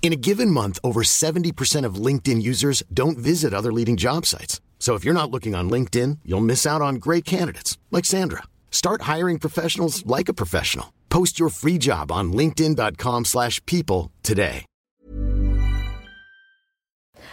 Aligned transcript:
In 0.00 0.12
a 0.12 0.16
given 0.16 0.50
month, 0.50 0.78
over 0.82 1.02
70% 1.02 1.84
of 1.84 1.96
LinkedIn 2.06 2.40
users 2.40 2.82
don't 2.94 3.18
visit 3.18 3.52
other 3.52 3.70
leading 3.70 3.98
job 3.98 4.24
sites. 4.24 4.62
So 4.78 4.94
if 4.94 5.04
you're 5.04 5.12
not 5.12 5.30
looking 5.30 5.54
on 5.54 5.68
LinkedIn, 5.68 6.20
you'll 6.24 6.40
miss 6.40 6.64
out 6.64 6.80
on 6.80 6.94
great 6.94 7.26
candidates 7.26 7.76
like 7.90 8.06
Sandra. 8.06 8.44
Start 8.70 9.02
hiring 9.02 9.38
professionals 9.38 10.06
like 10.06 10.30
a 10.30 10.34
professional. 10.34 10.94
Post 11.10 11.38
your 11.38 11.50
free 11.50 11.78
job 11.78 12.10
on 12.10 12.32
linkedin.com/people 12.32 13.24
slash 13.24 13.60
people 13.66 14.10
today. 14.22 14.64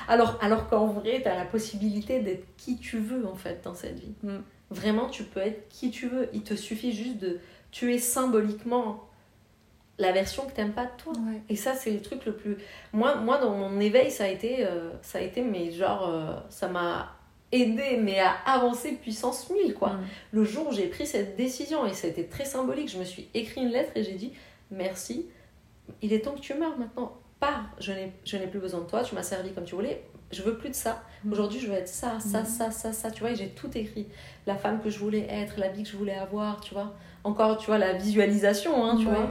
Alors, 0.07 0.37
alors 0.41 0.67
qu'en 0.67 0.87
vrai, 0.87 1.21
tu 1.21 1.27
as 1.27 1.35
la 1.35 1.45
possibilité 1.45 2.19
d'être 2.19 2.45
qui 2.57 2.77
tu 2.77 2.99
veux 2.99 3.25
en 3.27 3.35
fait 3.35 3.63
dans 3.63 3.73
cette 3.75 3.99
vie. 3.99 4.15
Mm. 4.23 4.43
Vraiment, 4.71 5.09
tu 5.09 5.23
peux 5.23 5.39
être 5.39 5.67
qui 5.69 5.91
tu 5.91 6.07
veux. 6.07 6.29
Il 6.33 6.41
te 6.41 6.55
suffit 6.55 6.93
juste 6.93 7.19
de 7.19 7.39
tuer 7.71 7.99
symboliquement 7.99 9.07
la 9.97 10.11
version 10.11 10.45
que 10.45 10.51
t'aimes 10.51 10.73
pas 10.73 10.85
de 10.85 10.91
toi. 10.97 11.13
Ouais. 11.13 11.41
Et 11.49 11.55
ça, 11.55 11.73
c'est 11.73 11.91
le 11.91 12.01
truc 12.01 12.25
le 12.25 12.33
plus. 12.35 12.57
Moi, 12.93 13.15
moi 13.15 13.37
dans 13.37 13.51
mon 13.55 13.79
éveil, 13.79 14.11
ça 14.11 14.25
a 14.25 14.27
été, 14.27 14.65
euh, 14.65 14.91
ça 15.01 15.19
a 15.19 15.21
été, 15.21 15.41
mais 15.41 15.71
genre, 15.71 16.09
euh, 16.09 16.35
ça 16.49 16.67
m'a 16.67 17.13
aidé, 17.51 17.97
mais 18.01 18.19
à 18.19 18.31
avancer 18.45 18.93
puissance 18.93 19.49
1000, 19.49 19.73
quoi. 19.73 19.91
Mm. 19.93 19.99
Le 20.33 20.43
jour 20.43 20.67
où 20.69 20.73
j'ai 20.73 20.87
pris 20.87 21.05
cette 21.07 21.37
décision, 21.37 21.85
et 21.85 21.93
ça 21.93 22.07
a 22.07 22.09
été 22.09 22.25
très 22.27 22.43
symbolique, 22.45 22.89
je 22.89 22.97
me 22.97 23.05
suis 23.05 23.29
écrit 23.33 23.61
une 23.61 23.69
lettre 23.69 23.91
et 23.95 24.03
j'ai 24.03 24.13
dit 24.15 24.33
merci, 24.71 25.27
il 26.01 26.11
est 26.11 26.21
temps 26.21 26.33
que 26.33 26.41
tu 26.41 26.53
meurs 26.55 26.77
maintenant. 26.77 27.13
Pars, 27.39 27.69
je 27.79 27.91
n'ai 27.91 28.47
plus 28.47 28.59
besoin 28.59 28.81
de 28.81 28.85
toi, 28.87 29.03
tu 29.03 29.13
m'as 29.15 29.23
servi 29.23 29.51
comme 29.53 29.65
tu 29.65 29.75
voulais, 29.75 30.03
je 30.31 30.41
veux 30.41 30.57
plus 30.57 30.69
de 30.69 30.75
ça. 30.75 31.03
Mm. 31.23 31.31
Aujourd'hui, 31.31 31.59
je 31.59 31.67
veux 31.67 31.73
être 31.75 31.87
ça, 31.87 32.19
ça, 32.19 32.43
ça, 32.43 32.71
ça, 32.71 32.91
ça, 32.91 33.11
tu 33.11 33.21
vois, 33.21 33.31
et 33.31 33.35
j'ai 33.35 33.49
tout 33.49 33.69
écrit. 33.77 34.07
La 34.47 34.55
femme 34.55 34.81
que 34.81 34.89
je 34.89 34.99
voulais 34.99 35.27
être, 35.29 35.57
la 35.59 35.69
vie 35.69 35.83
que 35.83 35.89
je 35.89 35.95
voulais 35.97 36.15
avoir, 36.17 36.59
tu 36.59 36.73
vois. 36.73 36.93
Encore, 37.23 37.57
tu 37.57 37.67
vois, 37.67 37.77
la 37.77 37.93
visualisation, 37.93 38.83
hein, 38.85 38.97
tu 38.99 39.07
Ouais. 39.07 39.13
vois. 39.13 39.29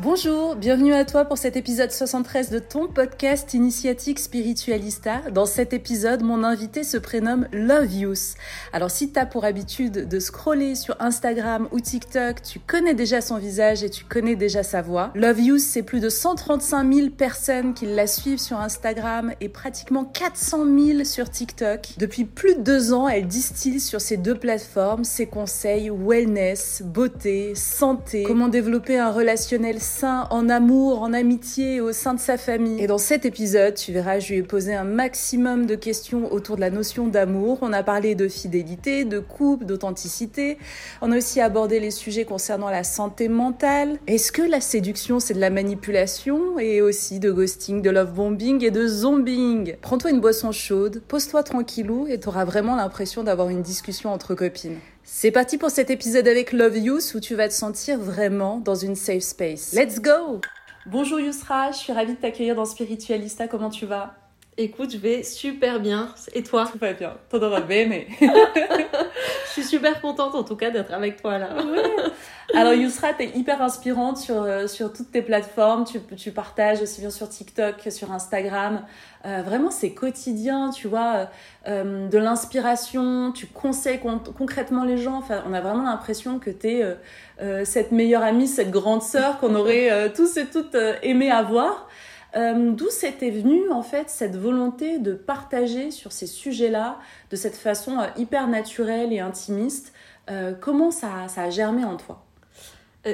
Bonjour, 0.00 0.54
bienvenue 0.54 0.94
à 0.94 1.04
toi 1.04 1.24
pour 1.24 1.38
cet 1.38 1.56
épisode 1.56 1.90
73 1.90 2.50
de 2.50 2.60
ton 2.60 2.86
podcast 2.86 3.52
Initiatique 3.52 4.20
Spiritualista. 4.20 5.22
Dans 5.32 5.44
cet 5.44 5.72
épisode, 5.72 6.22
mon 6.22 6.44
invité 6.44 6.84
se 6.84 6.98
prénomme 6.98 7.48
Love 7.50 7.92
Youth. 7.92 8.34
Alors 8.72 8.92
si 8.92 9.10
tu 9.10 9.18
as 9.18 9.26
pour 9.26 9.44
habitude 9.44 10.06
de 10.06 10.20
scroller 10.20 10.76
sur 10.76 10.94
Instagram 11.00 11.66
ou 11.72 11.80
TikTok, 11.80 12.42
tu 12.42 12.60
connais 12.60 12.94
déjà 12.94 13.20
son 13.20 13.38
visage 13.38 13.82
et 13.82 13.90
tu 13.90 14.04
connais 14.04 14.36
déjà 14.36 14.62
sa 14.62 14.82
voix. 14.82 15.10
Love 15.16 15.40
Youth, 15.40 15.58
c'est 15.62 15.82
plus 15.82 15.98
de 15.98 16.10
135 16.10 16.94
000 16.94 17.10
personnes 17.10 17.74
qui 17.74 17.86
la 17.86 18.06
suivent 18.06 18.38
sur 18.38 18.60
Instagram 18.60 19.32
et 19.40 19.48
pratiquement 19.48 20.04
400 20.04 20.64
000 20.78 21.02
sur 21.02 21.28
TikTok. 21.28 21.94
Depuis 21.98 22.24
plus 22.24 22.54
de 22.54 22.60
deux 22.60 22.92
ans, 22.92 23.08
elle 23.08 23.26
distille 23.26 23.80
sur 23.80 24.00
ces 24.00 24.16
deux 24.16 24.36
plateformes 24.36 25.02
ses 25.02 25.26
conseils 25.26 25.90
wellness, 25.90 26.82
beauté, 26.84 27.56
santé, 27.56 28.22
comment 28.22 28.46
développer 28.46 28.96
un 28.96 29.10
relationnel 29.10 29.80
en 30.04 30.48
amour, 30.48 31.02
en 31.02 31.12
amitié 31.12 31.80
au 31.80 31.92
sein 31.92 32.14
de 32.14 32.20
sa 32.20 32.36
famille. 32.36 32.80
Et 32.82 32.86
dans 32.86 32.98
cet 32.98 33.24
épisode, 33.24 33.74
tu 33.74 33.92
verras, 33.92 34.18
je 34.18 34.32
lui 34.32 34.38
ai 34.40 34.42
posé 34.42 34.74
un 34.74 34.84
maximum 34.84 35.66
de 35.66 35.74
questions 35.74 36.32
autour 36.32 36.56
de 36.56 36.60
la 36.60 36.70
notion 36.70 37.06
d'amour. 37.06 37.58
On 37.62 37.72
a 37.72 37.82
parlé 37.82 38.14
de 38.14 38.28
fidélité, 38.28 39.04
de 39.04 39.18
couple, 39.18 39.64
d'authenticité. 39.64 40.58
On 41.02 41.12
a 41.12 41.16
aussi 41.16 41.40
abordé 41.40 41.80
les 41.80 41.90
sujets 41.90 42.24
concernant 42.24 42.70
la 42.70 42.84
santé 42.84 43.28
mentale. 43.28 43.98
Est-ce 44.06 44.32
que 44.32 44.42
la 44.42 44.60
séduction, 44.60 45.20
c'est 45.20 45.34
de 45.34 45.40
la 45.40 45.50
manipulation 45.50 46.58
et 46.58 46.80
aussi 46.80 47.18
de 47.18 47.30
ghosting, 47.30 47.82
de 47.82 47.90
love 47.90 48.12
bombing 48.12 48.64
et 48.64 48.70
de 48.70 48.86
zombing? 48.86 49.76
Prends-toi 49.80 50.10
une 50.10 50.20
boisson 50.20 50.52
chaude, 50.52 51.02
pose-toi 51.08 51.42
tranquillou 51.42 52.06
et 52.08 52.20
t'auras 52.20 52.44
vraiment 52.44 52.76
l'impression 52.76 53.24
d'avoir 53.24 53.48
une 53.48 53.62
discussion 53.62 54.12
entre 54.12 54.34
copines. 54.34 54.78
C'est 55.10 55.30
parti 55.30 55.56
pour 55.56 55.70
cet 55.70 55.88
épisode 55.88 56.28
avec 56.28 56.52
Love 56.52 56.76
Youth 56.76 57.14
où 57.14 57.18
tu 57.18 57.34
vas 57.34 57.48
te 57.48 57.54
sentir 57.54 57.98
vraiment 57.98 58.58
dans 58.58 58.74
une 58.74 58.94
safe 58.94 59.22
space. 59.22 59.72
Let's 59.72 60.00
go 60.00 60.42
Bonjour 60.84 61.18
Yousra, 61.18 61.72
je 61.72 61.78
suis 61.78 61.92
ravie 61.94 62.12
de 62.12 62.20
t'accueillir 62.20 62.54
dans 62.54 62.66
Spiritualista, 62.66 63.48
comment 63.48 63.70
tu 63.70 63.86
vas? 63.86 64.14
Écoute, 64.60 64.90
je 64.90 64.98
vais 64.98 65.22
super 65.22 65.78
bien. 65.78 66.08
Et 66.34 66.42
toi 66.42 66.68
Tout 66.70 66.78
va 66.78 66.92
bien, 66.92 67.12
todo 67.30 67.48
va 67.48 67.60
bene. 67.60 68.02
Je 68.20 69.52
suis 69.52 69.62
super 69.62 70.00
contente 70.00 70.34
en 70.34 70.42
tout 70.42 70.56
cas 70.56 70.70
d'être 70.70 70.92
avec 70.92 71.22
toi 71.22 71.38
là. 71.38 71.50
Alors 72.54 72.72
Yousra, 72.72 73.12
t'es 73.12 73.26
hyper 73.36 73.62
inspirante 73.62 74.16
sur, 74.16 74.42
euh, 74.42 74.66
sur 74.66 74.92
toutes 74.92 75.12
tes 75.12 75.22
plateformes, 75.22 75.84
tu, 75.84 76.00
tu 76.16 76.32
partages 76.32 76.80
aussi 76.82 77.00
bien 77.00 77.10
sur 77.10 77.28
TikTok 77.28 77.76
que 77.84 77.90
sur 77.90 78.10
Instagram. 78.10 78.84
Euh, 79.26 79.42
vraiment, 79.44 79.70
c'est 79.70 79.90
quotidien, 79.90 80.70
tu 80.70 80.88
vois, 80.88 81.28
euh, 81.66 82.08
de 82.08 82.18
l'inspiration, 82.18 83.32
tu 83.32 83.46
conseilles 83.46 84.00
con- 84.00 84.22
concrètement 84.36 84.84
les 84.84 84.96
gens. 84.96 85.16
Enfin, 85.18 85.42
on 85.48 85.52
a 85.52 85.60
vraiment 85.60 85.82
l'impression 85.84 86.38
que 86.38 86.50
t'es 86.50 86.82
euh, 87.40 87.64
cette 87.64 87.92
meilleure 87.92 88.22
amie, 88.22 88.48
cette 88.48 88.70
grande 88.70 89.02
sœur 89.02 89.38
qu'on 89.38 89.54
aurait 89.54 90.10
tous 90.14 90.36
et 90.36 90.46
toutes 90.46 90.76
aimé 91.02 91.30
avoir. 91.30 91.87
Euh, 92.36 92.72
D'où 92.72 92.90
c'était 92.90 93.30
venu 93.30 93.70
en 93.70 93.82
fait 93.82 94.10
cette 94.10 94.36
volonté 94.36 94.98
de 94.98 95.14
partager 95.14 95.90
sur 95.90 96.12
ces 96.12 96.26
sujets-là 96.26 96.98
de 97.30 97.36
cette 97.36 97.56
façon 97.56 97.98
euh, 97.98 98.06
hyper 98.16 98.48
naturelle 98.48 99.12
et 99.12 99.20
intimiste 99.20 99.92
Euh, 100.30 100.52
Comment 100.60 100.90
ça, 100.90 101.26
a 101.36 101.50
germé 101.50 101.84
en 101.84 101.96
toi? 101.96 102.22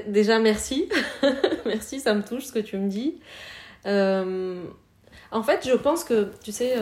Déjà, 0.08 0.40
merci. 0.40 0.88
merci, 1.66 2.00
ça 2.00 2.12
me 2.14 2.22
touche 2.22 2.46
ce 2.46 2.52
que 2.52 2.58
tu 2.58 2.76
me 2.76 2.88
dis. 2.88 3.20
En 3.86 5.42
fait, 5.42 5.68
je 5.68 5.74
pense 5.74 6.02
que, 6.02 6.32
tu 6.42 6.50
sais, 6.50 6.74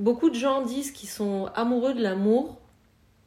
beaucoup 0.00 0.30
de 0.30 0.34
gens 0.34 0.62
disent 0.62 0.90
qu'ils 0.90 1.08
sont 1.08 1.48
amoureux 1.54 1.94
de 1.94 2.02
l'amour 2.02 2.60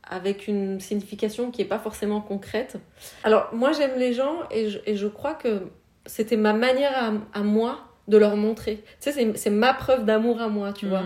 avec 0.03 0.49
une 0.49 0.81
signification 0.81 1.49
qui 1.51 1.61
n'est 1.61 1.67
pas 1.67 1.79
forcément 1.79 2.19
concrète. 2.19 2.77
Alors, 3.23 3.47
moi, 3.53 3.71
j'aime 3.71 3.97
les 3.97 4.11
gens 4.13 4.39
et 4.51 4.67
je, 4.69 5.07
crois 5.07 5.33
que 5.33 5.67
c'était 6.05 6.37
ma 6.37 6.51
manière 6.51 7.13
à 7.33 7.43
moi 7.43 7.86
de 8.07 8.17
leur 8.17 8.37
montrer. 8.37 8.77
Tu 9.01 9.11
sais, 9.11 9.33
c'est- 9.35 9.49
ma 9.49 9.73
preuve 9.73 10.05
d'amour 10.05 10.39
à 10.41 10.47
moi, 10.47 10.71
tu 10.71 10.85
vois. 10.87 11.03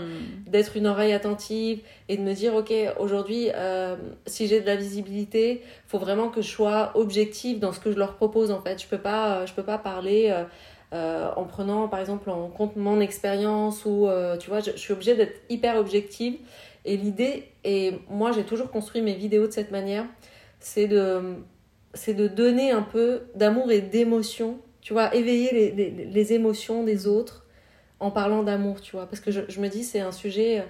D'être 0.47 0.77
une 0.77 0.85
oreille 0.85 1.13
attentive 1.13 1.79
et 2.09 2.17
de 2.17 2.21
me 2.21 2.33
dire 2.33 2.53
ok 2.53 2.71
aujourd'hui 2.99 3.49
euh, 3.55 3.95
si 4.27 4.47
j'ai 4.47 4.61
de 4.61 4.65
la 4.67 4.75
visibilité 4.75 5.63
faut 5.87 5.97
vraiment 5.97 6.29
que 6.29 6.41
je 6.41 6.49
sois 6.49 6.91
objective 6.95 7.57
dans 7.59 7.71
ce 7.71 7.79
que 7.79 7.91
je 7.91 7.97
leur 7.97 8.13
propose 8.15 8.51
en 8.51 8.61
fait. 8.61 8.79
Je 8.81 8.87
peux 8.87 8.97
pas 8.99 9.37
euh, 9.37 9.45
je 9.47 9.53
peux 9.53 9.63
pas 9.63 9.77
parler 9.79 10.31
euh, 10.93 11.29
en 11.35 11.45
prenant 11.45 11.87
par 11.87 11.99
exemple 11.99 12.29
en 12.29 12.49
compte 12.49 12.75
mon 12.75 12.99
expérience 12.99 13.85
ou 13.85 14.07
tu 14.39 14.49
vois 14.49 14.59
je, 14.59 14.71
je 14.71 14.77
suis 14.77 14.93
obligée 14.93 15.15
d'être 15.15 15.39
hyper 15.49 15.77
objective. 15.77 16.35
Et 16.85 16.97
l'idée 16.97 17.45
et 17.63 17.93
moi 18.09 18.31
j'ai 18.31 18.43
toujours 18.43 18.69
construit 18.69 19.01
mes 19.01 19.13
vidéos 19.15 19.47
de 19.47 19.51
cette 19.53 19.71
manière 19.71 20.05
c'est 20.59 20.87
de 20.87 21.21
c'est 21.93 22.13
de 22.13 22.27
donner 22.27 22.71
un 22.71 22.83
peu 22.83 23.21
d'amour 23.35 23.71
et 23.71 23.81
d'émotion 23.81 24.59
tu 24.81 24.93
vois 24.93 25.13
éveiller 25.15 25.51
les, 25.51 25.71
les, 25.71 26.05
les 26.05 26.33
émotions 26.33 26.83
des 26.83 27.07
autres 27.07 27.45
en 27.99 28.11
parlant 28.11 28.43
d'amour, 28.43 28.81
tu 28.81 28.95
vois. 28.95 29.05
Parce 29.05 29.21
que 29.21 29.31
je, 29.31 29.41
je 29.47 29.61
me 29.61 29.69
dis, 29.69 29.83
c'est 29.83 30.01
un 30.01 30.11
sujet 30.11 30.65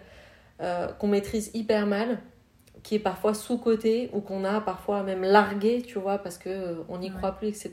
euh, 0.62 0.88
qu'on 0.88 1.08
maîtrise 1.08 1.50
hyper 1.56 1.88
mal, 1.88 2.20
qui 2.84 2.96
est 2.96 3.00
parfois 3.00 3.34
sous-coté, 3.34 4.10
ou 4.14 4.20
qu'on 4.20 4.44
a 4.44 4.62
parfois 4.62 5.02
même 5.02 5.24
largué, 5.24 5.82
tu 5.82 5.98
vois, 5.98 6.20
parce 6.20 6.38
qu'on 6.38 6.86
on 6.90 7.00
n'y 7.00 7.10
croit 7.10 7.32
plus, 7.32 7.48
etc. 7.48 7.72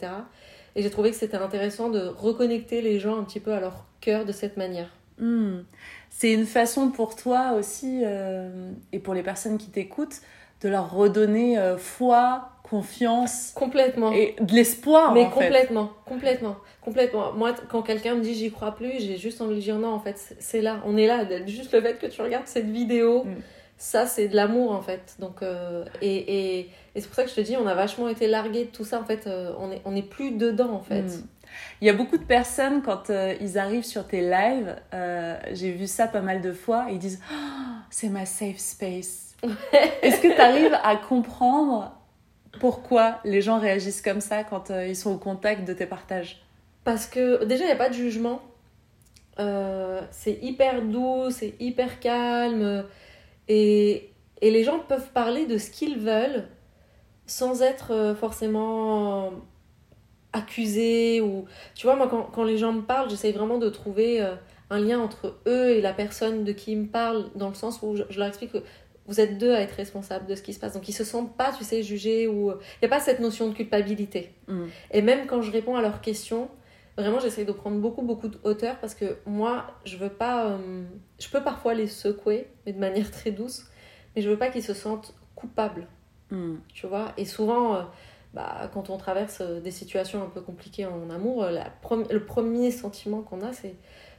Et 0.74 0.82
j'ai 0.82 0.90
trouvé 0.90 1.10
que 1.10 1.16
c'était 1.16 1.36
intéressant 1.36 1.90
de 1.90 2.00
reconnecter 2.00 2.80
les 2.80 2.98
gens 2.98 3.18
un 3.18 3.24
petit 3.24 3.40
peu 3.40 3.52
à 3.52 3.60
leur 3.60 3.84
cœur 4.00 4.24
de 4.24 4.32
cette 4.32 4.56
manière. 4.56 4.90
Hmm. 5.18 5.62
C'est 6.08 6.32
une 6.32 6.46
façon 6.46 6.90
pour 6.90 7.16
toi 7.16 7.52
aussi, 7.58 8.02
euh, 8.04 8.70
et 8.92 9.00
pour 9.00 9.14
les 9.14 9.22
personnes 9.22 9.58
qui 9.58 9.68
t'écoutent, 9.68 10.20
de 10.62 10.68
leur 10.68 10.92
redonner 10.92 11.58
euh, 11.58 11.76
foi, 11.76 12.50
confiance. 12.68 13.52
Complètement. 13.54 14.12
Et 14.12 14.36
de 14.40 14.52
l'espoir. 14.52 15.12
Mais 15.12 15.24
en 15.24 15.30
complètement, 15.30 15.86
fait. 15.86 16.10
complètement, 16.10 16.56
complètement. 16.82 17.32
Moi, 17.32 17.54
quand 17.68 17.82
quelqu'un 17.82 18.14
me 18.14 18.22
dit 18.22 18.34
j'y 18.34 18.50
crois 18.50 18.72
plus, 18.72 19.00
j'ai 19.00 19.16
juste 19.16 19.40
envie 19.40 19.56
de 19.56 19.60
dire 19.60 19.76
non, 19.76 19.92
en 19.92 20.00
fait, 20.00 20.36
c'est 20.38 20.60
là, 20.60 20.80
on 20.84 20.96
est 20.96 21.06
là. 21.06 21.24
Juste 21.46 21.72
le 21.72 21.80
fait 21.80 21.98
que 21.98 22.06
tu 22.06 22.20
regardes 22.20 22.46
cette 22.46 22.68
vidéo, 22.68 23.24
mm. 23.24 23.36
ça, 23.76 24.06
c'est 24.06 24.28
de 24.28 24.36
l'amour, 24.36 24.72
en 24.72 24.82
fait. 24.82 25.16
Donc, 25.18 25.42
euh, 25.42 25.84
et, 26.02 26.16
et, 26.16 26.58
et 26.94 27.00
c'est 27.00 27.06
pour 27.06 27.16
ça 27.16 27.24
que 27.24 27.30
je 27.30 27.36
te 27.36 27.40
dis, 27.40 27.56
on 27.56 27.66
a 27.66 27.74
vachement 27.74 28.08
été 28.08 28.26
largués 28.26 28.64
de 28.64 28.70
tout 28.70 28.84
ça, 28.84 29.00
en 29.00 29.04
fait. 29.04 29.26
Euh, 29.26 29.52
on 29.58 29.70
est, 29.70 29.80
on 29.84 29.96
est 29.96 30.02
plus 30.02 30.32
dedans, 30.32 30.72
en 30.72 30.82
fait. 30.82 31.02
Mm. 31.02 31.26
Il 31.80 31.86
y 31.86 31.90
a 31.90 31.94
beaucoup 31.94 32.18
de 32.18 32.24
personnes, 32.24 32.82
quand 32.82 33.08
euh, 33.08 33.34
ils 33.40 33.58
arrivent 33.58 33.84
sur 33.84 34.06
tes 34.06 34.20
lives, 34.20 34.76
j'ai 35.52 35.72
vu 35.72 35.86
ça 35.86 36.06
pas 36.06 36.20
mal 36.20 36.42
de 36.42 36.52
fois, 36.52 36.88
ils 36.90 36.98
disent 36.98 37.20
oh, 37.32 37.34
c'est 37.90 38.10
ma 38.10 38.26
safe 38.26 38.58
space. 38.58 39.27
Est-ce 40.02 40.20
que 40.20 40.34
tu 40.34 40.40
arrives 40.40 40.76
à 40.82 40.96
comprendre 40.96 41.92
pourquoi 42.60 43.20
les 43.24 43.40
gens 43.40 43.58
réagissent 43.58 44.02
comme 44.02 44.20
ça 44.20 44.42
quand 44.42 44.70
euh, 44.70 44.86
ils 44.86 44.96
sont 44.96 45.12
au 45.12 45.18
contact 45.18 45.66
de 45.66 45.72
tes 45.72 45.86
partages? 45.86 46.42
Parce 46.84 47.06
que 47.06 47.44
déjà, 47.44 47.64
il 47.64 47.66
n'y 47.66 47.72
a 47.72 47.76
pas 47.76 47.88
de 47.88 47.94
jugement. 47.94 48.40
Euh, 49.38 50.00
c'est 50.10 50.38
hyper 50.42 50.82
doux, 50.82 51.30
c'est 51.30 51.54
hyper 51.60 52.00
calme. 52.00 52.84
Et, 53.46 54.10
et, 54.40 54.50
les 54.50 54.64
gens 54.64 54.80
peuvent 54.80 55.10
parler 55.12 55.46
de 55.46 55.58
ce 55.58 55.70
qu'ils 55.70 55.98
veulent 55.98 56.48
sans 57.26 57.62
être 57.62 57.92
euh, 57.92 58.14
forcément 58.16 59.30
accusés. 60.32 61.20
Ou... 61.20 61.44
Tu 61.76 61.86
vois, 61.86 61.94
moi, 61.94 62.08
quand, 62.08 62.24
quand 62.24 62.44
les 62.44 62.58
gens 62.58 62.72
me 62.72 62.82
parlent, 62.82 63.08
j'essaye 63.08 63.32
vraiment 63.32 63.58
de 63.58 63.68
trouver 63.68 64.26
un 64.70 64.80
lien 64.80 64.98
entre 64.98 65.38
eux 65.46 65.70
et 65.70 65.80
la 65.80 65.92
personne 65.92 66.44
de 66.44 66.52
qui 66.52 66.72
ils 66.72 66.78
me 66.78 66.86
parlent, 66.86 67.30
dans 67.36 67.48
le 67.48 67.54
sens 67.54 67.78
où 67.82 67.96
je, 67.96 68.02
je 68.10 68.18
leur 68.18 68.28
explique 68.28 68.52
que 68.52 68.62
vous 69.08 69.20
êtes 69.20 69.38
deux 69.38 69.52
à 69.52 69.62
être 69.62 69.72
responsables 69.72 70.26
de 70.26 70.34
ce 70.34 70.42
qui 70.42 70.52
se 70.52 70.60
passe. 70.60 70.74
Donc 70.74 70.88
ils 70.88 70.92
se 70.92 71.02
sentent 71.02 71.36
pas, 71.36 71.52
tu 71.52 71.64
sais, 71.64 71.82
jugés 71.82 72.28
ou... 72.28 72.50
Il 72.50 72.78
n'y 72.82 72.86
a 72.86 72.88
pas 72.88 73.00
cette 73.00 73.20
notion 73.20 73.48
de 73.48 73.54
culpabilité. 73.54 74.34
Mm. 74.46 74.64
Et 74.92 75.02
même 75.02 75.26
quand 75.26 75.40
je 75.42 75.50
réponds 75.50 75.76
à 75.76 75.82
leurs 75.82 76.02
questions, 76.02 76.48
vraiment 76.96 77.18
j'essaie 77.18 77.46
de 77.46 77.52
prendre 77.52 77.78
beaucoup, 77.78 78.02
beaucoup 78.02 78.28
de 78.28 78.38
hauteur 78.44 78.78
parce 78.78 78.94
que 78.94 79.16
moi, 79.26 79.66
je 79.84 79.96
veux 79.96 80.10
pas... 80.10 80.50
Euh, 80.50 80.84
je 81.18 81.28
peux 81.28 81.42
parfois 81.42 81.72
les 81.74 81.86
secouer, 81.86 82.48
mais 82.66 82.74
de 82.74 82.78
manière 82.78 83.10
très 83.10 83.30
douce, 83.30 83.64
mais 84.14 84.22
je 84.22 84.28
veux 84.28 84.38
pas 84.38 84.50
qu'ils 84.50 84.62
se 84.62 84.74
sentent 84.74 85.14
coupables. 85.34 85.88
Mm. 86.30 86.56
Tu 86.72 86.86
vois? 86.86 87.12
Et 87.16 87.24
souvent... 87.24 87.74
Euh, 87.74 87.82
bah, 88.34 88.70
quand 88.74 88.90
on 88.90 88.98
traverse 88.98 89.40
euh, 89.40 89.58
des 89.58 89.70
situations 89.70 90.22
un 90.22 90.28
peu 90.28 90.42
compliquées 90.42 90.84
en 90.84 91.08
amour, 91.08 91.46
la 91.46 91.72
le 92.10 92.24
premier 92.26 92.70
sentiment 92.70 93.22
qu'on 93.22 93.40
a, 93.40 93.54
c'est 93.54 93.74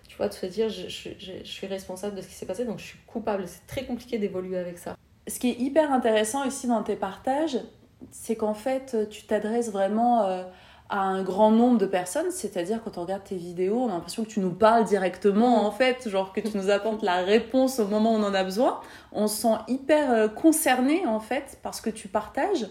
tu 0.10 0.18
vois, 0.18 0.28
de 0.28 0.34
se 0.34 0.46
dire 0.48 0.68
je, 0.70 0.90
je, 0.90 1.10
je, 1.20 1.44
suis 1.44 1.68
responsable 1.68 2.16
de 2.16 2.22
ce 2.22 2.28
qui 2.28 2.34
s'est 2.34 2.48
passé, 2.48 2.66
donc 2.66 2.80
je 2.80 2.86
suis 2.86 2.98
coupable. 3.08 3.44
C'est 3.48 3.66
très 3.68 3.86
compliqué 3.86 4.18
d'évoluer 4.18 4.58
avec 4.58 4.80
ça. 4.80 4.98
Ce 5.28 5.40
qui 5.40 5.52
est 5.52 5.60
hyper 5.60 5.94
intéressant 5.94 6.44
ici 6.44 6.68
dans 6.68 6.82
tes 6.82 6.96
partages, 6.96 7.60
c'est 8.10 8.36
qu'en 8.36 8.56
fait, 8.56 8.98
tu 9.12 9.28
t'adresses 9.28 9.72
vraiment 9.72 10.24
euh, 10.24 10.44
à 10.90 11.02
un 11.02 11.22
grand 11.22 11.52
nombre 11.52 11.78
de 11.78 11.86
personnes, 11.86 12.32
c'est-à-dire 12.32 12.82
quand 12.84 12.98
on 12.98 13.04
regarde 13.04 13.24
tes 13.24 13.36
vidéos, 13.36 13.84
on 13.84 13.90
a 13.90 13.94
l'impression 13.94 14.24
que 14.24 14.30
tu 14.30 14.40
nous 14.40 14.54
parles 14.54 14.86
directement, 14.86 15.64
en 15.64 15.72
fait, 15.72 16.10
genre 16.10 16.34
que 16.34 16.42
tu 16.42 16.58
nous 16.58 16.72
apportes 16.72 17.04
la 17.04 17.18
réponse 17.18 17.78
au 17.78 17.86
moment 17.86 18.16
où 18.16 18.18
on 18.18 18.24
en 18.24 18.34
a 18.34 18.44
besoin. 18.44 18.82
On 19.12 19.28
se 19.28 19.44
sent 19.44 19.56
hyper 19.68 20.12
euh, 20.12 20.28
concerné, 20.28 21.06
en 21.06 21.20
fait, 21.20 21.60
parce 21.62 21.82
que 21.82 21.92
tu 21.92 22.08
partages. 22.08 22.66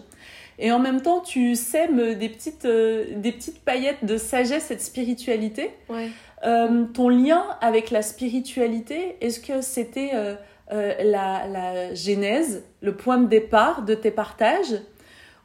Et 0.61 0.73
en 0.73 0.79
même 0.79 1.01
temps, 1.01 1.21
tu 1.21 1.55
sèmes 1.55 2.15
des 2.15 2.27
petites, 2.27 2.65
euh, 2.65 3.05
des 3.15 3.31
petites 3.31 3.63
paillettes 3.63 4.03
de 4.03 4.17
sagesse 4.17 4.71
et 4.71 4.75
de 4.75 4.81
spiritualité. 4.81 5.71
Ouais. 5.87 6.09
Euh, 6.45 6.85
ton 6.85 7.09
lien 7.09 7.45
avec 7.61 7.91
la 7.91 8.01
spiritualité, 8.01 9.17
est-ce 9.21 9.39
que 9.39 9.61
c'était 9.61 10.11
euh, 10.13 10.35
euh, 10.71 10.93
la, 11.03 11.47
la, 11.47 11.93
genèse, 11.93 12.63
le 12.81 12.95
point 12.95 13.17
de 13.17 13.27
départ 13.27 13.83
de 13.83 13.93
tes 13.93 14.11
partages, 14.11 14.75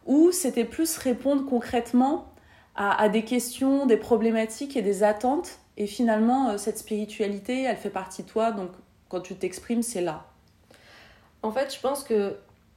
ou 0.07 0.31
c'était 0.31 0.65
plus 0.65 0.97
répondre 0.97 1.47
concrètement 1.47 2.33
à, 2.77 3.03
à, 3.03 3.09
des 3.09 3.25
questions, 3.25 3.87
des 3.87 3.97
problématiques 3.97 4.77
et 4.77 4.83
des 4.83 5.03
attentes, 5.03 5.59
et 5.77 5.87
finalement 5.87 6.57
cette 6.59 6.79
spiritualité, 6.79 7.63
elle 7.63 7.77
fait 7.77 7.91
partie 7.91 8.23
de 8.23 8.29
toi, 8.29 8.53
donc 8.53 8.71
quand 9.09 9.21
tu 9.21 9.35
t'exprimes, 9.35 9.83
c'est 9.83 10.01
là? 10.01 10.27
En 11.43 11.51
fait, 11.51 11.75
je 11.75 11.81
pense 11.81 12.05
que 12.05 12.37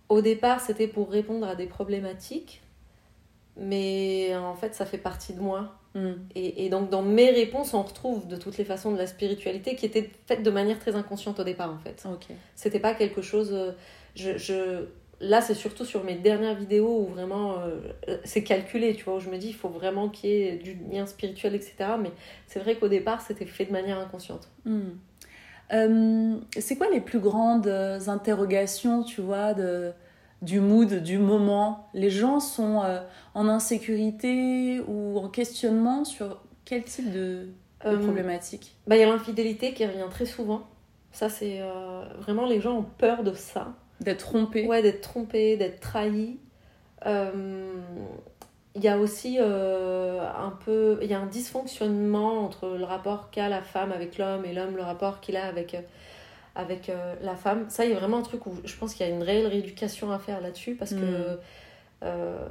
au 0.10 0.22
départ, 0.22 0.62
c'était 0.62 0.88
pour 0.88 1.12
répondre 1.12 1.48
à 1.48 1.56
des 1.56 1.68
problématiques, 1.68 2.62
mais 3.58 4.36
en 4.36 4.56
fait, 4.56 4.74
ça 4.74 4.86
fait 4.86 4.98
partie 4.98 5.34
de 5.34 5.42
moi. 5.42 5.76
Mm. 5.98 6.12
Et, 6.36 6.70
donc 6.70 6.90
dans 6.90 7.02
mes 7.02 7.32
réponses, 7.32 7.74
on 7.74 7.82
retrouve 7.82 8.28
de 8.28 8.36
toutes 8.36 8.58
les 8.58 8.66
façons 8.66 8.92
de 8.92 8.98
la 8.98 9.08
spiritualité 9.08 9.76
qui 9.76 9.86
était 9.86 10.12
faite 10.28 10.44
de 10.44 10.52
manière 10.52 10.78
très 10.78 10.96
inconsciente 10.96 11.40
au 11.40 11.44
départ 11.44 11.72
en 11.72 11.80
fait. 11.80 12.04
Okay. 12.06 12.36
C'était 12.56 12.80
pas 12.80 12.94
quelque 12.94 13.22
chose... 13.22 13.52
Euh, 13.52 13.72
je, 14.16 14.38
je... 14.38 14.86
Là 15.20 15.42
c'est 15.42 15.56
surtout 15.56 15.86
sur 15.86 16.04
mes 16.04 16.14
dernières 16.14 16.54
vidéos 16.54 17.00
où 17.02 17.08
vraiment 17.08 17.58
euh, 17.58 17.80
c'est 18.24 18.44
calculé, 18.44 18.94
tu 18.94 19.04
vois, 19.04 19.16
où 19.16 19.20
je 19.20 19.32
me 19.32 19.38
dis 19.38 19.48
il 19.48 19.56
faut 19.56 19.70
vraiment 19.70 20.10
qu'il 20.10 20.30
y 20.30 20.34
ait 20.34 20.58
du 20.58 20.78
lien 20.92 21.08
spirituel, 21.08 21.56
etc. 21.56 21.74
Mais 22.00 22.12
c'est 22.46 22.60
vrai 22.60 22.76
qu'au 22.76 22.88
départ 22.88 23.22
c'était 23.22 23.48
fait 23.48 23.66
de 23.66 23.72
manière 23.72 23.98
inconsciente. 23.98 24.48
Mm. 24.66 24.82
Euh, 25.74 26.38
c'est 26.60 26.78
quoi 26.78 26.90
les 26.92 27.02
plus 27.02 27.20
grandes 27.20 27.68
interrogations, 27.68 29.04
tu 29.04 29.22
vois, 29.22 29.56
de 29.56 29.92
du 30.42 30.60
mood, 30.60 31.02
du 31.02 31.18
moment. 31.18 31.90
Les 31.94 32.10
gens 32.10 32.40
sont 32.40 32.84
euh, 32.84 33.00
en 33.34 33.48
insécurité 33.48 34.82
ou 34.88 35.18
en 35.18 35.30
questionnement 35.30 36.06
sur 36.06 36.42
quel 36.66 36.84
type 36.84 37.12
de, 37.12 37.48
de 37.86 37.90
euh, 37.90 37.98
problématique 37.98 38.76
bah, 38.88 38.96
Il 38.96 39.00
y 39.00 39.04
a 39.04 39.08
l'infidélité 39.08 39.74
qui 39.74 39.86
revient 39.86 40.10
très 40.10 40.26
souvent. 40.26 40.68
Ça, 41.12 41.30
c'est 41.30 41.62
euh, 41.62 42.04
vraiment 42.20 42.46
les 42.46 42.62
gens 42.62 42.78
ont 42.78 42.86
peur 42.98 43.24
de 43.24 43.34
ça. 43.34 43.74
D'être 44.00 44.26
trompés 44.26 44.68
Ouais, 44.68 44.84
d'être 44.84 45.02
trompés, 45.02 45.58
d'être 45.58 45.80
trahis. 45.80 46.38
Il 48.76 48.84
y 48.84 48.90
a 48.90 49.00
aussi 49.00 49.40
un 49.40 50.54
peu. 50.66 51.00
Il 51.02 51.10
y 51.10 51.16
a 51.16 51.20
un 51.20 51.26
dysfonctionnement 51.26 52.44
entre 52.44 52.78
le 52.78 52.84
rapport 52.84 53.32
qu'a 53.32 53.50
la 53.50 53.64
femme 53.64 53.92
avec 53.92 54.20
l'homme 54.20 54.46
et 54.46 54.54
l'homme, 54.54 54.76
le 54.76 54.84
rapport 54.84 55.20
qu'il 55.20 55.36
a 55.36 55.48
avec 55.48 55.76
avec 56.58 56.90
euh, 56.90 57.16
la 57.22 57.36
femme. 57.36 57.66
Ça, 57.70 57.86
il 57.86 57.92
y 57.92 57.94
a 57.94 58.00
vraiment 58.00 58.18
un 58.18 58.24
truc 58.24 58.46
où 58.48 58.56
je 58.66 58.76
pense 58.76 58.96
qu'il 58.96 59.06
y 59.06 59.10
a 59.10 59.14
une 59.14 59.22
réelle 59.22 59.46
rééducation 59.46 60.12
à 60.12 60.18
faire 60.18 60.42
là-dessus 60.42 60.74
parce 60.74 60.92
que 60.92 60.96
mm. 60.96 61.40
euh, 62.04 62.48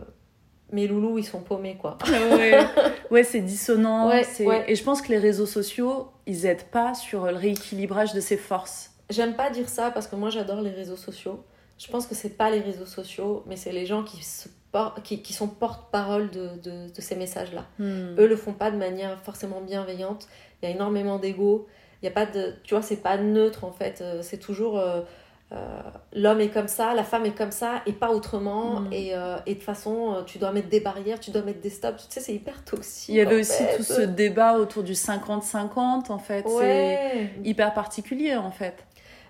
mes 0.71 0.87
loulous, 0.87 1.19
ils 1.19 1.25
sont 1.25 1.41
paumés, 1.41 1.77
quoi. 1.77 1.99
ouais, 2.09 2.65
ouais 3.11 3.25
c'est 3.25 3.41
dissonant. 3.41 4.11
Et 4.13 4.75
je 4.75 4.83
pense 4.83 5.03
que 5.03 5.09
les 5.09 5.19
réseaux 5.19 5.47
sociaux, 5.47 6.13
ils 6.27 6.47
aident 6.47 6.71
pas 6.71 6.95
sur 6.95 7.27
le 7.27 7.35
rééquilibrage 7.35 8.15
de 8.15 8.21
ces 8.21 8.37
forces. 8.37 8.93
J'aime 9.11 9.35
pas 9.35 9.51
dire 9.51 9.69
ça 9.69 9.91
parce 9.91 10.07
que 10.07 10.15
moi, 10.15 10.31
j'adore 10.31 10.61
les 10.61 10.71
réseaux 10.71 10.97
sociaux. 10.97 11.45
Je 11.79 11.89
pense 11.89 12.07
que 12.07 12.15
c'est 12.15 12.31
pas 12.31 12.49
les 12.51 12.61
réseaux 12.61 12.87
sociaux, 12.87 13.43
mais 13.47 13.57
c'est 13.57 13.73
les 13.73 13.87
gens 13.87 14.03
qui, 14.03 14.25
se 14.25 14.49
qui, 15.03 15.21
qui 15.21 15.33
sont 15.33 15.49
porte-parole 15.49 16.31
de, 16.31 16.51
de, 16.63 16.89
de, 16.95 17.01
ces 17.01 17.17
messages-là. 17.17 17.67
Mm. 17.79 18.19
Eux 18.19 18.27
le 18.27 18.37
font 18.37 18.53
pas 18.53 18.71
de 18.71 18.77
manière 18.77 19.19
forcément 19.21 19.61
bienveillante. 19.61 20.29
Il 20.63 20.69
y 20.69 20.73
a 20.73 20.75
énormément 20.75 21.19
d'ego 21.19 21.67
il 22.03 22.07
y 22.07 22.09
a 22.09 22.13
pas 22.13 22.27
de 22.27 22.55
tu 22.63 22.75
vois 22.75 22.83
c'est 22.83 22.97
pas 23.03 23.17
neutre 23.17 23.65
en 23.65 23.73
fait. 23.73 24.01
Euh, 24.01 24.21
c'est 24.23 24.39
toujours 24.39 24.79
euh, 24.79 25.01
euh, 25.53 25.81
l'homme 26.13 26.41
est 26.41 26.49
comme 26.49 26.69
ça 26.69 26.95
la 26.95 27.05
femme 27.05 27.25
est 27.25 27.37
comme 27.37 27.53
ça 27.53 27.83
et 27.87 27.93
pas 27.93 28.11
autrement. 28.11 28.81
Mm. 28.81 28.93
et, 28.93 29.13
et, 29.47 29.55
de 29.55 29.63
façon 29.63 30.23
tu 30.27 30.39
dois 30.39 30.53
mettre 30.53 30.69
des 30.69 30.81
barrières 30.81 31.21
tu 31.21 31.31
dois 31.31 31.43
mettre 31.43 31.61
des 31.61 31.71
stops. 31.71 32.09
Tu 32.09 32.15
sais 32.15 32.21
c'est 32.21 32.35
hyper 32.35 32.65
toxique 32.65 33.09
il 33.09 33.17
y 33.17 33.21
avait 33.21 33.41
aussi 33.41 33.63
tout 33.77 33.83
ce 33.83 34.03
débat 34.03 34.59
autour 34.59 34.83
du 34.83 34.93
50-50 34.93 36.11
en 36.11 36.19
fait. 36.19 36.45
C'est 36.47 37.31
hyper 37.45 37.73
particulier 37.75 38.37
en 38.37 38.51
fait. 38.51 38.85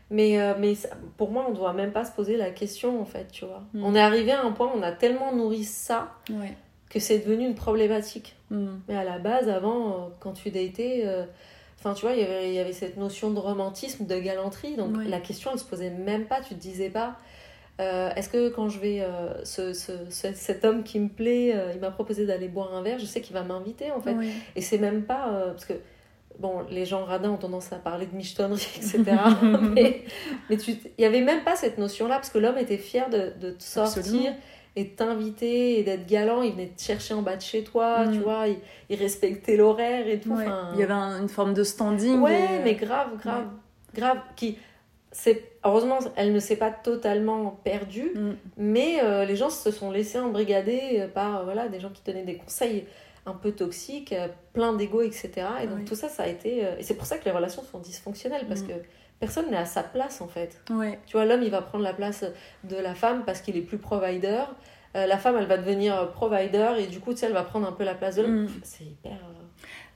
Mais, 0.08 0.38
mais 0.61 0.75
pour 1.16 1.32
moi 1.32 1.46
on 1.49 1.52
doit 1.52 1.73
même 1.73 1.90
pas 1.90 2.04
se 2.04 2.12
poser 2.12 2.37
la 2.37 2.50
question 2.50 3.00
en 3.00 3.04
fait 3.04 3.26
tu 3.30 3.44
vois. 3.44 3.62
Mm. 3.75 3.85
on 3.85 3.94
est 3.94 4.00
arrivé 4.00 4.32
à 4.32 4.42
un 4.42 4.52
point 4.52 4.68
où 4.68 4.78
on 4.78 4.82
a 4.82 4.92
tellement 4.92 5.32
nourri 5.35 5.64
ça 5.64 6.14
que 6.88 7.00
c'est 7.00 7.18
devenu 7.18 7.44
une 7.46 7.56
problématique. 7.56 8.37
Mm. 8.50 8.66
mais 8.88 8.96
à 8.96 9.04
la 9.04 9.18
base 9.18 9.49
avant 9.49 10.11
quand 10.20 10.32
tu 10.32 10.50
datais 10.50 11.04
Enfin, 11.86 11.94
tu 11.94 12.04
vois, 12.04 12.14
il 12.14 12.20
y, 12.20 12.24
avait, 12.24 12.48
il 12.48 12.54
y 12.54 12.58
avait 12.58 12.72
cette 12.72 12.96
notion 12.96 13.30
de 13.30 13.38
romantisme, 13.38 14.06
de 14.06 14.18
galanterie. 14.18 14.74
Donc 14.74 14.96
la 15.06 15.20
question, 15.20 15.50
elle 15.52 15.58
se 15.60 15.64
posait 15.64 15.90
même 15.90 16.24
pas. 16.24 16.40
Tu 16.40 16.56
te 16.56 16.60
disais 16.60 16.90
pas, 16.90 17.16
euh, 17.80 18.10
est-ce 18.16 18.28
que 18.28 18.48
quand 18.48 18.68
je 18.68 18.80
vais. 18.80 19.02
Euh, 19.02 19.44
ce, 19.44 19.72
ce, 19.72 19.92
cet 20.10 20.64
homme 20.64 20.82
qui 20.82 20.98
me 20.98 21.08
plaît, 21.08 21.52
euh, 21.54 21.70
il 21.74 21.80
m'a 21.80 21.92
proposé 21.92 22.26
d'aller 22.26 22.48
boire 22.48 22.74
un 22.74 22.82
verre, 22.82 22.98
je 22.98 23.04
sais 23.04 23.20
qu'il 23.20 23.34
va 23.34 23.44
m'inviter 23.44 23.92
en 23.92 24.00
fait. 24.00 24.16
Et 24.56 24.60
c'est 24.60 24.78
même 24.78 25.02
pas. 25.02 25.30
parce 25.52 25.64
que. 25.64 25.74
Bon, 26.38 26.66
les 26.68 26.84
gens 26.84 27.02
radins 27.06 27.30
ont 27.30 27.38
tendance 27.38 27.72
à 27.72 27.76
parler 27.76 28.04
de 28.04 28.14
michetonnerie, 28.14 28.68
etc. 28.76 29.04
mais 29.72 30.02
mais 30.50 30.56
il 30.56 30.78
n'y 30.98 31.06
avait 31.06 31.22
même 31.22 31.44
pas 31.44 31.56
cette 31.56 31.78
notion-là, 31.78 32.16
parce 32.16 32.28
que 32.28 32.36
l'homme 32.36 32.58
était 32.58 32.76
fier 32.76 33.08
de, 33.08 33.32
de 33.40 33.52
te 33.52 33.62
sortir 33.62 34.34
et 34.76 34.90
t'inviter 34.90 35.78
et 35.78 35.83
d'être 35.83 36.06
galant. 36.06 36.42
Il 36.42 36.52
venait 36.52 36.68
te 36.68 36.83
chercher 36.83 37.14
en 37.14 37.23
bas 37.23 37.37
de 37.37 37.42
chez 37.42 37.64
toi, 37.64 38.04
tu 38.12 38.18
mm. 38.18 38.23
vois. 38.23 38.45
Il, 38.90 38.97
respectait 38.97 39.56
l'horaire 39.56 40.06
et 40.06 40.21
tout. 40.21 40.37
Il 40.75 40.80
y 40.80 40.83
avait 40.83 40.92
une 40.92 41.28
forme 41.28 41.54
de 41.54 41.64
standing. 41.64 42.21
Ouais, 42.21 42.61
mais 42.62 42.75
grave, 42.75 43.16
grave, 43.18 43.47
grave. 43.95 44.18
Qui, 44.37 44.59
c'est 45.11 45.42
heureusement, 45.64 45.99
elle 46.14 46.33
ne 46.33 46.38
s'est 46.40 46.56
pas 46.56 46.71
totalement 46.71 47.59
perdue, 47.64 48.12
mm. 48.14 48.33
mais 48.59 49.02
euh, 49.02 49.25
les 49.25 49.35
gens 49.35 49.50
se 49.50 49.71
sont 49.71 49.90
laissés 49.90 50.18
embrigader 50.18 51.06
par 51.14 51.45
voilà, 51.45 51.68
des 51.68 51.80
gens 51.80 51.90
qui 51.90 52.02
donnaient 52.04 52.25
des 52.25 52.37
conseils 52.37 52.85
un 53.26 53.33
peu 53.35 53.50
toxique, 53.52 54.12
euh, 54.12 54.28
plein 54.52 54.73
d'ego, 54.73 55.02
etc. 55.02 55.30
Et 55.62 55.66
donc 55.66 55.78
Oui. 55.78 55.85
tout 55.85 55.97
ça, 55.97 56.09
ça 56.09 56.23
a 56.23 56.28
été... 56.28 56.64
euh, 56.64 56.76
Et 56.78 56.85
c'est 56.85 56.95
pour 56.95 57.06
ça 57.06 57.18
que 57.18 57.25
les 57.25 57.33
relations 57.33 57.62
sont 57.64 57.80
dysfonctionnelles, 57.80 58.47
parce 58.47 58.61
Mm. 58.62 58.68
que 58.68 58.73
personne 59.20 59.50
n'est 59.50 59.56
à 59.56 59.64
sa 59.64 59.82
place, 59.82 60.20
en 60.20 60.28
fait. 60.28 60.61
Ouais. 60.70 60.99
Tu 61.06 61.12
vois, 61.16 61.25
l'homme, 61.25 61.42
il 61.42 61.50
va 61.50 61.62
prendre 61.62 61.85
la 61.85 61.94
place 61.94 62.25
de 62.64 62.76
la 62.76 62.94
femme 62.94 63.25
parce 63.25 63.40
qu'il 63.40 63.56
est 63.56 63.62
plus 63.62 63.78
provider. 63.78 64.42
Euh, 64.94 65.06
la 65.06 65.18
femme, 65.18 65.37
elle 65.38 65.46
va 65.46 65.58
devenir 65.58 66.11
provider, 66.12 66.70
et 66.78 66.87
du 66.87 67.00
coup, 67.00 67.12
tu 67.12 67.18
sais, 67.18 67.26
elle 67.26 67.32
va 67.32 67.42
prendre 67.42 67.66
un 67.68 67.73
peu 67.73 67.85
la 67.85 67.94
place 67.94 68.16
de 68.16 68.23
l'homme. 68.23 68.44
Mm. 68.44 68.49
C'est 68.62 68.85
hyper... 68.85 69.12
euh, 69.12 69.42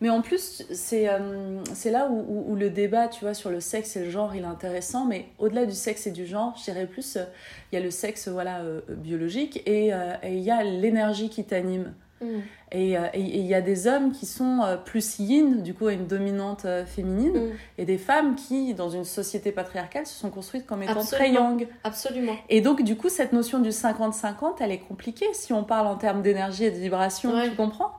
Mais 0.03 0.11
en 0.11 0.21
plus, 0.21 0.62
c'est 0.73 1.09
euh, 1.09 1.62
là 1.87 2.07
où, 2.11 2.19
où- 2.29 2.53
où 2.53 2.57
le 2.57 2.69
débat, 2.69 3.09
tu 3.09 3.25
vois, 3.25 3.33
sur 3.33 3.49
le 3.50 3.61
sexe 3.61 3.97
et 3.97 4.05
le 4.05 4.11
genre, 4.11 4.35
il 4.35 4.43
est 4.43 4.47
intéressant. 4.47 5.07
Mais 5.07 5.27
au-delà 5.39 5.65
du 5.65 5.73
sexe 5.73 6.07
et 6.07 6.11
du 6.11 6.27
genre, 6.27 6.55
je 6.59 6.65
dirais 6.65 6.87
plus, 6.87 7.17
euh, 7.17 7.25
il 7.73 7.77
y 7.77 7.79
a 7.79 7.85
le 7.85 7.91
sexe, 7.91 8.29
voilà, 8.29 8.61
biologique 8.89 9.62
et 9.67 9.91
il 10.25 10.39
y 10.41 10.50
a 10.50 10.62
l'énergie 10.65 11.31
qui 11.31 11.45
t'anime. 11.45 11.95
Mm. 12.21 12.41
Et 12.73 12.97
euh, 12.97 13.07
et- 13.15 13.21
il 13.21 13.47
y 13.47 13.55
a 13.55 13.61
des 13.61 13.87
hommes 13.87 14.12
qui 14.12 14.27
sont 14.27 14.61
euh, 14.62 14.77
plus 14.77 15.19
yin, 15.19 15.62
du 15.62 15.75
coup, 15.75 15.87
à 15.89 15.93
une 15.93 16.07
dominante 16.07 16.65
euh, 16.65 16.85
féminine, 16.87 17.33
Mm. 17.33 17.50
et 17.79 17.85
des 17.85 17.99
femmes 17.99 18.37
qui, 18.37 18.75
dans 18.75 18.91
une 18.91 19.05
société 19.05 19.53
patriarcale, 19.53 20.07
se 20.07 20.15
sont 20.19 20.31
construites 20.31 20.67
comme 20.67 20.83
étant 20.83 21.05
très 21.05 21.31
yang. 21.31 21.67
Absolument. 21.85 22.37
Et 22.49 22.61
donc, 22.61 22.83
du 22.83 22.97
coup, 22.97 23.09
cette 23.09 23.33
notion 23.33 23.59
du 23.59 23.71
50-50, 23.71 24.57
elle 24.61 24.71
est 24.73 24.79
compliquée 24.79 25.27
si 25.33 25.53
on 25.53 25.65
parle 25.65 25.87
en 25.87 25.97
termes 25.97 26.23
d'énergie 26.23 26.65
et 26.65 26.71
de 26.71 26.77
vibration, 26.79 27.33
Ouais. 27.35 27.49
tu 27.50 27.57
comprends? 27.57 27.93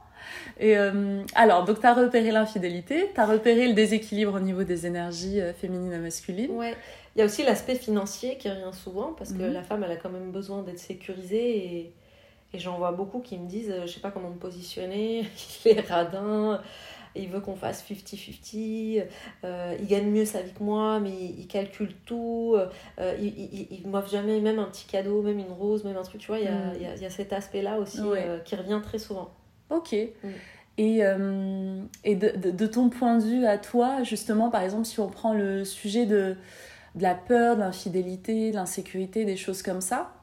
Et 0.59 0.77
euh, 0.77 1.23
alors, 1.35 1.65
donc 1.65 1.79
tu 1.81 1.87
as 1.87 1.93
repéré 1.93 2.31
l'infidélité, 2.31 3.09
tu 3.13 3.19
as 3.19 3.25
repéré 3.25 3.67
le 3.67 3.73
déséquilibre 3.73 4.35
au 4.35 4.39
niveau 4.39 4.63
des 4.63 4.85
énergies 4.85 5.41
euh, 5.41 5.51
féminines 5.51 5.91
et 5.93 5.97
masculines. 5.97 6.51
Ouais. 6.51 6.75
Il 7.15 7.19
y 7.19 7.21
a 7.23 7.25
aussi 7.25 7.43
l'aspect 7.43 7.75
financier 7.75 8.37
qui 8.37 8.47
revient 8.49 8.71
souvent 8.71 9.13
parce 9.17 9.33
que 9.33 9.41
Mhm. 9.41 9.51
la 9.53 9.63
femme, 9.63 9.83
elle 9.83 9.91
a 9.91 9.95
quand 9.97 10.09
même 10.11 10.31
besoin 10.31 10.61
d'être 10.61 10.79
sécurisée 10.79 11.57
et, 11.57 11.93
et 12.53 12.59
j'en 12.59 12.77
vois 12.77 12.91
beaucoup 12.91 13.19
qui 13.19 13.37
me 13.37 13.47
disent 13.47 13.69
euh, 13.71 13.85
je 13.85 13.91
sais 13.93 13.99
pas 13.99 14.11
comment 14.11 14.29
me 14.29 14.37
positionner, 14.39 15.25
il 15.65 15.71
est 15.71 15.81
radin, 15.81 16.61
il 17.15 17.27
veut 17.29 17.39
qu'on 17.41 17.55
fasse 17.55 17.83
50-50, 17.89 19.05
euh, 19.43 19.75
il 19.79 19.87
gagne 19.87 20.09
mieux 20.09 20.25
sa 20.25 20.41
vie 20.41 20.51
que 20.53 20.63
moi, 20.63 20.99
mais 20.99 21.09
il, 21.11 21.41
il 21.41 21.47
calcule 21.47 21.93
tout, 22.05 22.55
euh, 22.57 23.15
il, 23.19 23.27
il, 23.27 23.49
il- 23.53 23.67
il 23.83 23.87
m'offre 23.87 24.09
jamais 24.09 24.39
même 24.39 24.59
un 24.59 24.65
petit 24.65 24.85
cadeau, 24.85 25.21
même 25.21 25.39
une 25.39 25.51
rose, 25.51 25.83
même 25.83 25.97
un 25.97 26.03
truc, 26.03 26.21
tu 26.21 26.27
vois, 26.27 26.39
il 26.39 26.45
y 26.45 26.47
a, 26.47 26.73
il 26.75 26.81
y 26.81 26.85
a- 26.85 26.95
il 26.95 27.01
y 27.01 27.05
a 27.05 27.09
cet 27.09 27.33
aspect-là 27.33 27.77
aussi 27.79 28.01
Ouais. 28.01 28.23
euh, 28.25 28.39
qui 28.39 28.55
revient 28.55 28.79
très 28.83 28.97
souvent. 28.99 29.29
Ok. 29.69 29.93
Mm. 30.23 30.27
Et, 30.77 31.01
et 32.03 32.15
de, 32.15 32.29
de- 32.37 32.49
de 32.51 32.65
ton 32.67 32.89
point 32.89 33.17
de 33.17 33.23
vue 33.23 33.45
à 33.45 33.57
toi, 33.57 34.03
justement, 34.03 34.49
par 34.49 34.61
exemple, 34.63 34.85
si 34.85 34.99
on 34.99 35.09
prend 35.09 35.33
le 35.33 35.63
sujet 35.65 36.05
de, 36.05 36.35
de 36.95 37.03
la 37.03 37.13
peur, 37.13 37.55
de 37.55 37.61
l'infidélité, 37.61 38.51
de 38.51 38.55
l'insécurité, 38.55 39.25
des 39.25 39.35
choses 39.37 39.61
comme 39.61 39.81
ça, 39.81 40.13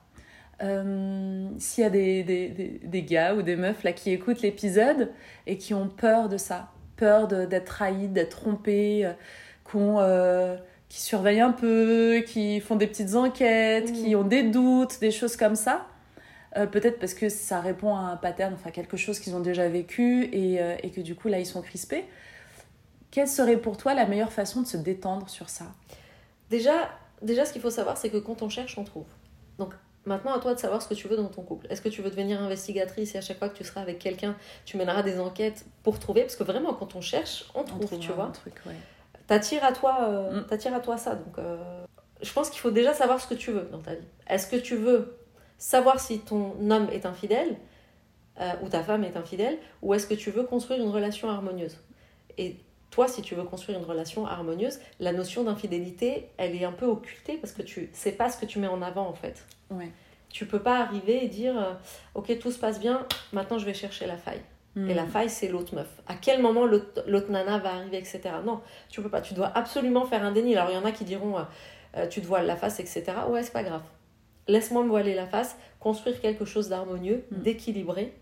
euh, 0.62 1.48
s'il 1.58 1.82
y 1.82 1.86
a 1.86 1.90
des, 1.90 2.22
des, 2.24 2.48
des, 2.48 2.80
des 2.82 3.02
gars 3.02 3.34
ou 3.34 3.42
des 3.42 3.56
meufs 3.56 3.82
là 3.84 3.92
qui 3.92 4.10
écoutent 4.12 4.42
l'épisode 4.42 5.12
et 5.46 5.58
qui 5.58 5.74
ont 5.74 5.88
peur 5.88 6.28
de 6.28 6.36
ça, 6.36 6.70
peur 6.96 7.28
d'être 7.28 7.64
trahis, 7.64 8.08
d'être 8.08 8.40
trompés, 8.40 9.06
euh, 9.06 9.12
euh, 9.74 10.56
qui 10.88 11.00
surveillent 11.00 11.40
un 11.40 11.52
peu, 11.52 12.22
qui 12.26 12.60
font 12.60 12.76
des 12.76 12.86
petites 12.86 13.14
enquêtes, 13.14 13.92
qui 13.92 14.16
ont 14.16 14.24
des 14.24 14.42
doutes, 14.42 15.00
des 15.00 15.10
choses 15.10 15.36
comme 15.36 15.54
ça, 15.54 15.86
euh, 16.56 16.66
peut-être 16.66 16.98
parce 16.98 17.14
que 17.14 17.28
ça 17.28 17.60
répond 17.60 17.94
à 17.94 18.00
un 18.00 18.16
pattern, 18.16 18.54
enfin 18.54 18.70
quelque 18.70 18.96
chose 18.96 19.20
qu'ils 19.20 19.36
ont 19.36 19.40
déjà 19.40 19.68
vécu 19.68 20.24
et, 20.24 20.60
et 20.82 20.90
que 20.90 21.00
du 21.00 21.14
coup 21.14 21.28
là 21.28 21.38
ils 21.38 21.46
sont 21.46 21.62
crispés. 21.62 22.04
Quelle 23.10 23.28
serait 23.28 23.56
pour 23.56 23.76
toi 23.76 23.94
la 23.94 24.06
meilleure 24.06 24.32
façon 24.32 24.62
de 24.62 24.66
se 24.66 24.76
détendre 24.76 25.28
sur 25.28 25.48
ça? 25.48 25.66
Déjà, 26.50 26.90
déjà, 27.22 27.44
ce 27.44 27.52
qu'il 27.52 27.62
faut 27.62 27.70
savoir, 27.70 27.96
c'est 27.96 28.10
que 28.10 28.18
quand 28.18 28.42
on 28.42 28.48
cherche, 28.48 28.76
on 28.78 28.84
trouve. 28.84 29.06
Donc 29.58 29.74
maintenant, 30.08 30.32
à 30.34 30.40
toi 30.40 30.54
de 30.54 30.58
savoir 30.58 30.82
ce 30.82 30.88
que 30.88 30.94
tu 30.94 31.06
veux 31.06 31.16
dans 31.16 31.28
ton 31.28 31.42
couple. 31.42 31.66
Est-ce 31.70 31.80
que 31.80 31.88
tu 31.88 32.02
veux 32.02 32.10
devenir 32.10 32.42
investigatrice 32.42 33.14
et 33.14 33.18
à 33.18 33.20
chaque 33.20 33.38
fois 33.38 33.48
que 33.48 33.56
tu 33.56 33.62
seras 33.64 33.80
avec 33.82 33.98
quelqu'un, 34.00 34.36
tu 34.64 34.76
mèneras 34.76 35.02
des 35.04 35.20
enquêtes 35.20 35.64
pour 35.84 35.98
trouver? 36.00 36.22
Parce 36.22 36.34
que 36.36 36.42
vraiment, 36.44 36.74
quand 36.74 36.96
on 36.96 37.00
cherche, 37.00 37.44
on 37.54 37.60
On 37.60 37.64
trouve, 37.64 37.98
tu 37.98 38.10
un 38.10 38.14
vois. 38.14 38.30
truc, 38.32 38.54
ouais. 38.66 38.74
T'attires 39.28 39.64
à 39.64 39.72
toi, 39.72 39.98
euh, 40.08 40.40
Mm. 40.40 40.74
à 40.74 40.80
toi 40.80 40.96
ça. 40.96 41.14
Donc, 41.14 41.38
euh, 41.38 41.84
je 42.22 42.32
pense 42.32 42.50
qu'il 42.50 42.60
faut 42.60 42.70
déjà 42.72 42.94
savoir 42.94 43.20
ce 43.20 43.28
que 43.28 43.34
tu 43.34 43.52
veux 43.52 43.68
dans 43.70 43.78
ta 43.80 43.94
vie. 43.94 44.06
Est-ce 44.28 44.46
que 44.48 44.56
tu 44.56 44.74
veux 44.74 45.16
savoir 45.58 46.00
si 46.00 46.20
ton 46.20 46.54
homme 46.70 46.88
est 46.92 47.06
infidèle 47.06 47.56
euh, 48.40 48.52
ou 48.62 48.68
ta 48.68 48.82
femme 48.82 49.04
est 49.04 49.16
infidèle, 49.16 49.58
ou 49.82 49.94
est-ce 49.94 50.06
que 50.06 50.14
tu 50.14 50.30
veux 50.30 50.44
construire 50.44 50.80
une 50.82 50.90
relation 50.90 51.28
harmonieuse? 51.28 51.76
Et 52.38 52.56
toi, 52.90 53.06
si 53.08 53.20
tu 53.20 53.34
veux 53.34 53.42
construire 53.42 53.78
une 53.78 53.84
relation 53.84 54.26
harmonieuse, 54.26 54.78
la 55.00 55.12
notion 55.12 55.42
d'infidélité, 55.44 56.30
elle 56.38 56.54
est 56.54 56.64
un 56.64 56.72
peu 56.72 56.86
occultée 56.86 57.36
parce 57.36 57.52
que 57.52 57.62
tu 57.62 57.90
sais 57.92 58.12
pas 58.12 58.30
ce 58.30 58.38
que 58.38 58.46
tu 58.46 58.58
mets 58.60 58.68
en 58.68 58.80
avant 58.80 59.06
en 59.08 59.12
fait. 59.12 59.44
Ouais. 59.70 59.90
Tu 60.30 60.44
peux 60.46 60.60
pas 60.60 60.80
arriver 60.80 61.24
et 61.24 61.28
dire 61.28 61.58
euh, 61.58 61.72
ok 62.14 62.38
tout 62.38 62.50
se 62.50 62.58
passe 62.58 62.78
bien, 62.80 63.06
maintenant 63.32 63.58
je 63.58 63.64
vais 63.64 63.74
chercher 63.74 64.06
la 64.06 64.16
faille. 64.16 64.42
Et 64.76 64.94
la 64.94 65.06
faille, 65.06 65.28
c'est 65.28 65.48
l'autre 65.48 65.74
meuf. 65.74 65.88
À 66.06 66.14
quel 66.14 66.40
moment 66.40 66.64
l'autre 66.64 67.30
nana 67.32 67.58
va 67.58 67.70
arriver, 67.74 67.98
etc. 67.98 68.20
Non, 68.46 68.60
tu 68.88 69.02
peux 69.02 69.08
pas. 69.08 69.20
Tu 69.20 69.34
dois 69.34 69.50
absolument 69.52 70.04
faire 70.04 70.22
un 70.22 70.30
déni. 70.30 70.54
Alors, 70.54 70.70
il 70.70 70.74
y 70.74 70.78
en 70.78 70.84
a 70.84 70.92
qui 70.92 71.02
diront, 71.02 71.36
euh, 71.36 71.42
euh, 71.96 72.06
tu 72.06 72.20
te 72.20 72.26
voiles 72.28 72.46
la 72.46 72.54
face, 72.54 72.78
etc. 72.78 73.02
Ouais, 73.28 73.42
c'est 73.42 73.52
pas 73.52 73.64
grave. 73.64 73.82
Laisse-moi 74.46 74.84
me 74.84 74.88
voiler 74.88 75.16
la 75.16 75.26
face, 75.26 75.56
construire 75.80 76.20
quelque 76.20 76.44
chose 76.44 76.68
d'harmonieux, 76.68 77.24
Mm. 77.32 77.42
d'équilibré. 77.42 78.14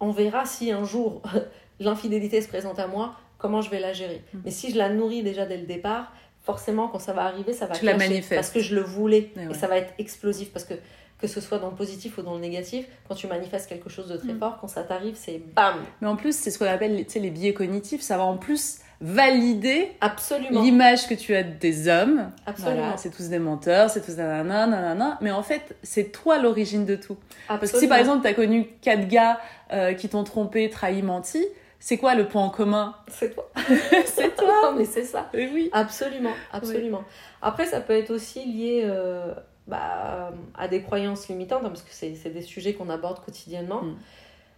On 0.00 0.10
verra 0.10 0.46
si 0.46 0.72
un 0.72 0.82
jour 0.82 1.22
l'infidélité 1.78 2.40
se 2.42 2.48
présente 2.48 2.80
à 2.80 2.88
moi, 2.88 3.14
comment 3.38 3.60
je 3.60 3.70
vais 3.70 3.78
la 3.78 3.92
gérer. 3.92 4.24
Mm. 4.34 4.38
Mais 4.46 4.50
si 4.50 4.72
je 4.72 4.78
la 4.78 4.88
nourris 4.88 5.22
déjà 5.22 5.46
dès 5.46 5.58
le 5.58 5.66
départ, 5.66 6.12
forcément, 6.48 6.88
quand 6.88 6.98
ça 6.98 7.12
va 7.12 7.24
arriver, 7.24 7.52
ça 7.52 7.66
va 7.66 7.74
Tu 7.74 7.84
la. 7.84 7.94
Parce 8.30 8.48
que 8.48 8.60
je 8.60 8.74
le 8.74 8.80
voulais. 8.80 9.32
Et 9.50 9.52
ça 9.54 9.66
va 9.66 9.76
être 9.76 9.92
explosif. 9.98 10.50
Parce 10.50 10.64
que 10.64 10.72
que 11.20 11.26
ce 11.26 11.40
soit 11.40 11.58
dans 11.58 11.68
le 11.70 11.74
positif 11.74 12.16
ou 12.16 12.22
dans 12.22 12.34
le 12.34 12.40
négatif, 12.40 12.86
quand 13.08 13.14
tu 13.16 13.26
manifestes 13.26 13.68
quelque 13.68 13.90
chose 13.90 14.06
de 14.08 14.16
très 14.16 14.32
Mm. 14.34 14.38
fort, 14.38 14.58
quand 14.60 14.68
ça 14.68 14.82
t'arrive, 14.84 15.16
c'est 15.18 15.42
bam 15.54 15.74
Mais 16.00 16.06
en 16.06 16.14
plus, 16.16 16.34
c'est 16.34 16.50
ce 16.52 16.58
qu'on 16.60 16.64
appelle 16.66 16.96
tu 17.04 17.12
sais, 17.12 17.18
les 17.18 17.30
biais 17.30 17.52
cognitifs. 17.52 18.00
Ça 18.02 18.16
va 18.16 18.22
en 18.22 18.36
plus 18.38 18.78
valider 19.00 19.90
Absolument. 20.00 20.62
l'image 20.62 21.06
que 21.08 21.14
tu 21.14 21.34
as 21.34 21.42
des 21.42 21.88
hommes. 21.88 22.30
Absolument. 22.46 22.76
Voilà, 22.82 22.96
c'est 22.96 23.10
tous 23.10 23.28
des 23.28 23.38
menteurs, 23.40 23.90
c'est 23.90 24.00
tous 24.00 24.16
nanana, 24.16 24.66
nanana. 24.68 25.18
Mais 25.20 25.30
en 25.30 25.42
fait, 25.42 25.76
c'est 25.82 26.12
toi 26.12 26.38
l'origine 26.38 26.84
de 26.86 26.96
tout. 26.96 27.16
Parce 27.48 27.72
que 27.72 27.78
si 27.78 27.88
par 27.88 27.98
exemple, 27.98 28.22
tu 28.22 28.28
as 28.28 28.34
connu 28.34 28.66
quatre 28.80 29.06
gars 29.08 29.38
euh, 29.72 29.92
qui 29.94 30.08
t'ont 30.08 30.24
trompé, 30.24 30.70
trahi, 30.70 31.02
menti, 31.02 31.44
c'est 31.80 31.96
quoi 31.98 32.14
le 32.14 32.26
point 32.26 32.42
en 32.42 32.50
commun 32.50 32.94
C'est 33.08 33.34
toi. 33.34 33.48
C'est 34.06 34.34
toi 34.34 34.74
mais 34.76 34.84
c'est 34.84 35.04
ça. 35.04 35.28
Oui. 35.34 35.70
Absolument, 35.72 36.34
absolument. 36.52 37.04
Après, 37.42 37.66
ça 37.66 37.80
peut 37.80 37.92
être 37.92 38.10
aussi 38.10 38.44
lié 38.44 38.82
euh, 38.84 39.32
bah, 39.66 40.32
à 40.56 40.68
des 40.68 40.82
croyances 40.82 41.28
limitantes, 41.28 41.64
hein, 41.64 41.68
parce 41.68 41.82
que 41.82 41.92
c'est 41.92 42.10
des 42.30 42.42
sujets 42.42 42.74
qu'on 42.74 42.88
aborde 42.90 43.24
quotidiennement. 43.24 43.82
Mm. 43.82 43.96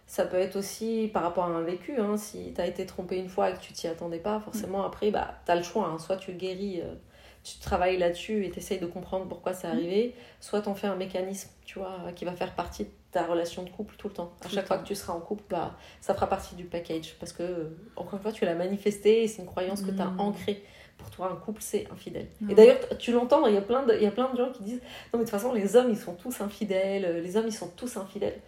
Ça 0.06 0.24
peut 0.24 0.38
être 0.38 0.56
aussi 0.56 1.08
par 1.12 1.22
rapport 1.22 1.44
à 1.44 1.48
un 1.48 1.62
vécu. 1.62 2.00
hein, 2.00 2.16
si 2.16 2.52
tu 2.54 2.60
as 2.60 2.66
été 2.66 2.84
trompé 2.86 3.16
une 3.18 3.28
fois 3.28 3.50
et 3.50 3.52
que 3.52 3.60
tu 3.60 3.72
t'y 3.72 3.86
attendais 3.86 4.18
pas, 4.18 4.40
forcément, 4.40 4.84
après, 4.84 5.10
bah, 5.10 5.34
tu 5.46 5.52
as 5.52 5.56
le 5.56 5.62
choix. 5.62 5.86
hein, 5.86 5.98
soit 5.98 6.16
tu 6.16 6.32
guéris, 6.32 6.80
euh, 6.80 6.94
tu 7.42 7.58
travailles 7.58 7.98
là-dessus 7.98 8.44
et 8.44 8.50
tu 8.50 8.58
essayes 8.58 8.78
de 8.78 8.86
comprendre 8.86 9.26
pourquoi 9.26 9.54
c'est 9.54 9.66
arrivé, 9.66 10.14
soit 10.40 10.60
tu 10.60 10.68
en 10.68 10.74
fais 10.74 10.86
un 10.86 10.96
mécanisme 10.96 11.50
tu 11.64 11.78
vois, 11.78 11.98
qui 12.14 12.24
va 12.24 12.32
faire 12.32 12.54
partie 12.54 12.84
de 12.84 12.90
ta 13.12 13.24
relation 13.24 13.62
de 13.62 13.70
couple 13.70 13.94
tout 13.96 14.08
le 14.08 14.14
temps. 14.14 14.32
À 14.44 14.48
chaque 14.48 14.66
fois 14.66 14.76
temps. 14.76 14.82
que 14.82 14.88
tu 14.88 14.94
seras 14.94 15.12
en 15.12 15.20
couple, 15.20 15.44
bah, 15.48 15.76
ça 16.00 16.14
fera 16.14 16.28
partie 16.28 16.54
du 16.54 16.64
package. 16.64 17.14
Parce 17.18 17.32
que, 17.32 17.76
encore 17.96 18.14
une 18.14 18.20
fois, 18.20 18.32
tu 18.32 18.44
l'as 18.44 18.54
manifesté 18.54 19.22
et 19.22 19.28
c'est 19.28 19.42
une 19.42 19.48
croyance 19.48 19.82
que 19.82 19.90
tu 19.90 20.00
as 20.00 20.06
Mm. 20.06 20.20
ancrée. 20.20 20.64
Pour 20.98 21.10
toi, 21.10 21.30
un 21.32 21.36
couple, 21.36 21.62
c'est 21.62 21.88
infidèle. 21.90 22.26
Et 22.48 22.54
d'ailleurs, 22.54 22.78
tu 22.98 23.10
l'entends, 23.12 23.46
il 23.46 23.54
y, 23.54 23.56
a 23.56 23.62
plein 23.62 23.84
de, 23.84 24.36
gens 24.36 24.52
qui 24.52 24.62
disent 24.62 24.80
Non, 24.80 25.14
mais 25.14 25.18
de 25.20 25.24
toute 25.24 25.30
façon, 25.30 25.52
les 25.54 25.74
hommes, 25.74 25.88
ils 25.90 25.96
sont 25.96 26.14
tous 26.14 26.40
infidèles. 26.40 27.22
Les 27.22 27.36
hommes, 27.36 27.46
ils 27.46 27.54
sont 27.54 27.68
tous 27.68 27.96
infidèles. 27.96 28.38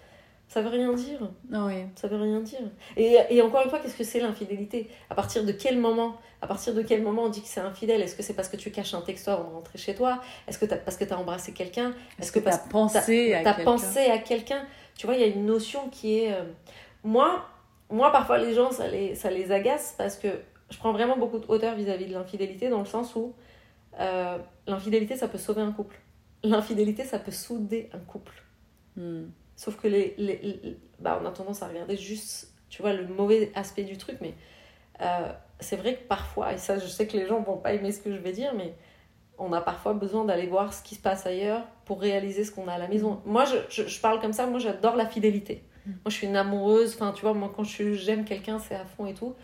Ça 0.52 0.60
veut 0.60 0.68
rien 0.68 0.92
dire. 0.92 1.20
Oui. 1.50 1.84
Ça 1.94 2.08
veut 2.08 2.20
rien 2.20 2.40
dire. 2.40 2.60
Et, 2.96 3.16
et 3.30 3.40
encore 3.40 3.62
une 3.64 3.70
fois, 3.70 3.78
qu'est-ce 3.78 3.96
que 3.96 4.04
c'est 4.04 4.20
l'infidélité? 4.20 4.90
À 5.08 5.14
partir 5.14 5.44
de 5.44 5.52
quel 5.52 5.78
moment 5.78 6.16
À 6.42 6.46
partir 6.46 6.74
de 6.74 6.82
quel 6.82 7.02
moment 7.02 7.22
on 7.24 7.28
dit 7.30 7.40
que 7.40 7.48
c'est 7.48 7.60
infidèle? 7.60 8.02
Est-ce 8.02 8.14
que 8.16 8.22
c'est 8.22 8.34
parce 8.34 8.48
que 8.50 8.56
tu 8.58 8.70
caches 8.70 8.92
un 8.92 9.00
texto 9.00 9.30
avant 9.30 9.48
de 9.48 9.54
rentrer 9.54 9.78
chez 9.78 9.94
toi? 9.94 10.20
Est-ce 10.46 10.58
que 10.58 10.66
t'as- 10.66 10.76
parce 10.76 10.96
que 10.98 11.04
tu 11.04 11.12
as 11.14 11.18
embrassé 11.18 11.52
quelqu'un? 11.52 11.94
Est-ce 12.18 12.30
que 12.32 12.38
tu 12.40 12.48
as 12.48 12.58
pensé 12.58 12.98
à 13.34 13.42
quelqu'un? 13.54 13.64
pensé 13.64 13.98
à 14.10 14.18
quelqu'un? 14.18 14.62
Tu 14.96 15.06
vois, 15.06 15.14
il 15.16 15.20
y 15.22 15.24
a 15.24 15.28
une 15.28 15.46
notion 15.46 15.88
qui 15.88 16.18
est. 16.20 16.32
euh, 16.34 16.42
Moi, 17.02 17.42
moi, 17.88 18.12
parfois, 18.12 18.36
les 18.38 18.52
gens, 18.52 18.70
ça 18.72 18.88
les, 18.88 19.14
ça 19.14 19.30
les 19.30 19.52
agace 19.52 19.94
parce 19.96 20.16
que 20.16 20.28
je 20.70 20.76
prends 20.78 20.92
vraiment 20.92 21.16
beaucoup 21.16 21.38
de 21.38 21.46
hauteur 21.48 21.74
vis-à-vis 21.76 22.06
de 22.06 22.12
l'infidélité 22.12 22.68
dans 22.68 22.80
le 22.80 22.86
sens 22.86 23.14
où 23.16 23.34
euh, 24.00 24.36
l'infidélité, 24.66 25.16
ça 25.16 25.28
peut 25.28 25.38
sauver 25.38 25.62
un 25.62 25.72
couple. 25.72 25.96
L'infidélité, 26.44 27.04
ça 27.04 27.18
peut 27.18 27.30
souder 27.32 27.88
un 27.94 27.98
couple. 28.00 28.34
Hmm. 28.96 29.24
Sauf 29.62 29.76
que 29.76 29.86
les, 29.86 30.14
les- 30.18 30.38
les- 30.42 30.76
bah, 30.98 31.20
on 31.22 31.26
a 31.26 31.30
tendance 31.30 31.62
à 31.62 31.68
regarder 31.68 31.96
juste, 31.96 32.52
tu 32.68 32.82
vois, 32.82 32.92
le 32.92 33.06
mauvais 33.06 33.52
aspect 33.54 33.84
du 33.84 33.96
truc, 33.96 34.16
mais 34.20 34.34
euh, 35.00 35.28
c'est 35.60 35.76
vrai 35.76 35.94
que 35.94 36.02
parfois, 36.02 36.52
et 36.52 36.58
ça, 36.58 36.78
je 36.80 36.86
sais 36.88 37.06
que 37.06 37.16
les 37.16 37.28
gens 37.28 37.40
vont 37.42 37.58
pas 37.58 37.72
aimer 37.72 37.92
ce 37.92 38.00
que 38.00 38.10
je 38.12 38.18
vais 38.18 38.32
dire, 38.32 38.54
mais 38.56 38.74
on 39.38 39.52
a 39.52 39.60
parfois 39.60 39.92
besoin 39.94 40.24
d'aller 40.24 40.48
voir 40.48 40.74
ce 40.74 40.82
qui 40.82 40.96
se 40.96 41.00
passe 41.00 41.26
ailleurs 41.26 41.62
pour 41.84 42.00
réaliser 42.00 42.42
ce 42.44 42.50
qu'on 42.50 42.66
a 42.66 42.72
à 42.72 42.78
la 42.78 42.88
maison. 42.88 43.20
Moi, 43.24 43.44
je, 43.44 43.54
je, 43.68 43.88
je 43.88 44.00
parle 44.00 44.20
comme 44.20 44.32
ça, 44.32 44.46
moi, 44.48 44.58
j'adore 44.58 44.96
la 44.96 45.06
fidélité. 45.06 45.62
Moi, 45.86 45.96
je 46.08 46.14
suis 46.16 46.26
une 46.26 46.36
amoureuse, 46.36 46.94
enfin, 46.96 47.12
tu 47.12 47.22
vois, 47.22 47.32
moi, 47.34 47.52
quand 47.54 47.62
j'aime 47.64 48.24
quelqu'un, 48.24 48.58
c'est 48.58 48.74
à 48.74 48.84
fond 48.84 49.06
et 49.06 49.14
tout. 49.14 49.34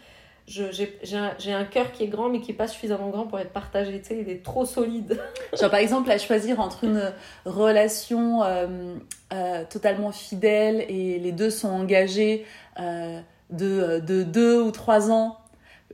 J'ai 0.49 1.53
un, 1.53 1.65
cœur 1.65 1.93
qui 1.93 2.05
est 2.05 2.09
grand, 2.09 2.31
mais 2.31 2.41
qui 2.41 2.53
n'est 2.53 2.57
pas 2.57 2.69
suffisamment 2.69 3.11
grand 3.11 3.27
pour 3.27 3.39
être 3.39 3.53
partagé, 3.53 4.01
tu 4.01 4.09
sais, 4.09 4.19
il 4.19 4.31
est 4.31 4.43
trop 4.43 4.65
solide. 4.65 5.21
Genre 5.61 5.71
par 5.71 5.79
exemple 5.79 6.11
à 6.11 6.17
choisir 6.17 6.59
entre 6.59 6.85
une 6.85 7.13
relation 7.45 8.43
euh, 8.43 8.95
euh, 9.35 9.65
totalement 9.69 10.11
fidèle 10.11 10.87
et 10.89 11.19
les 11.19 11.33
deux 11.33 11.51
sont 11.51 11.69
engagés, 11.69 12.47
euh, 12.81 13.21
de, 13.51 14.01
de 14.01 14.23
2 14.23 14.63
ou 14.63 14.71
3 14.71 15.11
ans 15.11 15.39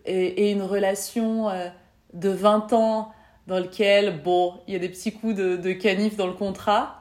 et, 0.06 0.46
et 0.48 0.52
une 0.52 0.62
relation 0.62 1.48
de 2.12 2.28
20 2.28 2.72
ans 2.72 3.12
dans 3.48 3.58
lequel, 3.58 4.22
bon, 4.22 4.54
il 4.66 4.74
y 4.74 4.76
a 4.76 4.80
des 4.80 4.88
petits 4.88 5.12
coups 5.12 5.34
de, 5.34 5.56
de 5.56 5.72
canif 5.72 6.16
dans 6.16 6.26
le 6.26 6.32
contrat. 6.32 7.00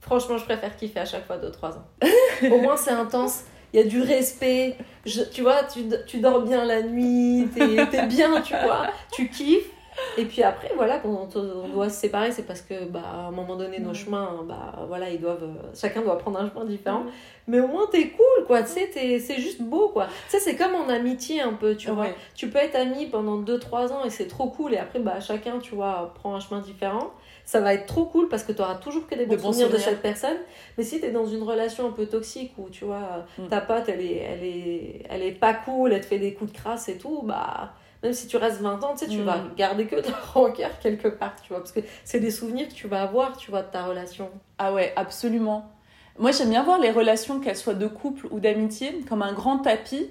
Franchement, 0.00 0.36
je 0.36 0.44
préfère 0.44 0.76
kiffer 0.76 1.00
à 1.00 1.06
chaque 1.06 1.26
fois 1.26 1.38
2-3 1.38 1.78
ans. 1.78 1.86
Au 2.54 2.58
moins, 2.60 2.76
c'est 2.76 2.90
intense. 2.90 3.44
Il 3.74 3.80
y 3.80 3.82
a 3.82 3.86
du 3.86 4.00
respect. 4.00 4.76
Je- 5.04 5.24
tu 5.24 5.42
vois, 5.42 5.64
tu, 5.64 5.80
tu 6.06 6.18
dors 6.20 6.42
bien 6.42 6.64
la 6.64 6.80
nuit, 6.82 7.48
t'es 7.54 7.74
es 7.98 8.06
bien, 8.06 8.40
tu 8.40 8.54
vois. 8.54 8.86
Tu 9.12 9.28
kiffes. 9.28 9.68
Et 10.16 10.24
puis 10.24 10.42
après, 10.42 10.70
voilà, 10.76 10.98
quand 10.98 11.28
on, 11.36 11.40
on 11.40 11.68
doit 11.68 11.88
se 11.88 12.00
séparer, 12.00 12.32
c'est 12.32 12.42
parce 12.44 12.60
que, 12.62 12.84
bah, 12.84 13.02
à 13.04 13.16
un 13.26 13.30
moment 13.30 13.54
donné, 13.56 13.78
nos 13.80 13.94
chemins, 13.94 14.40
bah, 14.44 14.84
voilà, 14.88 15.08
ils 15.10 15.20
doivent, 15.20 15.44
euh, 15.44 15.68
chacun 15.74 16.02
doit 16.02 16.18
prendre 16.18 16.38
un 16.40 16.48
chemin 16.50 16.64
différent. 16.64 17.04
Mais 17.46 17.60
au 17.60 17.66
moins, 17.68 17.86
t'es 17.92 18.08
cool, 18.08 18.46
quoi. 18.46 18.62
Tu 18.62 18.70
sais, 18.70 18.90
t'es- 18.92 19.18
c'est 19.20 19.36
juste 19.40 19.62
beau, 19.62 19.88
quoi. 19.90 20.06
Tu 20.06 20.30
sais, 20.30 20.40
c'est 20.40 20.56
comme 20.56 20.74
en 20.74 20.88
amitié, 20.88 21.40
un 21.42 21.52
peu, 21.52 21.76
tu 21.76 21.90
vois. 21.90 22.04
Ouais. 22.04 22.14
Tu 22.34 22.48
peux 22.48 22.58
être 22.58 22.74
ami 22.76 23.06
pendant 23.06 23.36
2-3 23.38 23.92
ans 23.92 24.04
et 24.04 24.10
c'est 24.10 24.26
trop 24.26 24.48
cool. 24.50 24.74
Et 24.74 24.78
après, 24.78 24.98
bah, 25.00 25.20
chacun, 25.20 25.58
tu 25.60 25.74
vois, 25.76 26.12
prend 26.16 26.34
un 26.34 26.40
chemin 26.40 26.60
différent. 26.60 27.12
Ça 27.46 27.60
va 27.60 27.74
être 27.74 27.86
trop 27.86 28.06
cool 28.06 28.28
parce 28.28 28.42
que 28.42 28.52
tu 28.52 28.62
auras 28.62 28.76
toujours 28.76 29.06
que 29.06 29.14
des 29.14 29.26
bons, 29.26 29.34
De 29.36 29.40
souvenirs, 29.40 29.70
de 29.70 29.76
cette 29.78 30.00
personne. 30.00 30.36
Mais 30.78 30.84
si 30.84 30.98
tu 31.00 31.06
es 31.06 31.10
dans 31.10 31.26
une 31.26 31.42
relation 31.42 31.86
un 31.88 31.92
peu 31.92 32.06
toxique 32.06 32.52
où, 32.56 32.68
tu 32.70 32.84
vois, 32.86 33.26
Mm. 33.38 33.48
ta 33.48 33.60
pote, 33.60 33.84
elle 33.88 34.00
est, 34.00 34.16
elle, 34.16 34.42
est, 34.44 35.02
elle 35.10 35.22
est 35.22 35.32
pas 35.32 35.52
cool, 35.54 35.92
elle 35.92 36.00
te 36.00 36.06
fait 36.06 36.18
des 36.18 36.32
coups 36.34 36.52
de 36.52 36.56
crasse 36.56 36.88
et 36.88 36.96
tout, 36.96 37.20
bah, 37.22 37.74
même 38.02 38.14
si 38.14 38.26
tu 38.26 38.36
restes 38.38 38.60
20 38.62 38.82
ans, 38.82 38.94
tu 38.96 39.04
sais, 39.04 39.10
tu 39.10 39.18
Mm. 39.18 39.24
vas 39.24 39.38
garder 39.56 39.86
que 39.86 39.96
de 39.96 40.06
la 40.10 40.16
rancœur 40.32 40.70
quelque 40.78 41.08
part, 41.08 41.34
tu 41.42 41.48
vois. 41.50 41.58
Parce 41.58 41.72
que 41.72 41.80
c'est 42.04 42.20
des 42.20 42.30
souvenirs 42.30 42.68
que 42.68 42.74
tu 42.74 42.88
vas 42.88 43.02
avoir, 43.02 43.36
tu 43.36 43.50
vois, 43.50 43.62
de 43.62 43.70
ta 43.70 43.84
relation. 43.84 44.30
Ah 44.58 44.72
ouais, 44.72 44.92
absolument. 44.96 45.70
Moi, 46.18 46.30
j'aime 46.30 46.50
bien 46.50 46.62
voir 46.62 46.78
les 46.78 46.90
relations, 46.92 47.40
qu'elles 47.40 47.56
soient 47.56 47.74
de 47.74 47.86
couple 47.88 48.26
ou 48.30 48.40
d'amitié, 48.40 49.00
comme 49.08 49.20
un 49.22 49.32
grand 49.32 49.58
tapis. 49.58 50.08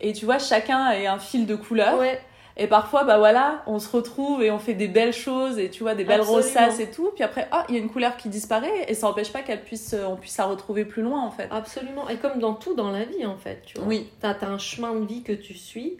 Et 0.00 0.12
tu 0.14 0.24
vois, 0.24 0.38
chacun 0.38 0.78
a 0.78 0.94
un 1.12 1.18
fil 1.18 1.46
de 1.46 1.54
couleur. 1.54 1.98
Ouais, 1.98 2.20
Et 2.56 2.66
parfois, 2.66 3.04
bah 3.04 3.16
voilà, 3.18 3.62
on 3.66 3.78
se 3.78 3.88
retrouve 3.96 4.42
et 4.42 4.50
on 4.50 4.58
fait 4.58 4.74
des 4.74 4.88
belles 4.88 5.12
choses 5.14 5.58
et 5.58 5.70
tu 5.70 5.82
vois, 5.82 5.94
des 5.94 6.04
belles 6.04 6.20
Absolument. 6.20 6.78
et 6.78 6.90
tout. 6.90 7.10
Puis 7.14 7.24
après, 7.24 7.48
ah, 7.50 7.64
il 7.68 7.74
y 7.74 7.78
a 7.78 7.80
une 7.80 7.88
couleur 7.90 8.16
qui 8.18 8.28
disparaît 8.28 8.84
et 8.88 8.94
ça 8.94 9.06
n'empêche 9.06 9.32
pas 9.32 9.40
qu'elle 9.40 9.62
puisse, 9.62 9.94
on 10.06 10.16
puisse 10.16 10.36
la 10.36 10.44
retrouver 10.44 10.84
plus 10.84 11.02
loin 11.02 11.22
en 11.22 11.30
fait. 11.30 11.48
absolument. 11.50 12.08
Et 12.10 12.16
comme 12.16 12.38
dans 12.38 12.54
tout 12.54 12.74
dans 12.74 12.90
la 12.90 13.04
vie, 13.04 13.24
en 13.24 13.36
fait, 13.38 13.62
tu 13.64 13.78
vois. 13.78 13.86
Oui. 13.86 14.10
T'as 14.20 14.32
as 14.32 14.46
un 14.46 14.58
chemin 14.58 14.94
de 14.94 15.06
vie 15.06 15.22
que 15.22 15.32
tu 15.32 15.54
suis. 15.54 15.96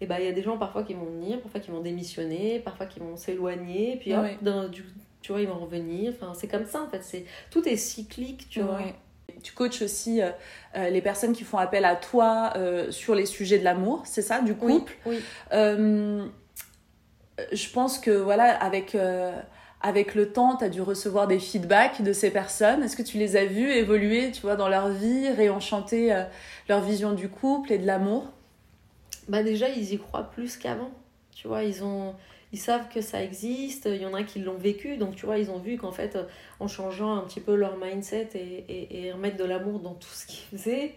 Et 0.00 0.06
bah, 0.06 0.20
il 0.20 0.26
y 0.26 0.28
a 0.28 0.32
des 0.32 0.42
gens 0.42 0.58
parfois 0.58 0.82
qui 0.82 0.92
vont 0.94 1.06
venir, 1.06 1.40
parfois 1.40 1.58
qui 1.60 1.70
vont 1.70 1.80
démissionner, 1.80 2.58
parfois 2.60 2.84
qui 2.86 3.00
vont 3.00 3.16
s'éloigner, 3.16 3.96
puis 3.98 4.14
hop, 4.14 4.22
Ouais. 4.22 4.38
dans- 4.42 4.68
du- 4.68 4.84
tu 5.22 5.32
vois, 5.32 5.40
ils 5.40 5.48
vont 5.48 5.58
revenir. 5.58 6.12
Enfin, 6.14 6.32
c'est 6.34 6.46
comme 6.48 6.66
ça, 6.66 6.82
en 6.82 6.88
fait. 6.88 7.02
C'est 7.02 7.24
Tout 7.50 7.66
est 7.66 7.76
cyclique, 7.78 8.46
tu 8.50 8.60
vois. 8.60 8.78
Tu 9.42 9.52
coaches 9.52 9.82
aussi 9.82 10.22
euh, 10.22 10.30
euh, 10.76 10.88
les 10.90 11.02
personnes 11.02 11.32
qui 11.32 11.44
font 11.44 11.58
appel 11.58 11.84
à 11.84 11.96
toi 11.96 12.52
euh, 12.56 12.90
sur 12.90 13.14
les 13.14 13.26
sujets 13.26 13.58
de 13.58 13.64
l'amour, 13.64 14.02
c'est 14.04 14.22
ça, 14.22 14.40
du 14.40 14.52
Oui, 14.60 14.78
couple? 14.78 14.96
oui. 15.06 15.20
Euh, 15.52 16.26
je 17.52 17.68
pense 17.70 17.98
que 17.98 18.10
voilà, 18.10 18.56
avec, 18.56 18.96
avec 19.82 20.14
le 20.14 20.32
temps, 20.32 20.56
tu 20.56 20.64
as 20.64 20.68
dû 20.68 20.80
recevoir 20.80 21.26
des 21.26 21.38
feedbacks 21.38 22.02
de 22.02 22.12
ces 22.12 22.30
personnes. 22.30 22.82
Est-ce 22.82 22.96
que 22.96 23.02
tu 23.02 23.18
les 23.18 23.36
as 23.36 23.44
vues 23.44 23.70
évoluer, 23.70 24.30
tu 24.32 24.40
vois, 24.40 24.56
dans 24.56 24.68
leur 24.68 24.88
vie, 24.88 25.28
réenchanter 25.28 26.12
euh, 26.12 26.24
leur 26.68 26.80
vision 26.80 27.12
du 27.12 27.28
couple 27.28 27.72
et 27.72 27.78
de 27.78 27.86
l'amour? 27.86 28.24
Bah 29.28 29.42
déjà, 29.42 29.68
ils 29.68 29.92
y 29.92 29.98
croient 29.98 30.30
plus 30.30 30.56
qu'avant. 30.56 30.90
Tu 31.34 31.46
vois, 31.46 31.62
ils 31.62 31.84
ont... 31.84 32.14
Ils 32.52 32.58
savent 32.58 32.88
que 32.88 33.00
ça 33.00 33.22
existe, 33.22 33.86
il 33.86 34.00
y 34.00 34.06
en 34.06 34.14
a 34.14 34.22
qui 34.22 34.38
l'ont 34.38 34.56
vécu, 34.56 34.96
donc 34.96 35.16
tu 35.16 35.26
vois, 35.26 35.38
ils 35.38 35.50
ont 35.50 35.58
vu 35.58 35.76
qu'en 35.76 35.92
fait, 35.92 36.16
euh, 36.16 36.24
en 36.60 36.68
changeant 36.68 37.16
un 37.16 37.22
petit 37.22 37.40
peu 37.40 37.54
leur 37.54 37.76
mindset 37.76 38.28
et, 38.34 38.64
et, 38.68 39.06
et 39.06 39.12
remettre 39.12 39.36
de 39.36 39.44
l'amour 39.44 39.80
dans 39.80 39.94
tout 39.94 40.08
ce 40.08 40.26
qu'ils 40.26 40.58
faisaient, 40.58 40.94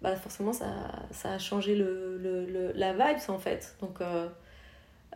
bah 0.00 0.16
forcément, 0.16 0.52
ça, 0.52 0.66
ça 1.10 1.32
a 1.32 1.38
changé 1.38 1.74
le, 1.74 2.18
le, 2.18 2.72
la 2.74 2.92
vibe, 2.92 3.18
en 3.28 3.38
fait. 3.38 3.76
Donc, 3.80 4.00
euh, 4.00 4.28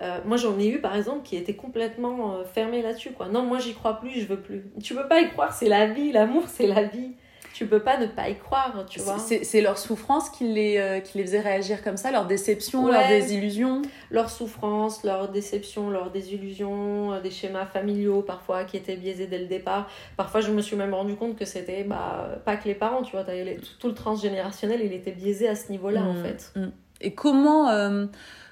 euh, 0.02 0.18
moi, 0.26 0.36
j'en 0.36 0.58
ai 0.58 0.68
eu, 0.68 0.80
par 0.80 0.96
exemple, 0.96 1.22
qui 1.24 1.36
étaient 1.36 1.54
complètement 1.56 2.44
fermés 2.44 2.82
là-dessus, 2.82 3.12
quoi. 3.12 3.28
Non, 3.28 3.42
moi, 3.42 3.58
j'y 3.58 3.74
crois 3.74 3.98
plus, 4.00 4.20
je 4.20 4.26
veux 4.26 4.40
plus. 4.40 4.64
Tu 4.82 4.94
peux 4.94 5.08
pas 5.08 5.20
y 5.20 5.30
croire, 5.30 5.52
c'est 5.54 5.68
la 5.68 5.86
vie, 5.86 6.12
l'amour, 6.12 6.44
c'est 6.48 6.66
la 6.66 6.84
vie. 6.84 7.12
Tu 7.56 7.66
peux 7.66 7.80
pas 7.80 7.96
ne 7.96 8.04
pas 8.06 8.28
y 8.28 8.36
croire, 8.36 8.84
tu 8.86 9.00
vois. 9.00 9.16
C'est 9.18 9.60
leur 9.62 9.78
souffrance 9.78 10.28
qui 10.28 10.44
les, 10.46 10.76
euh, 10.76 11.00
qui 11.00 11.16
les 11.16 11.24
faisait 11.24 11.40
réagir 11.40 11.82
comme 11.82 11.96
ça, 11.96 12.10
leur 12.10 12.26
déception, 12.26 12.84
Ouais. 12.84 12.92
leur 12.92 13.08
désillusion 13.08 13.80
leurs 14.10 14.28
souffrances, 14.28 15.02
leurs 15.04 15.30
déceptions, 15.30 15.88
leurs 15.88 16.10
désillusions, 16.10 17.14
euh, 17.14 17.20
des 17.22 17.30
schémas 17.30 17.64
familiaux 17.64 18.20
parfois 18.20 18.64
qui 18.64 18.76
étaient 18.76 18.96
biaisés 18.96 19.26
dès 19.26 19.38
le 19.38 19.46
départ. 19.46 19.88
Parfois, 20.18 20.42
je 20.42 20.50
me 20.52 20.60
suis 20.60 20.76
même 20.76 20.92
rendu 20.92 21.14
compte 21.16 21.36
que 21.38 21.46
c'était 21.46 21.82
bah, 21.82 22.28
pas 22.44 22.56
que 22.58 22.68
les 22.68 22.74
parents, 22.74 23.00
tu 23.02 23.12
vois, 23.12 23.24
les- 23.32 23.56
tout, 23.56 23.72
tout 23.80 23.88
le 23.88 23.94
transgénérationnel, 23.94 24.82
il 24.84 24.92
était 24.92 25.12
biaisé 25.12 25.48
à 25.48 25.54
ce 25.56 25.70
niveau-là 25.72 26.02
en 26.02 26.12
Mm, 26.12 26.22
fait. 26.22 26.52
mm. 26.56 26.66
Et 27.00 27.14
comment, 27.14 27.70
euh, 27.70 28.04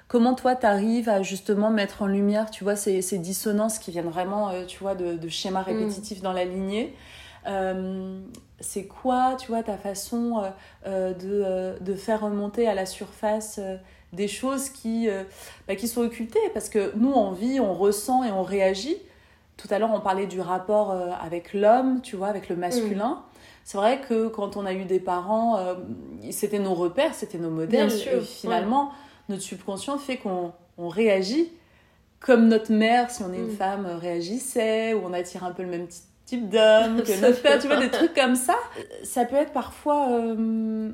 comment 0.07 0.33
toi, 0.33 0.55
t'arrives 0.55 1.09
à 1.09 1.21
justement 1.21 1.69
mettre 1.69 2.01
en 2.01 2.07
lumière, 2.07 2.49
tu 2.49 2.63
vois, 2.63 2.75
ces, 2.75 3.03
ces 3.03 3.19
dissonances 3.19 3.77
qui 3.77 3.91
viennent 3.91 4.09
vraiment, 4.09 4.49
euh, 4.49 4.65
tu 4.65 4.79
vois, 4.79 4.95
de, 4.95 5.15
de 5.15 5.29
schémas 5.29 5.61
Mm. 5.61 5.65
répétitifs 5.65 6.21
dans 6.23 6.33
la 6.33 6.45
lignée 6.45 6.95
Euh, 7.47 8.19
C'est 8.61 8.85
quoi, 8.85 9.35
tu 9.37 9.47
vois, 9.47 9.63
ta 9.63 9.77
façon 9.77 10.41
euh, 10.41 10.49
euh, 10.87 11.75
de, 11.77 11.83
de 11.83 11.93
faire 11.95 12.21
remonter 12.21 12.67
à 12.67 12.73
la 12.73 12.85
surface 12.85 13.59
des 14.13 14.27
choses 14.29 14.69
qui, 14.69 15.07
bah, 15.67 15.75
qui 15.75 15.87
sont 15.89 16.01
occultées? 16.01 16.39
Parce 16.53 16.69
que 16.69 16.93
nous, 16.95 17.11
on 17.11 17.31
vit, 17.31 17.59
on 17.59 17.73
ressent 17.73 18.23
et 18.23 18.31
on 18.31 18.43
réagit. 18.43 18.97
Tout 19.57 19.67
à 19.71 19.77
l'heure, 19.79 19.91
on 19.93 19.99
parlait 19.99 20.25
du 20.27 20.39
rapport 20.41 20.91
avec 21.21 21.53
l'homme, 21.53 22.01
tu 22.01 22.15
vois, 22.15 22.27
avec 22.27 22.47
le 22.49 22.55
masculin. 22.55 23.23
C'est 23.65 23.77
vrai 23.77 23.99
que 24.07 24.27
quand 24.29 24.57
on 24.57 24.65
a 24.65 24.73
eu 24.73 24.85
des 24.85 24.99
parents, 24.99 25.59
c'était 26.31 26.59
nos 26.59 26.73
repères, 26.75 27.13
c'était 27.13 27.37
nos 27.39 27.49
modèles. 27.49 27.87
Bien 27.87 27.89
sûr, 27.97 28.13
et 28.13 28.21
finalement, 28.21 28.91
notre 29.27 29.41
subconscient 29.41 29.97
fait 29.97 30.17
qu'on 30.17 30.51
on 30.77 30.87
réagit 30.87 31.51
comme 32.19 32.47
notre 32.47 32.71
mère, 32.71 33.11
si 33.11 33.21
on 33.23 33.31
est 33.33 33.37
une 33.37 33.47
Mm. 33.47 33.57
femme, 33.57 33.85
réagissait, 33.85 34.93
ou 34.93 35.01
on 35.05 35.13
attire 35.13 35.43
un 35.43 35.51
peu 35.51 35.63
le 35.63 35.69
même 35.69 35.87
ty- 35.87 36.01
type 36.25 36.49
d'homme 36.49 37.03
que 37.03 37.21
notre 37.21 37.41
père, 37.41 37.59
tu 37.59 37.67
vois, 37.67 37.77
des 37.77 37.91
trucs 37.91 38.13
comme 38.13 38.35
ça. 38.35 38.55
Ça 39.03 39.25
peut 39.25 39.35
être 39.35 39.53
parfois 39.53 40.09
euh, 40.09 40.91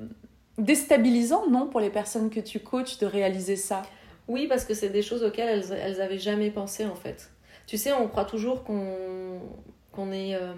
déstabilisant, 0.58 1.50
non, 1.50 1.68
pour 1.68 1.80
les 1.80 1.90
personnes 1.90 2.30
que 2.30 2.40
tu 2.40 2.60
coaches 2.60 2.98
de 3.00 3.06
réaliser 3.06 3.56
ça? 3.56 3.82
Oui, 4.28 4.48
parce 4.48 4.66
que 4.66 4.74
c'est 4.74 4.90
des 4.90 5.02
choses 5.02 5.24
auxquelles 5.24 5.64
elles, 5.72 5.78
elles 5.78 6.02
avaient 6.02 6.20
jamais 6.20 6.52
pensé 6.52 6.86
en 6.86 6.96
fait. 6.96 7.32
Tu 7.68 7.78
sais, 7.78 7.92
on 7.94 8.08
croit 8.08 8.26
toujours 8.26 8.64
qu'on 8.64 9.40
qu'on 9.92 10.12
est 10.12 10.36
euh, 10.36 10.54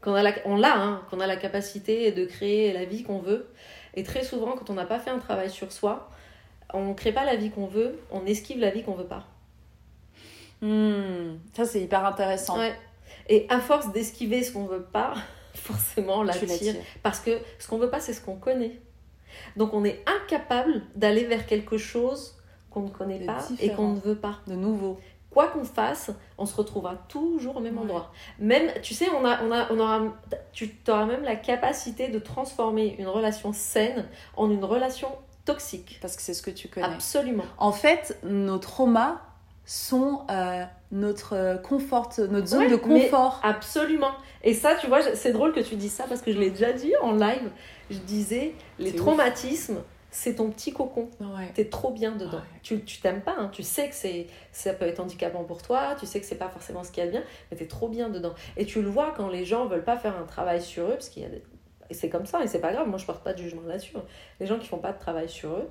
qu'on 0.00 0.14
a 0.14 0.22
la, 0.22 0.32
on 0.44 0.56
l'a, 0.56 0.76
hein, 0.76 1.02
qu'on 1.10 1.20
a 1.20 1.26
la 1.26 1.36
capacité 1.36 2.12
de 2.12 2.24
créer 2.24 2.72
la 2.72 2.84
vie 2.84 3.02
qu'on 3.02 3.18
veut. 3.18 3.48
Et 3.94 4.02
très 4.02 4.22
souvent, 4.22 4.52
quand 4.52 4.70
on 4.70 4.74
n'a 4.74 4.86
pas 4.86 4.98
fait 4.98 5.10
un 5.10 5.18
travail 5.18 5.50
sur 5.50 5.72
soi, 5.72 6.10
on 6.72 6.94
crée 6.94 7.12
pas 7.12 7.24
la 7.24 7.36
vie 7.36 7.50
qu'on 7.50 7.66
veut, 7.66 7.98
on 8.10 8.24
esquive 8.26 8.58
la 8.60 8.70
vie 8.70 8.82
qu'on 8.82 8.94
veut 8.94 9.06
pas. 9.06 9.26
Hmm, 10.62 11.38
ça, 11.54 11.64
c'est 11.64 11.80
hyper 11.80 12.04
intéressant. 12.04 12.58
Ouais. 12.58 12.74
Et 13.30 13.46
à 13.48 13.60
force 13.60 13.90
d'esquiver 13.92 14.42
ce 14.42 14.52
qu'on 14.52 14.64
veut 14.66 14.82
pas, 14.82 15.14
forcément 15.54 16.18
on 16.18 16.22
l'attire. 16.24 16.74
Parce 17.02 17.20
que 17.20 17.38
ce 17.58 17.66
qu'on 17.68 17.78
veut 17.78 17.88
pas, 17.88 18.00
c'est 18.00 18.12
ce 18.12 18.20
qu'on 18.20 18.36
connaît. 18.36 18.78
Donc 19.56 19.72
on 19.72 19.84
est 19.84 20.04
incapable 20.06 20.82
d'aller 20.96 21.24
vers 21.24 21.46
quelque 21.46 21.78
chose 21.78 22.36
qu'on 22.70 22.82
ne 22.82 22.90
connaît 22.90 23.20
De 23.20 23.26
pas 23.26 23.46
et 23.60 23.70
qu'on 23.70 23.94
ne 23.94 24.00
veut 24.00 24.16
pas. 24.16 24.40
De 24.46 24.54
nouveau. 24.54 24.98
Quoi 25.30 25.46
qu'on 25.46 25.62
fasse, 25.64 26.10
on 26.38 26.44
se 26.44 26.56
retrouvera 26.56 26.96
toujours 27.08 27.56
au 27.58 27.60
même 27.60 27.76
Ouais. 27.76 27.84
endroit. 27.84 28.12
Même, 28.40 28.72
tu 28.82 28.94
sais, 28.94 29.06
on 29.10 29.24
a, 29.24 29.40
on 29.44 29.52
a, 29.52 29.72
on 29.72 29.78
aura, 29.78 30.02
tu 30.52 30.74
auras 30.88 31.06
même 31.06 31.22
la 31.22 31.36
capacité 31.36 32.08
de 32.08 32.18
transformer 32.18 32.96
une 32.98 33.06
relation 33.06 33.52
saine 33.52 34.08
en 34.36 34.50
une 34.50 34.64
relation 34.64 35.08
toxique. 35.44 35.98
Parce 36.02 36.16
que 36.16 36.22
c'est 36.22 36.34
ce 36.34 36.42
que 36.42 36.50
tu 36.50 36.66
connais. 36.66 36.86
Absolument. 36.86 37.44
En 37.58 37.70
fait, 37.70 38.18
nos 38.24 38.58
traumas 38.58 39.20
sont 39.72 40.22
euh, 40.30 40.64
notre 40.90 41.60
confort, 41.62 42.10
notre 42.28 42.48
zone 42.48 42.62
Ouais, 42.62 42.68
de 42.70 42.74
mais 42.88 43.02
confort. 43.04 43.40
Absolument. 43.44 44.10
Et 44.42 44.52
ça, 44.52 44.74
tu 44.74 44.88
vois, 44.88 45.00
c'est 45.14 45.30
drôle 45.32 45.52
que 45.52 45.60
tu 45.60 45.76
dis 45.76 45.88
ça 45.88 46.06
parce 46.08 46.22
que 46.22 46.32
je 46.32 46.38
l'ai 46.40 46.50
déjà 46.50 46.72
dit 46.72 46.92
en 47.00 47.12
live. 47.12 47.48
Je 47.88 47.98
disais, 47.98 48.54
les 48.80 48.92
traumatismes, 48.96 49.78
c'est 50.10 50.34
ton 50.34 50.50
petit 50.50 50.72
cocon. 50.72 51.08
Ouais. 51.20 51.52
T'es 51.54 51.66
trop 51.66 51.92
bien 51.92 52.16
dedans. 52.16 52.38
Ouais. 52.38 52.42
Tu, 52.64 52.82
tu 52.82 53.00
t'aimes 53.00 53.20
pas, 53.20 53.36
hein. 53.38 53.48
tu 53.52 53.62
sais 53.62 53.88
que 53.88 53.94
c'est, 53.94 54.26
ça 54.50 54.72
peut 54.72 54.86
être 54.86 54.98
handicapant 54.98 55.44
pour 55.44 55.62
toi, 55.62 55.94
tu 56.00 56.04
sais 56.04 56.18
que 56.18 56.26
c'est 56.26 56.34
pas 56.34 56.48
forcément 56.48 56.82
ce 56.82 56.90
qu'il 56.90 57.04
y 57.04 57.06
a 57.06 57.06
de 57.06 57.12
bien, 57.12 57.22
mais 57.52 57.56
t'es 57.56 57.68
trop 57.68 57.86
bien 57.88 58.08
dedans. 58.08 58.34
Et 58.56 58.66
tu 58.66 58.82
le 58.82 58.88
vois 58.88 59.14
quand 59.16 59.28
les 59.28 59.44
gens 59.44 59.66
veulent 59.66 59.84
pas 59.84 59.96
faire 59.98 60.18
un 60.18 60.24
travail 60.24 60.60
sur 60.60 60.86
eux, 60.86 60.94
parce 60.94 61.10
qu'il 61.10 61.22
y 61.22 61.26
a 61.26 61.28
des... 61.28 61.44
Et 61.90 61.94
c'est 61.94 62.08
comme 62.08 62.26
ça, 62.26 62.42
et 62.42 62.48
c'est 62.48 62.60
pas 62.60 62.72
grave, 62.72 62.88
moi 62.88 62.98
je 62.98 63.06
porte 63.06 63.22
pas 63.22 63.34
de 63.34 63.38
jugement 63.38 63.62
là-dessus. 63.66 63.96
hein. 63.96 64.02
Les 64.40 64.46
gens 64.46 64.58
qui 64.58 64.66
font 64.66 64.78
pas 64.78 64.90
de 64.92 64.98
travail 64.98 65.28
sur 65.28 65.50
eux, 65.50 65.68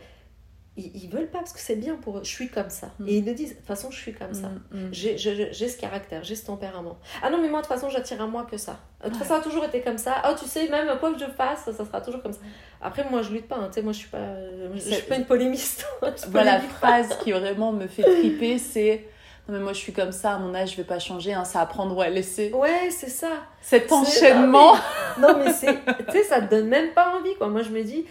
ils, 0.80 1.04
ils 1.04 1.10
veulent 1.10 1.30
pas 1.30 1.40
parce 1.40 1.54
que 1.54 1.60
c'est 1.60 1.76
bien 1.76 1.96
pour 1.96 2.18
eux. 2.18 2.22
Je 2.24 2.30
suis 2.30 2.50
comme 2.50 2.70
ça. 2.70 2.92
Mm. 3.00 3.08
Et 3.08 3.18
ils 3.18 3.26
le 3.26 3.34
disent, 3.34 3.52
de 3.52 3.56
toute 3.56 3.66
façon, 3.66 3.92
je 3.92 3.98
suis 3.98 4.14
comme 4.14 4.34
ça. 4.34 4.50
Mm, 4.72 4.78
mm. 4.86 4.90
J'ai, 4.92 5.18
ce 5.18 5.78
caractère, 5.78 6.24
j'ai 6.24 6.36
ce 6.36 6.46
tempérament. 6.46 6.98
Ah 7.22 7.30
non, 7.30 7.42
mais 7.42 7.50
moi, 7.50 7.62
de 7.62 7.66
toute 7.68 7.74
façon, 7.76 7.90
j'attire 7.90 8.22
à 8.22 8.28
moi 8.28 8.48
que 8.50 8.58
ça. 8.58 8.80
Euh, 9.04 9.06
De 9.06 9.10
toute 9.10 9.20
façon, 9.20 9.36
ça 9.36 9.40
a 9.40 9.44
toujours 9.44 9.66
été 9.66 9.82
comme 9.82 9.98
ça. 9.98 10.22
Oh, 10.30 10.34
tu 10.40 10.46
sais, 10.46 10.68
même 10.70 10.88
quoi 11.00 11.14
que 11.14 11.20
je 11.20 11.26
fasse, 11.26 11.66
ça 11.66 11.86
sera 11.86 12.02
toujours 12.02 12.22
comme 12.22 12.34
ça. 12.34 12.40
Après, 12.82 13.06
moi, 13.10 13.22
je 13.22 13.32
lutte 13.32 13.48
pas. 13.48 13.58
hein. 13.58 13.68
Tu 13.68 13.76
sais, 13.76 13.82
moi, 13.82 13.92
je 13.94 13.98
suis 14.00 14.10
pas, 14.10 14.36
je, 14.74 14.80
je 14.80 14.94
suis 14.96 15.02
pas 15.04 15.16
une 15.18 15.26
polémiste. 15.26 15.86
Voilà, 16.30 16.54
la 16.54 16.60
phrase 16.62 17.18
qui 17.24 17.32
vraiment 17.32 17.72
me 17.72 17.88
fait 17.88 18.04
triper, 18.04 18.58
c'est 18.58 19.06
non 19.50 19.58
mais 19.58 19.64
moi 19.64 19.74
je 19.74 19.80
suis 19.80 19.94
comme 19.94 20.12
ça, 20.12 20.34
à 20.34 20.38
mon 20.38 20.54
âge 20.54 20.72
je 20.72 20.78
vais 20.78 20.84
pas 20.84 21.00
changer, 21.00 21.34
hein, 21.34 21.44
c'est 21.44 21.58
à 21.58 21.66
prendre 21.66 21.98
ou 21.98 22.02
à 22.02 22.10
laisser. 22.10 22.52
Ouais, 22.54 22.90
c'est 22.92 23.10
ça. 23.10 23.28
Cet 23.62 23.92
enchaînement. 23.92 24.74
Non, 25.20 25.36
mais 25.38 25.52
c'est. 25.52 25.78
Tu 26.06 26.12
sais, 26.14 26.24
ça 26.24 26.40
te 26.40 26.50
donne 26.56 26.68
même 26.68 26.92
pas 26.94 27.14
envie, 27.20 27.36
quoi. 27.36 27.50
Moi, 27.50 27.62
je 27.62 27.70
me 27.72 27.84
dis, 27.84 28.06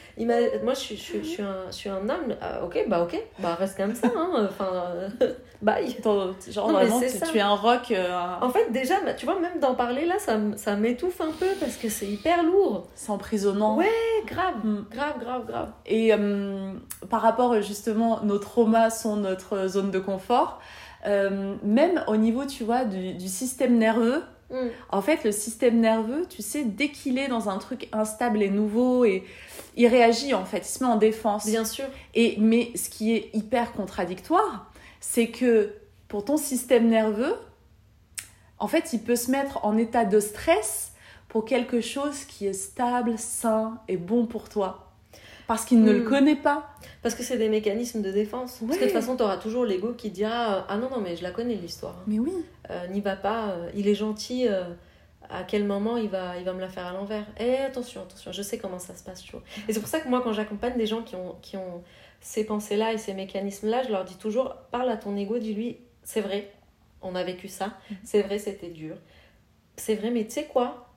moi, 0.62 0.74
je 0.74 0.79
suis, 0.79 0.96
je, 0.96 1.18
je 1.22 1.27
suis 1.27 1.42
un, 1.42 1.57
je 1.70 1.74
suis 1.74 1.88
un 1.88 2.07
homme. 2.07 2.37
ah, 2.42 2.62
ok, 2.62 2.85
bah, 2.87 3.03
ok. 3.03 3.18
Bah, 3.38 3.55
reste 3.59 3.79
comme 3.79 3.94
ça, 3.94 4.09
hein. 4.14 4.46
Enfin, 4.51 4.70
euh, 5.22 5.33
bye. 5.62 5.94
Ton- 6.03 6.35
Genre 6.51 6.66
Non, 6.68 6.74
vraiment, 6.74 7.01
tu, 7.01 7.09
ça. 7.09 7.27
tu 7.27 7.38
es 7.38 7.40
un 7.40 7.55
rock. 7.55 7.90
euh, 7.92 8.14
En 8.42 8.51
fait, 8.51 8.70
déjà, 8.72 8.96
tu 9.16 9.24
vois, 9.24 9.40
même 9.40 9.59
d'en 9.59 9.74
parler 9.74 10.05
là, 10.05 10.18
ça, 10.18 10.37
ça 10.57 10.77
m'étouffe 10.77 11.20
un 11.22 11.33
peu 11.33 11.46
parce 11.59 11.77
que 11.77 11.88
c'est 11.88 12.07
hyper 12.07 12.42
lourd. 12.42 12.87
C'est 12.94 13.11
emprisonnant. 13.11 13.77
Ouais. 13.79 13.87
grave, 14.27 14.57
Mm. 14.64 14.85
grave, 14.90 15.14
grave, 15.18 15.46
grave. 15.46 15.68
Et 15.87 16.12
euh, 16.12 16.72
par 17.09 17.22
rapport 17.22 17.62
justement, 17.62 18.20
nos 18.22 18.38
traumas 18.38 18.90
sont 18.90 19.16
notre 19.16 19.66
zone 19.66 19.90
de 19.90 19.98
confort. 19.98 20.61
Euh, 21.06 21.56
même 21.62 22.02
au 22.08 22.16
niveau, 22.16 22.44
tu 22.44 22.64
vois, 22.64 22.84
du, 22.84 23.14
du 23.14 23.28
système 23.28 23.78
nerveux, 23.78 24.22
Mm. 24.50 24.68
en 24.90 25.02
fait, 25.02 25.24
le 25.24 25.32
système 25.32 25.78
nerveux, 25.78 26.26
tu 26.28 26.40
sais, 26.42 26.64
dès 26.64 26.88
qu'il 26.88 27.18
est 27.18 27.28
dans 27.28 27.50
un 27.50 27.58
truc 27.58 27.88
instable 27.92 28.42
et 28.42 28.48
nouveau, 28.48 29.04
et 29.04 29.24
il 29.76 29.87
réagit 29.87 30.32
en 30.34 30.44
fait, 30.44 30.58
il 30.58 30.64
se 30.64 30.82
met 30.82 30.90
en 30.90 30.96
défense. 30.96 31.46
Bien 31.46 31.64
sûr. 31.64 31.84
Et, 32.14 32.37
mais 32.38 32.72
ce 32.74 32.88
qui 32.88 33.12
est 33.14 33.30
hyper 33.34 33.72
contradictoire, 33.72 34.72
c'est 35.00 35.28
que 35.28 35.74
pour 36.08 36.24
ton 36.24 36.37
système 36.38 36.88
nerveux, 36.88 37.34
en 38.58 38.68
fait, 38.68 38.92
il 38.92 39.00
peut 39.00 39.16
se 39.16 39.30
mettre 39.30 39.64
en 39.64 39.76
état 39.76 40.04
de 40.04 40.18
stress 40.18 40.92
pour 41.28 41.44
quelque 41.44 41.80
chose 41.82 42.24
qui 42.24 42.46
est 42.46 42.54
stable, 42.54 43.18
sain 43.18 43.78
et 43.87 43.98
bon 43.98 44.26
pour 44.26 44.48
toi. 44.48 44.88
Parce 45.48 45.64
qu'il 45.64 45.82
ne 45.82 45.90
le 45.90 46.02
connaît 46.02 46.37
pas. 46.37 46.68
Parce 47.02 47.14
que 47.16 47.24
c'est 47.24 47.38
des 47.38 47.48
mécanismes 47.48 48.02
de 48.02 48.12
défense. 48.12 48.58
Parce 48.64 48.78
que 48.78 48.84
de 48.84 48.90
toute 48.90 48.98
façon, 49.00 49.16
tu 49.16 49.22
auras 49.24 49.38
toujours 49.38 49.64
l'ego 49.64 49.94
qui 49.94 50.11
dira 50.11 50.58
euh, 50.58 50.61
Ah 50.68 50.76
non, 50.76 50.88
non, 50.90 51.00
mais 51.00 51.16
je 51.16 51.22
la 51.24 51.32
connais 51.32 51.54
l'histoire. 51.54 51.96
Mais 52.06 52.20
oui. 52.20 52.32
Euh, 52.70 52.87
N'y 52.88 53.00
va 53.00 53.16
pas, 53.16 53.48
euh, 53.50 53.70
il 53.74 53.88
est 53.88 53.94
gentil. 53.96 54.46
euh, 54.46 54.64
à 55.30 55.44
quel 55.44 55.64
moment 55.64 55.96
il 55.98 56.08
va, 56.08 56.38
il 56.38 56.44
va 56.44 56.54
me 56.54 56.61
la 56.61 56.68
faire 56.68 56.87
à 56.87 56.92
l'envers 56.92 57.26
Eh, 57.38 57.56
attention, 57.56 58.00
attention, 58.02 58.32
je 58.32 58.40
sais 58.40 58.56
comment 58.56 58.78
ça 58.78 58.94
se 58.94 59.02
passe, 59.02 59.22
tu 59.22 59.32
vois. 59.32 59.42
Et 59.68 59.72
c'est 59.74 59.80
pour 59.80 59.88
ça 59.88 60.00
que 60.00 60.08
moi, 60.08 60.22
quand 60.22 60.32
j'accompagne 60.32 60.78
des 60.78 60.87
gens 60.87 61.02
qui 61.02 61.16
ont, 61.16 61.37
qui 61.42 61.56
ont 61.58 61.82
ces 62.20 62.44
pensées-là 62.44 62.94
et 62.94 62.98
ces 62.98 63.12
mécanismes-là, 63.14 63.82
je 63.82 63.90
leur 63.90 64.04
dis 64.04 64.16
toujours 64.16 64.54
Parle 64.70 64.88
à 64.88 64.96
ton 64.96 65.14
ego, 65.16 65.38
dis-lui 65.38 65.78
C'est 66.02 66.22
vrai, 66.22 66.50
on 67.02 67.14
a 67.14 67.24
vécu 67.24 67.48
ça. 67.48 67.74
C'est 68.04 68.22
vrai, 68.22 68.38
c'était 68.38 68.68
dur. 68.70 68.96
C'est 69.76 69.94
vrai, 69.96 70.11
mais 70.11 70.24
tu 70.24 70.30
sais 70.32 70.44
quoi? 70.44 70.88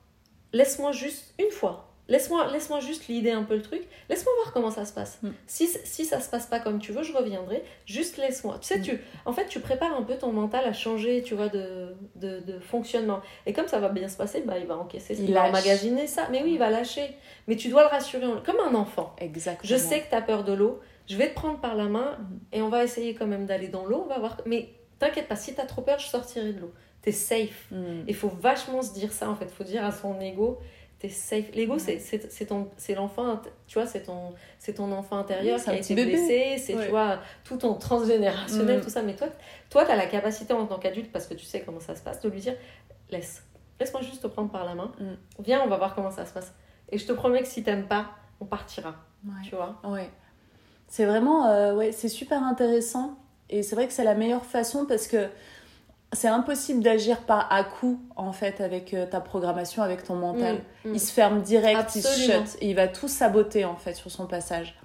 Laisse-moi 0.54 0.92
juste 0.92 1.34
une 1.38 1.50
fois. 1.50 1.91
Laisse-moi 2.08 2.50
laisse 2.52 2.68
juste 2.80 3.06
l'idée 3.08 3.30
un 3.30 3.44
peu 3.44 3.54
le 3.54 3.62
truc. 3.62 3.82
Laisse-moi 4.10 4.32
voir 4.42 4.52
comment 4.52 4.70
ça 4.70 4.84
se 4.84 4.92
passe. 4.92 5.18
Mm. 5.22 5.28
Si, 5.46 5.68
si 5.84 6.04
ça 6.04 6.20
se 6.20 6.28
passe 6.28 6.46
pas 6.46 6.58
comme 6.58 6.78
tu 6.80 6.92
veux, 6.92 7.02
je 7.02 7.12
reviendrai. 7.12 7.62
Juste 7.86 8.16
laisse-moi. 8.16 8.58
Tu 8.60 8.66
sais, 8.66 8.78
Mm. 8.78 8.82
tu, 8.82 9.00
en 9.24 9.32
fait, 9.32 9.46
tu 9.46 9.60
prépares 9.60 9.96
un 9.96 10.02
peu 10.02 10.16
ton 10.16 10.32
mental 10.32 10.64
à 10.66 10.72
changer, 10.72 11.22
tu 11.22 11.34
vois, 11.34 11.48
de, 11.48 11.94
de, 12.16 12.40
de 12.40 12.58
fonctionnement. 12.58 13.20
Et 13.46 13.52
comme 13.52 13.68
ça 13.68 13.78
va 13.78 13.88
bien 13.88 14.08
se 14.08 14.16
passer, 14.16 14.42
bah, 14.42 14.58
il 14.58 14.66
va 14.66 14.76
encaisser, 14.76 15.14
Il 15.18 15.28
il, 15.28 15.34
va 15.34 15.44
emmagasiner 15.44 16.06
ça. 16.06 16.28
Mais 16.30 16.42
oui, 16.42 16.52
il 16.54 16.58
va 16.58 16.70
lâcher. 16.70 17.16
Mais 17.46 17.56
tu 17.56 17.68
dois 17.68 17.82
le 17.82 17.88
rassurer, 17.88 18.26
comme 18.44 18.60
un 18.60 18.74
enfant. 18.74 19.14
Exactement. 19.18 19.60
Je 19.68 19.76
sais 19.76 20.00
que 20.00 20.08
tu 20.10 20.14
as 20.14 20.22
peur 20.22 20.42
de 20.44 20.52
l'eau, 20.52 20.80
je 21.08 21.16
vais 21.16 21.28
te 21.30 21.34
prendre 21.34 21.60
par 21.60 21.76
la 21.76 21.84
main 21.84 22.16
Mhm. 22.18 22.38
et 22.52 22.62
on 22.62 22.68
va 22.68 22.82
essayer 22.84 23.14
quand 23.14 23.26
même 23.26 23.46
d'aller 23.46 23.68
dans 23.68 23.86
l'eau, 23.86 24.02
on 24.04 24.08
va 24.08 24.18
voir. 24.18 24.38
Mais 24.44 24.70
t'inquiète 24.98 25.28
pas, 25.28 25.36
si 25.36 25.54
tu 25.54 25.60
as 25.60 25.66
trop 25.66 25.82
peur, 25.82 25.98
je 26.00 26.06
sortirai 26.08 26.52
de 26.52 26.60
l'eau. 26.60 26.72
T'es 27.02 27.10
safe. 27.12 27.66
Mm. 27.72 28.04
Il 28.06 28.14
faut 28.14 28.28
vachement 28.28 28.80
se 28.82 28.92
dire 28.94 29.12
ça 29.12 29.28
en 29.28 29.34
fait, 29.34 29.50
faut 29.50 29.64
dire 29.64 29.84
à 29.84 29.90
son 29.90 30.20
ego, 30.20 30.60
t'es 31.02 31.08
safe. 31.08 31.46
L'ego, 31.54 31.78
c'est- 31.80 31.98
c'est 31.98 32.30
c'est 32.32 32.46
ton- 32.46 32.70
c'est 32.76 32.94
l'enfant, 32.94 33.40
tu 33.66 33.74
vois, 33.76 33.86
c'est 33.88 34.04
ton, 34.04 34.32
c'est 34.60 34.74
ton 34.74 34.92
enfant 34.92 35.18
intérieur 35.18 35.58
Oui, 35.58 35.64
qui 35.64 35.70
a 35.70 35.74
été 35.74 35.94
bébé. 35.96 36.12
blessé, 36.12 36.56
c'est 36.58 36.76
Ouais. 36.76 36.84
tu 36.84 36.90
vois, 36.90 37.18
tout 37.42 37.56
ton 37.56 37.74
transgénérationnel, 37.74 38.78
Mm. 38.78 38.82
tout 38.82 38.90
ça. 38.90 39.02
Mais 39.02 39.16
toi, 39.16 39.26
toi, 39.68 39.84
t'as 39.84 39.96
la 39.96 40.06
capacité 40.06 40.52
en 40.54 40.64
tant 40.66 40.78
qu'adulte, 40.78 41.10
parce 41.10 41.26
que 41.26 41.34
tu 41.34 41.44
sais 41.44 41.62
comment 41.62 41.80
ça 41.80 41.96
se 41.96 42.02
passe, 42.02 42.20
de 42.20 42.28
lui 42.28 42.38
dire, 42.40 42.54
laisse, 43.10 43.42
laisse-moi 43.80 44.00
juste 44.02 44.22
te 44.22 44.28
prendre 44.28 44.50
par 44.52 44.64
la 44.64 44.76
main, 44.76 44.92
Mm. 45.00 45.42
viens, 45.42 45.60
on 45.64 45.68
va 45.68 45.76
voir 45.76 45.94
comment 45.96 46.12
ça 46.12 46.24
se 46.24 46.32
passe. 46.32 46.54
Et 46.90 46.98
je 46.98 47.06
te 47.06 47.12
promets 47.12 47.42
que 47.42 47.48
si 47.48 47.64
t'aimes 47.64 47.88
pas, 47.88 48.10
on 48.40 48.44
partira, 48.44 48.94
Ouais. 49.26 49.32
tu 49.48 49.56
vois? 49.56 49.80
Ouais. 49.84 50.08
C'est 50.86 51.04
vraiment, 51.04 51.46
euh, 51.48 51.74
ouais, 51.74 51.90
c'est 51.90 52.08
super 52.08 52.42
intéressant. 52.44 53.16
Et 53.50 53.62
c'est 53.64 53.74
vrai 53.74 53.86
que 53.88 53.92
c'est 53.92 54.04
la 54.04 54.14
meilleure 54.14 54.44
façon 54.46 54.86
parce 54.86 55.08
que 55.08 55.26
c'est 56.12 56.28
impossible 56.28 56.82
d'agir 56.82 57.22
par 57.22 57.50
à 57.50 57.64
coup, 57.64 58.00
en 58.16 58.32
fait, 58.32 58.60
avec 58.60 58.92
euh, 58.92 59.06
ta 59.06 59.20
programmation, 59.20 59.82
avec 59.82 60.04
ton 60.04 60.14
mental. 60.14 60.56
Mm, 60.84 60.90
mm. 60.90 60.94
Il 60.94 61.00
se 61.00 61.12
ferme 61.12 61.42
direct, 61.42 61.96
il 61.96 62.02
se 62.02 62.20
shut. 62.20 62.56
Et 62.60 62.70
il 62.70 62.76
va 62.76 62.88
tout 62.88 63.08
saboter, 63.08 63.64
en 63.64 63.76
fait, 63.76 63.94
sur 63.94 64.10
son 64.10 64.26
passage. 64.26 64.78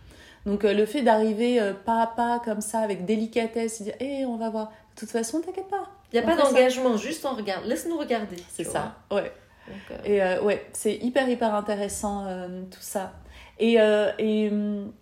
Donc, 0.45 0.63
euh, 0.63 0.73
le 0.73 0.85
fait 0.85 1.01
d'arriver 1.01 1.59
euh, 1.59 1.73
pas 1.73 2.01
à 2.01 2.07
pas, 2.07 2.41
comme 2.43 2.61
ça, 2.61 2.79
avec 2.79 3.05
délicatesse, 3.05 3.81
dire, 3.81 3.95
hé, 3.99 4.25
on 4.25 4.37
va 4.37 4.49
voir. 4.49 4.67
De 4.95 4.99
toute 5.01 5.11
façon, 5.11 5.41
t'inquiète 5.41 5.67
pas. 5.67 5.89
Il 6.13 6.19
n'y 6.19 6.25
a 6.25 6.31
On 6.31 6.35
pas 6.35 6.41
d'engagement, 6.41 6.95
juste 6.95 7.25
on 7.25 7.35
regarde, 7.35 7.65
laisse-nous 7.65 7.97
regarder. 7.97 8.37
C'est 8.49 8.63
ça, 8.63 8.95
ouais. 9.11 9.33
Donc, 9.67 9.99
euh, 10.07 10.37
Et 10.39 10.45
ouais, 10.45 10.65
c'est 10.71 10.95
hyper, 10.95 11.27
hyper 11.27 11.53
intéressant 11.53 12.25
tout 12.71 12.81
ça. 12.81 13.11
Et, 13.59 13.73
et, 13.73 14.49
hum, 14.49 14.93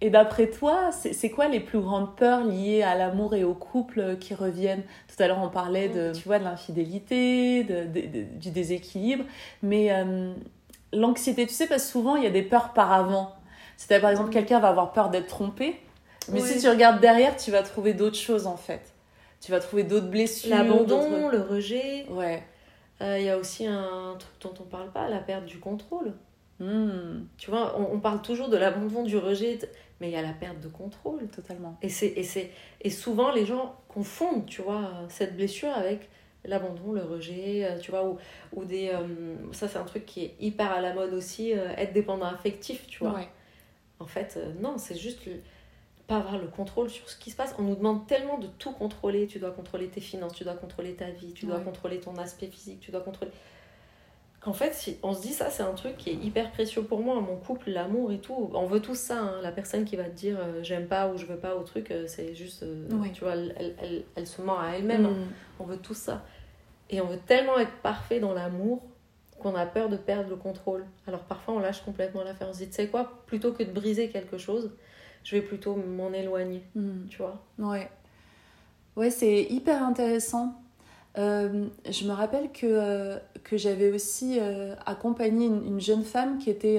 et 0.00 0.10
d'après 0.10 0.48
toi, 0.48 0.90
c'est 0.92 1.30
quoi 1.30 1.48
les 1.48 1.60
plus 1.60 1.80
grandes 1.80 2.14
peurs 2.16 2.44
liées 2.44 2.82
à 2.82 2.94
l'amour 2.94 3.34
et 3.34 3.44
au 3.44 3.54
couple 3.54 4.16
qui 4.20 4.34
reviennent? 4.34 4.82
Tout 5.08 5.20
à 5.22 5.26
l'heure, 5.26 5.40
on 5.42 5.48
parlait 5.48 5.88
de, 5.88 6.12
tu 6.14 6.22
vois, 6.28 6.38
de 6.38 6.44
l'infidélité, 6.44 7.64
de, 7.64 7.84
de- 7.86 8.06
de- 8.06 8.38
du 8.38 8.50
déséquilibre, 8.50 9.24
mais 9.62 9.92
euh, 9.92 10.32
l'anxiété, 10.92 11.46
tu 11.46 11.54
sais, 11.54 11.66
parce 11.66 11.82
que 11.84 11.90
souvent, 11.90 12.16
il 12.16 12.22
y 12.24 12.26
a 12.26 12.30
des 12.30 12.42
peurs 12.42 12.72
par 12.72 12.92
avant. 12.92 13.34
C'est-à-dire, 13.76 14.02
par 14.02 14.10
exemple, 14.10 14.30
quelqu'un 14.30 14.60
va 14.60 14.68
avoir 14.68 14.92
peur 14.92 15.10
d'être 15.10 15.26
trompé, 15.28 15.80
mais 16.32 16.40
si 16.40 16.60
tu 16.60 16.68
regardes 16.68 17.00
derrière, 17.00 17.36
tu 17.36 17.50
vas 17.50 17.62
trouver 17.62 17.94
d'autres 17.94 18.16
choses, 18.16 18.46
en 18.46 18.56
fait. 18.56 18.92
Tu 19.40 19.50
vas 19.52 19.60
trouver 19.60 19.84
d'autres 19.84 20.08
blessures. 20.08 20.50
L'abandon, 20.50 21.28
le 21.28 21.40
rejet. 21.40 22.06
Ouais. 22.10 22.42
Euh, 23.00 23.18
Il 23.18 23.24
y 23.24 23.30
a 23.30 23.38
aussi 23.38 23.66
un 23.66 24.16
truc 24.18 24.32
dont 24.40 24.54
on 24.60 24.64
parle 24.64 24.90
pas, 24.90 25.08
la 25.08 25.18
perte 25.18 25.44
du 25.44 25.58
contrôle. 25.58 26.12
Hmm, 26.60 27.26
Tu 27.38 27.50
vois, 27.50 27.76
on, 27.78 27.94
on 27.94 28.00
parle 28.00 28.20
toujours 28.20 28.48
de 28.48 28.56
l'abandon, 28.56 29.04
du 29.04 29.16
rejet, 29.16 29.60
mais 30.00 30.08
il 30.08 30.12
y 30.12 30.16
a 30.16 30.22
la 30.22 30.32
perte 30.32 30.60
de 30.60 30.68
contrôle. 30.68 31.26
totalement. 31.28 31.76
Et, 31.82 31.88
c'est, 31.88 32.08
et, 32.08 32.22
c'est, 32.22 32.50
et 32.80 32.90
souvent, 32.90 33.30
les 33.32 33.44
gens 33.46 33.76
confondent, 33.88 34.46
tu 34.46 34.62
vois, 34.62 34.90
cette 35.08 35.36
blessure 35.36 35.70
avec 35.70 36.08
l'abandon, 36.44 36.92
le 36.92 37.02
rejet, 37.02 37.64
euh, 37.64 37.78
tu 37.78 37.90
vois, 37.90 38.08
ou, 38.08 38.16
ou 38.54 38.64
des... 38.64 38.90
euh, 38.92 39.34
ça, 39.52 39.68
c'est 39.68 39.78
un 39.78 39.84
truc 39.84 40.06
qui 40.06 40.24
est 40.24 40.34
hyper 40.40 40.70
à 40.70 40.80
la 40.80 40.94
mode 40.94 41.12
aussi, 41.12 41.52
euh, 41.52 41.68
être 41.76 41.92
dépendant 41.92 42.26
affectif, 42.26 42.86
tu 42.86 43.00
vois. 43.00 43.14
Ouais. 43.14 43.28
En 43.98 44.06
fait, 44.06 44.34
euh, 44.36 44.52
non, 44.60 44.78
c'est 44.78 44.96
juste 44.96 45.26
le- 45.26 45.40
pas 46.06 46.18
avoir 46.18 46.38
le 46.38 46.46
contrôle 46.46 46.88
sur 46.88 47.08
ce 47.10 47.16
qui 47.18 47.30
se 47.30 47.36
passe. 47.36 47.54
On 47.58 47.62
nous 47.62 47.74
demande 47.74 48.06
tellement 48.06 48.38
de 48.38 48.46
tout 48.46 48.72
contrôler. 48.72 49.26
Tu 49.26 49.40
dois 49.40 49.50
contrôler 49.50 49.88
tes 49.88 50.00
finances, 50.00 50.32
tu 50.32 50.44
dois 50.44 50.54
contrôler 50.54 50.94
ta 50.94 51.10
vie, 51.10 51.32
tu 51.34 51.44
dois 51.44 51.56
Ouais. 51.58 51.64
contrôler 51.64 51.98
ton 52.00 52.16
aspect 52.16 52.46
physique, 52.46 52.80
tu 52.80 52.90
dois 52.92 53.00
contrôler... 53.02 53.30
Qu'en 54.40 54.52
fait, 54.52 54.72
si 54.72 54.98
on 55.02 55.12
se 55.14 55.20
dit 55.20 55.32
ça, 55.32 55.50
c'est 55.50 55.64
un 55.64 55.72
truc 55.72 55.96
qui 55.96 56.10
est 56.10 56.14
hyper 56.14 56.52
précieux 56.52 56.82
pour 56.82 57.00
moi, 57.00 57.20
mon 57.20 57.36
couple, 57.36 57.70
l'amour 57.70 58.12
et 58.12 58.18
tout. 58.18 58.50
On 58.54 58.66
veut 58.66 58.80
tous 58.80 58.94
ça. 58.94 59.18
hein. 59.20 59.40
La 59.42 59.50
personne 59.50 59.84
qui 59.84 59.96
va 59.96 60.04
te 60.04 60.14
dire 60.16 60.38
euh, 60.40 60.62
j'aime 60.62 60.86
pas 60.86 61.08
ou 61.08 61.16
je 61.18 61.26
veux 61.26 61.36
pas 61.38 61.56
au 61.56 61.62
truc, 61.64 61.90
euh, 61.90 62.04
c'est 62.06 62.34
juste, 62.36 62.62
euh, 62.62 62.86
tu 63.12 63.24
vois, 63.24 63.32
elle, 63.34 63.54
elle, 63.58 63.74
elle- 63.82 64.04
elle 64.14 64.26
se 64.28 64.40
ment 64.40 64.60
à 64.60 64.70
elle-même. 64.76 65.06
hein. 65.06 65.10
Hmm. 65.10 65.32
On 65.60 65.64
veut 65.64 65.78
tout 65.78 65.94
ça. 65.94 66.24
Et 66.88 67.00
on 67.00 67.06
veut 67.06 67.18
tellement 67.26 67.58
être 67.58 67.74
parfait 67.82 68.20
dans 68.20 68.32
l'amour 68.32 68.82
qu'on 69.40 69.54
a 69.56 69.66
peur 69.66 69.88
de 69.88 69.96
perdre 69.96 70.30
le 70.30 70.36
contrôle. 70.36 70.84
Alors 71.08 71.20
parfois 71.24 71.54
on 71.54 71.58
lâche 71.58 71.82
complètement 71.82 72.22
l'affaire. 72.22 72.46
On 72.48 72.52
se 72.52 72.58
dit, 72.58 72.68
tu 72.68 72.74
sais 72.74 72.86
quoi, 72.88 73.22
plutôt 73.26 73.52
que 73.52 73.62
de 73.64 73.72
briser 73.72 74.08
quelque 74.08 74.38
chose, 74.38 74.70
je 75.24 75.34
vais 75.36 75.42
plutôt 75.42 75.74
m'en 75.74 76.12
éloigner. 76.12 76.62
Hmm. 76.76 77.06
Tu 77.10 77.18
vois 77.18 77.42
Ouais. 77.58 77.90
Ouais, 78.96 79.10
c'est 79.10 79.42
hyper 79.44 79.82
intéressant. 79.82 80.54
Euh, 81.18 81.66
je 81.90 82.04
me 82.06 82.12
rappelle 82.12 82.50
que, 82.52 82.66
euh, 82.66 83.18
que 83.44 83.56
j'avais 83.56 83.90
aussi 83.90 84.38
euh, 84.40 84.74
accompagné 84.86 85.46
une, 85.46 85.66
une 85.66 85.80
jeune 85.80 86.04
femme 86.04 86.38
qui 86.38 86.48
était. 86.50 86.78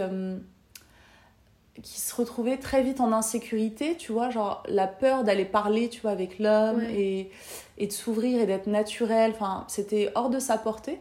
qui 1.82 1.99
se 2.02 2.13
retrouvait 2.15 2.58
très 2.58 2.84
vite 2.84 2.99
en 2.99 3.12
insécurité, 3.13 3.95
tu 3.97 4.12
vois, 4.12 4.30
genre 4.30 4.63
la 4.67 4.86
peur 4.88 5.23
d'aller 5.23 5.45
parler, 5.45 5.88
tu 5.89 6.02
vois, 6.02 6.12
avec 6.12 6.38
l'homme 6.39 6.78
Ouais. 6.80 6.93
et, 6.99 7.32
et 7.78 7.88
de 7.88 7.91
s'ouvrir 7.93 8.41
et 8.41 8.45
d'être 8.45 8.67
naturel, 8.67 9.32
enfin, 9.34 9.63
c'était 9.69 10.12
hors 10.15 10.30
de 10.30 10.39
sa 10.39 10.58
portée. 10.58 10.99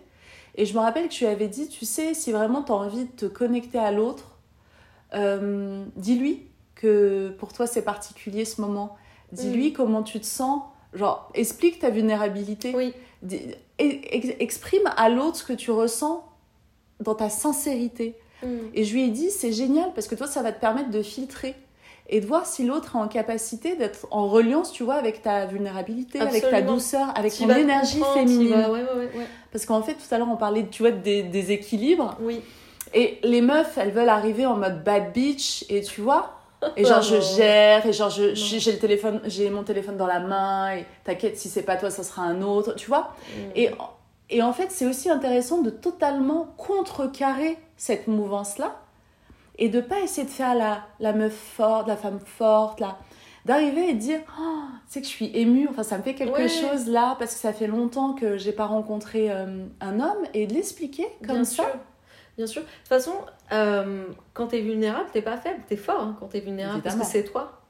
Et 0.55 0.67
je 0.67 0.75
me 0.75 0.79
rappelle 0.81 1.09
que 1.09 1.15
je 1.15 1.21
lui 1.21 1.27
avais 1.27 1.49
dit, 1.49 1.69
tu 1.69 1.85
sais, 1.85 2.15
si 2.15 2.31
vraiment 2.33 2.63
tu 2.63 2.71
as 2.73 2.77
envie 2.77 3.05
de 3.07 3.11
te 3.11 3.27
connecter 3.27 3.79
à 3.79 3.91
l'autre, 3.91 4.37
euh, 5.15 5.85
dis-lui 5.97 6.47
que 6.77 7.31
pour 7.39 7.53
toi 7.53 7.67
c'est 7.67 7.83
particulier 7.83 8.45
ce 8.45 8.61
moment. 8.61 8.97
Dis-lui 9.33 9.73
comment 9.73 10.03
tu 10.05 10.21
te 10.21 10.27
sens. 10.27 10.63
Genre, 10.95 11.29
explique 11.35 11.79
ta 11.81 11.91
vulnérabilité. 11.91 12.73
Oui. 12.75 12.93
Exprime 13.79 14.83
à 14.97 15.09
l'autre 15.09 15.37
ce 15.37 15.45
que 15.45 15.53
tu 15.53 15.71
ressens 15.71 16.25
dans 17.01 17.15
ta 17.15 17.29
sincérité. 17.31 18.15
Et 18.75 18.85
je 18.85 18.95
lui 18.95 19.05
ai 19.05 19.09
dit, 19.09 19.31
c'est 19.31 19.53
génial 19.53 19.93
parce 19.95 20.07
que 20.07 20.15
toi, 20.15 20.27
ça 20.29 20.43
va 20.43 20.53
te 20.53 20.61
permettre 20.61 20.91
de 20.91 21.03
filtrer 21.03 21.57
et 22.09 22.21
de 22.21 22.27
voir 22.27 22.47
si 22.47 22.65
l'autre 22.65 22.95
est 22.95 22.99
en 22.99 23.09
capacité 23.09 23.75
d'être 23.77 24.07
en 24.13 24.29
reliance, 24.29 24.73
tu 24.73 24.83
vois, 24.85 24.95
avec 24.95 25.23
ta 25.23 25.45
vulnérabilité, 25.47 26.21
avec 26.21 26.43
ta 26.49 26.63
douceur, 26.63 27.13
avec 27.17 27.33
Tu 27.35 27.43
ton 27.43 27.51
énergie 27.55 28.01
féminine. 28.15 28.51
vas- 28.51 28.71
ouais, 28.71 28.81
ouais, 28.83 28.89
ouais, 28.97 29.11
ouais. 29.19 29.27
Parce 29.53 29.67
qu'en 29.67 29.83
fait, 29.83 29.95
tout 29.95 30.13
à 30.15 30.19
l'heure, 30.19 30.29
on 30.31 30.37
parlait, 30.37 30.67
tu 30.71 30.83
vois, 30.85 30.93
des, 30.93 31.23
des 31.25 31.51
équilibres. 31.53 32.17
Oui. 32.21 32.41
Et 32.95 33.19
les 33.25 33.43
meufs, 33.43 33.77
elles 33.77 33.91
veulent 33.91 34.09
arriver 34.09 34.47
en 34.47 34.57
mode 34.57 34.83
bad 34.85 35.13
bitch. 35.13 35.65
Et 35.69 35.83
tu 35.83 36.01
vois, 36.01 36.38
Et 36.77 36.85
genre, 36.85 37.03
je 37.03 37.21
gère, 37.21 37.87
et 37.87 37.93
genre, 37.93 38.11
je- 38.11 38.35
j'ai 38.35 38.73
le 38.73 38.79
téléphone, 38.79 39.21
j'ai 39.25 39.49
mon 39.51 39.63
téléphone 39.63 39.97
dans 39.97 40.07
la 40.07 40.19
main, 40.21 40.73
et 40.77 40.87
t'inquiète, 41.05 41.37
si 41.39 41.49
c'est 41.49 41.63
pas 41.63 41.77
toi, 41.77 41.91
ça 41.91 42.03
sera 42.03 42.23
un 42.23 42.43
autre, 42.43 42.75
tu 42.75 42.89
vois. 42.89 43.13
Mm. 43.29 43.41
Et, 43.55 43.71
et 44.31 44.43
en 44.43 44.53
fait, 44.53 44.71
c'est 44.71 44.87
aussi 44.87 45.09
intéressant 45.09 45.63
de 45.63 45.71
totalement 45.71 46.49
contrecarrer 46.57 47.59
cette 47.77 48.09
mouvance-là 48.09 48.77
et 49.59 49.69
de 49.69 49.81
pas 49.81 50.01
essayer 50.01 50.27
de 50.27 50.33
faire 50.33 50.55
la, 50.55 50.83
la 51.01 51.13
meuf 51.13 51.33
forte, 51.35 51.87
la 51.89 51.97
femme 51.97 52.21
forte, 52.25 52.81
là. 52.81 52.99
D'arriver 53.45 53.89
et 53.91 53.95
de 53.95 53.99
dire, 53.99 54.21
oh, 54.39 54.59
c'est 54.89 55.01
que 55.01 55.07
je 55.07 55.11
suis 55.13 55.31
émue, 55.35 55.69
enfin, 55.71 55.83
ça 55.83 55.97
me 55.97 56.03
fait 56.03 56.15
quelque 56.15 56.33
Ouais. 56.37 56.49
chose 56.49 56.87
là, 56.89 57.17
parce 57.19 57.35
que 57.35 57.41
ça 57.41 57.53
fait 57.53 57.67
longtemps 57.69 58.13
que 58.13 58.37
j'ai 58.37 58.53
pas 58.53 58.67
rencontré 58.67 59.31
euh, 59.31 59.65
un 59.81 60.01
homme, 60.01 60.19
et 60.35 60.47
de 60.47 60.55
l'expliquer 60.55 61.07
comme 61.25 61.37
Bien 61.37 61.45
ça. 61.45 61.63
sûr. 61.63 61.67
Bien 62.39 62.47
sûr. 62.47 62.63
De 62.63 62.67
toute 62.67 62.89
façon, 62.89 63.13
euh, 63.53 64.07
quand 64.33 64.47
t'es 64.47 64.61
vulnérable, 64.61 65.11
t'es 65.13 65.21
pas 65.23 65.37
faible, 65.37 65.61
t'es 65.69 65.77
fort 65.77 66.01
hein, 66.01 66.17
quand 66.19 66.29
t'es 66.29 66.41
vulnérable 66.41 66.79
Évidemment. 66.79 66.97
parce 66.99 67.13
que 67.13 67.19
c'est 67.19 67.25
toi. 67.25 67.61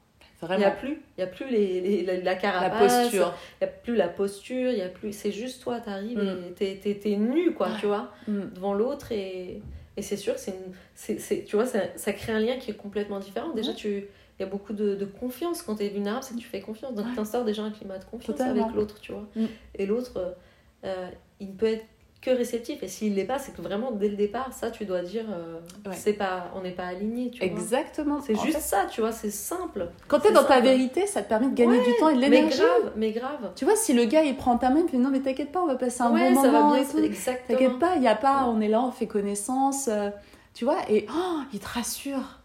Il 0.49 0.55
n'y 0.57 0.63
a 0.63 0.71
plus, 0.71 1.01
il 1.17 1.19
y 1.19 1.23
a 1.23 1.27
plus 1.27 1.49
les, 1.49 1.81
les- 1.81 2.03
la, 2.05 2.13
la 2.15 2.23
la 2.23 2.35
carapace, 2.35 3.01
posture. 3.01 3.33
il 3.59 3.65
n'y 3.65 3.69
a 3.69 3.73
plus 3.75 3.95
la 3.97 4.07
posture, 4.07 4.71
il 4.71 4.77
y 4.77 4.81
a 4.81 4.87
plus. 4.87 5.11
C'est 5.11 5.33
juste 5.33 5.61
toi, 5.61 5.81
t'arrives 5.81 6.17
Mm. 6.17 6.37
et 6.47 6.51
t'es, 6.53 6.79
t'es, 6.81 6.95
t'es 6.95 7.17
nu, 7.17 7.53
quoi, 7.53 7.67
tu 7.77 7.87
vois, 7.87 8.11
Mm. 8.29 8.41
devant 8.55 8.73
l'autre 8.73 9.11
et, 9.11 9.61
et 9.97 10.01
c'est 10.01 10.15
sûr 10.15 10.35
que 10.35 10.39
c'est. 10.39 10.55
C'est, 10.95 11.43
tu 11.43 11.57
vois, 11.57 11.65
ça, 11.65 11.79
ça 11.97 12.13
crée 12.13 12.31
un 12.31 12.39
lien 12.39 12.55
qui 12.55 12.71
est 12.71 12.75
complètement 12.75 13.19
différent. 13.19 13.49
Déjà, 13.53 13.73
tu. 13.73 14.05
Il 14.39 14.43
y 14.43 14.45
a 14.45 14.49
beaucoup 14.49 14.71
de, 14.71 14.95
de 14.95 15.03
confiance 15.03 15.61
quand 15.61 15.75
tu 15.75 15.83
es 15.83 15.89
vulnérable, 15.89 16.23
c'est 16.23 16.33
que 16.35 16.39
tu 16.39 16.47
fais 16.47 16.61
confiance. 16.61 16.93
Donc, 16.95 17.07
Ouais. 17.07 17.11
tu 17.13 17.19
instaures 17.19 17.43
déjà 17.43 17.63
un 17.63 17.71
climat 17.71 17.97
de 17.97 18.05
confiance 18.05 18.37
Totalement. 18.37 18.63
avec 18.63 18.75
l'autre, 18.77 19.01
tu 19.01 19.11
vois. 19.11 19.27
Mm. 19.35 19.45
Et 19.75 19.85
l'autre, 19.85 20.37
euh, 20.85 21.09
il 21.41 21.53
peut 21.53 21.65
être 21.65 21.85
que 22.21 22.31
réceptif. 22.31 22.83
Et 22.83 22.87
s'il 22.87 23.15
l'est 23.15 23.23
pas, 23.23 23.39
c'est 23.39 23.53
que 23.55 23.61
vraiment, 23.61 23.91
dès 23.91 24.09
le 24.09 24.15
départ, 24.17 24.51
ça, 24.51 24.71
tu 24.71 24.83
dois 24.85 25.01
dire, 25.01 25.23
euh, 25.29 25.59
Ouais. 25.89 25.95
c'est 25.95 26.13
pas, 26.13 26.51
on 26.55 26.61
n'est 26.61 26.71
pas 26.71 26.85
aligné, 26.87 27.31
tu. 27.31 27.41
Exactement. 27.43 28.19
C'est 28.21 28.35
juste 28.35 28.55
fait, 28.57 28.61
ça, 28.61 28.85
tu 28.91 28.99
vois, 29.01 29.11
c'est 29.13 29.31
simple. 29.31 29.87
quand 30.09 30.19
t'es 30.19 30.31
dans 30.33 30.43
ta 30.43 30.59
vérité, 30.59 31.07
ça 31.07 31.21
te 31.23 31.29
permet 31.29 31.47
de 31.47 31.55
gagner 31.55 31.77
Ouais, 31.79 31.85
du 31.85 31.95
temps 31.97 32.09
et 32.09 32.15
de 32.15 32.19
Mais 32.19 32.29
l'énergie. 32.29 32.57
grave, 32.59 32.91
mais 32.97 33.11
grave. 33.11 33.51
Tu 33.55 33.63
vois, 33.65 33.75
si 33.77 33.93
le 33.93 34.03
gars 34.05 34.23
il 34.23 34.35
prend 34.35 34.57
ta 34.57 34.69
main, 34.69 34.81
il 34.85 34.89
fait 34.89 34.97
non, 34.97 35.09
mais 35.11 35.21
t'inquiète 35.21 35.51
pas, 35.51 35.61
on 35.61 35.67
va 35.67 35.75
passer 35.75 36.01
un 36.01 36.11
ouais, 36.13 36.33
bon 36.33 36.41
ça 36.41 36.51
moment 36.51 36.69
va 36.71 36.79
et 36.79 36.83
bien, 36.83 36.91
tout. 36.91 36.97
exactement. 37.03 37.57
T'inquiète 37.59 37.79
pas, 37.79 37.95
il 37.95 38.03
y 38.03 38.07
a 38.07 38.15
pas, 38.15 38.45
on 38.47 38.59
est 38.59 38.67
là, 38.67 38.81
on 38.81 38.91
fait 38.91 39.07
connaissance, 39.07 39.87
euh, 39.87 40.09
tu 40.53 40.65
vois, 40.65 40.77
et 40.89 41.05
oh, 41.09 41.37
il 41.53 41.59
te 41.59 41.67
rassure. 41.67 42.38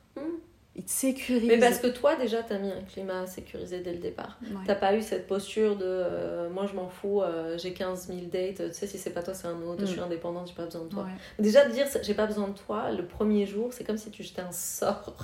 Il 0.77 0.85
te 0.85 0.91
sécurise. 0.91 1.47
Mais 1.47 1.59
parce 1.59 1.79
que 1.79 1.87
toi, 1.87 2.17
déjà, 2.17 2.43
t'as 2.43 2.59
mis 2.59 2.71
un 2.73 2.83
climat 2.83 3.27
sécurisé 3.27 3.81
dès 3.81 3.93
le 3.93 3.99
départ. 4.01 4.39
Ouais. 4.43 4.57
T'as 4.67 4.75
pas 4.75 4.95
eu 4.97 5.03
cette 5.03 5.27
posture 5.29 5.77
de 5.77 5.85
euh, 5.87 6.51
moi, 6.51 6.67
je 6.67 6.75
m'en 6.75 6.89
fous, 6.89 7.23
euh, 7.23 7.57
j'ai 7.59 7.73
15 7.73 8.09
000 8.09 8.21
dates, 8.33 8.57
tu 8.71 8.75
sais, 8.75 8.87
si 8.89 8.99
c'est 8.99 9.11
pas 9.11 9.23
toi, 9.23 9.35
c'est 9.35 9.47
un 9.47 9.61
autre, 9.63 9.83
Mm. 9.83 9.87
je 9.87 9.91
suis 9.93 10.01
indépendante, 10.01 10.49
j'ai 10.49 10.55
pas 10.55 10.65
besoin 10.65 10.83
de 10.85 10.89
toi. 10.89 11.05
Ouais. 11.05 11.11
Déjà, 11.39 11.65
de 11.67 11.73
dire 11.73 11.87
j'ai 12.03 12.15
pas 12.15 12.27
besoin 12.27 12.49
de 12.49 12.55
toi, 12.59 12.91
le 12.91 13.07
premier 13.07 13.47
jour, 13.47 13.73
c'est 13.73 13.85
comme 13.85 13.99
si 13.99 14.11
tu 14.11 14.23
jetais 14.25 14.43
un 14.43 14.51
sort 14.53 15.15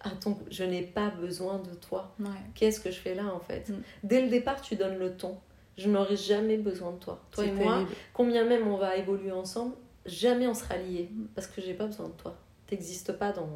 à 0.00 0.10
ton. 0.10 0.38
Je 0.50 0.64
n'ai 0.64 0.82
pas 0.82 1.10
besoin 1.10 1.58
de 1.58 1.74
toi. 1.74 2.14
Ouais. 2.18 2.26
Qu'est-ce 2.54 2.80
que 2.80 2.90
je 2.90 2.98
fais 2.98 3.14
là, 3.14 3.24
en 3.34 3.40
fait 3.40 3.68
Mm. 3.68 3.82
Dès 4.04 4.22
le 4.22 4.28
départ, 4.28 4.60
tu 4.62 4.76
donnes 4.76 4.98
le 4.98 5.14
ton. 5.16 5.36
Je 5.76 5.88
n'aurai 5.90 6.16
jamais 6.16 6.56
besoin 6.56 6.92
de 6.92 6.98
toi. 6.98 7.20
Toi 7.32 7.44
et 7.44 7.50
moi, 7.50 7.80
combien 8.12 8.44
même 8.44 8.68
on 8.68 8.76
va 8.76 8.96
évoluer 8.96 9.32
ensemble, 9.32 9.74
jamais 10.06 10.46
on 10.46 10.54
sera 10.54 10.76
liés 10.76 11.10
parce 11.34 11.46
que 11.48 11.60
j'ai 11.60 11.74
pas 11.74 11.86
besoin 11.86 12.06
de 12.08 12.12
toi. 12.12 12.36
T'existes 12.66 13.12
pas 13.12 13.32
dans, 13.32 13.48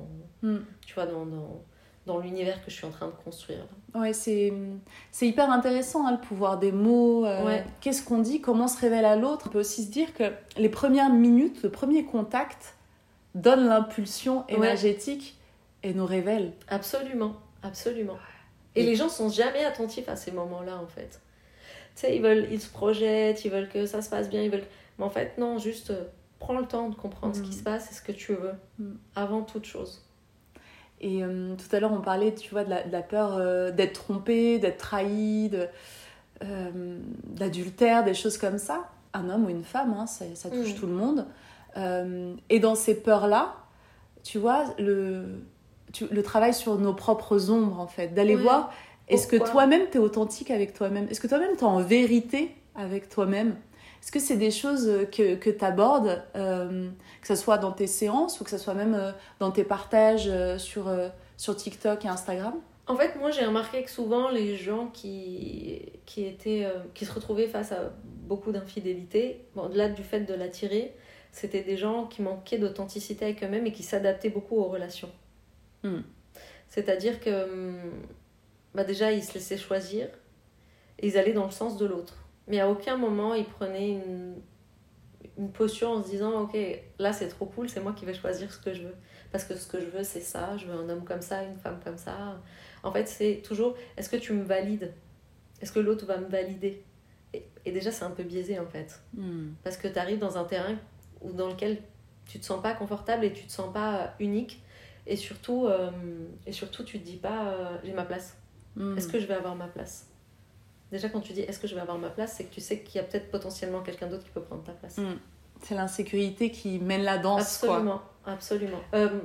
Mm. 0.42 0.58
tu 0.86 0.94
vois, 0.94 1.06
dans, 1.06 1.24
dans, 1.26 1.62
dans 2.06 2.18
l'univers 2.18 2.64
que 2.64 2.70
je 2.70 2.76
suis 2.76 2.86
en 2.86 2.90
train 2.90 3.06
de 3.06 3.12
construire. 3.24 3.66
Ouais, 3.94 4.12
c'est 4.12 4.52
c'est 5.10 5.26
hyper 5.26 5.50
intéressant 5.50 6.06
hein, 6.06 6.12
le 6.12 6.20
pouvoir 6.26 6.58
des 6.58 6.72
mots. 6.72 7.24
euh, 7.26 7.44
Ouais. 7.44 7.64
Qu'est-ce 7.80 8.02
qu'on 8.04 8.18
dit 8.18 8.40
Comment 8.40 8.64
on 8.64 8.68
se 8.68 8.78
révèle 8.80 9.04
à 9.04 9.16
l'autre 9.16 9.46
On 9.48 9.50
peut 9.50 9.60
aussi 9.60 9.84
se 9.84 9.90
dire 9.90 10.12
que 10.14 10.24
les 10.56 10.68
premières 10.68 11.10
minutes, 11.12 11.62
le 11.62 11.70
premier 11.70 12.04
contact 12.04 12.74
donne 13.34 13.66
l'impulsion 13.66 14.44
Ouais. 14.48 14.54
énergétique 14.56 15.36
et 15.82 15.92
nous 15.94 16.06
révèle. 16.06 16.52
Absolument, 16.68 17.34
absolument. 17.62 18.18
Et 18.74 18.82
Et- 18.82 18.86
les 18.86 18.94
gens 18.96 19.08
sont 19.08 19.28
jamais 19.28 19.64
attentifs 19.64 20.08
à 20.08 20.16
ces 20.16 20.30
moments-là, 20.32 20.78
en 20.78 20.86
fait. 20.86 21.20
Tu 21.94 22.02
sais, 22.06 22.16
ils 22.16 22.22
veulent, 22.22 22.46
ils 22.50 22.60
se 22.60 22.68
projettent, 22.70 23.44
ils 23.44 23.50
veulent 23.50 23.68
que 23.68 23.86
ça 23.86 24.02
se 24.02 24.10
passe 24.10 24.28
bien, 24.28 24.42
ils 24.42 24.50
veulent. 24.50 24.66
Mais 24.98 25.04
en 25.04 25.10
fait, 25.10 25.36
non, 25.38 25.58
juste 25.58 25.90
euh, 25.90 26.04
prends 26.38 26.59
le 26.59 26.66
temps 26.66 26.88
de 26.88 26.94
comprendre 26.94 27.35
ce 27.35 27.40
Mm. 27.40 27.44
qui 27.44 27.53
se 27.53 27.62
passe 27.62 27.90
et 27.90 27.94
ce 27.94 28.03
que 28.03 28.12
tu 28.12 28.33
veux, 28.35 28.53
Mm. 28.79 28.92
avant 29.16 29.42
toute 29.42 29.64
chose. 29.64 30.05
Et 31.01 31.22
euh, 31.22 31.55
tout 31.55 31.74
à 31.77 31.81
l'heure, 31.81 31.92
on 31.92 32.01
parlait, 32.01 32.35
tu 32.35 32.51
vois, 32.51 32.64
de 32.64 32.70
la, 32.70 32.83
de 32.83 32.90
la 32.92 33.03
peur 33.03 33.37
euh, 33.37 33.70
d'être 33.70 33.92
trompé, 34.05 34.59
d'être 34.59 34.79
trahi, 34.79 35.48
de, 35.48 35.66
euh, 36.44 36.98
d'adultère, 37.24 38.05
des 38.05 38.14
choses 38.14 38.37
comme 38.38 38.59
ça. 38.59 38.88
Un 39.14 39.31
homme 39.31 39.46
ou 39.46 39.48
une 39.48 39.64
femme, 39.64 39.94
hein, 39.98 40.07
ça, 40.07 40.24
ça 40.35 40.51
touche 40.51 40.74
Mm. 40.74 40.79
tout 40.79 40.87
le 40.87 40.92
monde. 40.94 41.27
Et 42.48 42.59
dans 42.59 42.74
ces 42.74 43.01
peurs-là, 43.01 43.55
tu 44.24 44.38
vois, 44.38 44.64
le, 44.81 45.42
tu- 45.92 46.09
le 46.11 46.22
travail 46.24 46.53
sur 46.53 46.77
nos 46.79 46.92
propres 46.92 47.51
ombres, 47.51 47.79
en 47.79 47.87
fait, 47.87 48.09
d'aller 48.09 48.35
voir, 48.35 48.72
est-ce 49.07 49.29
que 49.29 49.37
toi-même, 49.37 49.83
tu 49.90 49.98
es 49.98 50.01
authentique 50.01 50.51
avec 50.51 50.74
toi-même? 50.74 51.07
Est-ce 51.09 51.20
que 51.20 51.29
toi-même, 51.29 51.53
tu 51.57 51.61
es 51.61 51.64
en 51.64 51.81
vérité 51.81 52.55
avec 52.74 53.09
toi-même? 53.09 53.55
Est-ce 54.02 54.12
que 54.12 54.20
c'est 54.20 54.37
des 54.37 54.50
choses 54.50 55.06
que, 55.12 55.34
que 55.34 55.50
tu 55.50 55.64
abordes, 55.64 56.22
que 56.34 57.26
ce 57.26 57.34
soit 57.34 57.58
dans 57.58 57.72
tes 57.72 57.87
séances 57.87 58.40
ou 58.40 58.44
que 58.44 58.50
ce 58.50 58.58
soit 58.58 58.74
même 58.74 58.94
euh, 58.94 59.12
dans 59.38 59.50
tes 59.50 59.64
partages 59.64 60.28
euh, 60.28 60.56
sur, 60.58 60.88
euh, 60.88 61.08
sur 61.37 61.56
TikTok 61.56 62.04
et 62.04 62.08
Instagram? 62.08 62.54
En 62.88 62.96
fait, 62.96 63.16
moi, 63.16 63.30
j'ai 63.30 63.44
remarqué 63.44 63.82
que 63.82 63.90
souvent, 63.90 64.30
les 64.30 64.56
gens 64.56 64.87
qui, 64.87 65.82
qui, 66.06 66.24
étaient, 66.24 66.64
euh, 66.64 66.78
qui 66.94 67.04
se 67.04 67.12
retrouvaient 67.12 67.46
face 67.46 67.70
à 67.70 67.92
beaucoup 68.04 68.50
d'infidélité, 68.50 69.44
bon, 69.54 69.64
au-delà 69.64 69.90
du 69.90 70.02
fait 70.02 70.20
de 70.20 70.32
l'attirer, 70.32 70.94
c'était 71.30 71.62
des 71.62 71.76
gens 71.76 72.06
qui 72.06 72.22
manquaient 72.22 72.56
d'authenticité 72.56 73.26
avec 73.26 73.44
eux-mêmes 73.44 73.66
et 73.66 73.72
qui 73.72 73.82
s'adaptaient 73.82 74.30
beaucoup 74.30 74.56
aux 74.56 74.68
relations. 74.68 75.11
Hmm. 75.82 76.00
C'est-à-dire 76.68 77.20
que, 77.20 77.44
hum, 77.44 77.92
bah 78.74 78.84
déjà, 78.84 79.12
ils 79.12 79.22
se 79.22 79.34
laissaient 79.34 79.58
choisir 79.58 80.08
et 80.98 81.08
ils 81.08 81.18
allaient 81.18 81.34
dans 81.34 81.44
le 81.44 81.50
sens 81.50 81.76
de 81.76 81.84
l'autre. 81.84 82.16
Mais 82.48 82.61
à 82.61 82.68
aucun 82.68 82.96
moment, 82.96 83.34
ils 83.34 83.44
prenaient 83.44 83.90
une, 83.90 84.37
une 85.37 85.52
posture 85.52 85.90
en 85.90 86.02
se 86.02 86.08
disant 86.08 86.42
Ok, 86.42 86.56
là 86.98 87.12
c'est 87.12 87.28
trop 87.28 87.46
cool, 87.46 87.68
c'est 87.68 87.80
moi 87.80 87.92
qui 87.92 88.04
vais 88.04 88.14
choisir 88.14 88.52
ce 88.52 88.58
que 88.58 88.74
je 88.74 88.82
veux. 88.82 88.94
Parce 89.30 89.44
que 89.44 89.54
ce 89.54 89.66
que 89.66 89.80
je 89.80 89.87
veux, 89.87 90.02
c'est 90.02 90.20
ça. 90.20 90.56
Je 90.56 90.66
veux 90.66 90.72
un 90.74 90.88
homme 90.88 91.04
comme 91.04 91.20
ça, 91.20 91.44
une 91.44 91.56
femme 91.56 91.78
comme 91.84 91.98
ça. 91.98 92.40
En 92.82 92.92
fait, 92.92 93.06
c'est 93.06 93.42
toujours 93.44 93.76
Est-ce 93.96 94.08
que 94.08 94.16
tu 94.16 94.32
me 94.32 94.42
valides? 94.42 94.92
Est-ce 95.61 95.72
que 95.72 95.80
l'autre 95.80 96.06
va 96.06 96.16
me 96.18 96.28
valider? 96.28 96.82
Et, 97.34 97.44
et 97.66 97.72
déjà, 97.72 97.90
c'est 97.92 98.04
un 98.04 98.11
peu 98.11 98.22
biaisé 98.22 98.58
en 98.58 98.66
fait. 98.66 99.00
Hmm. 99.14 99.50
Parce 99.62 99.76
que 99.76 99.88
tu 99.88 99.98
arrives 99.98 100.18
dans 100.18 100.38
un 100.38 100.44
terrain 100.44 100.76
où, 101.20 101.32
dans 101.32 101.48
lequel 101.48 101.78
tu 102.26 102.38
te 102.38 102.44
sens 102.44 102.62
pas 102.62 102.74
confortable 102.74 103.24
et 103.24 103.32
tu 103.32 103.44
te 103.44 103.52
sens 103.52 103.72
pas 103.72 103.96
euh, 103.96 104.06
unique. 104.20 104.62
Et 105.06 105.16
surtout, 105.16 105.66
euh, 105.66 105.90
et 106.46 106.52
surtout 106.52 106.84
tu 106.84 107.00
te 107.00 107.04
dis 107.04 107.16
pas 107.16 107.48
euh, 107.48 107.78
J'ai 107.84 107.92
ma 107.92 108.04
place. 108.04 108.37
Hmm. 108.76 108.96
Est-ce 108.96 109.08
que 109.08 109.18
je 109.18 109.26
vais 109.26 109.34
avoir 109.34 109.56
ma 109.56 109.68
place? 109.68 110.06
Déjà, 110.90 111.09
quand 111.09 111.20
tu 111.20 111.33
dis 111.33 111.40
est-ce 111.40 111.59
que 111.59 111.66
je 111.66 111.74
vais 111.74 111.81
avoir 111.81 111.98
ma 111.98 112.09
place, 112.09 112.35
c'est 112.37 112.44
que 112.44 112.55
tu 112.55 112.61
sais 112.61 112.81
qu'il 112.81 112.96
y 112.96 112.98
a 112.98 113.07
peut-être 113.07 113.31
potentiellement 113.31 113.83
quelqu'un 113.83 114.07
d'autre 114.07 114.24
qui 114.24 114.31
peut 114.31 114.40
prendre 114.40 114.64
ta 114.64 114.72
place. 114.72 114.96
Hmm. 114.96 115.16
C'est 115.62 115.74
l'insécurité 115.74 116.51
qui 116.51 116.79
mène 116.79 117.03
la 117.03 117.18
danse, 117.18 117.59
quoi. 117.59 117.77
Absolument, 117.77 118.03
absolument. 118.27 118.81
Euh, 118.94 119.20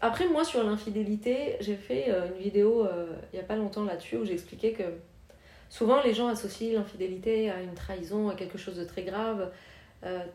après, 0.00 0.28
moi, 0.28 0.44
sur 0.44 0.64
l'infidélité, 0.64 1.56
j'ai 1.60 1.76
fait 1.76 2.06
euh, 2.08 2.28
une 2.28 2.42
vidéo 2.42 2.86
euh, 2.86 3.14
il 3.32 3.36
n'y 3.36 3.42
a 3.42 3.46
pas 3.46 3.56
longtemps 3.56 3.84
là-dessus 3.84 4.16
où 4.16 4.24
j'expliquais 4.24 4.72
que 4.72 4.82
souvent 5.68 6.02
les 6.02 6.14
gens 6.14 6.28
associent 6.28 6.72
l'infidélité 6.74 7.50
à 7.50 7.60
une 7.60 7.74
trahison, 7.74 8.28
à 8.28 8.34
quelque 8.34 8.58
chose 8.58 8.76
de 8.76 8.84
très 8.84 9.02
grave. 9.02 9.50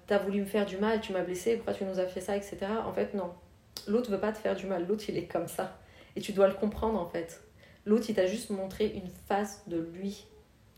T'as 0.08 0.18
voulu 0.18 0.42
me 0.42 0.46
faire 0.48 0.65
du 0.65 0.78
mal, 0.78 1.00
tu 1.00 1.13
m'as 1.13 1.22
blessé, 1.22 1.56
pourquoi 1.56 1.76
tu 1.76 1.84
nous 1.84 2.00
as 2.00 2.08
fait 2.08 2.22
ça, 2.22 2.36
etc. 2.36 2.58
En 2.88 2.92
fait, 2.92 3.13
non. 3.13 3.32
L'autre 3.88 4.10
veut 4.10 4.20
pas 4.20 4.32
te 4.32 4.39
faire 4.39 4.56
du 4.56 4.65
mal, 4.65 4.88
l'autre 4.88 5.04
il 5.10 5.15
est 5.15 5.28
comme 5.28 5.48
ça. 5.48 5.78
Et 6.15 6.22
tu 6.22 6.32
dois 6.32 6.48
le 6.48 6.56
comprendre 6.56 7.00
en 7.00 7.08
fait. 7.08 7.44
L'autre 7.86 8.06
il 8.10 8.15
t'a 8.15 8.26
juste 8.26 8.50
montré 8.50 8.88
une 8.88 9.10
face 9.28 9.62
de 9.68 9.78
lui. 9.78 10.26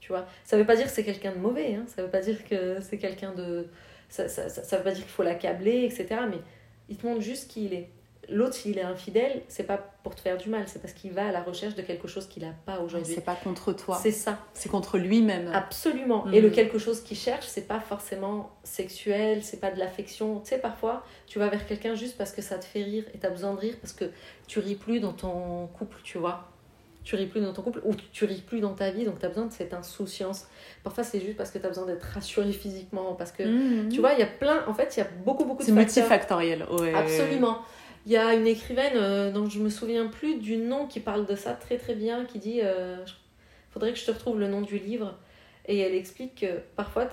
Tu 0.01 0.09
vois 0.09 0.25
Ça 0.43 0.57
veut 0.57 0.65
pas 0.65 0.75
dire 0.75 0.85
que 0.87 0.91
c'est 0.91 1.05
quelqu'un 1.05 1.31
de 1.31 1.37
mauvais, 1.37 1.75
hein. 1.75 1.85
ça 1.87 2.01
veut 2.01 2.09
pas 2.09 2.19
dire 2.19 2.43
que 2.43 2.79
c'est 2.81 2.97
quelqu'un 2.97 3.33
de. 3.33 3.67
Ça, 4.09 4.27
ça, 4.27 4.49
ça, 4.49 4.63
ça 4.63 4.77
veut 4.77 4.83
pas 4.83 4.91
dire 4.91 5.03
qu'il 5.03 5.11
faut 5.11 5.23
l'accabler, 5.23 5.85
etc. 5.85 6.07
Mais 6.29 6.39
il 6.89 6.97
te 6.97 7.07
montre 7.07 7.21
juste 7.21 7.49
qui 7.49 7.65
il 7.65 7.73
est. 7.73 7.89
L'autre, 8.29 8.53
s'il 8.53 8.77
est 8.77 8.83
infidèle, 8.83 9.41
c'est 9.47 9.63
pas 9.63 9.77
pour 10.03 10.15
te 10.15 10.21
faire 10.21 10.37
du 10.37 10.49
mal, 10.49 10.63
c'est 10.67 10.79
parce 10.81 10.93
qu'il 10.93 11.11
va 11.11 11.27
à 11.27 11.31
la 11.31 11.41
recherche 11.41 11.75
de 11.75 11.81
quelque 11.81 12.07
chose 12.07 12.27
qu'il 12.27 12.43
n'a 12.43 12.53
pas 12.65 12.79
aujourd'hui. 12.79 13.13
C'est 13.13 13.25
pas 13.25 13.35
contre 13.35 13.73
toi, 13.73 13.99
C'est 14.01 14.11
ça. 14.11 14.39
c'est 14.53 14.69
contre 14.69 14.97
lui-même. 14.97 15.49
Absolument. 15.53 16.25
Mhm. 16.25 16.33
Et 16.33 16.41
le 16.41 16.49
quelque 16.49 16.77
chose 16.77 17.01
qu'il 17.01 17.17
cherche, 17.17 17.45
c'est 17.47 17.67
pas 17.67 17.79
forcément 17.79 18.51
sexuel, 18.63 19.43
c'est 19.43 19.59
pas 19.59 19.71
de 19.71 19.79
l'affection. 19.79 20.39
Tu 20.41 20.49
sais, 20.49 20.59
parfois, 20.59 21.03
tu 21.27 21.39
vas 21.39 21.49
vers 21.49 21.65
quelqu'un 21.65 21.95
juste 21.95 22.17
parce 22.17 22.31
que 22.31 22.41
ça 22.41 22.57
te 22.57 22.65
fait 22.65 22.83
rire 22.83 23.05
et 23.13 23.17
t'as 23.17 23.29
besoin 23.29 23.53
de 23.53 23.59
rire 23.59 23.75
parce 23.81 23.93
que 23.93 24.05
tu 24.47 24.59
ris 24.59 24.75
plus 24.75 24.99
dans 24.99 25.13
ton 25.13 25.67
couple, 25.67 25.97
tu 26.03 26.17
vois. 26.17 26.50
Tu 27.03 27.15
ris 27.15 27.25
plus 27.25 27.41
dans 27.41 27.51
ton 27.51 27.63
couple 27.63 27.81
ou 27.83 27.95
tu 28.11 28.25
ris 28.25 28.41
plus 28.45 28.59
dans 28.59 28.73
ta 28.75 28.91
vie, 28.91 29.05
donc 29.05 29.17
t'as 29.19 29.27
besoin 29.29 29.45
de 29.47 29.51
cette 29.51 29.73
insouciance. 29.73 30.45
Parfois, 30.83 31.03
c'est 31.03 31.19
juste 31.19 31.35
parce 31.35 31.49
que 31.49 31.57
t'as 31.57 31.67
besoin 31.69 31.85
d'être 31.87 32.03
rassuré 32.03 32.51
physiquement, 32.51 33.13
parce 33.15 33.31
que 33.31 33.41
Mhm. 33.43 33.89
tu 33.89 33.99
vois, 34.01 34.13
il 34.13 34.19
y 34.19 34.23
a 34.23 34.27
plein. 34.27 34.63
En 34.67 34.73
fait, 34.75 34.95
il 34.95 34.99
y 34.99 35.03
a 35.03 35.07
beaucoup, 35.25 35.45
beaucoup 35.45 35.61
de 35.61 35.65
C'est 35.67 35.71
multifactoriel. 35.71 36.65
Ouais. 36.79 36.93
Absolument. 36.93 37.59
Il 38.05 38.11
y 38.11 38.17
a 38.17 38.33
une 38.35 38.45
écrivaine 38.47 38.93
euh, 38.95 39.31
dont 39.31 39.49
je 39.49 39.59
me 39.59 39.69
souviens 39.69 40.07
plus 40.07 40.35
du 40.35 40.57
nom 40.57 40.85
qui 40.87 40.99
parle 40.99 41.25
de 41.25 41.35
ça 41.35 41.53
très 41.53 41.77
très 41.77 41.95
bien, 41.95 42.25
qui 42.25 42.37
dit, 42.39 42.59
euh, 42.63 42.97
faudrait 43.71 43.93
que 43.93 43.99
je 43.99 44.05
te 44.05 44.11
retrouve 44.11 44.39
le 44.39 44.47
nom 44.47 44.61
du 44.61 44.77
livre, 44.77 45.17
Et 45.71 45.79
elle 45.79 45.95
explique 45.95 46.41
que 46.41 46.59
parfois 46.75 47.07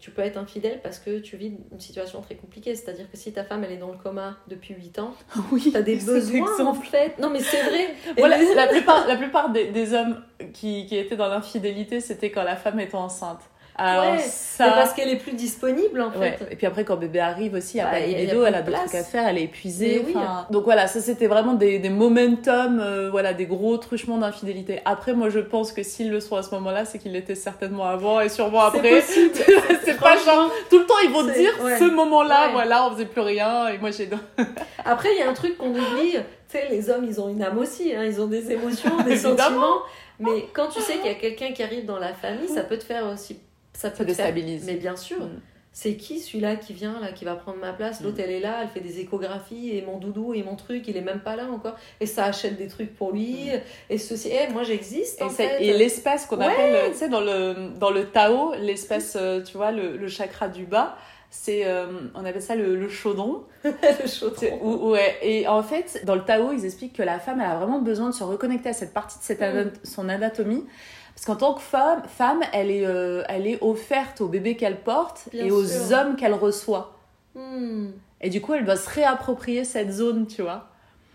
tu 0.00 0.10
peux 0.10 0.22
être 0.22 0.36
infidèle 0.36 0.80
parce 0.82 0.98
que 0.98 1.20
tu 1.20 1.36
vis 1.36 1.52
une 1.70 1.78
situation 1.78 2.20
très 2.20 2.34
compliquée. 2.34 2.74
C'est-à-dire 2.74 3.08
que 3.08 3.16
si 3.16 3.32
ta 3.32 3.44
femme 3.44 3.62
elle 3.62 3.70
est 3.70 3.76
dans 3.76 3.92
le 3.92 3.98
coma 3.98 4.36
depuis 4.48 4.74
8 4.74 4.98
ans, 4.98 5.14
Oui, 5.52 5.70
t'as 5.72 5.82
des 5.82 5.94
besoins 6.04 6.66
en 6.66 6.74
fait. 6.74 7.20
Non 7.20 7.30
mais 7.30 7.38
c'est 7.38 7.62
vrai. 7.62 7.94
Voilà, 8.18 8.36
la 8.56 8.66
plupart, 8.66 9.06
la 9.06 9.14
plupart 9.14 9.50
des, 9.52 9.68
des 9.68 9.94
hommes 9.94 10.24
qui, 10.52 10.86
qui 10.86 10.96
étaient 10.96 11.14
dans 11.14 11.28
l'infidélité, 11.28 12.00
c'était 12.00 12.32
quand 12.32 12.42
la 12.42 12.56
femme 12.56 12.80
était 12.80 12.96
enceinte. 12.96 13.48
Alors 13.82 14.12
Ouais, 14.12 14.18
ça... 14.18 14.64
c'est 14.64 14.70
parce 14.72 14.92
qu'elle 14.92 15.08
est 15.08 15.16
plus 15.16 15.32
disponible 15.32 16.02
en 16.02 16.10
Ouais. 16.10 16.36
fait. 16.38 16.48
Et 16.50 16.56
puis 16.56 16.66
après, 16.66 16.84
quand 16.84 16.96
bébé 16.96 17.18
arrive 17.20 17.54
aussi, 17.54 17.78
il 17.78 17.80
n'y 17.80 17.86
a 17.86 17.90
Bah, 17.90 17.98
y 18.00 18.02
a- 18.02 18.06
y 18.08 18.14
a 18.14 18.18
libido, 18.18 18.40
plus 18.40 18.48
elle 18.48 18.54
a 18.54 18.62
d'autres 18.62 18.78
trucs 18.84 18.94
à 18.94 19.04
faire, 19.04 19.26
elle 19.26 19.38
est 19.38 19.44
épuisée. 19.44 20.02
Oui. 20.06 20.12
enfin, 20.14 20.46
Donc 20.50 20.64
voilà, 20.64 20.86
ça 20.86 21.00
c'était 21.00 21.28
vraiment 21.28 21.54
des, 21.54 21.78
des 21.78 21.88
momentum, 21.88 22.78
euh, 22.80 23.08
voilà, 23.10 23.32
des 23.32 23.46
gros 23.46 23.78
truchements 23.78 24.18
d'infidélité. 24.18 24.80
Après, 24.84 25.14
moi 25.14 25.30
je 25.30 25.38
pense 25.38 25.72
que 25.72 25.82
s'ils 25.82 26.10
le 26.10 26.20
sont 26.20 26.36
à 26.36 26.42
ce 26.42 26.50
moment-là, 26.56 26.84
c'est 26.84 26.98
qu'ils 26.98 27.12
l'étaient 27.12 27.34
certainement 27.34 27.84
avant 27.86 28.20
et 28.20 28.28
sûrement 28.28 28.60
après. 28.60 29.00
c'est 29.00 29.98
pas 29.98 30.16
genre, 30.18 30.50
tout 30.68 30.78
le 30.80 30.86
temps 30.86 30.94
ils 31.04 31.10
vont 31.10 31.24
te 31.26 31.32
dire, 31.32 31.52
ouais. 31.64 31.78
ce 31.78 31.84
moment-là, 31.84 32.50
voilà, 32.52 32.86
on 32.86 32.92
faisait 32.92 33.06
plus 33.06 33.22
rien 33.22 33.68
et 33.68 33.78
moi 33.78 33.90
j'ai. 33.90 34.08
Après, 34.84 35.08
il 35.14 35.18
y 35.18 35.22
a 35.22 35.30
un 35.30 35.34
truc 35.34 35.56
qu'on 35.56 35.70
oublie. 35.70 36.12
Tu 36.12 36.18
sais, 36.58 36.66
les 36.70 36.90
hommes, 36.90 37.04
ils 37.08 37.20
ont 37.20 37.28
une 37.28 37.42
âme 37.42 37.58
aussi. 37.58 37.94
hein, 37.94 38.04
Ils 38.04 38.20
ont 38.20 38.26
des 38.26 38.50
émotions, 38.52 38.90
des 39.06 39.16
sentiments. 39.16 39.78
Mais 40.18 40.46
quand 40.52 40.66
tu 40.68 40.80
sais 40.80 40.94
qu'il 40.94 41.06
y 41.06 41.14
a 41.14 41.14
quelqu'un 41.14 41.52
qui 41.52 41.62
arrive 41.62 41.86
dans 41.86 41.98
la 41.98 42.12
famille, 42.12 42.48
ça 42.48 42.62
peut 42.62 42.76
te 42.76 42.84
faire 42.84 43.04
aussi. 43.06 43.38
Ça 43.72 43.90
te 43.90 44.02
déstabilise. 44.02 44.64
Mais 44.66 44.74
bien 44.76 44.96
sûr. 44.96 45.20
Mm. 45.20 45.40
C'est 45.72 45.94
qui 45.94 46.18
celui-là 46.18 46.56
qui 46.56 46.72
vient, 46.72 46.98
là, 47.00 47.12
qui 47.12 47.24
va 47.24 47.36
prendre 47.36 47.58
ma 47.58 47.72
place? 47.72 48.00
L'autre, 48.02 48.16
elle 48.18 48.32
est 48.32 48.40
là, 48.40 48.58
elle 48.62 48.68
fait 48.68 48.80
des 48.80 48.98
échographies, 48.98 49.76
et 49.76 49.82
mon 49.82 49.98
doudou, 49.98 50.34
et 50.34 50.42
mon 50.42 50.56
truc, 50.56 50.88
il 50.88 50.96
est 50.96 51.00
même 51.00 51.20
pas 51.20 51.36
là 51.36 51.44
encore. 51.44 51.76
Et 52.00 52.06
ça 52.06 52.24
achète 52.24 52.56
des 52.56 52.66
trucs 52.66 52.92
pour 52.96 53.12
lui. 53.12 53.46
Et 53.88 53.96
ceci, 53.98 54.30
eh, 54.32 54.52
moi 54.52 54.64
j'existe 54.64 55.20
Et, 55.20 55.24
en 55.24 55.28
fait. 55.30 55.62
et 55.62 55.72
l'espace 55.72 56.26
qu'on 56.26 56.38
Ouais. 56.38 56.46
appelle, 56.46 56.90
tu 56.90 56.98
sais, 56.98 57.08
dans 57.08 57.20
le, 57.20 57.68
dans 57.78 57.90
le 57.90 58.06
Tao, 58.06 58.52
l'espace, 58.58 59.16
euh, 59.18 59.42
tu 59.44 59.56
vois, 59.56 59.70
le, 59.70 59.96
le 59.96 60.08
chakra 60.08 60.48
du 60.48 60.64
bas, 60.66 60.96
c'est, 61.30 61.64
euh, 61.64 61.86
on 62.16 62.24
appelle 62.24 62.42
ça 62.42 62.56
le, 62.56 62.74
le 62.74 62.88
chaudron. 62.88 63.44
le 63.64 64.08
chaudron. 64.08 64.58
ou- 64.62 64.90
ouais. 64.90 65.18
Et 65.22 65.46
en 65.46 65.62
fait, 65.62 66.02
dans 66.04 66.16
le 66.16 66.24
Tao, 66.24 66.50
ils 66.52 66.64
expliquent 66.64 66.96
que 66.96 67.04
la 67.04 67.20
femme, 67.20 67.40
elle 67.40 67.48
a 67.48 67.54
vraiment 67.56 67.78
besoin 67.80 68.10
de 68.10 68.14
se 68.14 68.24
reconnecter 68.24 68.70
à 68.70 68.72
cette 68.72 68.92
partie 68.92 69.18
de 69.20 69.22
cette 69.22 69.86
son 69.86 70.08
anatomie. 70.08 70.64
Parce 71.14 71.26
qu'en 71.26 71.36
tant 71.36 71.54
que 71.54 71.60
femme, 71.60 72.02
femme 72.06 72.40
elle, 72.52 72.70
est, 72.70 72.86
euh, 72.86 73.22
elle 73.28 73.46
est 73.46 73.62
offerte 73.62 74.20
au 74.20 74.28
bébé 74.28 74.56
qu'elle 74.56 74.80
porte 74.80 75.28
Bien 75.32 75.46
et 75.46 75.50
aux 75.50 75.92
hommes 75.92 76.16
qu'elle 76.16 76.34
reçoit. 76.34 76.96
Hmm. 77.34 77.88
Et 78.20 78.30
du 78.30 78.40
coup, 78.40 78.54
elle 78.54 78.64
doit 78.64 78.76
se 78.76 78.88
réapproprier 78.88 79.64
cette 79.64 79.90
zone, 79.92 80.26
tu 80.26 80.42
vois. 80.42 80.68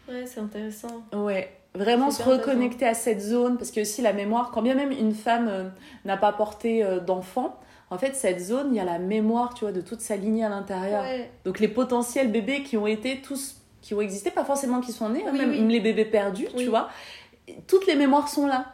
Ouais, 0.08 0.25
c'est 0.25 0.39
intéressant. 0.39 1.03
Ouais, 1.13 1.51
vraiment 1.73 2.12
se 2.12 2.23
reconnecter 2.23 2.86
à 2.86 2.93
cette 2.93 3.21
zone, 3.21 3.58
parce 3.58 3.71
que 3.71 3.81
aussi 3.81 4.01
la 4.01 4.13
mémoire, 4.13 4.51
quand 4.51 4.62
bien 4.62 4.75
même 4.75 4.91
une 4.91 5.13
femme 5.13 5.47
euh, 5.47 5.69
n'a 6.05 6.17
pas 6.17 6.31
porté 6.31 6.84
euh, 6.84 6.99
d'enfant, 6.99 7.60
en 7.91 7.97
fait, 7.97 8.15
cette 8.15 8.39
zone, 8.39 8.69
il 8.71 8.77
y 8.77 8.79
a 8.79 8.84
la 8.86 8.97
mémoire, 8.97 9.53
tu 9.53 9.65
vois, 9.65 9.71
de 9.71 9.81
toute 9.81 10.01
sa 10.01 10.15
lignée 10.15 10.43
à 10.43 10.49
l'intérieur. 10.49 11.03
Ouais. 11.03 11.29
Donc 11.43 11.60
les 11.60 11.67
potentiels 11.67 12.31
bébés 12.31 12.63
qui 12.63 12.77
ont 12.77 12.88
été 12.88 13.21
tous, 13.21 13.58
qui 13.81 13.93
ont 13.93 14.01
existé, 14.01 14.31
pas 14.31 14.43
forcément 14.43 14.81
qui 14.81 14.91
sont 14.91 15.10
nés, 15.10 15.23
hein, 15.27 15.31
même, 15.31 15.51
oui. 15.51 15.67
les 15.67 15.79
bébés 15.79 16.05
perdus, 16.05 16.47
Oui. 16.55 16.63
tu 16.63 16.69
vois, 16.69 16.89
toutes 17.67 17.86
les 17.86 17.95
mémoires 17.95 18.27
sont 18.27 18.47
là. 18.47 18.65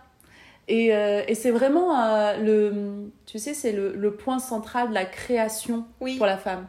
Et, 0.67 0.93
euh, 0.95 1.23
et 1.27 1.35
c'est 1.35 1.51
vraiment 1.51 1.99
euh, 1.99 2.37
le, 2.37 3.11
tu 3.25 3.39
sais, 3.39 3.53
c'est 3.53 3.71
le, 3.71 3.93
le 3.95 4.13
point 4.15 4.39
central 4.39 4.89
de 4.89 4.93
la 4.93 5.05
création 5.05 5.85
Oui. 5.99 6.17
pour 6.17 6.25
la 6.25 6.37
femme. 6.37 6.67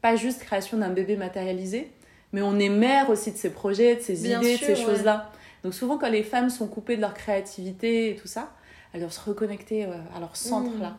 Pas 0.00 0.16
juste 0.16 0.40
création 0.40 0.78
d'un 0.78 0.88
bébé 0.90 1.16
matérialisé, 1.16 1.90
mais 2.32 2.40
on 2.42 2.58
est 2.58 2.68
mère 2.68 3.10
aussi 3.10 3.30
de 3.32 3.36
ses 3.36 3.50
projets, 3.50 3.96
de 3.96 4.00
ses 4.00 4.14
Bien 4.22 4.40
idées, 4.40 4.56
sûr, 4.56 4.68
de 4.68 4.74
ces 4.74 4.80
ouais. 4.84 4.86
choses-là. 4.94 5.30
Donc 5.64 5.74
souvent 5.74 5.98
quand 5.98 6.08
les 6.08 6.22
femmes 6.22 6.50
sont 6.50 6.66
coupées 6.66 6.96
de 6.96 7.00
leur 7.02 7.14
créativité 7.14 8.10
et 8.10 8.16
tout 8.16 8.26
ça, 8.28 8.52
elles 8.92 9.00
doivent 9.00 9.12
se 9.12 9.20
reconnecter 9.28 9.84
euh, 9.84 9.90
à 10.16 10.20
leur 10.20 10.36
centre 10.36 10.70
Mm. 10.76 10.82
là. 10.82 10.96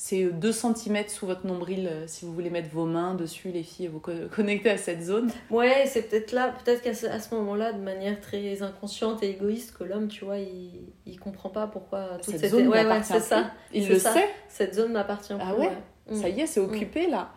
C'est 0.00 0.26
2 0.26 0.52
cm 0.52 1.08
sous 1.08 1.26
votre 1.26 1.44
nombril 1.44 1.88
euh, 1.90 2.04
si 2.06 2.24
vous 2.24 2.32
voulez 2.32 2.50
mettre 2.50 2.68
vos 2.70 2.84
mains 2.86 3.14
dessus, 3.14 3.48
les 3.50 3.64
filles, 3.64 3.86
et 3.86 3.88
vous 3.88 3.98
co- 3.98 4.12
connecter 4.34 4.70
à 4.70 4.78
cette 4.78 5.02
zone. 5.02 5.28
Ouais, 5.50 5.86
c'est 5.86 6.02
peut-être 6.08 6.30
là, 6.30 6.54
peut-être 6.64 6.82
qu'à 6.82 6.94
ce, 6.94 7.06
à 7.06 7.18
ce 7.18 7.34
moment-là, 7.34 7.72
de 7.72 7.80
manière 7.82 8.20
très 8.20 8.62
inconsciente 8.62 9.24
et 9.24 9.30
égoïste, 9.30 9.76
que 9.76 9.82
l'homme, 9.82 10.06
tu 10.06 10.24
vois, 10.24 10.38
il, 10.38 10.70
il 11.04 11.18
comprend 11.18 11.48
pas 11.48 11.66
pourquoi 11.66 12.10
toute 12.22 12.26
Cette 12.30 12.40
cette, 12.42 12.50
zone 12.52 12.68
ouais, 12.68 12.86
ouais, 12.86 13.02
c'est 13.02 13.18
ça. 13.18 13.50
Il 13.74 13.88
le 13.88 13.98
ça. 13.98 14.12
sait. 14.12 14.28
Cette 14.48 14.74
zone 14.76 14.92
m'appartient 14.92 15.34
Ah 15.38 15.52
plus. 15.52 15.62
ouais 15.64 15.72
Mm. 16.10 16.14
Ça 16.14 16.28
y 16.30 16.40
est, 16.40 16.46
c'est 16.46 16.60
occupé 16.60 17.06
là. 17.08 17.28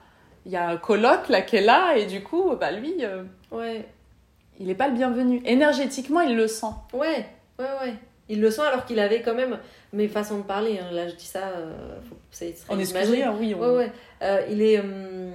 Il 0.45 0.51
y 0.53 0.55
a 0.55 0.69
un 0.69 0.77
coloc 0.77 1.27
là 1.27 1.41
qui 1.41 1.57
est 1.57 1.61
là 1.61 1.95
et 1.97 2.05
du 2.05 2.23
coup, 2.23 2.55
bah 2.57 2.71
lui, 2.71 2.93
euh, 3.03 3.23
Ouais, 3.51 3.85
il 4.59 4.67
n'est 4.67 4.75
pas 4.75 4.87
le 4.87 4.93
bienvenu. 4.93 5.41
Énergétiquement, 5.45 6.21
il 6.21 6.37
le 6.37 6.47
sent. 6.47 6.67
ouais, 6.93 7.25
ouais, 7.59 7.65
ouais. 7.81 7.93
Il 8.29 8.39
le 8.39 8.49
sent 8.49 8.61
alors 8.61 8.85
qu'il 8.85 8.99
avait 9.01 9.21
quand 9.23 9.33
même 9.35 9.59
mes 9.91 10.07
façons 10.07 10.37
de 10.37 10.43
parler. 10.43 10.79
hein. 10.79 10.89
Là, 10.93 11.09
je 11.09 11.15
dis 11.15 11.25
ça, 11.25 11.49
euh, 11.49 11.99
faut- 12.07 12.15
imagé. 12.91 12.99
excusé, 12.99 13.23
hein, 13.23 13.35
oui. 13.39 13.53
on- 13.55 13.59
Ouais, 13.61 13.75
ouais. 13.75 13.91
Euh, 14.23 14.45
il 14.49 14.61
est. 14.61 14.79
hum, 14.79 15.33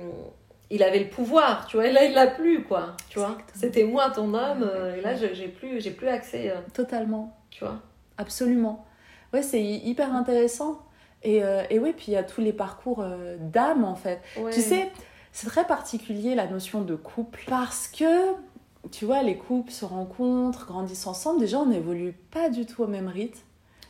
il 0.68 0.82
avait 0.82 0.98
le 0.98 1.08
pouvoir, 1.08 1.66
tu 1.68 1.76
vois, 1.76 1.86
et 1.86 1.92
là 1.92 2.04
il 2.04 2.12
l'a 2.12 2.26
plus, 2.26 2.64
quoi. 2.64 2.94
Tu 3.08 3.18
vois, 3.20 3.38
c'était 3.54 3.84
moi 3.84 4.10
ton 4.10 4.34
homme, 4.34 4.62
euh, 4.68 4.96
et 4.96 5.00
là 5.00 5.14
j'ai 5.14 5.46
plus, 5.48 5.80
j'ai 5.80 5.92
plus 5.92 6.08
accès, 6.08 6.50
euh, 6.50 6.56
Totalement. 6.74 7.36
tu 7.50 7.62
vois. 7.64 7.76
Absolument. 8.18 8.84
Ouais, 9.32 9.42
c'est 9.42 9.60
hy- 9.62 9.80
hyper 9.88 10.12
intéressant. 10.14 10.82
Et, 11.22 11.42
et 11.70 11.78
oui, 11.80 11.92
puis 11.96 12.06
il 12.08 12.12
y 12.14 12.16
a 12.16 12.22
tous 12.22 12.40
les 12.40 12.52
parcours 12.52 13.04
d'âme 13.40 13.84
en 13.84 13.94
fait. 13.96 14.20
Ouais. 14.38 14.52
Tu 14.52 14.60
sais, 14.60 14.90
c'est 15.32 15.46
très 15.48 15.64
particulier 15.64 16.34
la 16.36 16.46
notion 16.46 16.82
de 16.82 16.94
couple 16.94 17.42
parce 17.48 17.88
que, 17.88 18.32
tu 18.92 19.04
vois, 19.06 19.22
les 19.22 19.36
couples 19.36 19.72
se 19.72 19.84
rencontrent, 19.84 20.66
grandissent 20.66 21.06
ensemble. 21.06 21.40
Déjà, 21.40 21.58
on 21.58 21.66
n'évolue 21.66 22.12
pas 22.30 22.48
du 22.48 22.64
tout 22.66 22.82
au 22.82 22.86
même 22.86 23.08
rythme. 23.08 23.40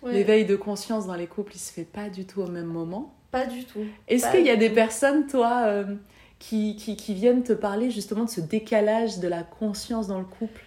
Ouais. 0.07 0.12
L'éveil 0.12 0.45
de 0.47 0.57
conscience 0.57 1.07
dans 1.07 1.14
les 1.16 1.27
couples, 1.27 1.53
il 1.55 1.59
se 1.59 1.73
fait 1.73 1.85
pas 1.85 2.09
du 2.09 2.25
tout 2.27 2.40
au 2.40 2.47
même 2.47 2.66
moment. 2.66 3.14
Pas 3.33 3.45
du 3.47 3.64
tout. 3.64 3.85
Est-ce 4.09 4.31
qu'il 4.31 4.47
y 4.47 4.51
a 4.51 4.57
des 4.57 4.69
tout. 4.69 4.75
personnes, 4.75 5.27
toi, 5.27 5.64
euh, 5.66 5.85
qui, 6.38 6.77
qui, 6.77 6.97
qui 6.97 7.12
viennent 7.14 7.42
te 7.42 7.53
parler 7.53 7.90
justement 7.90 8.25
de 8.25 8.31
ce 8.31 8.40
décalage 8.40 9.19
de 9.19 9.29
la 9.29 9.42
conscience 9.42 10.07
dans 10.07 10.19
le 10.19 10.25
couple? 10.25 10.62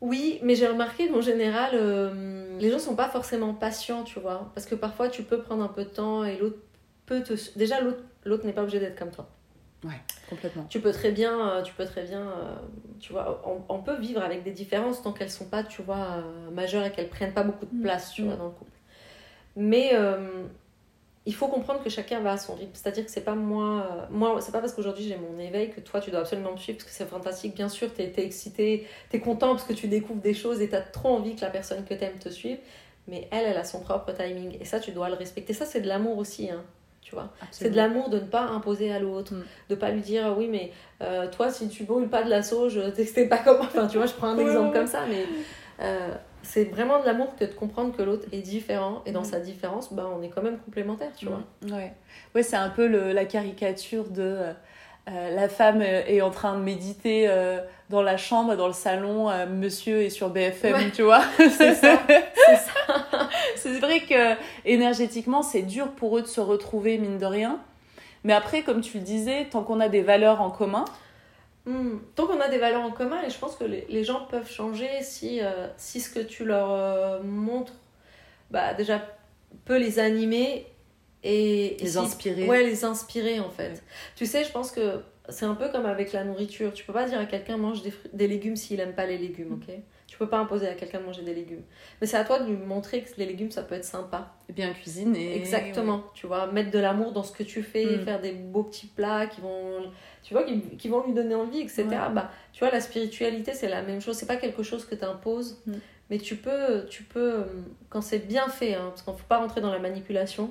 Oui, 0.00 0.38
mais 0.42 0.54
j'ai 0.54 0.66
remarqué 0.66 1.08
qu'en 1.08 1.20
général, 1.20 1.70
euh, 1.74 2.58
les 2.58 2.70
gens 2.70 2.78
sont 2.78 2.96
pas 2.96 3.08
forcément 3.08 3.54
patients, 3.54 4.02
tu 4.02 4.18
vois. 4.18 4.50
Parce 4.54 4.66
que 4.66 4.74
parfois, 4.74 5.08
tu 5.08 5.22
peux 5.22 5.40
prendre 5.40 5.62
un 5.62 5.68
peu 5.68 5.84
de 5.84 5.90
temps 5.90 6.24
et 6.24 6.36
l'autre 6.38 6.58
peut 7.06 7.22
te. 7.22 7.34
Déjà, 7.58 7.76
l'autre 8.24 8.44
n'est 8.46 8.52
pas 8.52 8.62
obligé 8.62 8.80
d'être 8.80 8.98
comme 8.98 9.10
toi. 9.10 9.28
Ouais, 9.84 10.00
complètement. 10.28 10.64
Tu 10.68 10.80
peux 10.80 10.92
très 10.92 11.10
bien, 11.10 11.48
euh, 11.48 11.62
tu 11.62 11.72
peux 11.74 11.86
très 11.86 12.02
bien, 12.04 12.22
tu 12.98 13.12
vois, 13.12 13.42
on, 13.46 13.74
on 13.74 13.78
peut 13.80 13.96
vivre 13.98 14.20
avec 14.22 14.42
des 14.42 14.50
différences 14.50 15.00
tant 15.02 15.12
qu'elles 15.12 15.30
sont 15.30 15.46
pas, 15.46 15.62
tu 15.64 15.80
vois, 15.80 16.22
majeures 16.52 16.84
et 16.84 16.92
qu'elles 16.92 17.08
prennent 17.08 17.32
pas 17.32 17.44
beaucoup 17.44 17.64
de 17.64 17.82
place, 17.82 18.12
tu 18.12 18.22
Mm. 18.22 18.26
vois, 18.26 18.36
dans 18.36 18.44
le 18.46 18.50
couple. 18.50 18.70
Mais 19.56 19.90
euh, 19.94 20.44
il 21.26 21.34
faut 21.34 21.48
comprendre 21.48 21.82
que 21.82 21.90
chacun 21.90 22.20
va 22.20 22.32
à 22.32 22.36
son 22.38 22.54
rythme. 22.54 22.70
C'est-à-dire 22.72 23.04
que 23.04 23.10
c'est 23.10 23.20
pas 23.24 23.34
moi, 23.34 23.86
euh, 23.90 24.06
moi, 24.10 24.40
c'est 24.40 24.52
pas 24.52 24.60
parce 24.60 24.72
qu'aujourd'hui 24.72 25.04
j'ai 25.04 25.16
mon 25.16 25.38
éveil 25.38 25.70
que 25.70 25.80
toi 25.80 26.00
tu 26.00 26.10
dois 26.10 26.20
absolument 26.20 26.52
me 26.52 26.56
suivre 26.56 26.78
parce 26.78 26.90
que 26.90 26.96
c'est 26.96 27.08
fantastique. 27.08 27.54
Bien 27.54 27.68
sûr, 27.68 27.92
t'es 27.92 28.12
es 28.16 28.24
excité, 28.24 28.86
t'es 29.10 29.20
content 29.20 29.50
parce 29.50 29.64
que 29.64 29.72
tu 29.74 29.86
découvres 29.88 30.22
des 30.22 30.34
choses 30.34 30.60
et 30.60 30.68
t'as 30.68 30.80
trop 30.80 31.08
envie 31.10 31.34
que 31.36 31.42
la 31.42 31.50
personne 31.50 31.84
que 31.84 31.94
t'aimes 31.94 32.18
te 32.18 32.28
suive. 32.28 32.58
Mais 33.08 33.28
elle, 33.32 33.46
elle 33.46 33.56
a 33.56 33.64
son 33.64 33.80
propre 33.80 34.12
timing 34.12 34.56
et 34.60 34.64
ça, 34.64 34.78
tu 34.78 34.92
dois 34.92 35.08
le 35.08 35.14
respecter. 35.16 35.52
Ça, 35.52 35.64
c'est 35.66 35.80
de 35.80 35.88
l'amour 35.88 36.16
aussi, 36.18 36.48
hein, 36.50 36.62
tu 37.00 37.14
vois. 37.14 37.30
C'est 37.50 37.70
de 37.70 37.76
l'amour 37.76 38.08
de 38.08 38.18
ne 38.20 38.24
pas 38.26 38.42
imposer 38.42 38.92
à 38.92 39.00
l'autre, 39.00 39.34
Mm. 39.34 39.42
de 39.70 39.74
pas 39.74 39.90
lui 39.90 40.00
dire 40.02 40.34
oui 40.38 40.46
mais 40.48 40.70
euh, 41.02 41.28
toi 41.30 41.50
si 41.50 41.68
tu 41.68 41.84
brûles 41.84 42.08
pas 42.08 42.22
de 42.22 42.30
la 42.30 42.42
sauge, 42.42 42.80
t'es 43.14 43.26
pas 43.26 43.38
comme 43.38 43.60
enfin 43.60 43.86
tu 43.88 43.96
vois 43.96 44.06
je 44.06 44.12
prends 44.12 44.28
un 44.28 44.38
exemple 44.38 44.72
comme 44.72 44.86
ça 44.86 45.04
mais 45.08 45.24
euh, 45.80 46.14
c'est 46.42 46.64
vraiment 46.64 47.00
de 47.00 47.06
l'amour 47.06 47.34
que 47.38 47.44
de 47.44 47.52
comprendre 47.52 47.94
que 47.96 48.02
l'autre 48.02 48.26
est 48.32 48.40
différent 48.42 49.02
et 49.06 49.12
dans 49.12 49.20
Mm. 49.22 49.24
sa 49.24 49.40
différence 49.40 49.92
bah 49.92 50.08
on 50.16 50.22
est 50.22 50.28
quand 50.28 50.42
même 50.42 50.58
complémentaires 50.58 51.12
tu 51.16 51.26
vois. 51.26 51.42
Ouais, 51.70 51.92
ouais 52.34 52.42
c'est 52.42 52.56
un 52.56 52.70
peu 52.70 52.86
le- 52.86 53.12
la 53.12 53.24
caricature 53.24 54.04
de 54.10 54.22
euh, 54.22 54.52
euh, 55.08 55.34
la 55.34 55.48
femme 55.48 55.80
euh, 55.82 56.02
est 56.06 56.20
en 56.20 56.30
train 56.30 56.56
de 56.56 56.62
méditer 56.62 57.26
euh, 57.28 57.58
dans 57.88 58.02
la 58.02 58.16
chambre, 58.16 58.54
dans 58.56 58.66
le 58.68 58.72
salon, 58.72 59.28
euh, 59.30 59.46
monsieur 59.46 60.02
est 60.02 60.10
sur 60.10 60.28
BFM, 60.30 60.74
Ouais. 60.74 60.90
tu 60.94 61.02
vois. 61.02 61.22
C'est 61.38 61.74
ça. 61.74 61.98
c'est 63.56 63.78
vrai 63.80 64.00
que 64.00 64.34
énergétiquement, 64.64 65.42
c'est 65.42 65.62
dur 65.62 65.88
pour 65.92 66.16
eux 66.18 66.22
de 66.22 66.26
se 66.26 66.40
retrouver, 66.40 66.98
mine 66.98 67.18
de 67.18 67.26
rien. 67.26 67.58
Mais 68.24 68.32
après, 68.34 68.62
comme 68.62 68.80
tu 68.82 68.98
le 68.98 69.02
disais, 69.04 69.46
tant 69.50 69.62
qu'on 69.62 69.80
a 69.80 69.88
des 69.88 70.02
valeurs 70.02 70.40
en 70.42 70.50
commun, 70.50 70.84
Hmm. 71.66 71.98
Tant 72.14 72.26
qu'on 72.26 72.40
a 72.40 72.48
des 72.48 72.58
valeurs 72.58 72.82
en 72.82 72.90
commun 72.90 73.22
et 73.26 73.30
je 73.30 73.38
pense 73.38 73.54
que 73.56 73.64
les, 73.64 73.86
les 73.88 74.02
gens 74.02 74.24
peuvent 74.24 74.50
changer 74.50 74.88
si, 75.02 75.40
euh, 75.42 75.68
si 75.76 76.00
ce 76.00 76.08
que 76.08 76.20
tu 76.20 76.44
leur 76.44 76.70
euh, 76.72 77.22
montres 77.22 77.74
bah 78.50 78.74
déjà 78.74 79.06
peut 79.66 79.78
les 79.78 79.98
animer 79.98 80.66
et, 81.22 81.76
et 81.76 81.78
Les 81.84 81.90
si- 81.90 81.98
inspirer. 81.98 82.46
Ouais, 82.46 82.64
les 82.64 82.84
inspirer 82.84 83.40
en 83.40 83.50
fait. 83.50 83.70
Ouais. 83.70 83.80
Tu 84.16 84.26
sais, 84.26 84.42
je 84.44 84.50
pense 84.50 84.70
que 84.72 85.00
c'est 85.28 85.44
un 85.44 85.54
peu 85.54 85.68
comme 85.68 85.86
avec 85.86 86.12
la 86.12 86.24
nourriture. 86.24 86.72
Tu 86.72 86.84
peux 86.84 86.92
pas 86.94 87.06
dire 87.06 87.20
à 87.20 87.26
quelqu'un 87.26 87.56
mange 87.58 87.82
des, 88.12 88.26
légumes 88.26 88.56
s'il 88.56 88.80
aime 88.80 88.94
pas 88.94 89.06
les 89.06 89.18
légumes, 89.18 89.52
ok? 89.52 89.66
Tu 89.66 89.74
peux 90.20 90.28
pas 90.28 90.38
imposer 90.38 90.68
à 90.68 90.74
quelqu'un 90.74 91.00
de 91.00 91.04
manger 91.06 91.22
des 91.22 91.34
légumes. 91.34 91.62
Mais 92.00 92.06
c'est 92.06 92.16
à 92.16 92.24
toi 92.24 92.38
de 92.38 92.46
lui 92.46 92.56
montrer 92.56 93.02
que 93.02 93.08
les 93.16 93.26
légumes 93.26 93.50
ça 93.50 93.62
peut 93.62 93.74
être 93.74 93.84
sympa. 93.84 94.32
bien 94.48 94.72
cuisiner. 94.72 95.36
Exactement. 95.36 96.04
Tu 96.14 96.26
vois, 96.26 96.46
mettre 96.52 96.70
de 96.70 96.78
l'amour 96.78 97.12
dans 97.12 97.22
ce 97.22 97.32
que 97.32 97.42
tu 97.44 97.62
fais, 97.62 97.84
Mm. 97.98 98.00
faire 98.04 98.20
des 98.20 98.32
beaux 98.32 98.64
petits 98.64 98.86
plats 98.88 99.26
qui 99.26 99.40
vont, 99.40 99.90
tu 100.22 100.34
vois, 100.34 100.42
qui, 100.44 100.60
qui 100.76 100.88
vont 100.88 101.04
lui 101.06 101.12
donner 101.14 101.34
envie, 101.34 101.60
etc. 101.60 101.84
Ouais. 101.88 101.96
Bah, 102.14 102.30
tu 102.52 102.60
vois, 102.64 102.70
la 102.72 102.80
spiritualité, 102.80 103.52
c'est 103.54 103.68
la 103.68 103.82
même 103.82 104.00
chose. 104.00 104.16
C'est 104.16 104.26
pas 104.26 104.36
quelque 104.36 104.62
chose 104.62 104.84
que 104.84 104.94
tu 104.94 105.04
imposes, 105.04 105.62
Mm. 105.66 105.72
mais 106.10 106.18
tu 106.18 106.36
peux, 106.36 106.84
tu 106.90 107.02
peux, 107.04 107.32
euh, 107.34 107.44
quand 107.88 108.00
c'est 108.02 108.18
bien 108.18 108.48
fait, 108.48 108.74
hein, 108.74 108.86
parce 108.90 109.02
qu'on 109.02 109.12
ne 109.12 109.16
faut 109.18 109.26
pas 109.28 109.38
rentrer 109.38 109.60
dans 109.60 109.72
la 109.72 109.78
manipulation, 109.78 110.50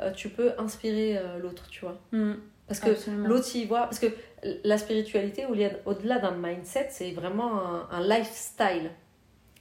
euh, 0.00 0.10
tu 0.12 0.28
peux 0.28 0.52
inspirer 0.58 1.16
euh, 1.18 1.38
l'autre, 1.38 1.68
tu 1.70 1.80
vois. 1.80 1.98
Mm. 2.12 2.34
Parce 2.68 2.80
que 2.80 3.10
l'autre 3.26 3.54
y 3.56 3.64
voit. 3.66 3.82
Parce 3.82 3.98
que 3.98 4.06
la 4.64 4.78
spiritualité, 4.78 5.46
au-delà 5.86 6.18
d'un 6.18 6.32
mindset, 6.32 6.88
c'est 6.90 7.12
vraiment 7.12 7.60
un, 7.60 7.88
un 7.90 8.00
lifestyle. 8.06 8.90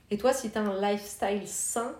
Et 0.10 0.18
toi, 0.18 0.34
si 0.34 0.50
tu 0.50 0.58
as 0.58 0.62
un 0.62 0.82
lifestyle 0.82 1.48
sain 1.48 1.94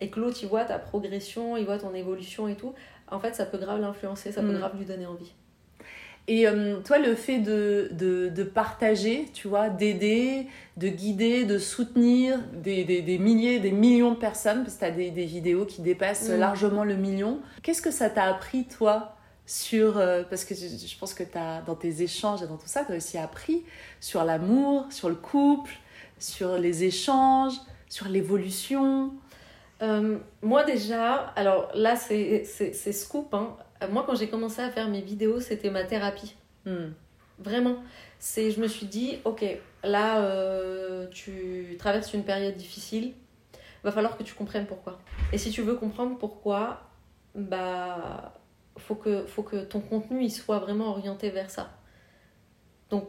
et 0.00 0.08
que 0.10 0.18
l'autre 0.20 0.42
y 0.42 0.46
voit 0.46 0.64
ta 0.64 0.78
progression, 0.78 1.56
il 1.56 1.64
voit 1.66 1.78
ton 1.78 1.94
évolution 1.94 2.48
et 2.48 2.54
tout, 2.56 2.74
en 3.10 3.20
fait, 3.20 3.34
ça 3.34 3.44
peut 3.46 3.58
grave 3.58 3.80
l'influencer, 3.80 4.32
ça 4.32 4.40
peut 4.40 4.52
Mm. 4.52 4.58
grave 4.58 4.76
lui 4.78 4.84
donner 4.86 5.06
envie. 5.06 5.32
Et 6.26 6.48
euh, 6.48 6.80
toi, 6.80 6.98
le 6.98 7.14
fait 7.14 7.38
de, 7.38 7.90
de, 7.92 8.30
de 8.30 8.42
partager, 8.44 9.26
tu 9.34 9.46
vois, 9.46 9.68
d'aider, 9.68 10.46
de 10.78 10.88
guider, 10.88 11.44
de 11.44 11.58
soutenir 11.58 12.38
des, 12.54 12.84
des, 12.84 13.02
des 13.02 13.18
milliers, 13.18 13.58
des 13.60 13.72
millions 13.72 14.12
de 14.12 14.16
personnes, 14.16 14.62
parce 14.64 14.76
que 14.76 14.78
tu 14.80 14.84
as 14.86 14.90
des, 14.90 15.10
des 15.10 15.26
vidéos 15.26 15.66
qui 15.66 15.82
dépassent 15.82 16.30
Mm. 16.30 16.38
largement 16.40 16.82
le 16.84 16.96
million, 16.96 17.40
qu'est-ce 17.62 17.82
que 17.82 17.90
ça 17.90 18.08
t'a 18.08 18.24
appris, 18.24 18.64
toi, 18.64 19.13
sur... 19.46 19.98
euh, 19.98 20.22
parce 20.28 20.44
que 20.44 20.54
je, 20.54 20.66
je 20.66 20.98
pense 20.98 21.14
que 21.14 21.22
as, 21.36 21.62
dans 21.62 21.74
tes 21.74 22.02
échanges 22.02 22.42
et 22.42 22.46
dans 22.46 22.56
tout 22.56 22.66
ça, 22.66 22.84
tu 22.84 22.92
as 22.92 22.96
aussi 22.96 23.18
appris 23.18 23.64
sur 24.00 24.24
l'amour, 24.24 24.86
sur 24.90 25.08
le 25.08 25.14
couple, 25.14 25.72
sur 26.18 26.56
les 26.58 26.84
échanges, 26.84 27.54
sur 27.88 28.08
l'évolution. 28.08 29.12
Euh, 29.82 30.18
moi 30.40 30.62
déjà, 30.64 31.14
alors 31.36 31.68
là 31.74 31.96
c'est 31.96 32.44
scoop, 32.92 33.34
hein. 33.34 33.56
Moi 33.90 34.04
quand 34.06 34.14
j'ai 34.14 34.28
commencé 34.28 34.62
à 34.62 34.70
faire 34.70 34.88
mes 34.88 35.00
vidéos 35.02 35.40
c'était 35.40 35.70
ma 35.70 35.84
thérapie, 35.84 36.36
Hmm. 36.64 36.92
vraiment. 37.38 37.76
C'est, 38.18 38.50
je 38.50 38.60
me 38.60 38.68
suis 38.68 38.86
dit, 38.86 39.18
ok, 39.24 39.44
là 39.82 40.20
euh, 40.22 41.06
tu 41.10 41.76
traverses 41.78 42.14
une 42.14 42.24
période 42.24 42.56
difficile, 42.56 43.12
va 43.82 43.92
falloir 43.92 44.16
que 44.16 44.22
tu 44.22 44.32
comprennes 44.32 44.66
pourquoi. 44.66 44.98
Et 45.32 45.38
si 45.38 45.50
tu 45.50 45.60
veux 45.60 45.74
comprendre 45.74 46.16
pourquoi, 46.16 46.80
bah 47.34 48.32
faut 48.76 48.94
que, 48.94 49.24
faut 49.26 49.42
que 49.42 49.64
ton 49.64 49.80
contenu 49.80 50.24
il 50.24 50.30
soit 50.30 50.58
vraiment 50.58 50.88
orienté 50.88 51.30
vers 51.30 51.50
ça. 51.50 51.78
Donc 52.90 53.08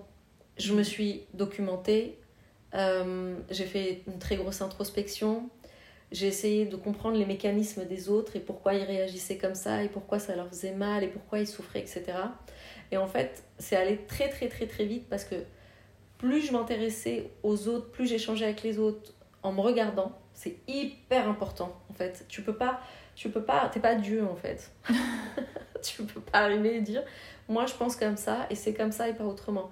je 0.58 0.74
me 0.74 0.84
suis 0.84 1.24
documentée, 1.34 2.20
euh, 2.74 3.36
j'ai 3.50 3.66
fait 3.66 4.04
une 4.08 4.20
très 4.20 4.36
grosse 4.36 4.62
introspection, 4.62 5.50
j'ai 6.12 6.28
essayé 6.28 6.66
de 6.66 6.76
comprendre 6.76 7.18
les 7.18 7.26
mécanismes 7.26 7.86
des 7.86 8.10
autres 8.10 8.36
et 8.36 8.40
pourquoi 8.40 8.74
ils 8.74 8.84
réagissaient 8.84 9.38
comme 9.38 9.56
ça 9.56 9.84
et 9.84 9.90
pourquoi 9.90 10.20
ça 10.20 10.36
leur 10.36 10.48
faisait 10.50 10.74
mal 10.74 11.04
et 11.04 11.08
pourquoi 11.08 11.40
ils 11.40 11.48
souffraient, 11.48 11.80
etc. 11.82 12.04
Et 12.92 12.98
en 12.98 13.08
fait, 13.08 13.44
c'est 13.58 13.76
allé 13.76 13.98
très 14.08 14.30
très 14.30 14.48
très 14.48 14.68
très 14.68 14.86
vite 14.86 15.08
parce 15.10 15.26
que 15.26 15.36
plus 16.18 16.46
je 16.46 16.52
m'intéressais 16.54 17.32
aux 17.44 17.68
autres, 17.68 17.92
plus 17.92 18.08
j'échangeais 18.08 18.46
avec 18.46 18.64
les 18.64 18.80
autres 18.80 19.14
en 19.44 19.52
me 19.52 19.62
regardant, 19.62 20.12
c'est 20.34 20.58
hyper 20.68 21.28
important 21.28 21.80
en 21.90 21.94
fait. 21.94 22.26
Tu 22.30 22.42
peux 22.42 22.56
pas, 22.56 22.80
tu 23.16 23.30
peux 23.30 23.42
pas, 23.44 23.70
t'es 23.74 23.80
pas 23.80 23.96
Dieu 23.96 24.24
en 24.26 24.36
fait. 24.36 24.72
tu 25.84 26.04
peux 26.04 26.22
pas 26.22 26.40
arriver 26.40 26.76
et 26.78 26.82
dire, 26.82 27.04
moi 27.48 27.66
je 27.66 27.74
pense 27.74 27.96
comme 27.96 28.18
ça 28.18 28.46
et 28.50 28.56
c'est 28.56 28.74
comme 28.74 28.92
ça 28.92 29.08
et 29.10 29.14
pas 29.14 29.24
autrement. 29.24 29.70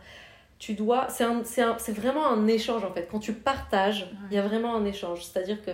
Tu 0.59 0.73
dois, 0.75 1.07
c'est 1.09 1.23
un- 1.25 1.41
un- 1.41 1.77
vraiment 1.91 2.27
un 2.27 2.47
échange 2.47 2.83
en 2.85 2.91
fait. 2.91 3.07
Quand 3.11 3.19
tu 3.19 3.33
partages, 3.33 4.09
il 4.31 4.35
y 4.35 4.37
a 4.37 4.43
vraiment 4.43 4.75
un 4.75 4.85
échange. 4.85 5.23
C'est-à-dire 5.25 5.61
que 5.63 5.71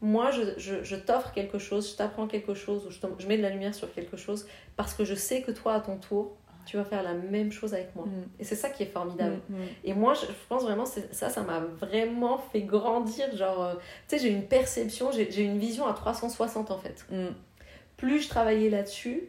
moi, 0.00 0.30
je, 0.30 0.42
je, 0.56 0.82
je 0.82 0.96
t'offre 0.96 1.32
quelque 1.32 1.58
chose, 1.58 1.90
je 1.92 1.96
t'apprends 1.96 2.26
quelque 2.26 2.54
chose, 2.54 2.86
ou 2.86 2.90
je, 2.90 2.98
je 3.18 3.26
mets 3.28 3.36
de 3.36 3.42
la 3.42 3.50
lumière 3.50 3.74
sur 3.74 3.92
quelque 3.92 4.16
chose, 4.16 4.46
parce 4.76 4.94
que 4.94 5.04
je 5.04 5.14
sais 5.14 5.42
que 5.42 5.50
toi, 5.52 5.74
à 5.74 5.80
ton 5.80 5.96
tour, 5.98 6.34
tu 6.64 6.76
vas 6.76 6.84
faire 6.84 7.02
la 7.02 7.14
même 7.14 7.52
chose 7.52 7.74
avec 7.74 7.94
moi. 7.94 8.06
Mm. 8.06 8.40
Et 8.40 8.44
c'est 8.44 8.54
ça 8.54 8.70
qui 8.70 8.82
est 8.82 8.92
formidable. 8.92 9.40
Mm, 9.48 9.54
mm. 9.54 9.66
Et 9.84 9.94
moi, 9.94 10.14
je 10.14 10.26
pense 10.48 10.62
vraiment, 10.62 10.84
ça, 10.86 11.30
ça 11.30 11.42
m'a 11.42 11.60
vraiment 11.60 12.38
fait 12.38 12.62
grandir. 12.62 13.34
Genre, 13.36 13.62
euh, 13.62 13.74
tu 14.08 14.16
sais, 14.16 14.22
j'ai 14.22 14.30
une 14.30 14.46
perception, 14.46 15.10
j'ai 15.12 15.42
une 15.42 15.58
vision 15.58 15.86
à 15.86 15.92
360 15.92 16.70
en 16.70 16.78
fait. 16.78 17.06
Plus 17.96 18.20
je 18.20 18.28
travaillais 18.28 18.70
là-dessus, 18.70 19.28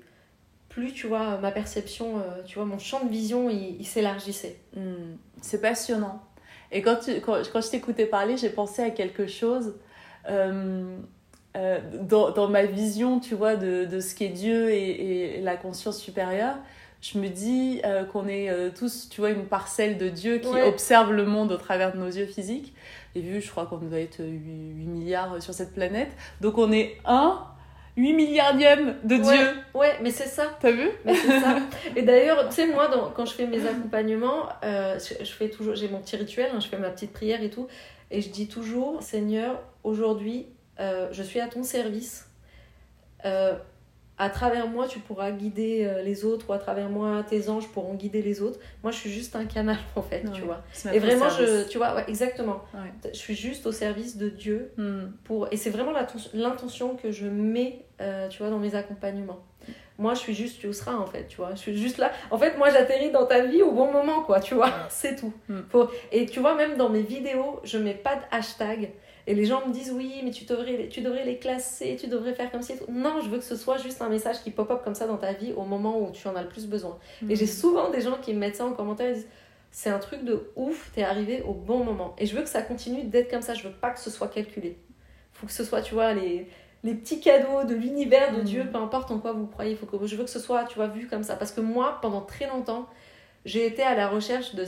plus, 0.70 0.94
tu 0.94 1.08
vois, 1.08 1.38
ma 1.38 1.52
perception, 1.52 2.18
euh, 2.18 2.42
tu 2.46 2.56
vois, 2.56 2.66
mon 2.66 2.80
champ 2.80 3.04
de 3.04 3.10
vision, 3.10 3.50
il, 3.50 3.78
il 3.80 3.86
s'élargissait. 3.86 4.58
C'est 5.42 5.62
passionnant. 5.62 6.24
Et 6.72 6.82
quand, 6.82 6.96
tu, 7.04 7.22
quand, 7.22 7.42
quand 7.52 7.62
je 7.62 7.70
t'écoutais 7.70 8.08
parler, 8.08 8.38
j'ai 8.38 8.50
pensé 8.50 8.82
à 8.82 8.90
quelque 8.90 9.28
chose. 9.28 9.76
euh, 10.30 10.98
euh, 11.56 11.80
dans, 12.02 12.32
dans 12.32 12.50
ma 12.50 12.66
vision, 12.66 13.20
tu 13.20 13.36
vois, 13.36 13.56
de, 13.56 13.86
de 13.86 14.00
ce 14.00 14.16
qu'est 14.16 14.30
Dieu 14.30 14.72
et, 14.72 15.38
et 15.38 15.42
la 15.42 15.56
conscience 15.56 16.00
supérieure, 16.00 16.56
je 17.04 17.18
me 17.20 17.28
dis 17.28 17.82
euh, 17.84 18.06
qu'on 18.06 18.28
est 18.30 18.50
euh, 18.50 18.70
tous, 18.74 19.10
tu 19.10 19.20
vois, 19.20 19.32
une 19.32 19.46
parcelle 19.46 19.98
de 19.98 20.08
Dieu 20.08 20.38
qui 20.38 20.48
Ouais. 20.48 20.64
observe 20.64 21.12
le 21.12 21.26
monde 21.26 21.52
au 21.52 21.58
travers 21.58 21.92
de 21.94 21.98
nos 21.98 22.08
yeux 22.08 22.26
physiques. 22.26 22.74
Et 23.14 23.20
vu, 23.20 23.42
je 23.42 23.52
crois 23.52 23.66
qu'on 23.66 23.78
doit 23.78 24.00
être 24.00 24.20
8, 24.24 24.28
milliards 24.88 25.42
sur 25.44 25.54
cette 25.54 25.74
planète. 25.74 26.10
Donc 26.40 26.58
on 26.58 26.72
est 26.72 26.96
un 27.06 27.44
8 27.98 28.14
milliardième 28.14 28.96
de. 29.04 29.18
Dieu. 29.18 29.50
Ouais, 29.74 29.96
mais 30.02 30.12
c'est 30.12 30.28
ça. 30.30 30.56
T'as 30.62 30.72
vu? 30.72 30.90
Mais 31.04 31.14
c'est 31.14 31.40
ça. 31.42 31.58
Et 31.98 32.04
d'ailleurs, 32.04 32.48
tu 32.48 32.56
sais, 32.56 32.68
moi, 32.68 32.88
dans- 32.88 33.10
quand 33.12 33.26
je 33.26 33.34
fais 33.34 33.48
mes 33.48 33.68
accompagnements, 33.68 34.48
euh, 34.64 34.98
je, 34.98 35.24
je 35.26 35.32
fais 35.32 35.50
toujours, 35.50 35.76
j'ai 35.76 35.90
mon 35.90 36.00
petit 36.00 36.16
rituel, 36.16 36.52
hein, 36.56 36.60
je 36.62 36.68
fais 36.70 36.78
ma 36.80 36.90
petite 36.90 37.12
prière 37.12 37.44
et 37.44 37.50
tout, 37.50 37.68
et 38.12 38.22
je 38.22 38.30
dis 38.30 38.48
toujours, 38.48 39.04
Seigneur, 39.04 39.62
aujourd'hui, 39.84 40.48
je 40.80 41.22
suis 41.22 41.40
à 41.42 41.48
ton 41.48 41.64
service. 41.64 42.28
À 44.20 44.30
travers 44.30 44.68
moi, 44.68 44.88
tu 44.88 45.00
pourras 45.00 45.32
guider 45.32 45.86
euh, 45.86 46.04
les 46.04 46.24
autres, 46.24 46.50
ou 46.50 46.54
à 46.54 46.60
travers 46.60 46.88
moi, 46.88 47.24
tes 47.28 47.50
anges 47.50 47.68
pourront 47.70 47.96
guider 47.96 48.22
les 48.22 48.42
autres. 48.44 48.60
Moi, 48.84 48.92
je 48.92 48.98
suis 48.98 49.12
juste 49.12 49.36
un 49.36 49.46
canal, 49.46 49.78
en 49.96 50.04
fait, 50.04 50.24
tu 50.34 50.42
vois. 50.42 50.62
Et 50.94 51.00
vraiment, 51.00 51.30
je, 51.30 51.68
tu 51.68 51.80
vois, 51.80 51.96
ouais, 51.96 52.04
exactement. 52.08 52.62
Ouais. 52.76 53.10
Je 53.12 53.18
suis 53.18 53.36
juste 53.36 53.66
au 53.66 53.72
service 53.72 54.16
de 54.18 54.30
Dieu 54.30 54.72
Hmm. 54.78 55.12
pour 55.24 55.48
et 55.52 55.58
c'est 55.58 55.70
vraiment 55.72 55.94
l'intention 56.34 56.96
que 56.96 57.12
je 57.12 57.26
mets 57.28 57.86
euh, 58.02 58.28
tu 58.30 58.40
vois 58.40 58.50
dans 58.50 58.60
mes 58.60 58.76
accompagnements 58.76 59.40
moi 60.00 60.14
je 60.16 60.20
suis 60.20 60.34
juste 60.34 60.62
Yusra 60.64 60.98
en 60.98 61.06
fait 61.06 61.28
tu 61.28 61.38
vois 61.38 61.52
je 61.52 61.60
suis 61.60 61.78
juste 61.78 61.98
là 62.00 62.12
en 62.32 62.38
fait 62.40 62.58
moi 62.58 62.70
j'atterris 62.72 63.12
dans 63.12 63.26
ta 63.28 63.46
vie 63.46 63.62
au 63.62 63.72
bon 63.72 63.92
moment 63.92 64.22
quoi 64.24 64.40
tu 64.40 64.56
vois 64.56 64.72
c'est 64.90 65.16
tout 65.16 65.32
Mm. 65.48 65.60
Faut- 65.70 65.90
et 66.12 66.26
tu 66.26 66.40
vois 66.40 66.56
même 66.56 66.76
dans 66.78 66.90
mes 66.90 67.04
vidéos 67.04 67.60
je 67.64 67.78
mets 67.78 67.94
pas 67.94 68.16
de 68.16 68.22
hashtag 68.32 68.90
et 69.28 69.34
les 69.36 69.46
gens 69.46 69.66
me 69.68 69.74
disent 69.74 69.92
oui 69.92 70.22
mais 70.24 70.32
tu 70.32 70.46
devrais 70.46 70.76
les- 70.78 70.90
tu 70.90 71.02
devrais 71.02 71.24
les 71.26 71.38
classer 71.38 71.98
tu 72.00 72.08
devrais 72.08 72.34
faire 72.34 72.52
comme 72.52 72.62
et 72.62 72.78
tout. 72.78 72.86
non 72.92 73.22
je 73.22 73.30
veux 73.30 73.38
que 73.38 73.44
ce 73.44 73.56
soit 73.56 73.78
juste 73.78 74.02
un 74.02 74.10
message 74.10 74.42
qui 74.44 74.52
pop 74.52 74.70
up 74.72 74.82
comme 74.84 74.96
ça 74.96 75.08
dans 75.08 75.18
ta 75.18 75.34
vie 75.34 75.54
au 75.54 75.64
moment 75.64 76.00
où 76.02 76.12
tu 76.12 76.28
en 76.28 76.36
as 76.36 76.42
le 76.44 76.50
plus 76.50 76.68
besoin 76.68 76.98
et 77.30 77.36
j'ai 77.36 77.48
souvent 77.48 77.90
des 77.90 78.02
gens 78.02 78.18
qui 78.22 78.34
me 78.34 78.40
mettent 78.40 78.58
ça 78.58 78.66
en 78.66 78.74
commentaire 78.74 79.10
ils 79.10 79.16
disent 79.16 79.28
c'est 79.76 79.90
un 79.90 79.98
truc 79.98 80.24
de 80.24 80.52
ouf, 80.56 80.92
t'es 80.94 81.02
arrivé 81.02 81.42
au 81.48 81.54
bon 81.54 81.84
moment. 81.84 82.16
Et 82.20 82.28
je 82.28 82.36
veux 82.36 82.44
que 82.44 82.48
ça 82.48 82.62
continue 82.62 83.06
d'être 83.06 83.32
comme 83.32 83.42
ça, 83.42 83.56
je 83.56 83.64
veux 83.68 83.74
pas 83.74 83.90
que 83.90 84.00
ce 84.00 84.12
soit 84.12 84.28
calculé. 84.28 84.78
Faut 85.32 85.48
que 85.48 85.52
ce 85.52 85.64
soit, 85.64 85.82
tu 85.82 85.96
vois, 85.96 86.14
les, 86.14 86.48
les 86.84 86.94
petits 86.94 87.20
cadeaux 87.20 87.64
de 87.64 87.74
l'univers, 87.74 88.34
de 88.34 88.42
Mhm. 88.42 88.44
Dieu, 88.44 88.70
peu 88.72 88.78
importe 88.78 89.10
en 89.10 89.18
quoi 89.18 89.32
vous 89.32 89.48
croyez, 89.48 89.76
faut 89.76 89.88
que, 89.88 90.06
je 90.06 90.16
veux 90.16 90.26
que 90.26 90.30
ce 90.30 90.38
soit, 90.38 90.66
tu 90.66 90.76
vois, 90.76 90.86
vu 90.90 91.08
comme 91.08 91.24
ça. 91.24 91.36
Parce 91.36 91.52
que 91.52 91.60
moi, 91.60 91.98
pendant 92.04 92.22
très 92.22 92.46
longtemps, 92.46 92.86
j'ai 93.46 93.66
été 93.66 93.82
à 93.82 93.96
la 93.96 94.08
recherche 94.10 94.54
de 94.54 94.64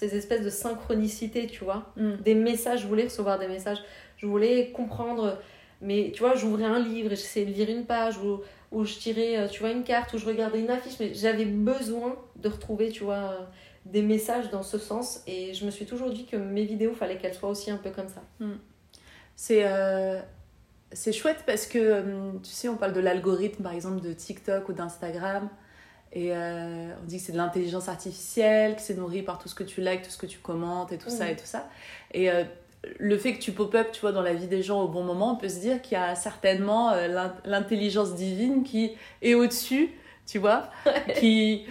ces 0.00 0.16
espèces 0.16 0.42
de 0.42 0.48
synchronicité, 0.48 1.46
tu 1.46 1.62
vois. 1.62 1.92
Hmm. 1.96 2.14
Des 2.24 2.34
messages, 2.34 2.82
je 2.82 2.86
voulais 2.86 3.04
recevoir 3.04 3.38
des 3.38 3.48
messages, 3.48 3.82
je 4.16 4.26
voulais 4.26 4.70
comprendre. 4.72 5.38
Mais 5.82 6.10
tu 6.14 6.20
vois, 6.20 6.34
j'ouvrais 6.34 6.64
un 6.64 6.78
livre 6.78 7.12
et 7.12 7.16
j'essayais 7.16 7.44
de 7.44 7.52
lire 7.52 7.68
une 7.68 7.84
page 7.84 8.16
où, 8.18 8.40
où 8.72 8.84
je 8.84 8.94
tirais, 8.94 9.36
euh, 9.36 9.48
tu 9.48 9.60
vois, 9.60 9.70
une 9.70 9.84
carte, 9.84 10.14
où 10.14 10.18
je 10.18 10.24
regardais 10.24 10.60
une 10.60 10.70
affiche, 10.70 10.94
mais 11.00 11.12
j'avais 11.12 11.44
besoin 11.44 12.16
de 12.36 12.48
retrouver, 12.48 12.88
tu 12.88 13.04
vois, 13.04 13.48
des 13.84 14.00
messages 14.00 14.50
dans 14.50 14.62
ce 14.62 14.78
sens. 14.78 15.22
Et 15.26 15.52
je 15.52 15.66
me 15.66 15.70
suis 15.70 15.84
toujours 15.84 16.10
dit 16.10 16.24
que 16.24 16.36
mes 16.36 16.64
vidéos, 16.64 16.94
fallait 16.94 17.18
qu'elles 17.18 17.34
soient 17.34 17.50
aussi 17.50 17.70
un 17.70 17.76
peu 17.76 17.90
comme 17.90 18.08
ça. 18.08 18.22
C'est 19.36 19.64
euh, 19.64 20.20
c'est 20.92 21.12
chouette 21.12 21.44
parce 21.46 21.66
que, 21.66 21.78
euh, 21.78 22.32
tu 22.42 22.50
sais, 22.50 22.68
on 22.68 22.76
parle 22.76 22.94
de 22.94 23.00
l'algorithme, 23.00 23.62
par 23.62 23.72
exemple, 23.72 24.00
de 24.00 24.12
TikTok 24.12 24.68
ou 24.68 24.72
d'Instagram. 24.72 25.48
Et 26.12 26.30
euh, 26.34 26.92
on 27.00 27.06
dit 27.06 27.18
que 27.18 27.22
c'est 27.22 27.32
de 27.32 27.36
l'intelligence 27.36 27.88
artificielle, 27.88 28.74
que 28.76 28.82
c'est 28.82 28.96
nourri 28.96 29.22
par 29.22 29.38
tout 29.38 29.48
ce 29.48 29.54
que 29.54 29.62
tu 29.62 29.80
likes, 29.80 30.02
tout 30.02 30.10
ce 30.10 30.18
que 30.18 30.26
tu 30.26 30.38
commentes 30.38 30.90
et 30.92 30.98
tout 30.98 31.08
ça 31.10 31.24
Mhm. 31.26 31.30
et 31.32 31.36
tout 31.36 31.46
ça. 31.46 31.68
Et 32.12 32.30
euh, 32.30 32.42
le 32.98 33.16
fait 33.18 33.34
que 33.34 33.38
tu 33.40 33.52
pop-up, 33.52 33.88
tu 33.92 34.00
vois, 34.00 34.10
dans 34.12 34.22
la 34.22 34.32
vie 34.34 34.46
des 34.48 34.62
gens 34.62 34.80
au 34.82 34.88
bon 34.88 35.02
moment, 35.04 35.32
on 35.32 35.36
peut 35.36 35.48
se 35.48 35.60
dire 35.60 35.80
qu'il 35.82 35.92
y 35.98 36.00
a 36.00 36.14
certainement 36.16 36.90
euh, 36.90 37.06
l'in- 37.08 37.34
l'intelligence 37.44 38.14
divine 38.14 38.64
qui 38.64 38.92
est 39.22 39.34
au-dessus, 39.34 39.90
tu 40.26 40.38
vois, 40.38 40.70
qui... 41.18 41.66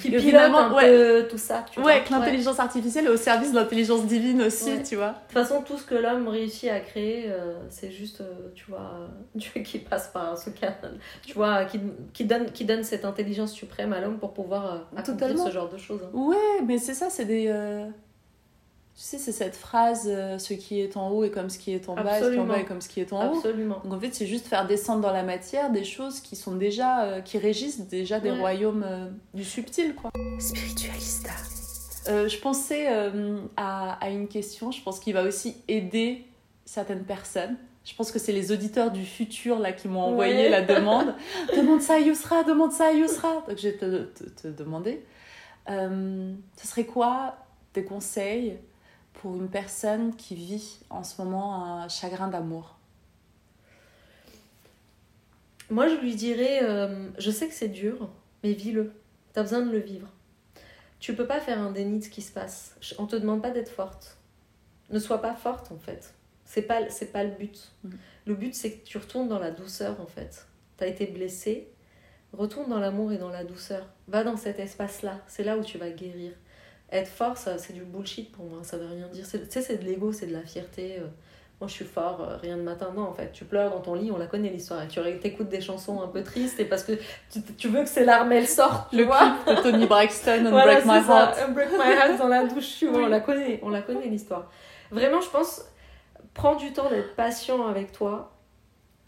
Qui 0.00 0.08
pilote 0.08 0.22
finalement, 0.22 0.58
un 0.58 0.72
ouais, 0.72 0.86
peu 0.86 1.26
tout 1.28 1.36
ça, 1.36 1.64
tu 1.70 1.80
ouais, 1.80 2.02
l'intelligence 2.10 2.58
artificielle 2.60 3.06
est 3.06 3.10
au 3.10 3.16
service 3.16 3.50
de 3.50 3.56
l'intelligence 3.56 4.06
divine 4.06 4.40
aussi, 4.42 4.70
Ouais. 4.70 4.82
tu 4.82 4.96
vois. 4.96 5.08
De 5.08 5.14
toute 5.14 5.32
façon, 5.32 5.62
tout 5.62 5.76
ce 5.76 5.84
que 5.84 5.94
l'homme 5.96 6.28
réussit 6.28 6.70
à 6.70 6.80
créer, 6.80 7.24
euh, 7.28 7.54
c'est 7.70 7.90
juste, 7.90 8.20
euh, 8.20 8.50
tu 8.54 8.66
vois, 8.70 8.92
euh, 9.00 9.06
Dieu 9.34 9.60
qui 9.62 9.78
passe 9.80 10.08
par 10.08 10.38
ce 10.38 10.50
canal, 10.50 10.98
tu 11.26 11.34
vois, 11.34 11.64
qui, 11.64 11.80
qui, 12.12 12.24
donne, 12.24 12.46
qui 12.52 12.64
donne 12.64 12.84
cette 12.84 13.04
intelligence 13.04 13.52
suprême 13.52 13.92
à 13.92 14.00
l'homme 14.00 14.18
pour 14.18 14.32
pouvoir 14.32 14.64
euh, 14.66 14.78
accomplir 14.96 15.16
Totalement. 15.28 15.44
ce 15.46 15.50
genre 15.50 15.68
de 15.68 15.76
choses. 15.76 16.00
hein. 16.04 16.10
Ouais, 16.16 16.62
mais 16.66 16.78
c'est 16.78 16.94
ça, 16.94 17.10
c'est 17.10 17.24
des. 17.24 17.52
Tu 18.96 19.02
sais, 19.02 19.18
c'est 19.18 19.32
cette 19.32 19.56
phrase 19.56 20.04
euh, 20.06 20.38
ce 20.38 20.54
qui 20.54 20.80
est 20.80 20.96
en 20.96 21.10
haut 21.10 21.24
est 21.24 21.30
comme 21.30 21.50
ce 21.50 21.58
qui 21.58 21.72
est 21.72 21.88
en 21.88 21.96
bas, 21.96 22.20
et 22.20 22.22
ce 22.22 22.28
qui 22.30 22.34
est 22.36 22.38
en 22.38 22.42
Absolument. 22.42 22.44
bas 22.46 22.58
est 22.60 22.64
comme 22.64 22.80
ce 22.80 22.88
qui 22.88 23.00
est 23.00 23.12
en 23.12 23.32
haut. 23.32 23.36
Absolument. 23.38 23.80
Donc 23.82 23.92
en 23.94 23.98
fait, 24.00 24.14
c'est 24.14 24.26
juste 24.26 24.46
faire 24.46 24.66
descendre 24.68 25.00
dans 25.00 25.12
la 25.12 25.24
matière 25.24 25.70
des 25.72 25.82
choses 25.84 26.20
qui 26.20 26.36
sont 26.36 26.54
déjà. 26.54 27.02
euh, 27.04 27.20
qui 27.20 27.38
régissent 27.38 27.80
déjà 27.88 28.20
des 28.20 28.30
Ouais. 28.30 28.38
royaumes 28.38 28.84
euh, 28.86 29.06
du 29.34 29.44
subtil, 29.44 29.94
quoi. 29.96 30.10
Spiritualista. 30.38 31.30
Euh, 32.08 32.28
je 32.28 32.38
pensais 32.38 32.86
euh, 32.88 33.40
à, 33.56 33.94
à 33.94 34.10
une 34.10 34.28
question, 34.28 34.70
je 34.70 34.80
pense 34.82 35.00
qui 35.00 35.12
va 35.12 35.22
aussi 35.24 35.56
aider 35.68 36.24
certaines 36.66 37.04
personnes 37.04 37.56
Je 37.84 37.94
pense 37.96 38.12
que 38.12 38.18
c'est 38.18 38.32
les 38.32 38.52
auditeurs 38.52 38.90
du 38.90 39.04
futur 39.04 39.58
là 39.58 39.72
qui 39.72 39.88
m'ont 39.88 40.02
envoyé 40.02 40.48
la 40.50 40.60
demande. 40.74 41.14
demande 41.56 41.80
ça 41.80 41.94
à 41.94 41.98
Yousra, 41.98 42.44
demande 42.44 42.70
ça 42.72 42.86
à 42.86 42.92
Yousra. 42.92 43.42
Donc 43.48 43.56
je 43.58 43.68
vais 43.68 43.76
te, 43.76 44.04
te, 44.42 44.48
demander. 44.48 45.04
Euh, 45.70 46.32
ce 46.60 46.66
serait 46.68 46.84
quoi 46.84 47.36
tes 47.72 47.84
conseils 47.84 48.56
pour 49.24 49.36
une 49.36 49.48
personne 49.48 50.14
qui 50.16 50.34
vit 50.34 50.80
en 50.90 51.02
ce 51.02 51.22
moment 51.22 51.64
un 51.64 51.88
chagrin 51.88 52.28
d'amour 52.28 52.76
Moi 55.70 55.88
je 55.88 55.94
lui 55.94 56.14
dirais, 56.14 56.62
euh, 56.62 57.08
je 57.16 57.30
sais 57.30 57.48
que 57.48 57.54
c'est 57.54 57.70
dur, 57.70 58.10
mais 58.42 58.52
vis-le. 58.52 58.92
Tu 59.32 59.40
as 59.40 59.42
besoin 59.44 59.62
de 59.62 59.70
le 59.70 59.78
vivre. 59.78 60.08
Tu 61.00 61.14
peux 61.14 61.26
pas 61.26 61.40
faire 61.40 61.58
un 61.58 61.72
déni 61.72 62.00
de 62.00 62.04
ce 62.04 62.10
qui 62.10 62.20
se 62.20 62.32
passe. 62.32 62.76
On 62.98 63.06
te 63.06 63.16
demande 63.16 63.40
pas 63.40 63.50
d'être 63.50 63.70
forte. 63.70 64.18
Ne 64.90 64.98
sois 64.98 65.22
pas 65.22 65.34
forte 65.34 65.72
en 65.72 65.78
fait. 65.78 66.12
C'est 66.44 66.60
pas, 66.60 66.90
c'est 66.90 67.10
pas 67.10 67.24
le 67.24 67.30
but. 67.30 67.72
Mm. 67.82 67.90
Le 68.26 68.34
but, 68.34 68.54
c'est 68.54 68.72
que 68.72 68.84
tu 68.84 68.98
retournes 68.98 69.28
dans 69.28 69.38
la 69.38 69.52
douceur, 69.52 69.98
en 70.02 70.06
fait. 70.06 70.46
Tu 70.76 70.84
as 70.84 70.86
été 70.86 71.06
blessé, 71.06 71.72
retourne 72.34 72.68
dans 72.68 72.78
l'amour 72.78 73.10
et 73.10 73.16
dans 73.16 73.30
la 73.30 73.44
douceur. 73.44 73.86
Va 74.06 74.22
dans 74.22 74.36
cet 74.36 74.58
espace-là. 74.58 75.22
C'est 75.28 75.44
là 75.44 75.56
où 75.56 75.64
tu 75.64 75.78
vas 75.78 75.88
guérir. 75.88 76.32
Être 76.94 77.08
fort, 77.08 77.36
c'est 77.36 77.72
du 77.72 77.82
bullshit 77.82 78.30
pour 78.30 78.44
moi. 78.44 78.60
Ça 78.62 78.78
veut 78.78 78.86
rien 78.86 79.08
dire. 79.08 79.24
Tu 79.28 79.38
sais, 79.48 79.62
c'est 79.62 79.78
de 79.78 79.84
l'ego, 79.84 80.12
c'est 80.12 80.26
de 80.26 80.32
la 80.32 80.42
fierté. 80.42 80.98
Euh. 81.00 81.06
moi, 81.60 81.66
je 81.66 81.72
suis 81.72 81.84
fort, 81.84 82.20
euh, 82.20 82.36
rien 82.36 82.56
de 82.56 82.62
matin. 82.62 82.92
Non, 82.94 83.02
en 83.02 83.12
fait, 83.12 83.32
tu 83.32 83.44
pleures 83.44 83.70
dans 83.70 83.80
ton 83.80 83.94
lit, 83.94 84.12
on 84.12 84.16
la 84.16 84.26
connaît 84.26 84.50
l'histoire. 84.50 84.80
Et 84.82 84.86
tu 84.86 85.00
écoutes 85.24 85.48
des 85.48 85.60
chansons 85.60 86.00
un 86.02 86.06
peu 86.06 86.22
tristes 86.22 86.60
et 86.60 86.64
parce 86.64 86.84
que 86.84 86.92
tu, 87.58 87.68
veux 87.68 87.82
que 87.82 87.88
ces 87.88 88.04
larmes, 88.04 88.30
elles 88.30 88.46
sortent. 88.46 88.92
Le 88.92 89.06
clip 89.06 89.56
de 89.56 89.62
Tony 89.62 89.86
Braxton, 89.86 90.44
Break 90.50 90.84
My 90.84 90.98
Heart. 90.98 91.52
Break 91.52 91.72
My 91.72 91.92
Heart 91.94 92.18
dans 92.18 92.28
la 92.28 92.44
douche, 92.44 92.76
tu 92.78 92.86
vois. 92.86 93.02
On 93.02 93.08
la 93.08 93.20
connaît, 93.20 93.58
on 93.62 93.70
la 93.70 93.82
connaît 93.82 94.06
l'histoire. 94.06 94.50
Vraiment, 94.92 95.20
je 95.20 95.30
pense 95.30 95.64
prends 96.34 96.56
du 96.56 96.72
temps 96.72 96.90
d'être 96.90 97.14
patient 97.14 97.66
avec 97.66 97.92
toi. 97.92 98.32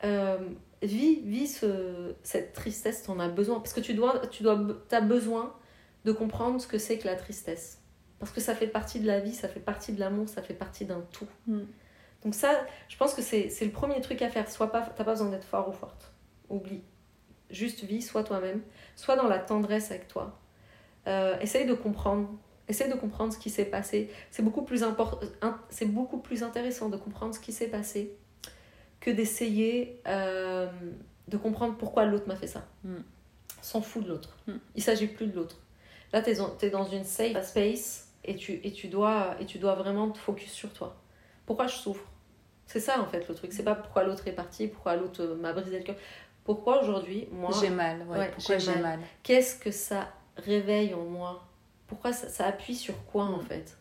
Euh, 0.05 0.39
vis, 0.82 1.20
vis 1.20 1.49
ce, 1.49 2.14
cette 2.22 2.53
tristesse, 2.53 3.03
tu 3.05 3.11
en 3.11 3.18
as 3.18 3.28
besoin. 3.28 3.57
Parce 3.57 3.72
que 3.72 3.80
tu 3.80 3.95
dois, 3.95 4.22
tu 4.30 4.43
dois, 4.43 4.59
as 4.91 5.01
besoin 5.01 5.53
de 6.07 6.12
comprendre 6.12 6.61
ce 6.61 6.66
que 6.66 6.78
c'est 6.78 6.98
que 6.98 7.07
la 7.07 7.16
tristesse. 7.16 7.82
Parce 8.20 8.30
que 8.30 8.40
ça 8.40 8.54
fait 8.54 8.68
partie 8.68 9.00
de 9.00 9.07
la 9.07 9.20
vie, 9.20 9.34
ça 9.34 9.48
fait 9.48 9.61
partie 9.61 9.92
de 9.92 10.00
l'amour, 10.00 10.28
ça 10.28 10.40
fait 10.40 10.54
partie 10.54 10.86
d'un 10.86 11.02
tout. 11.12 11.26
Mm. 11.48 11.64
Donc 12.22 12.34
ça, 12.34 12.64
je 12.88 12.96
pense 12.96 13.12
que 13.12 13.20
c'est 13.20 13.50
le 13.61 13.70
premier 13.70 14.00
truc 14.00 14.22
à 14.22 14.30
faire. 14.30 14.48
Sois 14.48 14.70
pas, 14.70 14.82
t'as 14.82 15.04
pas 15.04 15.12
besoin 15.12 15.28
d'être 15.28 15.44
fort 15.44 15.68
ou 15.68 15.72
forte. 15.72 16.12
Oublie. 16.48 16.82
Juste 17.50 17.84
vis, 17.84 18.02
sois 18.02 18.24
toi-même. 18.24 18.62
Sois 18.94 19.16
dans 19.16 19.28
la 19.28 19.38
tendresse 19.38 19.90
avec 19.90 20.09
toi. 20.09 20.38
Euh, 21.09 21.38
essaye 21.40 21.66
de 21.66 21.74
comprendre 21.74 22.30
Essaye 22.68 22.90
de 22.90 22.96
comprendre 22.96 23.32
ce 23.32 23.38
qui 23.38 23.48
s'est 23.48 23.66
passé. 23.66 24.11
C'est 24.32 24.42
beaucoup, 24.42 24.62
plus 24.62 24.84
c'est 25.70 25.86
beaucoup 25.86 26.18
plus 26.18 26.42
intéressant 26.42 26.88
de 26.88 26.96
comprendre 26.96 27.32
ce 27.32 27.38
qui 27.38 27.52
s'est 27.52 27.68
passé 27.68 28.16
que 28.98 29.11
d'essayer 29.11 30.00
euh, 30.09 30.68
de 31.28 31.36
comprendre 31.36 31.76
pourquoi 31.76 32.07
l'autre 32.07 32.26
m'a 32.26 32.34
fait 32.34 32.48
ça. 32.48 32.66
Mm. 32.82 32.96
S'en 33.62 33.80
fout 33.82 34.02
de 34.02 34.09
l'autre. 34.09 34.36
Mm. 34.48 34.54
Il 34.74 34.82
s'agit 34.82 35.07
plus 35.07 35.28
de 35.28 35.36
l'autre. 35.36 35.59
Là, 36.12 36.22
tu 36.22 36.30
es, 36.30 36.70
dans 36.70 36.84
une 36.84 37.04
safe 37.04 37.42
space 37.44 38.12
et 38.24 38.36
tu, 38.36 38.61
et, 38.64 38.72
tu 38.72 38.88
dois, 38.88 39.36
et 39.40 39.46
tu 39.46 39.59
dois 39.59 39.74
vraiment 39.74 40.11
te 40.11 40.18
focus 40.18 40.50
sur 40.50 40.72
toi. 40.72 40.96
Pourquoi 41.46 41.66
je 41.66 41.76
souffre? 41.76 42.04
C'est 42.66 42.80
ça 42.80 43.00
en 43.00 43.07
fait 43.07 43.28
le 43.28 43.34
truc. 43.34 43.52
C'est 43.52 43.62
pas 43.62 43.76
pourquoi 43.76 44.02
l'autre 44.02 44.26
est 44.26 44.32
parti, 44.32 44.66
pourquoi 44.66 44.96
l'autre 44.96 45.24
m'a 45.40 45.52
brisé 45.52 45.78
le 45.78 45.84
cœur. 45.84 45.96
Pourquoi 46.44 46.82
aujourd'hui, 46.82 47.28
moi. 47.32 47.50
J'ai 47.61 47.70
mal, 47.70 48.02
ouais, 48.09 48.30
pourquoi 48.34 48.59
j'ai 48.59 48.76
mal. 48.76 49.00
Qu'est-ce 49.22 49.59
que 49.59 49.70
ça 49.70 50.09
réveille 50.36 50.94
en 50.94 51.04
moi? 51.04 51.44
Pourquoi 51.86 52.12
ça, 52.12 52.46
appuie 52.46 52.74
sur 52.74 53.04
quoi 53.07 53.24
en 53.24 53.38
mm. 53.38 53.46
fait? 53.46 53.78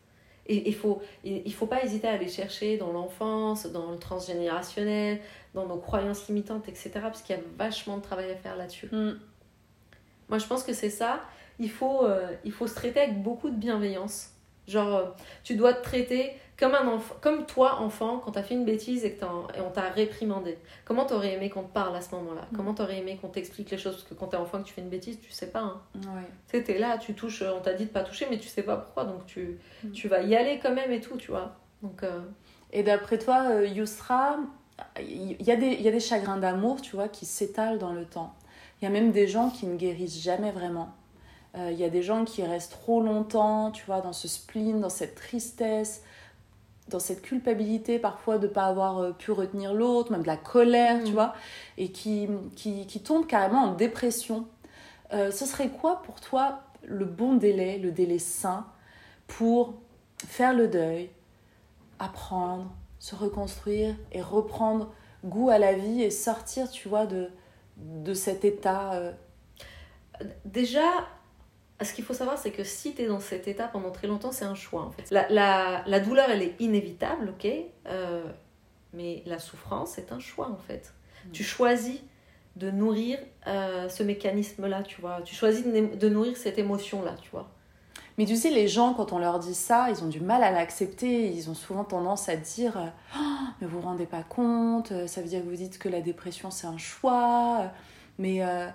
Et 0.47 0.69
il 0.69 0.75
faut 0.75 1.01
il, 1.23 1.53
faut 1.53 1.65
pas 1.65 1.83
hésiter 1.83 2.07
à 2.07 2.11
aller 2.11 2.27
chercher 2.27 2.77
dans 2.77 2.91
l'enfance 2.91 3.65
dans 3.65 3.89
le 3.89 3.97
transgénérationnel 3.97 5.19
dans 5.55 5.65
nos 5.65 5.77
croyances 5.77 6.27
limitantes 6.27 6.69
etc 6.69 6.91
parce 7.01 7.23
qu'il 7.23 7.35
y 7.35 7.39
a 7.39 7.41
vachement 7.57 7.97
de 7.97 8.03
travail 8.03 8.29
à 8.29 8.35
faire 8.35 8.55
là-dessus 8.55 8.85
mm. 8.91 9.19
moi 10.29 10.37
je 10.37 10.45
pense 10.45 10.63
que 10.63 10.73
c'est 10.73 10.91
ça 10.91 11.23
il 11.59 11.69
faut 11.69 12.05
euh, 12.05 12.27
il 12.43 12.51
faut 12.51 12.67
se 12.67 12.75
traiter 12.75 12.99
avec 13.01 13.21
beaucoup 13.21 13.49
de 13.49 13.55
bienveillance 13.55 14.31
genre 14.67 14.95
euh, 14.95 15.05
tu 15.43 15.55
dois 15.55 15.73
te 15.73 15.83
traiter 15.83 16.33
comme 16.57 16.73
un 16.73 16.87
enfant, 16.87 17.15
comme 17.19 17.45
toi, 17.45 17.81
enfant, 17.81 18.19
quand 18.19 18.31
t'as 18.31 18.43
fait 18.43 18.53
une 18.53 18.63
bêtise 18.63 19.03
et 19.03 19.17
qu'on 19.17 19.69
t'a 19.71 19.89
réprimandé. 19.89 20.57
Comment 20.85 21.05
t'aurais 21.05 21.33
aimé 21.33 21.49
qu'on 21.49 21.63
te 21.63 21.73
parle 21.73 21.95
à 21.95 22.01
ce 22.01 22.15
moment-là? 22.15 22.47
Mm. 22.51 22.55
Comment 22.55 22.73
t'aurais 22.73 22.99
aimé 22.99 23.17
qu'on 23.21 23.27
t'explique 23.27 23.71
les 23.71 23.77
choses? 23.77 23.95
Parce 23.95 24.07
que 24.07 24.13
quand 24.13 24.27
t'es 24.27 24.37
enfant 24.37 24.61
que 24.61 24.67
tu 24.67 24.73
fais 24.73 24.81
une 24.81 24.89
bêtise, 24.89 25.19
tu 25.19 25.31
sais 25.31 25.51
pas. 25.51 25.59
Hein. 25.59 25.81
Tu 26.49 26.63
sais, 26.63 26.77
là, 26.77 26.97
tu 26.97 27.13
touches, 27.13 27.41
on 27.41 27.59
t'a 27.59 27.73
dit 27.73 27.85
de 27.85 27.89
pas 27.89 28.03
toucher, 28.03 28.27
mais 28.29 28.37
tu 28.37 28.47
sais 28.47 28.63
pas 28.63 28.77
pourquoi. 28.77 29.03
Donc 29.03 29.25
tu, 29.25 29.59
mm. 29.83 29.91
tu 29.91 30.07
vas 30.07 30.21
y 30.21 30.35
aller 30.35 30.59
quand 30.59 30.73
même 30.73 30.91
et 30.91 31.01
tout, 31.01 31.17
tu 31.17 31.31
vois. 31.31 31.55
Donc, 31.81 32.03
euh, 32.03 32.21
Et 32.71 32.83
d'après 32.83 33.19
toi, 33.19 33.49
euh, 33.49 33.67
Yusra, 33.67 34.37
il 34.99 35.41
y, 35.41 35.51
a 35.51 35.57
des, 35.57 35.67
y 35.67 35.87
a 35.87 35.91
des 35.91 35.99
chagrins 35.99 36.37
d'amour, 36.37 36.81
tu 36.81 36.95
vois, 36.95 37.09
qui 37.09 37.25
s'étalent 37.25 37.79
dans 37.79 37.93
le 37.93 38.05
temps. 38.05 38.33
Il 38.81 38.85
y 38.85 38.87
a 38.87 38.91
même 38.91 39.11
des 39.11 39.27
gens 39.27 39.49
qui 39.49 39.65
ne 39.65 39.75
guérissent 39.75 40.21
jamais 40.21 40.51
vraiment. 40.51 40.93
Euh, 41.57 41.71
il 41.71 41.79
y 41.79 41.83
a 41.83 41.89
des 41.89 42.03
gens 42.03 42.25
qui 42.25 42.43
restent 42.43 42.71
trop 42.71 43.01
longtemps, 43.01 43.71
tu 43.71 43.85
vois, 43.85 44.01
dans 44.01 44.13
ce 44.13 44.27
spleen, 44.27 44.81
dans 44.81 44.89
cette 44.89 45.15
tristesse, 45.15 46.03
dans 46.89 46.99
cette 46.99 47.21
culpabilité 47.21 47.97
parfois 47.97 48.37
de 48.37 48.47
ne 48.47 48.51
pas 48.51 48.65
avoir 48.65 48.99
euh, 48.99 49.11
pu 49.11 49.31
retenir 49.31 49.73
l'autre, 49.73 50.11
même 50.11 50.21
de 50.21 50.27
la 50.27 50.37
colère, 50.37 51.03
tu 51.03 51.11
mm. 51.11 51.13
vois, 51.13 51.33
et 51.77 51.91
qui, 51.91 52.27
qui, 52.55 52.85
qui 52.87 52.99
tombe 53.01 53.25
carrément 53.25 53.63
en 53.63 53.73
dépression. 53.73 54.47
Euh, 55.13 55.31
ce 55.31 55.45
serait 55.45 55.69
quoi 55.69 56.01
pour 56.03 56.19
toi 56.19 56.61
le 56.83 57.05
bon 57.05 57.35
délai, 57.35 57.77
le 57.77 57.91
délai 57.91 58.19
sain 58.19 58.65
pour 59.27 59.73
faire 60.17 60.53
le 60.53 60.67
deuil, 60.67 61.09
apprendre, 61.99 62.69
se 62.99 63.15
reconstruire 63.15 63.95
et 64.11 64.21
reprendre 64.21 64.91
goût 65.23 65.49
à 65.49 65.57
la 65.57 65.73
vie 65.73 66.03
et 66.03 66.11
sortir, 66.11 66.69
tu 66.69 66.89
vois, 66.89 67.05
de, 67.05 67.29
de 67.77 68.13
cet 68.13 68.45
état 68.45 68.93
euh? 68.93 69.11
Déjà, 70.45 71.07
ce 71.83 71.93
qu'il 71.93 72.05
faut 72.05 72.13
savoir, 72.13 72.37
c'est 72.37 72.51
que 72.51 72.63
si 72.63 72.95
tu 72.95 73.01
es 73.01 73.07
dans 73.07 73.19
cet 73.19 73.47
état 73.47 73.67
pendant 73.67 73.91
très 73.91 74.07
longtemps, 74.07 74.31
c'est 74.31 74.45
un 74.45 74.55
choix 74.55 74.83
en 74.83 74.91
fait. 74.91 75.11
La, 75.11 75.27
la, 75.29 75.83
la, 75.85 75.99
douleur, 75.99 76.29
elle 76.29 76.41
est 76.41 76.55
inévitable, 76.59 77.29
ok 77.29 77.51
euh, 77.87 78.23
Mais 78.93 79.23
la 79.25 79.39
souffrance, 79.39 79.91
c'est 79.95 80.11
un 80.13 80.19
choix 80.19 80.49
en 80.49 80.57
fait. 80.57 80.93
Mm. 81.25 81.31
Tu 81.31 81.43
choisis 81.43 81.99
de 82.55 82.71
nourrir 82.71 83.19
euh, 83.47 83.89
ce 83.89 84.03
mécanisme-là, 84.03 84.83
tu 84.83 85.01
vois. 85.01 85.21
Tu 85.23 85.35
choisis 85.35 85.65
de, 85.65 86.09
nourrir 86.09 86.37
cette 86.37 86.57
émotion-là, 86.57 87.15
tu 87.21 87.29
vois. 87.29 87.49
Mais 88.17 88.23
tu 88.23 88.37
sais, 88.37 88.49
les 88.49 88.69
gens, 88.69 88.93
quand 88.93 89.11
on 89.11 89.19
leur 89.19 89.39
dit 89.39 89.53
ça, 89.53 89.89
ils 89.89 90.01
ont 90.01 90.07
du 90.07 90.21
mal 90.21 90.41
à 90.41 90.51
l'accepter. 90.51 91.29
Ils 91.29 91.49
ont 91.49 91.53
souvent 91.53 91.83
tendance 91.83 92.29
à 92.29 92.37
dire 92.37 92.93
oh, 93.17 93.19
Mais 93.59 93.67
vous 93.67 93.81
vous 93.81 93.85
rendez 93.85 94.05
pas 94.05 94.23
compte, 94.23 94.93
ça 95.07 95.19
veut 95.19 95.27
dire 95.27 95.41
que 95.41 95.49
vous 95.49 95.57
dites 95.57 95.77
que 95.77 95.89
la 95.89 95.99
dépression, 95.99 96.51
c'est 96.51 96.67
un 96.67 96.77
choix. 96.77 97.69
Mais. 98.17 98.41
Euh, 98.45 98.67
euh, 98.67 98.69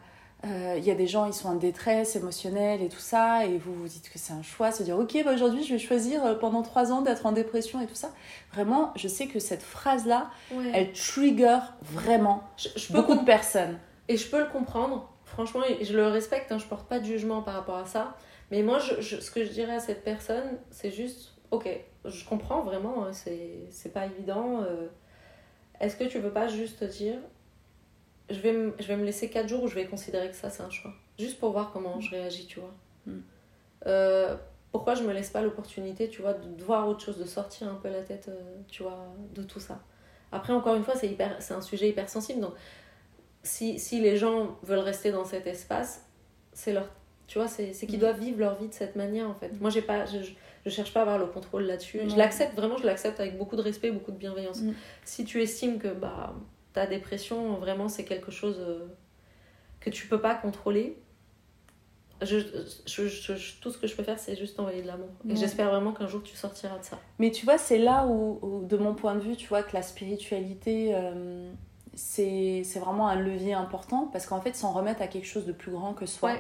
il 0.44 0.84
y 0.84 0.90
a 0.90 0.94
des 0.94 1.06
gens, 1.06 1.26
ils 1.26 1.34
sont 1.34 1.48
en 1.48 1.54
détresse 1.54 2.16
émotionnelle 2.16 2.82
et 2.82 2.88
tout 2.88 3.00
ça, 3.00 3.44
et 3.44 3.58
vous 3.58 3.74
vous 3.74 3.88
dites 3.88 4.10
que 4.10 4.18
c'est 4.18 4.32
un 4.32 4.42
choix, 4.42 4.72
se 4.72 4.82
dire 4.82 4.98
ok, 4.98 5.22
bah 5.24 5.34
aujourd'hui 5.34 5.62
je 5.64 5.72
vais 5.74 5.78
choisir 5.78 6.24
euh, 6.24 6.34
pendant 6.34 6.62
trois 6.62 6.92
ans 6.92 7.02
d'être 7.02 7.26
en 7.26 7.32
dépression 7.32 7.80
et 7.80 7.86
tout 7.86 7.94
ça. 7.94 8.10
Vraiment, 8.52 8.92
je 8.96 9.08
sais 9.08 9.26
que 9.26 9.38
cette 9.38 9.62
phrase-là, 9.62 10.30
elle 10.72 10.92
trigger 10.92 11.58
vraiment 11.82 12.42
je, 12.56 12.92
beaucoup 12.92 13.14
de 13.14 13.24
personnes. 13.24 13.78
Et 14.08 14.16
je 14.16 14.28
peux 14.28 14.40
le 14.40 14.50
comprendre, 14.50 15.12
franchement, 15.24 15.60
je 15.80 15.94
le 15.94 16.08
respecte, 16.08 16.50
hein, 16.52 16.58
je 16.58 16.66
porte 16.66 16.88
pas 16.88 17.00
de 17.00 17.04
jugement 17.04 17.42
par 17.42 17.54
rapport 17.54 17.76
à 17.76 17.86
ça. 17.86 18.16
Mais 18.50 18.62
moi, 18.62 18.78
je, 18.78 19.20
ce 19.20 19.30
que 19.30 19.44
je 19.44 19.50
dirais 19.50 19.74
à 19.74 19.80
cette 19.80 20.02
personne, 20.02 20.58
c'est 20.70 20.90
juste 20.90 21.34
ok, 21.50 21.68
je 22.04 22.24
comprends 22.24 22.62
vraiment, 22.62 23.04
hein, 23.04 23.12
c'est 23.12 23.92
pas 23.92 24.06
évident. 24.06 24.62
Euh, 24.62 24.88
est-ce 25.80 25.96
que 25.96 26.04
tu 26.04 26.18
veux 26.18 26.32
pas 26.32 26.48
juste 26.48 26.84
dire 26.84 27.18
je 28.30 28.40
vais, 28.40 28.52
me, 28.52 28.74
je 28.78 28.86
vais 28.86 28.96
me 28.96 29.04
laisser 29.04 29.28
4 29.28 29.48
jours 29.48 29.64
où 29.64 29.68
je 29.68 29.74
vais 29.74 29.86
considérer 29.86 30.28
que 30.28 30.36
ça 30.36 30.50
c'est 30.50 30.62
un 30.62 30.70
choix. 30.70 30.92
Juste 31.18 31.38
pour 31.38 31.52
voir 31.52 31.72
comment 31.72 32.00
je 32.00 32.10
réagis, 32.10 32.46
tu 32.46 32.60
vois. 32.60 32.74
Hmm. 33.06 33.20
Euh, 33.86 34.36
pourquoi 34.72 34.94
je 34.94 35.02
me 35.02 35.12
laisse 35.12 35.30
pas 35.30 35.42
l'opportunité, 35.42 36.08
tu 36.08 36.22
vois, 36.22 36.34
de 36.34 36.62
voir 36.62 36.88
autre 36.88 37.00
chose, 37.00 37.18
de 37.18 37.24
sortir 37.24 37.68
un 37.68 37.74
peu 37.74 37.88
la 37.88 38.02
tête, 38.02 38.28
euh, 38.28 38.56
tu 38.68 38.82
vois, 38.82 39.06
de 39.34 39.42
tout 39.42 39.60
ça. 39.60 39.80
Après, 40.32 40.52
encore 40.52 40.76
une 40.76 40.84
fois, 40.84 40.94
c'est 40.94 41.08
hyper, 41.08 41.36
c'est 41.40 41.54
un 41.54 41.60
sujet 41.60 41.88
hyper 41.88 42.08
sensible. 42.08 42.40
Donc, 42.40 42.52
si, 43.42 43.78
si 43.78 44.00
les 44.00 44.16
gens 44.16 44.58
veulent 44.62 44.78
rester 44.78 45.10
dans 45.10 45.24
cet 45.24 45.46
espace, 45.46 46.06
c'est 46.52 46.72
leur, 46.72 46.88
tu 47.26 47.38
vois, 47.38 47.48
c'est, 47.48 47.72
c'est 47.72 47.86
qu'ils 47.86 47.96
hmm. 47.96 48.00
doivent 48.00 48.20
vivre 48.20 48.38
leur 48.38 48.54
vie 48.54 48.68
de 48.68 48.74
cette 48.74 48.94
manière, 48.94 49.28
en 49.28 49.34
fait. 49.34 49.60
Moi, 49.60 49.70
j'ai 49.70 49.82
pas, 49.82 50.06
je, 50.06 50.18
je, 50.64 50.70
cherche 50.70 50.92
pas 50.92 51.00
à 51.00 51.02
avoir 51.02 51.18
le 51.18 51.26
contrôle 51.26 51.64
là-dessus. 51.64 52.00
Je 52.08 52.16
l'accepte, 52.16 52.54
vraiment, 52.54 52.76
je 52.76 52.86
l'accepte 52.86 53.18
avec 53.18 53.36
beaucoup 53.36 53.56
de 53.56 53.62
respect, 53.62 53.90
beaucoup 53.90 54.12
de 54.12 54.18
bienveillance. 54.18 54.60
Hmm. 54.60 54.72
Si 55.04 55.24
tu 55.24 55.42
estimes 55.42 55.78
que, 55.78 55.88
bah, 55.88 56.32
ta 56.72 56.86
dépression, 56.86 57.54
vraiment, 57.54 57.88
c'est 57.88 58.04
quelque 58.04 58.30
chose 58.30 58.56
euh, 58.60 58.86
que 59.80 59.90
tu 59.90 60.06
peux 60.06 60.20
pas 60.20 60.34
contrôler. 60.34 60.96
Je, 62.22 62.38
je, 62.86 63.60
tout 63.62 63.70
ce 63.70 63.78
que 63.78 63.86
je 63.86 63.96
peux 63.96 64.02
faire, 64.02 64.18
c'est 64.18 64.36
juste 64.36 64.60
envoyer 64.60 64.82
de 64.82 64.86
l'amour. 64.86 65.08
Et 65.26 65.36
j'espère 65.36 65.70
vraiment 65.70 65.92
qu'un 65.92 66.06
jour 66.06 66.22
tu 66.22 66.36
sortiras 66.36 66.78
de 66.78 66.84
ça. 66.84 66.98
Mais 67.18 67.30
tu 67.30 67.46
vois, 67.46 67.56
c'est 67.56 67.78
là 67.78 68.06
où, 68.06 68.66
de 68.68 68.76
mon 68.76 68.94
point 68.94 69.14
de 69.14 69.20
vue, 69.20 69.36
tu 69.36 69.48
vois 69.48 69.62
que 69.62 69.72
la 69.72 69.80
spiritualité, 69.80 70.94
euh, 70.94 71.50
c'est 71.94 72.62
vraiment 72.78 73.08
un 73.08 73.16
levier 73.16 73.54
important 73.54 74.06
parce 74.12 74.26
qu'en 74.26 74.42
fait, 74.42 74.54
s'en 74.54 74.72
remettre 74.72 75.00
à 75.00 75.06
quelque 75.06 75.26
chose 75.26 75.46
de 75.46 75.52
plus 75.52 75.72
grand 75.72 75.94
que 75.94 76.04
soi. 76.04 76.34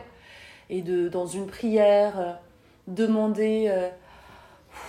Et 0.68 0.82
de, 0.82 1.08
dans 1.08 1.26
une 1.26 1.46
prière, 1.46 2.20
euh, 2.20 2.32
demander 2.86 3.90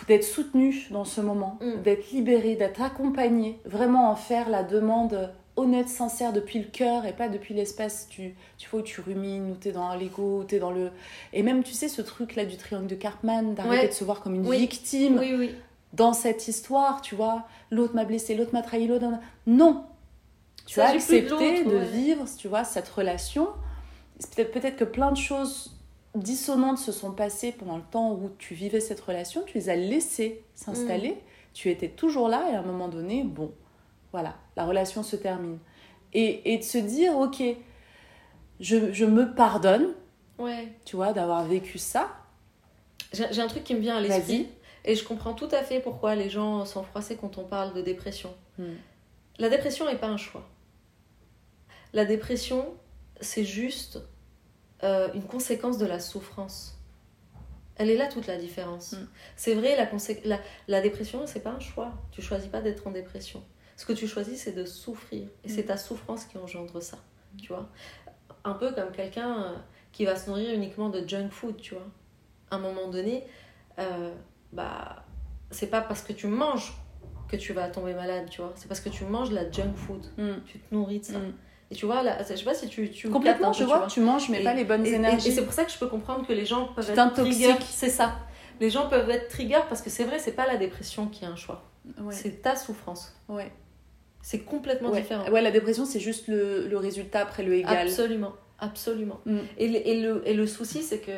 d'être 0.08 0.24
soutenu 0.24 0.88
dans 0.92 1.06
ce 1.06 1.22
moment, 1.22 1.58
Mm. 1.62 1.82
d'être 1.84 2.12
libéré, 2.12 2.56
d'être 2.56 2.82
accompagné, 2.82 3.60
vraiment 3.66 4.10
en 4.12 4.16
faire 4.16 4.50
la 4.50 4.64
demande 4.64 5.32
honnête, 5.58 5.90
sincère, 5.90 6.32
depuis 6.34 6.60
le 6.60 6.66
cœur 6.66 7.06
et 7.06 7.14
pas 7.14 7.28
depuis 7.28 7.54
l'espace, 7.54 8.08
tu, 8.10 8.36
tu 8.58 8.70
vois, 8.70 8.80
où 8.80 8.84
tu 8.84 9.02
rumines, 9.02 9.52
où 9.52 9.56
t'es 9.56 9.72
dans 9.74 9.94
l'ego, 9.96 10.40
où 10.40 10.44
t'es 10.44 10.60
dans 10.60 10.72
le... 10.72 10.92
Et 11.34 11.44
même, 11.44 11.62
tu 11.64 11.74
sais, 11.74 11.90
ce 11.90 12.02
truc-là 12.02 12.46
du 12.46 12.56
triangle 12.58 12.88
de 12.88 12.96
Cartman, 12.96 13.54
d'arrêter 13.54 13.82
Ouais. 13.84 13.88
de 13.90 13.94
se 13.94 14.04
voir 14.04 14.22
comme 14.22 14.34
une 14.36 14.48
Oui. 14.48 14.58
victime 14.60 15.18
Oui, 15.20 15.34
oui. 15.38 15.56
dans 15.94 16.14
cette 16.14 16.48
histoire, 16.48 17.02
tu 17.02 17.16
vois, 17.16 17.44
l'autre 17.70 17.94
m'a 17.96 18.06
blessé, 18.06 18.34
l'autre 18.34 18.54
m'a 18.54 18.62
trahi, 18.62 18.88
l'autre... 18.88 19.06
Non 19.46 19.84
Tu 20.66 20.80
as 20.80 20.92
de 20.92 20.96
accepté 20.96 21.64
de, 21.66 21.70
ouais. 21.78 21.86
vivre, 21.86 22.24
tu 22.38 22.48
vois, 22.48 22.64
cette 22.64 22.88
relation. 22.88 23.50
Peut-être 24.38 24.78
que 24.78 24.84
plein 24.86 25.12
de 25.12 25.18
choses 25.18 25.76
dissonantes 26.16 26.78
se 26.78 26.92
sont 26.92 27.12
passées 27.12 27.52
pendant 27.52 27.78
le 27.78 27.84
temps 27.84 28.12
où 28.14 28.30
tu 28.38 28.54
vivais 28.54 28.80
cette 28.82 29.00
relation, 29.02 29.44
tu 29.44 29.58
les 29.58 29.70
as 29.70 29.76
laissées 29.76 30.44
s'installer, 30.56 31.12
Mm. 31.12 31.18
tu 31.54 31.70
étais 31.70 31.90
toujours 31.90 32.28
là 32.30 32.50
et 32.52 32.56
à 32.56 32.60
un 32.60 32.64
moment 32.64 32.88
donné, 32.90 33.24
bon, 33.24 33.54
voilà, 34.12 34.36
la 34.58 34.66
relation 34.66 35.04
se 35.04 35.16
termine. 35.16 35.58
Et, 36.14 36.54
et 36.54 36.58
de 36.58 36.64
se 36.64 36.78
dire, 36.78 37.18
ok, 37.18 37.42
je, 38.60 38.92
je 38.92 39.06
me 39.06 39.34
pardonne, 39.34 39.94
Ouais. 40.38 40.68
tu 40.86 40.96
vois, 40.98 41.14
d'avoir 41.14 41.46
vécu 41.46 41.78
ça. 41.78 42.10
J'ai 43.14 43.42
un 43.42 43.48
truc 43.48 43.64
qui 43.64 43.76
me 43.76 43.80
vient 43.80 43.98
à 43.98 44.02
l'esprit. 44.02 44.48
Et 44.84 44.96
je 44.96 45.04
comprends 45.06 45.34
tout 45.34 45.50
à 45.52 45.62
fait 45.64 45.80
pourquoi 45.80 46.16
les 46.16 46.30
gens 46.30 46.66
sont 46.66 46.82
froissés 46.84 47.16
quand 47.16 47.38
on 47.38 47.44
parle 47.44 47.74
de 47.74 47.82
dépression. 47.82 48.34
Mm. 48.58 48.64
La 49.40 49.50
dépression 49.50 49.86
n'est 49.86 49.98
pas 49.98 50.08
un 50.08 50.18
choix. 50.18 50.48
La 51.94 52.04
dépression, 52.06 52.66
c'est 53.20 53.44
juste 53.46 54.00
euh, 54.84 55.10
une 55.14 55.24
conséquence 55.24 55.78
de 55.78 55.86
la 55.86 56.00
souffrance. 56.00 56.78
Elle 57.76 57.90
est 57.90 57.98
là 57.98 58.08
toute 58.08 58.28
la 58.28 58.38
différence. 58.38 58.94
Mm. 58.94 59.08
C'est 59.36 59.54
vrai, 59.56 59.76
la, 59.76 59.90
la, 60.26 60.40
la 60.68 60.82
dépression, 60.82 61.26
c'est 61.26 61.40
pas 61.42 61.52
un 61.52 61.60
choix. 61.60 61.94
Tu 62.12 62.22
choisis 62.22 62.50
pas 62.50 62.62
d'être 62.62 62.88
en 62.88 62.92
dépression. 62.92 63.44
Ce 63.78 63.86
que 63.86 63.94
tu 63.94 64.08
choisis, 64.08 64.44
c'est 64.44 64.52
de 64.52 64.66
souffrir. 64.66 65.28
Et 65.44 65.50
c'est 65.50 65.64
ta 65.64 65.78
souffrance 65.78 66.26
qui 66.26 66.38
engendre 66.38 66.82
ça. 66.84 66.98
Tu 67.42 67.48
vois 67.48 67.70
Un 68.44 68.54
peu 68.54 68.72
comme 68.74 68.92
quelqu'un 68.92 69.44
euh, 69.44 69.56
qui 69.92 70.06
va 70.06 70.16
se 70.16 70.30
nourrir 70.30 70.54
uniquement 70.54 70.90
de 70.90 71.08
junk 71.08 71.30
food, 71.30 71.58
tu 71.58 71.74
vois. 71.74 71.88
À 72.52 72.58
un 72.58 72.60
moment 72.60 72.90
donné, 72.90 73.24
euh, 73.80 74.14
bah, 74.52 75.04
c'est 75.50 75.68
pas 75.72 75.82
parce 75.82 76.04
que 76.04 76.14
tu 76.14 76.28
manges 76.28 76.74
que 77.28 77.38
tu 77.38 77.54
vas 77.54 77.70
tomber 77.70 77.94
malade, 77.94 78.30
tu 78.30 78.42
vois. 78.42 78.54
C'est 78.56 78.68
parce 78.68 78.82
que 78.82 78.90
tu 78.90 79.06
manges 79.06 79.32
la 79.32 79.50
junk 79.50 79.74
food. 79.76 80.06
Mm. 80.18 80.44
Tu 80.46 80.60
te 80.60 80.76
nourris 80.76 81.00
de 81.00 81.06
ça. 81.06 81.20
Et 81.72 81.74
tu 81.76 81.86
vois, 81.86 82.04
là, 82.04 82.18
je 82.30 82.36
sais 82.36 82.44
pas 82.44 82.54
si 82.54 82.68
tu, 82.68 82.92
tu 82.92 83.10
Complètement, 83.10 83.54
je 83.54 83.60
peu, 83.60 83.66
vois, 83.66 83.88
tu 83.88 84.02
manges 84.02 84.28
mais 84.30 84.42
Et- 84.42 84.44
pas 84.44 84.54
les 84.54 84.66
bonnes 84.66 84.86
et, 84.86 84.92
énergies. 84.92 85.30
Et, 85.30 85.32
c'est 85.32 85.44
pour 85.46 85.54
ça 85.54 85.64
que 85.64 85.72
je 85.72 85.78
peux 85.78 85.88
comprendre 85.88 86.28
que 86.28 86.34
les 86.34 86.46
gens 86.46 86.68
peuvent 86.68 86.86
Tu 86.86 86.92
être 87.00 87.14
trigger. 87.14 87.56
C'est 87.70 87.90
ça. 87.90 88.16
Les 88.60 88.70
gens 88.70 88.90
peuvent 88.90 89.10
être 89.10 89.30
trigger 89.30 89.60
parce 89.70 89.82
que 89.82 89.90
c'est 89.90 90.04
vrai, 90.04 90.20
c'est 90.20 90.34
pas 90.34 90.46
la 90.46 90.58
dépression 90.58 91.08
qui 91.08 91.24
est 91.24 91.28
un 91.28 91.36
choix. 91.38 91.64
Ouais, 92.00 92.14
C'est 92.14 92.42
ta 92.42 92.56
souffrance. 92.56 93.16
ouais. 93.30 93.52
C'est 94.24 94.42
complètement 94.42 94.92
Ouais. 94.92 95.02
différent. 95.02 95.28
ouais, 95.32 95.42
la 95.42 95.50
dépression, 95.50 95.84
c'est 95.84 96.00
juste 96.00 96.28
le, 96.28 96.68
le 96.68 96.78
résultat 96.78 97.22
après 97.22 97.42
le 97.42 97.56
égal. 97.56 97.88
Absolument, 97.88 98.34
absolument. 98.60 99.20
Mm. 99.26 99.38
Et, 99.58 99.68
le, 99.68 99.88
et, 99.88 100.00
le, 100.02 100.22
et 100.28 100.34
le 100.36 100.46
souci, 100.46 100.84
c'est 100.84 101.00
que 101.00 101.12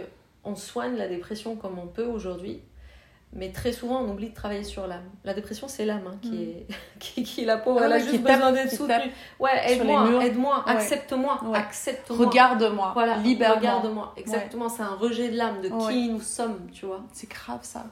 on 0.45 0.55
soigne 0.55 0.95
la 0.95 1.09
dépression 1.09 1.57
comme 1.57 1.77
on 1.79 1.87
peut 1.87 2.05
aujourd'hui, 2.05 2.61
mais 3.35 3.51
très 3.51 3.71
souvent 3.71 4.01
on 4.01 4.09
oublie 4.11 4.29
de 4.29 4.35
travailler 4.35 4.63
sur 4.63 4.85
l'âme. 4.87 5.03
La 5.23 5.33
dépression, 5.33 5.67
c'est 5.67 5.85
l'âme 5.85 6.03
hein, 6.07 6.17
qui, 6.21 6.43
est, 6.43 6.67
qui, 6.99 7.23
qui 7.23 7.41
est 7.41 7.45
la 7.45 7.57
pauvre. 7.57 7.79
Mm. 7.79 7.83
Ah 7.83 7.85
Elle 7.87 7.93
a 7.93 7.99
juste 7.99 8.21
besoin 8.21 8.51
d'être 8.51 8.71
soutenue. 8.71 9.11
Ouais, 9.39 9.51
aide-moi, 9.73 10.23
aide-moi, 10.25 10.63
Ouais. 10.65 10.71
accepte-moi, 10.73 11.39
Ouais. 11.45 11.57
accepte-moi. 11.57 12.25
Regarde-moi, 12.27 12.91
Voilà, 12.93 13.17
libère-moi. 13.17 13.57
regarde-moi. 13.59 14.13
Exactement, 14.17 14.69
c'est 14.69 14.83
un 14.83 14.95
rejet 14.95 15.29
de 15.29 15.37
l'âme, 15.37 15.61
de 15.61 15.69
qui 15.69 16.09
nous 16.09 16.21
sommes, 16.21 16.69
tu 16.71 16.85
vois. 16.85 17.01
C'est 17.13 17.29
grave 17.29 17.59
ça. 17.63 17.85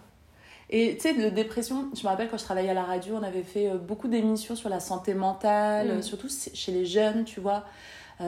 Et 0.74 0.96
tu 0.96 1.02
sais, 1.02 1.14
de 1.14 1.28
dépression, 1.30 1.90
je 1.94 2.02
me 2.04 2.08
rappelle 2.08 2.30
quand 2.30 2.38
je 2.38 2.46
travaillais 2.46 2.70
à 2.70 2.74
la 2.74 2.84
radio, 2.84 3.18
on 3.20 3.24
avait 3.24 3.44
fait 3.44 3.68
euh, 3.70 3.78
beaucoup 3.78 4.08
d'émissions 4.08 4.56
sur 4.56 4.70
la 4.70 4.80
santé 4.80 5.14
mentale, 5.14 5.88
Mm. 5.88 5.92
euh, 5.92 6.02
surtout 6.02 6.30
chez 6.54 6.72
les 6.72 6.86
jeunes, 6.86 7.26
tu 7.26 7.42
vois, 7.42 7.66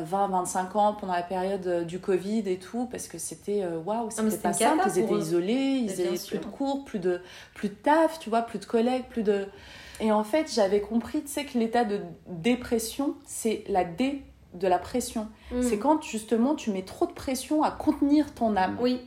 20-25 0.01 0.77
ans, 0.77 0.93
pendant 0.93 1.13
la 1.13 1.21
période 1.21 1.65
euh, 1.67 1.83
du 1.83 1.99
Covid 1.99 2.43
et 2.49 2.57
tout, 2.57 2.87
parce 2.91 3.07
que 3.07 3.17
c'était, 3.17 3.63
euh, 3.63 3.77
waouh, 3.77 4.05
mais 4.05 4.11
c'était 4.11 4.29
c'était 4.31 4.41
pas 4.41 4.53
simple, 4.53 4.83
ils 4.95 4.99
étaient 4.99 5.13
isolés, 5.15 5.53
ils 5.53 6.01
avaient 6.01 6.17
sûr. 6.17 6.39
plus 6.39 6.49
de 6.49 6.51
cours, 6.51 6.85
plus 6.85 6.99
de, 6.99 7.21
plus 7.53 7.69
de 7.69 7.75
taf, 7.75 8.19
tu 8.19 8.29
vois, 8.29 8.41
plus 8.41 8.59
de 8.59 8.65
collègues, 8.65 9.05
plus 9.09 9.23
de... 9.23 9.47
Et 9.99 10.11
en 10.11 10.23
fait, 10.23 10.51
j'avais 10.53 10.81
compris, 10.81 11.21
tu 11.21 11.27
sais, 11.27 11.45
que 11.45 11.57
l'état 11.57 11.83
de 11.83 12.01
dépression, 12.27 13.15
c'est 13.25 13.63
la 13.69 13.83
dé 13.83 14.23
de 14.53 14.67
la 14.67 14.79
pression. 14.79 15.27
Mm. 15.51 15.61
C'est 15.61 15.77
quand 15.77 16.01
justement 16.03 16.55
tu 16.55 16.71
mets 16.71 16.83
trop 16.83 17.05
de 17.05 17.11
pression 17.11 17.63
à 17.63 17.71
contenir 17.71 18.33
ton 18.33 18.55
âme. 18.55 18.77
Oui, 18.79 19.01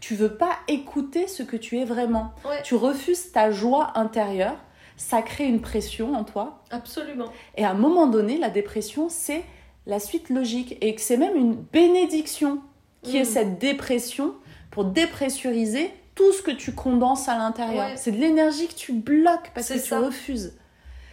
Tu 0.00 0.14
veux 0.14 0.36
pas 0.36 0.56
écouter 0.68 1.26
ce 1.26 1.42
que 1.42 1.56
tu 1.56 1.78
es 1.78 1.84
vraiment. 1.84 2.32
ouais, 2.44 2.62
Tu 2.62 2.74
refuses 2.74 3.32
ta 3.32 3.50
joie 3.50 3.92
intérieure. 3.98 4.56
Ça 4.98 5.20
crée 5.20 5.44
une 5.44 5.60
pression 5.60 6.14
en 6.14 6.24
toi. 6.24 6.62
absolument. 6.70 7.26
Et 7.56 7.64
à 7.64 7.70
un 7.70 7.74
moment 7.74 8.06
donné, 8.06 8.38
la 8.38 8.48
dépression, 8.48 9.08
c'est 9.10 9.44
la 9.86 10.00
suite 10.00 10.30
logique. 10.30 10.76
Et 10.80 10.94
que 10.94 11.00
c'est 11.00 11.16
même 11.16 11.36
une 11.36 11.54
bénédiction 11.54 12.60
qui 13.02 13.14
Mm. 13.18 13.20
est 13.20 13.24
cette 13.24 13.58
dépression 13.58 14.34
pour 14.70 14.84
dépressuriser 14.84 15.90
tout 16.14 16.32
ce 16.32 16.42
que 16.42 16.50
tu 16.50 16.72
condenses 16.72 17.28
à 17.28 17.36
l'intérieur. 17.38 17.88
Ouais. 17.90 17.96
C'est 17.96 18.10
de 18.12 18.16
l'énergie 18.18 18.68
que 18.68 18.74
tu 18.74 18.92
bloques 18.92 19.50
parce 19.54 19.68
que 19.68 19.74
tu 19.74 19.80
ça. 19.80 20.00
refuses. 20.00 20.54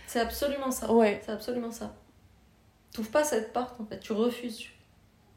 C'est 0.08 0.20
absolument 0.20 0.72
ça. 0.72 0.92
Ouais. 0.92 1.22
C'est 1.26 1.32
absolument 1.32 1.72
ça. 1.72 1.94
T'ouvres 2.94 3.10
pas 3.12 3.24
cette 3.24 3.54
porte 3.54 3.80
en 3.82 3.86
fait, 3.86 4.00
tu 4.00 4.14
refuses. 4.14 4.58
Tu, 4.58 4.72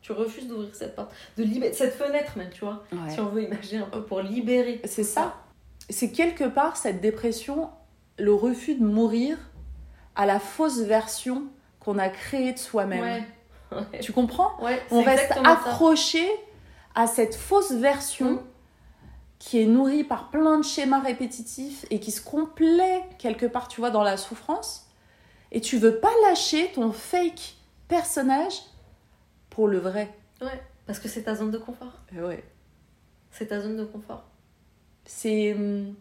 tu 0.03 0.13
refuses 0.13 0.47
d'ouvrir 0.47 0.75
cette 0.75 0.95
porte, 0.95 1.11
de 1.37 1.43
libérer 1.43 1.73
cette 1.73 1.95
fenêtre 1.95 2.37
même, 2.39 2.51
tu 2.51 2.61
vois. 2.65 2.85
Si 3.09 3.19
on 3.19 3.27
veut 3.27 3.43
imaginer 3.43 3.83
un 3.83 3.87
peu 3.87 4.03
pour 4.05 4.21
libérer. 4.21 4.81
C'est 4.85 5.03
ça. 5.05 5.35
C'est 5.91 6.11
quelque 6.13 6.45
part 6.45 6.77
cette 6.77 7.01
dépression, 7.01 7.71
le 8.19 8.33
refus 8.35 8.75
de 8.77 8.85
mourir 8.85 9.39
à 10.15 10.27
la 10.27 10.39
fausse 10.39 10.81
version 10.81 11.45
qu'on 11.87 11.99
a 11.99 12.09
créée 12.11 12.53
de 12.53 12.59
soi-même. 12.59 13.01
Ouais. 13.01 13.23
Ouais. 13.73 14.01
Tu 14.03 14.13
comprends 14.13 14.63
Ouais, 14.63 14.83
On 14.91 15.03
reste 15.03 15.33
ça. 15.33 15.41
accroché 15.41 16.25
à 16.95 17.07
cette 17.07 17.35
fausse 17.35 17.73
version 17.73 18.33
Mm. 18.33 18.41
qui 19.39 19.61
est 19.63 19.67
nourrie 19.67 20.05
par 20.05 20.31
plein 20.31 20.59
de 20.59 20.65
schémas 20.65 21.01
répétitifs 21.01 21.85
et 21.91 22.01
qui 22.01 22.11
se 22.11 22.21
complaît 22.21 23.03
quelque 23.19 23.47
part, 23.47 23.69
tu 23.69 23.81
vois, 23.81 23.91
dans 23.91 24.03
la 24.03 24.17
souffrance. 24.17 24.87
Et 25.53 25.61
tu 25.61 25.79
veux 25.79 25.99
pas 26.01 26.11
lâcher 26.29 26.71
ton 26.75 26.91
fake 26.93 27.55
personnage 27.89 28.55
pour 29.51 29.69
le 29.69 29.79
vrai. 29.79 30.13
Ouais, 30.41 30.61
parce 30.87 30.99
que 30.99 31.09
c'est 31.09 31.23
ta 31.23 31.35
zone 31.35 31.51
de 31.51 31.59
confort. 31.59 31.93
Ouais. 32.15 32.43
C'est 33.31 33.47
ta 33.47 33.61
zone 33.61 33.77
de 33.77 33.85
confort. 33.85 34.25
C'est 35.05 35.55
hum, 35.55 35.95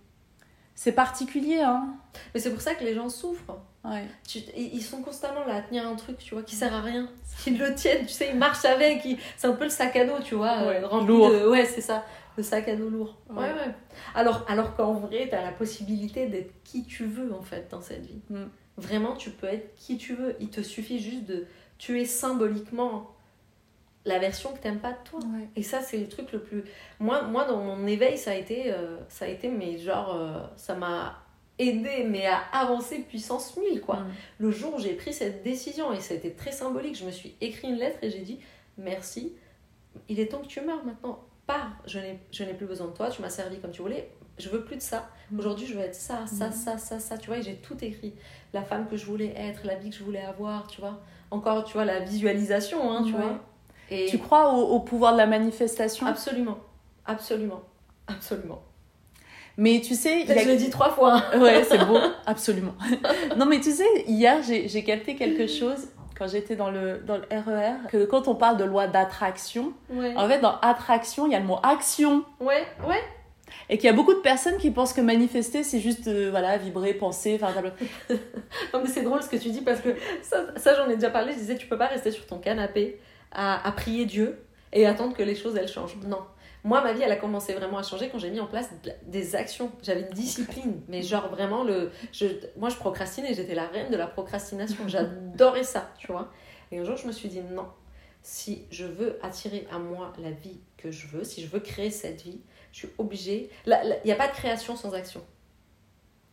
c'est 0.73 0.91
particulier, 0.93 1.61
hein. 1.61 1.87
Mais 2.33 2.39
c'est 2.39 2.51
pour 2.51 2.61
ça 2.61 2.73
que 2.75 2.83
les 2.83 2.93
gens 2.95 3.09
souffrent. 3.09 3.57
Ouais. 3.85 4.05
Tu- 4.27 4.39
ils 4.57 4.81
sont 4.81 5.01
constamment 5.01 5.45
là 5.45 5.55
à 5.57 5.61
tenir 5.61 5.87
un 5.87 5.95
truc, 5.95 6.17
tu 6.17 6.33
vois, 6.33 6.43
qui 6.43 6.55
sert 6.55 6.73
à 6.73 6.81
rien. 6.81 7.07
Ils 7.47 7.57
le 7.57 7.75
tiennent, 7.75 8.05
tu 8.05 8.13
sais, 8.13 8.29
ils 8.31 8.37
marchent 8.37 8.65
avec. 8.65 9.05
ils- 9.05 9.17
C'est 9.37 9.47
un 9.47 9.53
peu 9.53 9.65
le 9.65 9.69
sac 9.69 9.95
à 9.95 10.05
dos, 10.05 10.19
tu 10.23 10.35
vois, 10.35 10.57
euh, 10.63 10.67
Ouais, 10.69 10.83
rempli 10.83 11.07
lourd. 11.07 11.29
de- 11.29 11.47
Ouais, 11.49 11.65
c'est 11.65 11.81
ça, 11.81 12.03
le 12.37 12.43
sac 12.43 12.67
à 12.67 12.75
dos 12.75 12.89
lourd. 12.89 13.15
Ouais, 13.29 13.37
Ouais. 13.43 13.53
ouais. 13.53 13.75
Alors, 14.15 14.43
alors 14.47 14.75
qu'en 14.75 14.93
vrai, 14.93 15.27
t'as 15.29 15.41
la 15.43 15.51
possibilité 15.51 16.27
d'être 16.27 16.51
qui 16.63 16.83
tu 16.85 17.05
veux, 17.05 17.33
en 17.33 17.41
fait, 17.43 17.67
dans 17.69 17.81
cette 17.81 18.05
vie. 18.05 18.21
Mm. 18.29 18.45
Vraiment, 18.77 19.15
tu 19.15 19.29
peux 19.29 19.47
être 19.47 19.75
qui 19.75 19.97
tu 19.97 20.15
veux. 20.15 20.35
Il 20.39 20.49
te 20.49 20.61
suffit 20.61 20.99
juste 20.99 21.25
de 21.25 21.45
tuer 21.77 22.05
symboliquement 22.05 23.11
la 24.05 24.19
version 24.19 24.51
que 24.53 24.59
t'aimes 24.59 24.79
pas 24.79 24.91
de 24.91 24.97
toi. 25.09 25.19
Ouais. 25.19 25.47
Et 25.55 25.63
ça, 25.63 25.81
c'est 25.81 25.97
le 25.97 26.07
truc 26.07 26.31
le 26.31 26.39
plus. 26.39 26.63
Moi, 26.99 27.23
moi 27.23 27.45
dans 27.45 27.57
mon 27.57 27.85
éveil, 27.87 28.17
ça 28.17 28.31
a 28.31 28.35
été, 28.35 28.71
euh, 28.71 28.97
ça 29.09 29.25
a 29.25 29.27
été 29.27 29.47
mais 29.49 29.77
genre, 29.77 30.13
euh, 30.15 30.39
ça 30.57 30.75
m'a 30.75 31.17
aidé, 31.59 32.03
mais 32.07 32.25
à 32.27 32.39
avancer 32.53 32.99
puissance 32.99 33.55
1000, 33.57 33.81
quoi. 33.81 33.97
Mm. 33.97 34.11
Le 34.39 34.51
jour 34.51 34.75
où 34.75 34.79
j'ai 34.79 34.93
pris 34.93 35.13
cette 35.13 35.43
décision, 35.43 35.93
et 35.93 35.99
c'était 36.01 36.31
très 36.31 36.51
symbolique, 36.51 36.97
je 36.97 37.05
me 37.05 37.11
suis 37.11 37.35
écrit 37.41 37.69
une 37.69 37.75
lettre 37.77 37.97
et 38.01 38.09
j'ai 38.09 38.19
dit 38.21 38.39
merci, 38.77 39.33
il 40.09 40.19
est 40.19 40.27
temps 40.27 40.39
que 40.41 40.47
tu 40.47 40.61
meurs 40.61 40.83
maintenant. 40.83 41.19
Pars, 41.47 41.71
je 41.85 41.99
n'ai 41.99 42.19
je 42.31 42.43
n'ai 42.43 42.53
plus 42.53 42.65
besoin 42.65 42.87
de 42.87 42.93
toi, 42.93 43.09
tu 43.09 43.21
m'as 43.21 43.29
servi 43.29 43.59
comme 43.59 43.71
tu 43.71 43.81
voulais, 43.83 44.09
je 44.39 44.49
veux 44.49 44.63
plus 44.65 44.75
de 44.77 44.81
ça. 44.81 45.07
Aujourd'hui, 45.37 45.65
je 45.67 45.75
veux 45.75 45.81
être 45.83 45.95
ça, 45.95 46.25
ça, 46.27 46.51
ça, 46.51 46.77
ça, 46.77 46.99
ça, 46.99 47.17
tu 47.17 47.27
vois, 47.27 47.37
et 47.37 47.43
j'ai 47.43 47.55
tout 47.55 47.77
écrit. 47.83 48.13
La 48.53 48.63
femme 48.63 48.87
que 48.87 48.97
je 48.97 49.05
voulais 49.05 49.33
être, 49.37 49.65
la 49.65 49.75
vie 49.75 49.89
que 49.91 49.95
je 49.95 50.03
voulais 50.03 50.21
avoir, 50.23 50.67
tu 50.67 50.81
vois. 50.81 50.99
Encore, 51.31 51.63
tu 51.63 51.73
vois, 51.73 51.85
la 51.85 51.99
visualisation, 52.01 52.91
hein, 52.91 53.03
tu 53.05 53.13
Ouais. 53.13 53.19
vois. 53.21 53.39
Et 53.91 54.07
Tu 54.07 54.17
crois 54.17 54.53
au, 54.53 54.61
au 54.75 54.79
pouvoir 54.79 55.13
de 55.13 55.17
la 55.17 55.27
manifestation? 55.27 56.07
Absolument, 56.07 56.57
absolument, 57.05 57.61
absolument. 58.07 58.61
Mais 59.57 59.79
tu 59.81 59.95
sais, 59.95 60.21
il 60.21 60.27
Je 60.27 60.47
l'ai 60.47 60.57
dit 60.57 60.69
trois 60.69 60.89
fois. 60.89 61.21
Ouais, 61.37 61.63
c'est 61.63 61.83
beau, 61.85 61.97
absolument. 62.25 62.73
non, 63.37 63.45
mais 63.45 63.59
tu 63.59 63.71
sais, 63.71 63.87
hier, 64.07 64.39
j'ai 64.43 64.83
capté 64.83 65.15
quelque 65.15 65.47
chose 65.47 65.87
quand 66.17 66.27
j'étais 66.27 66.55
dans 66.55 66.71
le, 66.71 66.99
dans 66.99 67.17
le 67.17 67.23
RER, 67.29 67.89
que 67.89 68.05
quand 68.05 68.27
on 68.27 68.35
parle 68.35 68.57
de 68.57 68.63
loi 68.63 68.87
d'attraction, 68.87 69.73
Ouais. 69.89 70.13
en 70.15 70.27
fait, 70.27 70.39
dans 70.39 70.57
attraction, 70.61 71.25
il 71.27 71.33
y 71.33 71.35
a 71.35 71.39
le 71.39 71.45
mot 71.45 71.57
action. 71.63 72.23
Ouais, 72.39 72.63
ouais. 72.87 73.01
Et 73.69 73.77
qu'il 73.77 73.85
y 73.87 73.89
a 73.89 73.93
beaucoup 73.95 74.13
de 74.13 74.19
personnes 74.19 74.57
qui 74.57 74.71
pensent 74.71 74.93
que 74.93 75.01
manifester, 75.01 75.63
c'est 75.63 75.79
juste, 75.79 76.07
euh, 76.07 76.29
voilà, 76.31 76.57
vibrer, 76.57 76.93
penser, 76.93 77.37
table. 77.37 77.73
Non, 78.73 78.81
mais 78.81 78.87
c'est 78.87 79.01
drôle 79.03 79.21
ce 79.23 79.29
que 79.29 79.35
tu 79.37 79.49
dis 79.49 79.61
parce 79.61 79.81
que 79.81 79.89
ça, 80.21 80.45
ça 80.57 80.73
j'en 80.75 80.89
ai 80.89 80.95
déjà 80.95 81.09
parlé. 81.09 81.31
Je 81.33 81.37
disais, 81.37 81.55
tu 81.55 81.67
peux 81.67 81.77
pas 81.77 81.87
rester 81.87 82.11
sur 82.11 82.25
ton 82.25 82.39
canapé 82.39 82.99
à, 83.31 83.65
à 83.67 83.71
prier 83.71 84.05
Dieu 84.05 84.39
et 84.73 84.85
attendre 84.85 85.15
que 85.15 85.23
les 85.23 85.35
choses 85.35 85.55
elles 85.55 85.67
changent. 85.67 85.97
Non. 86.07 86.19
Moi, 86.65 86.81
ma 86.81 86.93
vie, 86.93 87.03
elle 87.03 87.11
a 87.11 87.15
commencé 87.15 87.53
vraiment 87.53 87.77
à 87.77 87.83
changer 87.83 88.09
quand 88.09 88.17
j'ai 88.17 88.31
mis 88.31 88.39
en 88.39 88.47
place 88.47 88.71
des 89.05 89.35
actions. 89.35 89.71
J'avais 89.83 90.01
une 90.01 90.09
discipline, 90.09 90.81
mais 90.87 91.03
genre 91.03 91.29
vraiment, 91.29 91.63
le, 91.63 91.91
je, 92.11 92.25
moi, 92.57 92.69
je 92.69 92.75
procrastinais, 92.75 93.35
j'étais 93.35 93.53
la 93.53 93.67
reine 93.67 93.91
de 93.91 93.95
la 93.95 94.07
procrastination. 94.07 94.75
J'adorais 94.87 95.63
ça, 95.63 95.93
tu 95.99 96.07
vois. 96.07 96.31
Et 96.71 96.79
un 96.79 96.83
jour, 96.83 96.97
je 96.97 97.05
me 97.05 97.11
suis 97.11 97.29
dit, 97.29 97.41
non, 97.41 97.67
si 98.23 98.65
je 98.71 98.85
veux 98.85 99.19
attirer 99.21 99.67
à 99.71 99.77
moi 99.77 100.11
la 100.17 100.31
vie 100.31 100.59
que 100.75 100.89
je 100.89 101.05
veux, 101.05 101.23
si 101.23 101.43
je 101.43 101.47
veux 101.47 101.59
créer 101.59 101.91
cette 101.91 102.23
vie, 102.23 102.41
je 102.71 102.79
suis 102.79 102.89
obligée. 102.97 103.51
Il 103.67 104.01
n'y 104.03 104.11
a 104.11 104.15
pas 104.15 104.27
de 104.27 104.33
création 104.33 104.75
sans 104.75 104.95
action. 104.95 105.21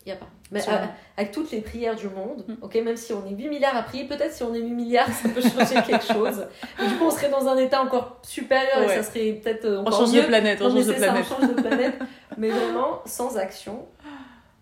Il 0.05 0.09
n'y 0.09 0.12
a 0.12 0.16
pas. 0.16 0.26
Mais 0.50 0.61
euh, 0.68 0.84
avec 1.16 1.30
toutes 1.30 1.50
les 1.53 1.61
prières 1.61 1.94
du 1.94 2.09
monde, 2.09 2.44
mm. 2.46 2.55
ok, 2.61 2.74
même 2.76 2.96
si 2.96 3.12
on 3.12 3.24
est 3.24 3.30
8 3.30 3.48
milliards 3.48 3.76
à 3.76 3.82
prier, 3.82 4.05
peut-être 4.05 4.32
si 4.32 4.42
on 4.42 4.53
est 4.53 4.61
8 4.61 4.70
milliards, 4.70 5.09
ça 5.09 5.28
peut 5.28 5.40
changer 5.40 5.80
quelque 5.86 6.05
chose. 6.05 6.46
du 6.78 6.94
coup, 6.96 7.05
on 7.05 7.11
serait 7.11 7.30
dans 7.30 7.46
un 7.46 7.57
état 7.57 7.80
encore 7.80 8.18
supérieur 8.22 8.82
et 8.82 8.88
ça 8.88 9.03
serait 9.03 9.32
peut-être 9.32 9.66
encore 9.78 9.94
on 9.94 10.05
change 10.05 10.14
mieux. 10.14 10.22
de 10.22 10.26
planète, 10.26 10.61
on 10.61 10.70
change 10.70 10.86
de 10.86 10.92
planète. 10.92 11.24
on 11.30 11.34
change 11.34 11.55
de 11.55 11.61
planète. 11.61 11.94
Mais 12.36 12.48
vraiment, 12.48 13.00
sans 13.07 13.36
action, 13.38 13.86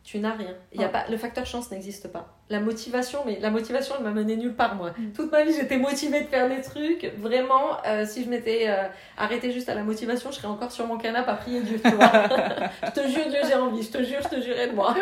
tu 0.05 0.19
n'as 0.19 0.35
rien. 0.35 0.55
Il 0.73 0.81
y 0.81 0.85
a 0.85 0.89
pas, 0.89 1.07
le 1.09 1.17
facteur 1.17 1.47
chance 1.47 1.71
n'existe 1.71 2.09
pas. 2.09 2.40
La 2.51 2.61
motivation, 2.61 3.21
mais 3.25 3.39
la 3.41 3.51
motivation, 3.51 3.95
elle 3.97 4.05
m'a 4.05 4.11
mené 4.11 4.37
nulle 4.37 4.55
part, 4.55 4.75
moi. 4.75 4.91
Mm. 4.91 5.13
Toute 5.13 5.31
ma 5.31 5.45
vie, 5.45 5.55
j'étais 5.55 5.79
motivée 5.79 6.23
de 6.23 6.27
faire 6.27 6.49
des 6.49 6.61
trucs. 6.61 7.13
Vraiment, 7.19 7.79
euh, 7.87 8.05
si 8.05 8.25
je 8.25 8.29
m'étais 8.29 8.67
euh, 8.69 8.89
arrêtée 9.17 9.53
juste 9.53 9.69
à 9.69 9.75
la 9.75 9.85
motivation, 9.85 10.31
je 10.31 10.37
serais 10.37 10.49
encore 10.49 10.73
sur 10.73 10.87
mon 10.87 10.99
canapé 10.99 11.31
à 11.31 11.35
prier 11.35 11.61
Dieu, 11.63 11.81
tu 11.83 11.91
vois. 11.93 12.11
je 12.85 12.91
te 12.91 13.07
jure, 13.09 13.29
Dieu, 13.29 13.39
j'ai 13.47 13.55
envie. 13.55 13.83
Je 13.83 13.91
te 13.91 14.03
jure, 14.03 14.21
je 14.23 14.37
te 14.37 14.41
jurerai 14.41 14.69
de 14.69 14.75
moi. 14.75 14.95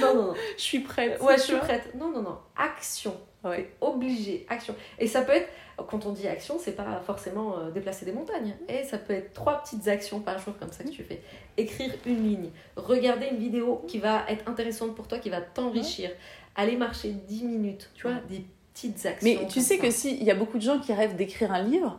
non, 0.00 0.14
non, 0.14 0.22
non. 0.28 0.34
Je 0.56 0.62
suis 0.62 0.80
prête. 0.80 1.20
Ouais, 1.20 1.36
je 1.36 1.42
suis 1.42 1.56
prête. 1.56 1.94
Non, 1.96 2.10
non, 2.10 2.22
non. 2.22 2.38
Action. 2.56 3.16
Ouais. 3.42 3.74
Obligé. 3.80 4.46
Action. 4.48 4.74
Et 5.00 5.08
ça 5.08 5.22
peut 5.22 5.32
être 5.32 5.48
quand 5.86 6.06
on 6.06 6.12
dit 6.12 6.26
action, 6.26 6.56
c'est 6.58 6.72
pas 6.72 7.00
forcément 7.06 7.58
euh, 7.58 7.70
déplacer 7.70 8.04
des 8.04 8.12
montagnes. 8.12 8.54
Et 8.68 8.84
ça 8.84 8.98
peut 8.98 9.12
être 9.12 9.32
trois 9.32 9.62
petites 9.62 9.86
actions 9.88 10.20
par 10.20 10.38
jour 10.38 10.54
comme 10.58 10.72
ça 10.72 10.84
que 10.84 10.90
tu 10.90 11.04
fais. 11.04 11.22
Écrire 11.56 11.92
une 12.06 12.22
ligne, 12.22 12.50
regarder 12.76 13.28
une 13.30 13.38
vidéo 13.38 13.84
qui 13.86 13.98
va 13.98 14.24
être 14.28 14.48
intéressante 14.48 14.94
pour 14.94 15.06
toi, 15.06 15.18
qui 15.18 15.30
va 15.30 15.40
t'enrichir, 15.40 16.10
aller 16.58 16.76
marcher 16.76 17.12
10 17.12 17.44
minutes, 17.44 17.90
tu 17.94 18.02
vois, 18.02 18.18
des 18.28 18.44
petites 18.74 19.06
actions. 19.06 19.40
Mais 19.40 19.46
tu 19.46 19.60
sais 19.60 19.78
que 19.78 19.90
si 19.90 20.16
il 20.16 20.24
y 20.24 20.30
a 20.30 20.34
beaucoup 20.34 20.58
de 20.58 20.62
gens 20.62 20.80
qui 20.80 20.92
rêvent 20.92 21.16
d'écrire 21.16 21.52
un 21.52 21.62
livre, 21.62 21.98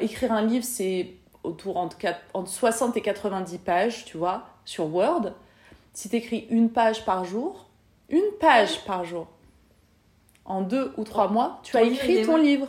écrire 0.00 0.32
un 0.32 0.42
livre 0.42 0.64
c'est 0.64 1.14
autour 1.42 1.78
entre, 1.78 1.96
entre 2.34 2.50
60 2.50 2.96
et 2.98 3.00
90 3.00 3.58
pages, 3.58 4.04
tu 4.04 4.18
vois, 4.18 4.46
sur 4.66 4.94
Word. 4.94 5.32
Si 5.94 6.10
tu 6.10 6.16
écris 6.16 6.46
une 6.50 6.70
page 6.70 7.04
par 7.06 7.24
jour, 7.24 7.66
une 8.10 8.30
page 8.38 8.84
par 8.84 9.04
jour, 9.04 9.26
en 10.44 10.60
deux 10.60 10.92
ou 10.98 11.04
trois 11.04 11.28
mois, 11.28 11.60
tu 11.62 11.76
as 11.76 11.82
écrit 11.82 12.24
ton 12.24 12.36
livre. 12.36 12.68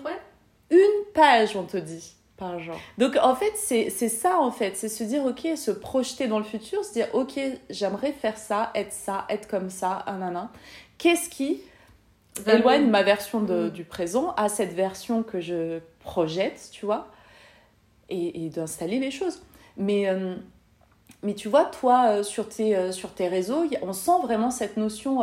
Une 0.69 1.05
page, 1.13 1.57
on 1.57 1.63
te 1.63 1.75
dit, 1.75 2.15
par 2.37 2.57
jour. 2.59 2.75
Donc 2.97 3.17
en 3.21 3.35
fait, 3.35 3.51
c'est 3.57 3.89
ça 3.89 4.39
en 4.39 4.51
fait, 4.51 4.77
c'est 4.77 4.87
se 4.87 5.03
dire, 5.03 5.25
ok, 5.25 5.57
se 5.57 5.71
projeter 5.71 6.27
dans 6.27 6.37
le 6.37 6.45
futur, 6.45 6.85
se 6.85 6.93
dire, 6.93 7.07
ok, 7.13 7.37
j'aimerais 7.69 8.13
faire 8.13 8.37
ça, 8.37 8.71
être 8.75 8.93
ça, 8.93 9.25
être 9.29 9.49
comme 9.49 9.69
ça, 9.69 10.05
un 10.07 10.21
Qu'est-ce 11.01 11.29
qui 11.29 11.61
éloigne 12.45 12.87
ma 12.87 13.01
version 13.01 13.41
de, 13.41 13.69
du 13.69 13.83
présent 13.83 14.35
à 14.37 14.49
cette 14.49 14.73
version 14.73 15.23
que 15.23 15.41
je 15.41 15.79
projette, 15.99 16.69
tu 16.71 16.85
vois, 16.85 17.07
et, 18.09 18.49
d'installer 18.49 18.99
les 18.99 19.09
choses. 19.09 19.41
Mais, 19.77 20.07
euh, 20.07 20.35
mais 21.23 21.33
tu 21.33 21.49
vois, 21.49 21.65
toi, 21.65 22.05
euh, 22.09 22.23
sur, 22.23 22.47
tes, 22.47 22.75
euh, 22.75 22.91
sur 22.91 23.15
tes 23.15 23.27
réseaux, 23.27 23.65
on 23.81 23.93
sent 23.93 24.21
vraiment 24.21 24.51
cette 24.51 24.77
notion 24.77 25.21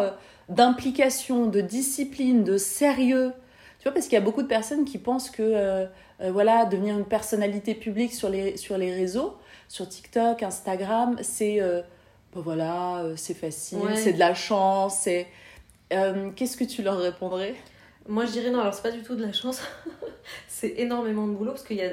d'implication, 0.49 1.47
de 1.47 1.61
discipline, 1.61 2.43
de 2.43 2.57
sérieux. 2.57 3.33
Tu 3.79 3.85
vois, 3.85 3.93
parce 3.93 4.07
qu'il 4.07 4.15
y 4.15 4.21
a 4.21 4.25
beaucoup 4.25 4.43
de 4.43 4.49
personnes 4.49 4.85
qui 4.85 4.99
pensent 4.99 5.31
que, 5.31 5.87
voilà, 6.19 6.65
devenir 6.65 6.99
une 6.99 7.05
personnalité 7.05 7.77
publique 7.77 8.15
sur 8.15 8.31
les, 8.31 8.57
sur 8.57 8.79
les 8.79 8.93
réseaux, 8.93 9.37
sur 9.69 9.89
TikTok, 9.89 10.43
Instagram, 10.43 11.19
c'est, 11.23 11.61
ben 11.61 12.41
voilà, 12.41 13.05
c'est 13.15 13.35
facile, 13.35 13.79
c'est 13.95 14.15
de 14.15 14.19
la 14.19 14.35
chance, 14.35 15.03
c'est... 15.03 15.29
Qu'est-ce 15.91 16.57
que 16.57 16.65
tu 16.65 16.83
leur 16.83 16.99
répondrais? 16.99 17.55
Moi, 18.09 18.25
je 18.25 18.33
dirais 18.33 18.51
non, 18.51 18.61
alors 18.61 18.73
c'est 18.73 18.83
pas 18.83 18.91
du 18.91 19.03
tout 19.03 19.15
de 19.15 19.23
la 19.23 19.33
chance, 19.33 19.63
c'est 20.49 20.75
énormément 20.79 21.27
de 21.27 21.33
boulot, 21.35 21.53
parce 21.53 21.65
a... 21.71 21.91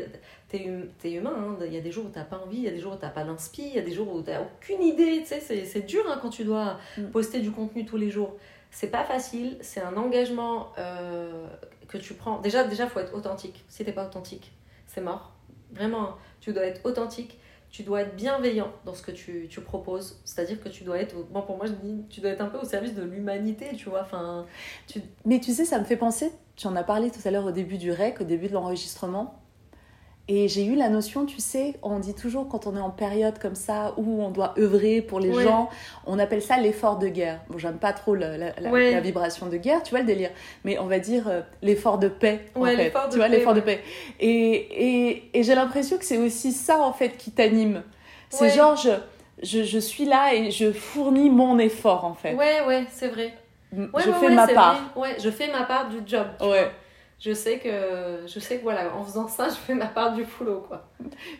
T'es 0.48 0.70
hum, 0.70 0.88
es 1.04 1.12
humain, 1.12 1.34
hein. 1.36 1.58
il 1.66 1.74
y 1.74 1.78
a 1.78 1.82
des 1.82 1.92
jours 1.92 2.06
où 2.06 2.10
t'as 2.10 2.24
pas 2.24 2.38
envie, 2.38 2.58
il 2.58 2.64
y 2.64 2.68
a 2.68 2.72
des 2.72 2.80
jours 2.80 2.94
où 2.94 2.98
t'as 2.98 3.10
pas 3.10 3.24
d'inspi, 3.24 3.64
il 3.64 3.76
y 3.76 3.80
a 3.80 3.82
des 3.82 3.94
jours 3.94 4.14
où 4.14 4.22
t'as 4.22 4.42
aucune 4.42 4.82
idée, 4.84 5.24
tu 5.24 5.40
sais, 5.40 5.66
c'est 5.66 5.86
dur 5.88 6.04
hein, 6.08 6.20
quand 6.22 6.30
tu 6.30 6.44
dois 6.44 6.78
mm. 6.98 7.08
poster 7.08 7.40
du 7.40 7.52
contenu 7.52 7.86
tous 7.86 7.98
les 7.98 8.12
jours. 8.12 8.38
C'est 8.70 8.92
pas 8.92 9.04
facile, 9.04 9.58
c'est 9.62 9.82
un 9.82 9.98
engagement 9.98 10.72
euh, 10.78 11.48
que 11.88 11.98
tu 11.98 12.14
prends. 12.14 12.40
Déjà, 12.42 12.64
déjà, 12.64 12.88
faut 12.88 13.00
être 13.00 13.16
authentique. 13.16 13.64
Si 13.70 13.84
t'es 13.84 13.92
pas 13.92 14.06
authentique, 14.06 14.52
c'est 14.86 15.02
mort. 15.02 15.34
Vraiment, 15.72 16.16
tu 16.42 16.54
dois 16.54 16.64
être 16.64 16.86
authentique. 16.86 17.40
Tu 17.76 17.84
dois 17.84 18.04
être 18.04 18.16
bienveillant 18.16 18.72
dans 18.86 18.94
ce 18.94 19.02
que 19.04 19.12
tu, 19.12 19.48
tu 19.50 19.60
proposes. 19.60 20.22
C'est-à-dire 20.24 20.64
que 20.64 20.70
tu 20.70 20.86
dois 20.86 20.98
être, 20.98 21.14
bon 21.30 21.42
pour 21.42 21.58
moi 21.58 21.66
je 21.66 21.74
dis, 21.74 22.06
tu 22.10 22.22
dois 22.22 22.30
être 22.30 22.40
un 22.40 22.46
peu 22.46 22.58
au 22.58 22.64
service 22.64 22.94
de 22.94 23.04
l'humanité, 23.04 23.76
tu 23.76 23.90
vois. 23.90 24.04
Enfin, 24.04 24.46
tu... 24.88 25.02
Mais 25.26 25.42
tu 25.42 25.52
sais, 25.52 25.66
ça 25.66 25.78
me 25.78 25.84
fait 25.84 25.98
penser, 25.98 26.32
tu 26.56 26.68
en 26.68 26.76
as 26.78 26.86
parlé 26.86 27.12
tout 27.12 27.20
à 27.26 27.32
l'heure 27.32 27.44
au 27.44 27.52
début 27.52 27.78
du 27.78 27.92
REC, 27.92 28.22
au 28.22 28.24
début 28.24 28.48
de 28.48 28.54
l'enregistrement, 28.54 29.42
et 30.28 30.48
j'ai 30.48 30.66
eu 30.66 30.76
la 30.76 30.90
notion, 30.90 31.28
tu 31.28 31.40
sais, 31.40 31.76
on 31.84 32.00
dit 32.00 32.16
toujours 32.16 32.48
quand 32.48 32.66
on 32.66 32.76
est 32.76 32.82
en 32.82 32.90
période 32.90 33.38
comme 33.38 33.54
ça 33.54 33.94
où 33.98 34.24
on 34.24 34.32
doit 34.32 34.56
œuvrer 34.58 35.02
pour 35.02 35.20
les 35.20 35.32
gens, 35.32 35.70
on 36.08 36.18
appelle 36.18 36.42
ça 36.42 36.58
l'effort 36.58 36.98
de 36.98 37.08
guerre. 37.08 37.42
Bon, 37.48 37.60
j'aime 37.60 37.78
pas 37.78 37.94
trop 37.94 38.16
la, 38.16 38.38
la, 38.38 39.00
vibration 39.02 39.46
de 39.46 39.58
guerre, 39.58 39.84
tu 39.84 39.92
vois 39.92 40.00
le 40.00 40.08
délire, 40.08 40.32
mais 40.64 40.80
on 40.80 40.88
va 40.88 40.98
dire 40.98 41.28
euh, 41.28 41.42
l'effort 41.62 42.00
de 42.00 42.08
paix. 42.08 42.48
En 42.56 42.66
fait. 42.66 42.92
Tu 43.12 43.18
vois, 43.18 43.28
l'effort 43.28 43.54
de 43.54 43.60
paix. 43.60 43.84
Et, 44.20 44.30
et, 44.30 45.30
et 45.38 45.44
j'ai 45.44 45.54
l'impression 45.54 46.00
que 46.00 46.06
c'est 46.06 46.18
aussi 46.18 46.54
ça 46.54 46.80
en 46.80 46.92
fait 46.92 47.18
qui 47.18 47.30
t'anime. 47.30 47.84
C'est 48.30 48.50
genre, 48.50 48.76
je, 48.76 48.90
je, 49.44 49.64
je, 49.64 49.80
suis 49.80 50.06
là 50.06 50.34
et 50.34 50.50
je 50.50 50.72
fournis 50.72 51.30
mon 51.30 51.60
effort 51.60 52.04
en 52.04 52.16
fait. 52.16 52.34
Ouais, 52.34 52.62
ouais, 52.66 52.86
c'est 52.92 53.10
vrai. 53.10 53.36
je 53.72 54.12
fais 54.12 54.30
ma 54.30 54.48
part. 54.48 54.92
Ouais, 54.96 55.18
je 55.24 55.30
fais 55.30 55.52
ma 55.52 55.66
part 55.66 55.88
du 55.90 55.98
job. 56.04 56.26
ouais 56.42 56.72
je 57.20 57.34
sais 57.34 57.60
que 57.60 58.26
je 58.28 58.40
sais 58.40 58.58
que 58.58 58.64
voilà 58.64 58.96
en 58.96 59.04
faisant 59.04 59.28
ça 59.28 59.50
je 59.50 59.56
fais 59.56 59.74
ma 59.74 59.88
part 59.88 60.14
du 60.14 60.24
boulot 60.24 60.64
quoi. 60.68 60.88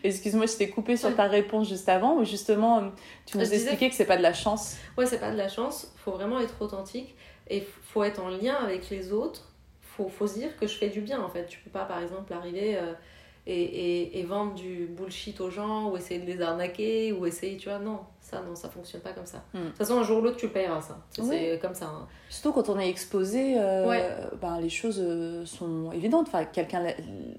Excuse-moi 0.02 0.46
je 0.46 0.56
t'ai 0.56 0.70
coupé 0.70 0.96
sur 0.96 1.14
ta 1.14 1.24
réponse 1.24 1.68
juste 1.68 1.88
avant 1.88 2.16
où 2.18 2.24
justement 2.24 2.90
tu 3.26 3.38
nous 3.38 3.52
expliquais 3.52 3.88
que 3.88 3.94
c'est 3.94 4.06
pas 4.06 4.16
de 4.16 4.22
la 4.22 4.32
chance. 4.32 4.76
Ouais 4.96 5.06
c'est 5.06 5.20
pas 5.20 5.30
de 5.30 5.36
la 5.36 5.48
chance 5.48 5.92
faut 5.96 6.12
vraiment 6.12 6.40
être 6.40 6.60
authentique 6.60 7.14
et 7.48 7.66
faut 7.82 8.02
être 8.02 8.22
en 8.22 8.28
lien 8.28 8.54
avec 8.54 8.90
les 8.90 9.12
autres 9.12 9.52
faut 9.80 10.08
faut 10.08 10.26
se 10.26 10.34
dire 10.34 10.56
que 10.56 10.66
je 10.66 10.74
fais 10.74 10.88
du 10.88 11.00
bien 11.00 11.20
en 11.20 11.28
fait. 11.28 11.46
Tu 11.46 11.58
peux 11.60 11.70
pas 11.70 11.84
par 11.84 12.02
exemple 12.02 12.32
arriver 12.32 12.76
euh, 12.76 12.92
et, 13.46 13.62
et, 13.62 14.18
et, 14.18 14.24
vendre 14.24 14.54
du 14.54 14.86
bullshit 14.86 15.40
aux 15.40 15.50
gens 15.50 15.90
ou 15.90 15.96
essayer 15.96 16.18
de 16.18 16.26
les 16.26 16.42
arnaquer 16.42 17.12
ou 17.12 17.26
essayer 17.26 17.56
tu 17.56 17.68
vois 17.68 17.78
non 17.78 18.00
ça 18.28 18.42
non 18.46 18.56
ça 18.56 18.68
fonctionne 18.68 19.02
pas 19.02 19.12
comme 19.12 19.26
ça. 19.26 19.44
Hmm. 19.54 19.60
de 19.60 19.66
toute 19.68 19.76
façon 19.76 19.98
un 19.98 20.02
jour 20.02 20.18
ou 20.18 20.20
l'autre 20.22 20.36
tu 20.36 20.48
paieras 20.48 20.80
ça. 20.80 20.98
C'est 21.10 21.60
comme 21.62 21.74
ça 21.74 21.86
hein. 21.86 22.08
surtout 22.28 22.52
quand 22.52 22.68
on 22.68 22.78
est 22.78 22.88
exposé 22.88 23.54
euh, 23.56 24.26
ben, 24.42 24.58
les 24.60 24.68
choses 24.68 25.00
euh, 25.00 25.46
sont 25.46 25.92
évidentes. 25.92 26.26
Enfin 26.26 26.44
quelqu'un 26.44 26.82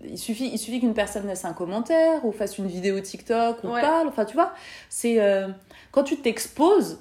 il 0.05 0.17
suffit 0.17 0.49
il 0.51 0.57
suffit 0.57 0.79
qu'une 0.79 0.93
personne 0.93 1.27
laisse 1.27 1.43
un 1.43 1.51
commentaire 1.51 2.23
ou 2.25 2.31
fasse 2.31 2.57
une 2.57 2.67
vidéo 2.67 3.01
TikTok 3.01 3.63
ou 3.65 3.67
parle. 3.67 4.07
Enfin 4.07 4.23
tu 4.23 4.35
vois 4.35 4.53
c'est 4.89 5.19
euh, 5.19 5.49
quand 5.91 6.03
tu 6.03 6.17
t'exposes 6.17 6.99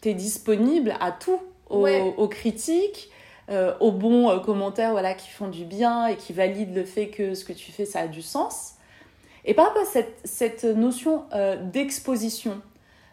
tu 0.00 0.08
es 0.08 0.14
disponible 0.14 0.94
à 1.00 1.12
tout. 1.12 1.40
Aux, 1.70 1.88
aux 1.88 2.28
critiques 2.28 3.10
euh, 3.48 3.72
aux 3.80 3.92
bons 3.92 4.38
commentaires 4.40 4.90
voilà, 4.90 5.14
qui 5.14 5.30
font 5.30 5.48
du 5.48 5.64
bien 5.64 6.06
et 6.06 6.16
qui 6.16 6.34
valident 6.34 6.74
le 6.74 6.84
fait 6.84 7.08
que 7.08 7.34
ce 7.34 7.46
que 7.46 7.54
tu 7.54 7.72
fais, 7.72 7.86
ça 7.86 8.00
a 8.00 8.08
du 8.08 8.20
sens. 8.20 8.74
Et 9.46 9.54
par 9.54 9.68
rapport 9.68 9.80
à 9.80 9.86
cette, 9.86 10.18
cette 10.24 10.64
notion 10.64 11.24
d'exposition, 11.72 12.60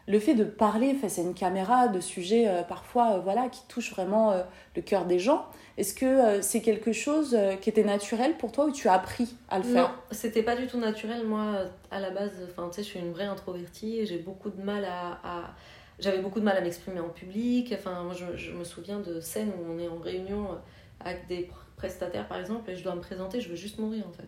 le 0.10 0.20
fait 0.20 0.34
de 0.34 0.44
parler 0.44 0.94
face 0.96 1.20
à 1.20 1.22
une 1.22 1.34
caméra 1.34 1.88
de 1.88 2.02
sujets 2.02 2.52
parfois 2.68 3.20
voilà, 3.20 3.48
qui 3.48 3.62
touchent 3.68 3.94
vraiment 3.94 4.34
le 4.76 4.82
cœur 4.82 5.06
des 5.06 5.20
gens, 5.20 5.46
est-ce 5.78 5.94
que 5.94 6.42
c'est 6.42 6.62
quelque 6.62 6.92
chose 6.92 7.38
qui 7.62 7.70
était 7.70 7.84
naturel 7.84 8.36
pour 8.36 8.52
toi 8.52 8.66
ou 8.66 8.72
tu 8.72 8.88
as 8.88 8.94
appris 8.94 9.36
à 9.50 9.60
le 9.60 9.64
faire? 9.64 9.90
Non, 9.90 9.96
c'était 10.12 10.44
pas 10.44 10.56
du 10.56 10.66
tout 10.66 10.80
naturel. 10.80 11.26
Moi, 11.26 11.66
à 11.92 12.00
la 12.00 12.10
base, 12.10 12.32
je 12.76 12.82
suis 12.82 13.00
une 13.00 13.12
vraie 13.12 13.26
introvertie 13.26 14.06
j'ai 14.06 14.18
beaucoup 14.18 14.50
de 14.50 14.62
mal 14.62 14.84
à 14.84 15.54
j'avais 16.00 16.20
beaucoup 16.20 16.40
de 16.40 16.46
mal 16.46 16.58
à 16.58 16.62
m'exprimer 16.62 17.00
en 17.00 17.10
public. 17.10 17.74
Enfin, 17.78 18.10
je, 18.14 18.38
je, 18.38 18.52
me 18.52 18.64
souviens 18.64 19.00
de 19.00 19.20
scènes 19.20 19.50
où 19.50 19.72
on 19.72 19.78
est 19.80 19.88
en 19.88 19.98
réunion 19.98 20.58
avec 21.00 21.28
des 21.28 21.50
prestataires, 21.76 22.28
par 22.28 22.40
exemple, 22.40 22.70
et 22.72 22.76
je 22.76 22.84
dois 22.84 22.96
me 22.96 23.02
présenter, 23.02 23.42
je 23.42 23.50
veux 23.50 23.56
juste 23.56 23.80
mourir, 23.80 24.06
en 24.08 24.12
fait. 24.12 24.28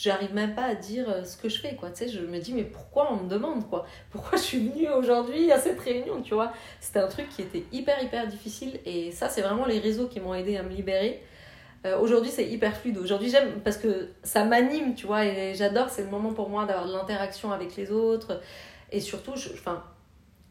J'arrive 0.00 0.32
même 0.32 0.54
pas 0.54 0.62
à 0.62 0.74
dire 0.76 1.10
euh, 1.10 1.24
ce 1.24 1.36
que 1.36 1.48
je 1.48 1.58
fais, 1.58 1.74
quoi. 1.74 1.90
Tu 1.90 2.04
sais, 2.04 2.08
je 2.08 2.20
me 2.20 2.38
dis, 2.38 2.52
mais 2.52 2.62
pourquoi 2.62 3.12
on 3.12 3.24
me 3.24 3.28
demande, 3.28 3.68
quoi? 3.68 3.84
Pourquoi 4.12 4.38
je 4.38 4.44
suis 4.44 4.68
venue 4.68 4.88
aujourd'hui 4.90 5.50
à 5.50 5.58
cette 5.58 5.80
réunion, 5.80 6.22
tu 6.22 6.34
vois? 6.34 6.52
C'était 6.78 7.00
un 7.00 7.08
truc 7.08 7.28
qui 7.30 7.42
était 7.42 7.64
hyper, 7.72 8.00
hyper 8.00 8.28
difficile. 8.28 8.78
Et 8.86 9.10
ça, 9.10 9.28
c'est 9.28 9.42
vraiment 9.42 9.66
les 9.66 9.80
réseaux 9.80 10.06
qui 10.06 10.20
m'ont 10.20 10.34
aidé 10.34 10.56
à 10.56 10.62
me 10.62 10.68
libérer. 10.68 11.20
Euh, 11.84 11.98
aujourd'hui, 11.98 12.30
c'est 12.30 12.48
hyper 12.48 12.76
fluide. 12.76 12.96
Aujourd'hui, 12.98 13.28
j'aime 13.28 13.60
parce 13.64 13.76
que 13.76 14.10
ça 14.22 14.44
m'anime, 14.44 14.94
tu 14.94 15.08
vois, 15.08 15.24
et 15.24 15.56
j'adore. 15.56 15.88
C'est 15.90 16.04
le 16.04 16.10
moment 16.10 16.32
pour 16.32 16.48
moi 16.48 16.64
d'avoir 16.64 16.86
de 16.86 16.92
l'interaction 16.92 17.50
avec 17.50 17.74
les 17.74 17.90
autres. 17.90 18.40
Et 18.92 19.00
surtout, 19.00 19.32
enfin, 19.32 19.82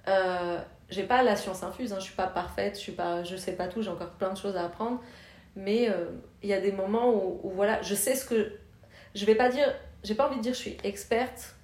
euh, 0.10 0.60
j'ai 0.90 1.04
pas 1.04 1.24
la 1.24 1.38
science 1.38 1.64
infuse, 1.64 1.94
hein, 1.94 2.00
je 2.00 2.06
suis 2.06 2.16
pas 2.16 2.28
parfaite, 2.28 2.76
je 2.76 2.82
suis 2.82 2.92
pas, 2.92 3.24
je 3.24 3.38
sais 3.38 3.54
pas 3.54 3.70
tout, 3.70 3.82
j'ai 3.82 3.90
encore 3.90 4.12
plein 4.12 4.34
de 4.34 4.38
choses 4.38 4.58
à 4.58 4.66
apprendre. 4.66 5.02
Mais 5.56 5.90
euh, 5.90 6.10
il 6.44 6.50
y 6.50 6.54
a 6.54 6.60
des 6.60 6.74
moments 6.74 7.14
où, 7.14 7.40
où, 7.44 7.52
voilà, 7.52 7.82
je 7.82 7.96
sais 7.96 8.14
ce 8.14 8.26
que. 8.26 8.52
Je 9.18 9.26
vais 9.26 9.36
pas 9.36 9.50
dire. 9.50 9.68
J'ai 10.04 10.16
pas 10.16 10.28
envie 10.28 10.38
de 10.38 10.42
dire 10.42 10.54
je 10.54 10.60
suis 10.60 10.78
experte, 10.84 11.56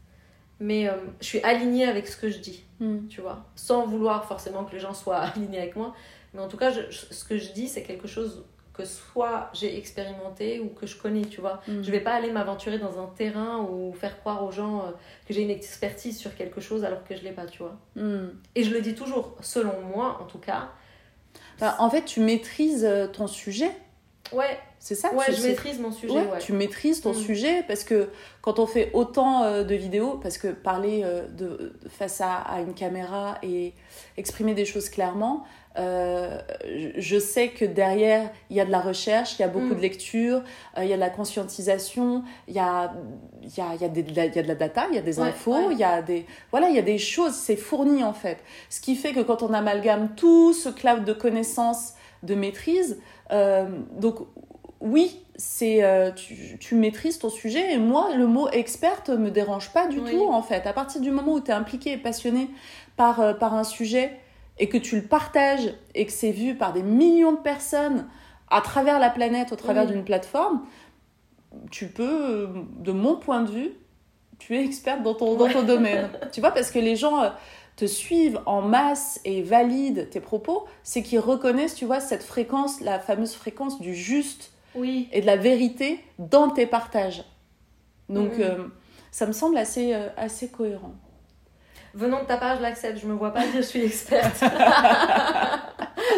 mais 0.60 0.90
euh, 0.90 0.94
je 1.22 1.26
suis 1.26 1.42
alignée 1.44 1.86
avec 1.86 2.08
ce 2.08 2.18
que 2.18 2.30
je 2.30 2.40
dis, 2.40 2.64
Mm. 2.80 3.08
tu 3.08 3.22
vois. 3.22 3.46
Sans 3.56 3.86
vouloir 3.86 4.26
forcément 4.26 4.66
que 4.66 4.72
les 4.74 4.80
gens 4.80 4.94
soient 4.94 5.18
alignés 5.36 5.60
avec 5.60 5.76
moi. 5.76 5.94
Mais 6.34 6.42
en 6.42 6.48
tout 6.48 6.58
cas, 6.58 6.72
je- 6.72 6.90
je- 6.90 7.14
ce 7.14 7.24
que 7.24 7.38
je 7.38 7.52
dis, 7.52 7.68
c'est 7.68 7.84
quelque 7.84 8.08
chose 8.08 8.44
que 8.74 8.86
soit 8.86 9.52
j'ai 9.54 9.78
expérimenté 9.78 10.60
ou 10.60 10.70
que 10.70 10.88
je 10.88 10.98
connais, 10.98 11.22
tu 11.26 11.42
vois. 11.42 11.62
Mm. 11.68 11.84
Je 11.84 11.92
vais 11.92 12.00
pas 12.00 12.14
aller 12.16 12.32
m'aventurer 12.32 12.80
dans 12.80 13.00
un 13.00 13.06
terrain 13.06 13.60
ou 13.60 13.94
faire 13.94 14.20
croire 14.20 14.44
aux 14.44 14.52
gens 14.52 14.80
euh, 14.80 14.92
que 15.28 15.34
j'ai 15.36 15.44
une 15.44 15.52
expertise 15.52 16.18
sur 16.18 16.34
quelque 16.36 16.60
chose 16.60 16.84
alors 16.84 17.04
que 17.04 17.16
je 17.16 17.22
l'ai 17.22 17.34
pas, 17.34 17.46
tu 17.46 17.60
vois. 17.60 17.78
Mm. 17.96 18.30
Et 18.56 18.64
je 18.64 18.74
le 18.74 18.82
dis 18.82 18.96
toujours, 18.96 19.36
selon 19.42 19.80
moi 19.96 20.18
en 20.22 20.26
tout 20.26 20.40
cas. 20.40 20.70
En 21.62 21.90
fait, 21.90 22.04
tu 22.04 22.20
maîtrises 22.20 22.84
euh, 22.84 23.08
ton 23.08 23.28
sujet. 23.28 23.70
Ouais, 24.32 24.58
C'est 24.86 24.96
ça 24.96 25.14
ouais, 25.14 25.24
je 25.34 25.48
maîtrise 25.48 25.80
mon 25.80 25.94
sujet, 25.94 26.14
Ouais, 26.14 26.20
ouais. 26.30 26.40
Tu 26.40 26.52
maîtrises 26.52 27.00
ton 27.00 27.12
Mm. 27.12 27.16
sujet 27.16 27.64
parce 27.70 27.86
que 27.86 28.10
quand 28.42 28.60
on 28.60 28.66
fait 28.66 28.90
autant 28.94 29.44
euh, 29.44 29.64
de 29.64 29.76
vidéos, 29.76 30.20
parce 30.22 30.38
que 30.38 30.50
parler 30.50 31.04
euh, 31.06 31.26
de, 31.30 31.72
face 31.88 32.20
à, 32.20 32.34
à 32.34 32.60
une 32.60 32.74
caméra 32.74 33.38
et 33.44 33.72
exprimer 34.18 34.54
des 34.54 34.66
choses 34.66 34.90
clairement, 34.90 35.46
euh, 35.80 36.38
je- 36.98 37.18
sais 37.18 37.48
que 37.48 37.64
derrière, 37.64 38.30
il 38.50 38.58
y 38.58 38.60
a 38.60 38.66
de 38.66 38.72
la 38.72 38.82
recherche, 38.82 39.40
il 39.40 39.42
y 39.42 39.46
a 39.46 39.48
beaucoup 39.48 39.68
Mm. 39.74 39.76
de 39.78 39.82
lecture, 39.82 40.42
euh, 40.78 40.84
il 40.84 40.90
y 40.90 40.94
a 40.94 40.98
de 40.98 41.00
la 41.02 41.10
conscientisation, 41.10 42.24
il 42.50 42.54
y 42.56 42.60
a, 42.60 42.92
y, 43.58 43.62
a, 43.62 43.76
y, 43.80 43.86
a 43.86 43.88
des- 43.88 44.04
de 44.04 44.14
la- 44.14 44.26
y 44.26 44.38
a 44.38 44.44
de 44.44 44.48
la 44.50 44.56
data, 44.56 44.88
il 44.90 44.96
y 44.96 45.00
a 45.00 45.02
des 45.02 45.18
Ouais, 45.22 45.30
infos, 45.30 45.72
il 45.72 45.78
y 45.78 45.84
a 45.86 46.02
des... 46.02 46.26
Voilà, 46.52 46.68
il 46.68 46.76
y 46.76 46.80
a 46.80 46.84
des 46.84 46.98
choses, 46.98 47.36
c'est 47.36 47.56
fourni 47.56 48.04
en 48.04 48.14
fait. 48.14 48.40
Ce 48.70 48.82
qui 48.82 48.98
fait 48.98 49.14
que 49.14 49.22
quand 49.22 49.44
on 49.44 49.54
amalgame 49.54 50.10
tout 50.18 50.52
ce 50.52 50.68
cloud 50.68 51.06
de 51.06 51.14
connaissances, 51.14 51.94
de 52.22 52.36
maîtrise, 52.36 53.00
euh, 53.32 53.66
donc 53.98 54.18
oui, 54.86 55.18
c'est 55.38 55.82
euh, 55.84 56.12
tu, 56.12 56.58
tu 56.60 56.76
maîtrises 56.76 57.18
ton 57.18 57.30
sujet 57.30 57.74
et 57.74 57.78
moi 57.78 58.14
le 58.16 58.28
mot 58.28 58.50
experte 58.50 59.10
me 59.10 59.32
dérange 59.32 59.72
pas 59.72 59.88
du 59.88 60.00
Oui. 60.00 60.12
tout 60.12 60.26
en 60.28 60.42
fait. 60.44 60.68
À 60.68 60.74
partir 60.74 61.00
du 61.00 61.10
moment 61.10 61.34
où 61.34 61.40
tu 61.42 61.52
es 61.52 61.54
impliqué 61.54 61.94
et 61.94 61.98
passionné 61.98 62.50
par, 62.98 63.22
euh, 63.22 63.34
par 63.34 63.54
un 63.54 63.64
sujet 63.64 64.12
et 64.60 64.68
que 64.68 64.78
tu 64.78 64.98
le 64.98 65.02
partages 65.04 65.74
et 65.96 66.06
que 66.06 66.12
c'est 66.12 66.32
vu 66.32 66.56
par 66.56 66.74
des 66.74 66.84
millions 66.84 67.32
de 67.32 67.38
personnes 67.38 68.08
à 68.50 68.60
travers 68.62 69.00
la 69.00 69.10
planète, 69.10 69.52
au 69.54 69.56
travers 69.56 69.86
Oui. 69.86 69.94
d'une 69.94 70.04
plateforme, 70.04 70.62
tu 71.72 71.88
peux, 71.88 72.50
de 72.78 72.92
mon 72.92 73.16
point 73.16 73.42
de 73.42 73.50
vue, 73.52 73.72
tu 74.38 74.56
es 74.58 74.66
experte 74.66 75.02
dans 75.02 75.14
ton, 75.14 75.36
dans 75.38 75.48
ton 75.50 75.64
domaine. 75.64 76.10
Tu 76.34 76.42
vois, 76.42 76.52
parce 76.52 76.72
que 76.72 76.80
les 76.80 76.96
gens 76.98 77.24
euh, 77.24 77.30
te 77.78 77.86
suivent 77.86 78.42
en 78.46 78.62
masse 78.62 79.22
et 79.24 79.42
valident 79.42 80.10
tes 80.10 80.20
propos, 80.20 80.66
c'est 80.84 81.02
qu'ils 81.04 81.20
reconnaissent, 81.20 81.76
tu 81.76 81.86
vois, 81.86 82.00
cette 82.02 82.24
fréquence, 82.24 82.82
la 82.82 83.00
fameuse 83.00 83.34
fréquence 83.34 83.80
du 83.80 83.96
juste 83.96 84.52
Oui, 84.76 85.08
et 85.12 85.22
de 85.22 85.26
la 85.26 85.36
vérité 85.38 86.00
dans 86.20 86.50
tes 86.50 86.66
partages. 86.66 87.24
Donc, 88.10 88.34
Mhm. 88.38 88.42
euh, 88.42 88.58
ça 89.12 89.26
me 89.26 89.32
semble 89.32 89.58
assez, 89.58 89.94
euh, 89.94 90.08
assez 90.18 90.50
cohérent. 90.50 90.94
venant 91.96 92.22
de 92.22 92.26
ta 92.26 92.38
part, 92.38 92.58
je 92.58 92.62
l'accepte. 92.64 93.00
Je 93.00 93.06
me 93.06 93.14
vois 93.14 93.32
pas 93.32 93.42
dire 93.44 93.52
je 93.58 93.62
suis 93.62 93.84
experte. 93.86 94.40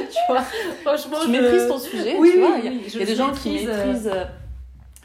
tu 0.09 0.17
vois, 0.29 0.41
franchement, 0.83 1.17
tu 1.21 1.27
je... 1.27 1.31
maîtrises 1.31 1.67
ton 1.67 1.79
sujet, 1.79 2.15
Oui, 2.17 2.31
tu 2.31 2.37
oui, 2.41 2.47
vois. 2.47 2.57
Il 2.59 2.65
y 2.65 2.67
a, 2.67 2.71
oui, 2.71 2.81
il 2.85 2.89
je 2.91 2.99
y 2.99 3.03
a 3.03 3.05
des 3.05 3.15
gens 3.15 3.31
qui 3.33 3.67
euh, 3.67 3.85
maîtrisent, 3.85 4.07
euh, 4.13 4.23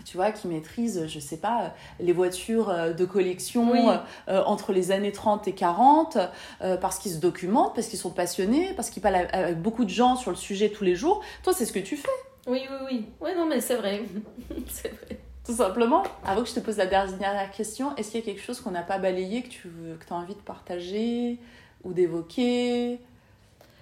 tu 0.04 0.16
vois, 0.16 0.30
qui 0.30 0.46
maîtrisent, 0.48 1.06
je 1.08 1.18
sais 1.20 1.36
pas, 1.38 1.72
les 1.98 2.12
voitures 2.12 2.72
de 2.96 3.04
collection 3.04 3.72
Oui. 3.72 3.80
euh, 4.28 4.42
entre 4.44 4.72
les 4.72 4.92
années 4.92 5.12
30 5.12 5.48
et 5.48 5.52
40, 5.52 6.18
euh, 6.62 6.76
parce 6.76 6.98
qu'ils 6.98 7.12
se 7.12 7.18
documentent, 7.18 7.74
parce 7.74 7.88
qu'ils 7.88 7.98
sont 7.98 8.10
passionnés, 8.10 8.72
parce 8.76 8.90
qu'ils 8.90 9.02
parlent 9.02 9.26
avec 9.32 9.60
beaucoup 9.60 9.84
de 9.84 9.90
gens 9.90 10.16
sur 10.16 10.30
le 10.30 10.36
sujet 10.36 10.68
tous 10.70 10.84
les 10.84 10.94
jours. 10.94 11.20
Toi, 11.42 11.52
c'est 11.52 11.66
ce 11.66 11.72
que 11.72 11.78
tu 11.80 11.96
fais, 11.96 12.08
Oui, 12.50 12.66
oui, 12.68 12.76
oui. 12.84 13.06
Ouais, 13.20 13.36
non, 13.36 13.46
mais 13.46 13.60
c'est 13.60 13.76
vrai. 13.76 14.02
c'est 14.66 14.88
vrai. 14.88 15.20
tout 15.44 15.54
simplement. 15.54 16.02
Avant 16.24 16.42
que 16.42 16.48
je 16.48 16.54
te 16.54 16.60
pose 16.60 16.78
la 16.78 16.86
dernière 16.86 17.50
question, 17.52 17.94
est-ce 17.94 18.10
qu'il 18.10 18.20
y 18.20 18.22
a 18.24 18.26
quelque 18.26 18.42
chose 18.42 18.60
qu'on 18.60 18.72
n'a 18.72 18.82
pas 18.82 18.98
balayé, 18.98 19.44
que 19.44 19.48
tu 19.48 19.68
veux, 19.68 19.94
que 19.94 20.12
as 20.12 20.16
envie 20.16 20.34
de 20.34 20.40
partager 20.40 21.38
ou 21.84 21.92
d'évoquer, 21.92 22.98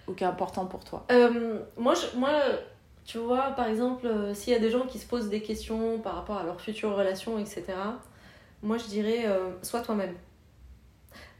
ou 0.06 0.12
qui 0.12 0.22
est 0.22 0.26
important 0.26 0.66
pour 0.66 0.84
toi? 0.84 1.06
Euh, 1.10 1.60
moi, 1.78 1.94
je, 1.94 2.18
moi, 2.18 2.30
tu 3.06 3.16
vois, 3.16 3.52
par 3.52 3.68
exemple, 3.68 4.06
euh, 4.06 4.34
s'il 4.34 4.52
y 4.52 4.56
a 4.56 4.58
des 4.58 4.70
gens 4.70 4.86
qui 4.86 4.98
se 4.98 5.06
posent 5.06 5.30
des 5.30 5.40
questions 5.40 5.98
par 6.00 6.16
rapport 6.16 6.36
à 6.36 6.44
leur 6.44 6.60
future 6.60 6.94
relation, 6.94 7.38
etc., 7.38 7.64
moi, 8.62 8.76
je 8.76 8.84
dirais, 8.84 9.24
euh, 9.28 9.52
sois 9.62 9.80
toi-même. 9.80 10.14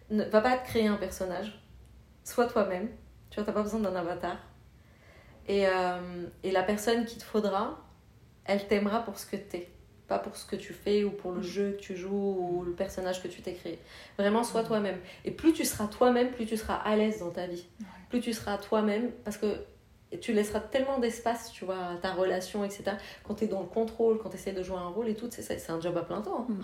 Ne 0.09 0.25
va 0.25 0.41
pas 0.41 0.57
te 0.57 0.67
créer 0.67 0.87
un 0.87 0.97
personnage. 0.97 1.61
Sois 2.25 2.47
toi-même. 2.47 2.89
Tu 3.29 3.37
vois, 3.37 3.45
t'as 3.45 3.53
pas 3.53 3.63
besoin 3.63 3.81
d'un 3.81 3.95
avatar. 3.95 4.39
Et, 5.49 5.67
euh, 5.67 6.27
et 6.43 6.51
la 6.51 6.63
personne 6.63 7.05
qu'il 7.05 7.19
te 7.19 7.25
faudra, 7.25 7.79
elle 8.45 8.67
t'aimera 8.69 9.01
pour 9.05 9.19
ce 9.19 9.27
que 9.27 9.37
t'es. 9.37 9.69
Pas 10.07 10.19
pour 10.19 10.37
ce 10.37 10.47
que 10.47 10.57
tu 10.57 10.73
fais 10.73 11.05
ou 11.05 11.11
pour 11.11 11.33
le 11.33 11.43
jeu 11.43 11.73
que 11.73 11.81
tu 11.83 11.97
joues 11.97 12.37
ou 12.39 12.63
le 12.65 12.73
personnage 12.73 13.23
que 13.23 13.29
tu 13.29 13.43
t'es 13.43 13.53
créé. 13.53 13.79
Vraiment, 14.19 14.43
sois 14.43 14.63
toi-même. 14.65 14.97
Et 15.27 15.31
plus 15.31 15.53
tu 15.53 15.65
seras 15.67 15.87
toi-même, 15.87 16.31
plus 16.31 16.47
tu 16.47 16.57
seras 16.57 16.77
à 16.77 16.97
l'aise 16.97 17.19
dans 17.21 17.31
ta 17.31 17.47
vie. 17.47 17.67
Plus 18.09 18.21
tu 18.21 18.33
seras 18.33 18.57
toi-même, 18.57 19.11
parce 19.25 19.37
que 19.37 19.65
tu 20.23 20.33
laisseras 20.33 20.61
tellement 20.61 20.99
d'espace, 20.99 21.53
tu 21.53 21.67
vois, 21.67 21.77
à 21.93 21.97
ta 21.97 22.15
relation, 22.15 22.65
etc. 22.65 22.93
Quand 23.25 23.35
tu 23.35 23.45
es 23.45 23.47
dans 23.49 23.61
le 23.61 23.67
contrôle, 23.67 24.19
quand 24.19 24.31
tu 24.31 24.37
essaies 24.37 24.53
de 24.53 24.63
jouer 24.63 24.79
un 24.79 24.89
rôle 24.89 25.09
et 25.09 25.15
tout, 25.15 25.29
c'est 25.31 25.71
un 25.71 25.81
job 25.81 25.95
à 25.99 26.03
plein 26.03 26.23
temps. 26.23 26.47
hein. 26.49 26.55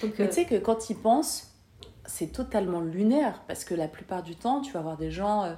Donc, 0.00 0.14
Mais 0.20 0.26
euh, 0.26 0.28
tu 0.28 0.34
sais 0.34 0.44
que 0.44 0.54
quand 0.54 0.88
ils 0.88 0.96
pensent, 0.96 1.52
c'est 2.04 2.30
totalement 2.30 2.80
lunaire 2.80 3.42
parce 3.48 3.64
que 3.64 3.74
la 3.74 3.88
plupart 3.88 4.22
du 4.22 4.36
temps, 4.36 4.60
tu 4.60 4.70
vas 4.72 4.78
avoir 4.78 4.96
des 4.96 5.10
gens 5.10 5.42
euh, 5.42 5.54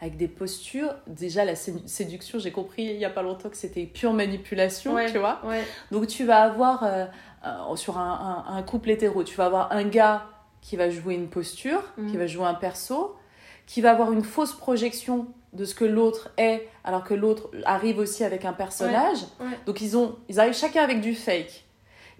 avec 0.00 0.16
des 0.16 0.28
postures. 0.28 0.94
Déjà, 1.06 1.44
la 1.44 1.54
sé- 1.56 1.74
séduction, 1.86 2.38
j'ai 2.38 2.52
compris 2.52 2.84
il 2.84 2.96
y 2.96 3.04
a 3.04 3.10
pas 3.10 3.22
longtemps 3.22 3.48
que 3.48 3.56
c'était 3.56 3.84
pure 3.84 4.12
manipulation, 4.12 4.94
ouais, 4.94 5.10
tu 5.10 5.18
vois. 5.18 5.40
ouais. 5.44 5.64
Donc 5.90 6.06
tu 6.06 6.24
vas 6.24 6.42
avoir, 6.42 6.84
euh, 6.84 7.06
euh, 7.46 7.76
sur 7.76 7.98
un, 7.98 8.44
un- 8.48 8.56
un 8.56 8.62
couple 8.62 8.90
hétéro, 8.90 9.24
tu 9.24 9.34
vas 9.36 9.46
avoir 9.46 9.72
un 9.72 9.84
gars 9.84 10.26
qui 10.60 10.76
va 10.76 10.90
jouer 10.90 11.14
une 11.14 11.28
posture, 11.28 11.82
Mhm. 11.96 12.10
qui 12.10 12.16
va 12.16 12.26
jouer 12.26 12.44
un 12.46 12.54
perso, 12.54 13.16
qui 13.66 13.80
va 13.80 13.90
avoir 13.92 14.12
une 14.12 14.22
fausse 14.22 14.52
projection 14.52 15.26
de 15.52 15.64
ce 15.64 15.74
que 15.74 15.84
l'autre 15.84 16.30
est, 16.36 16.68
alors 16.84 17.02
que 17.04 17.14
l'autre 17.14 17.50
arrive 17.64 17.98
aussi 17.98 18.22
avec 18.24 18.44
un 18.44 18.52
personnage. 18.52 19.18
Ouais. 19.40 19.46
Donc 19.66 19.80
ils, 19.80 19.96
ont, 19.96 20.16
ils 20.28 20.38
arrivent 20.38 20.54
chacun 20.56 20.82
avec 20.82 21.00
du 21.00 21.14
fake. 21.14 21.64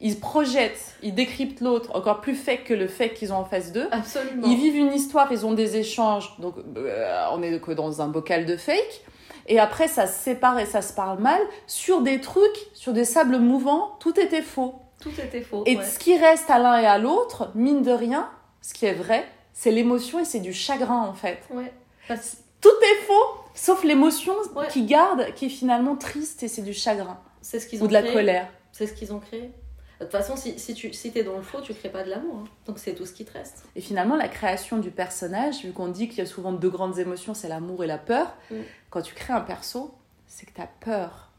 Ils 0.01 0.21
projettent, 0.21 0.95
ils 1.03 1.15
décryptent 1.15 1.61
l'autre 1.63 1.95
encore 1.97 2.21
plus 2.21 2.35
fake 2.35 2.65
que 2.65 2.75
le 2.75 2.87
fake 2.87 3.15
qu'ils 3.15 3.33
ont 3.33 3.37
en 3.37 3.45
face 3.47 3.73
d'eux. 3.73 3.89
Absolument. 3.91 4.47
Ils 4.47 4.57
vivent 4.57 4.77
une 4.77 4.93
histoire, 4.93 5.33
ils 5.33 5.47
ont 5.47 5.53
des 5.55 5.77
échanges. 5.79 6.37
Donc, 6.39 6.55
euh, 6.77 7.25
on 7.33 7.43
est 7.43 7.59
que 7.61 7.73
dans 7.73 8.03
un 8.03 8.09
bocal 8.09 8.45
de 8.45 8.57
fake. 8.57 9.03
Et 9.49 9.59
après, 9.59 9.89
ça 9.89 10.07
se 10.07 10.19
sépare 10.23 10.59
et 10.59 10.67
ça 10.67 10.83
se 10.83 10.93
parle 10.93 11.19
mal 11.21 11.41
sur 11.67 12.03
des 12.03 12.21
trucs, 12.21 12.69
sur 12.75 12.93
des 12.93 13.05
sables 13.05 13.39
mouvants. 13.39 13.97
Tout 14.01 14.19
était 14.21 14.43
faux. 14.43 14.75
Tout 15.01 15.13
était 15.23 15.41
faux. 15.41 15.63
Et 15.67 15.77
ouais. 15.77 15.85
ce 15.85 15.99
qui 15.99 16.17
reste 16.19 16.51
à 16.51 16.59
l'un 16.59 16.79
et 16.79 16.87
à 16.87 16.99
l'autre, 16.99 17.51
mine 17.55 17.83
de 17.83 17.93
rien, 17.93 18.29
ce 18.61 18.75
qui 18.75 18.87
est 18.87 18.93
vrai, 18.95 19.25
c'est 19.55 19.71
l'émotion 19.71 20.19
et 20.21 20.25
c'est 20.25 20.41
du 20.41 20.53
chagrin 20.53 21.03
en 21.03 21.15
fait. 21.15 21.39
Ouais. 21.51 21.73
Parce- 22.09 22.39
Tout 22.61 22.69
est 22.69 23.05
faux, 23.07 23.39
sauf 23.55 23.85
l'émotion 23.85 24.35
Ouais. 24.57 24.67
qui 24.69 24.83
garde, 24.85 25.33
qui 25.37 25.47
est 25.47 25.51
finalement 25.51 25.95
triste 25.97 26.43
et 26.43 26.49
c'est 26.49 26.63
du 26.63 26.75
chagrin. 26.75 27.19
C'est 27.41 27.61
ce 27.61 27.67
qu'ils 27.69 27.81
Ou 27.81 27.85
ont 27.85 27.89
de 27.89 27.93
la 27.93 28.03
créé. 28.03 28.13
colère. 28.15 28.49
C'est 28.73 28.87
ce 28.89 28.93
qu'ils 28.95 29.13
ont 29.13 29.21
créé. 29.21 29.53
De 29.99 30.05
toute 30.05 30.13
façon, 30.13 30.37
si, 30.37 30.59
si 30.59 30.75
tu 30.75 30.93
si 30.93 31.11
es 31.15 31.23
dans 31.25 31.37
le 31.37 31.43
faux, 31.43 31.61
tu 31.63 31.73
crées 31.73 31.89
pas 31.89 32.05
de 32.05 32.11
l'amour. 32.11 32.41
hein. 32.41 32.45
Donc 32.67 32.79
c'est 32.79 32.95
tout 32.95 33.07
ce 33.07 33.13
qui 33.15 33.25
te 33.25 33.33
reste. 33.33 33.65
Et 33.77 33.81
finalement, 33.81 34.17
la 34.17 34.29
création 34.29 34.77
du 34.79 34.91
personnage, 34.91 35.65
vu 35.65 35.73
qu'on 35.73 35.89
dit 35.89 36.09
qu'il 36.09 36.19
y 36.19 36.21
a 36.21 36.27
souvent 36.27 36.53
deux 36.53 36.69
grandes 36.69 36.99
émotions, 36.99 37.33
c'est 37.33 37.49
l'amour 37.49 37.83
et 37.83 37.87
la 37.87 37.99
peur, 37.99 38.37
Mm. 38.51 38.57
quand 38.91 39.01
tu 39.03 39.15
crées 39.15 39.33
un 39.33 39.41
perso, 39.41 39.95
c'est 40.27 40.45
que 40.47 40.53
tu 40.55 40.61
as 40.61 40.67
peur. 40.81 41.31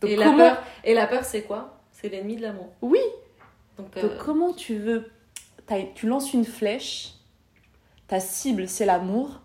Donc 0.00 0.10
et, 0.10 0.16
comment... 0.16 0.36
la 0.36 0.54
peur, 0.54 0.64
et 0.84 0.94
la 0.94 1.06
peur, 1.08 1.24
c'est 1.24 1.42
quoi? 1.42 1.80
C'est 1.90 2.08
l'ennemi 2.08 2.36
de 2.36 2.42
l'amour. 2.42 2.68
Oui, 2.82 3.00
Donc, 3.78 3.92
donc 3.94 4.04
euh, 4.04 4.16
comment 4.24 4.52
tu 4.52 4.76
veux... 4.78 5.10
Tu 5.96 6.06
lances 6.06 6.32
une 6.34 6.44
flèche, 6.44 7.14
ta 8.06 8.20
cible, 8.20 8.68
c'est 8.68 8.84
l'amour, 8.86 9.40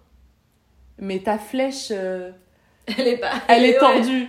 mais 0.99 1.17
ta 1.19 1.39
flèche, 1.39 1.88
euh, 1.89 2.32
elle 2.86 3.07
est 3.07 3.17
pas. 3.17 3.32
elle 3.47 3.65
est 3.65 3.80
tordue, 3.80 4.28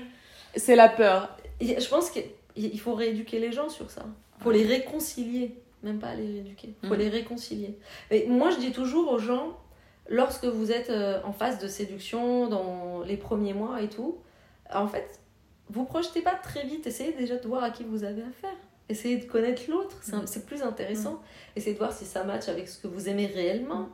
c'est 0.57 0.77
la 0.77 0.89
peur. 0.89 1.37
Je 1.61 1.87
pense 1.89 2.11
qu'il 2.11 2.25
il 2.57 2.79
faut 2.81 2.95
rééduquer 2.95 3.39
les 3.39 3.53
gens 3.53 3.69
sur 3.69 3.91
ça. 3.91 4.05
Il 4.39 4.43
faut 4.43 4.51
les 4.51 4.65
réconcilier. 4.67 5.57
Même 5.83 5.99
pas 5.99 6.15
les 6.15 6.27
rééduquer. 6.27 6.75
Il 6.83 6.89
faut 6.89 6.95
Mhm. 6.95 7.01
les 7.01 7.09
réconcilier. 7.09 7.79
Et 8.11 8.27
moi, 8.29 8.51
je 8.51 8.59
dis 8.59 8.71
toujours 8.73 9.11
aux 9.11 9.19
gens, 9.19 9.59
lorsque 10.09 10.45
vous 10.45 10.71
êtes 10.71 10.91
euh, 10.91 11.21
en 11.25 11.33
phase 11.33 11.59
de 11.59 11.67
séduction, 11.67 12.49
dans 12.49 13.03
les 13.03 13.17
premiers 13.17 13.55
mois 13.55 13.83
et 13.83 13.89
tout, 13.89 14.19
en 14.73 14.87
fait, 14.87 15.19
vous 15.71 15.85
projetez 15.85 16.23
pas 16.23 16.35
très 16.35 16.65
vite. 16.65 16.87
Essayez 16.87 17.13
déjà 17.13 17.37
de 17.37 17.47
voir 17.49 17.65
à 17.65 17.71
qui 17.71 17.83
vous 17.85 18.05
avez 18.05 18.23
affaire. 18.23 18.55
Essayez 18.89 19.17
de 19.17 19.25
connaître 19.25 19.63
l'autre. 19.69 19.97
C'est 20.03 20.17
Mhm. 20.41 20.43
plus 20.47 20.63
intéressant. 20.63 21.21
Essayez 21.57 21.73
de 21.75 21.79
voir 21.79 21.93
si 21.93 22.05
ça 22.05 22.25
match 22.25 22.49
avec 22.49 22.69
ce 22.69 22.79
que 22.79 22.87
vous 22.89 23.09
aimez 23.09 23.27
réellement. 23.27 23.89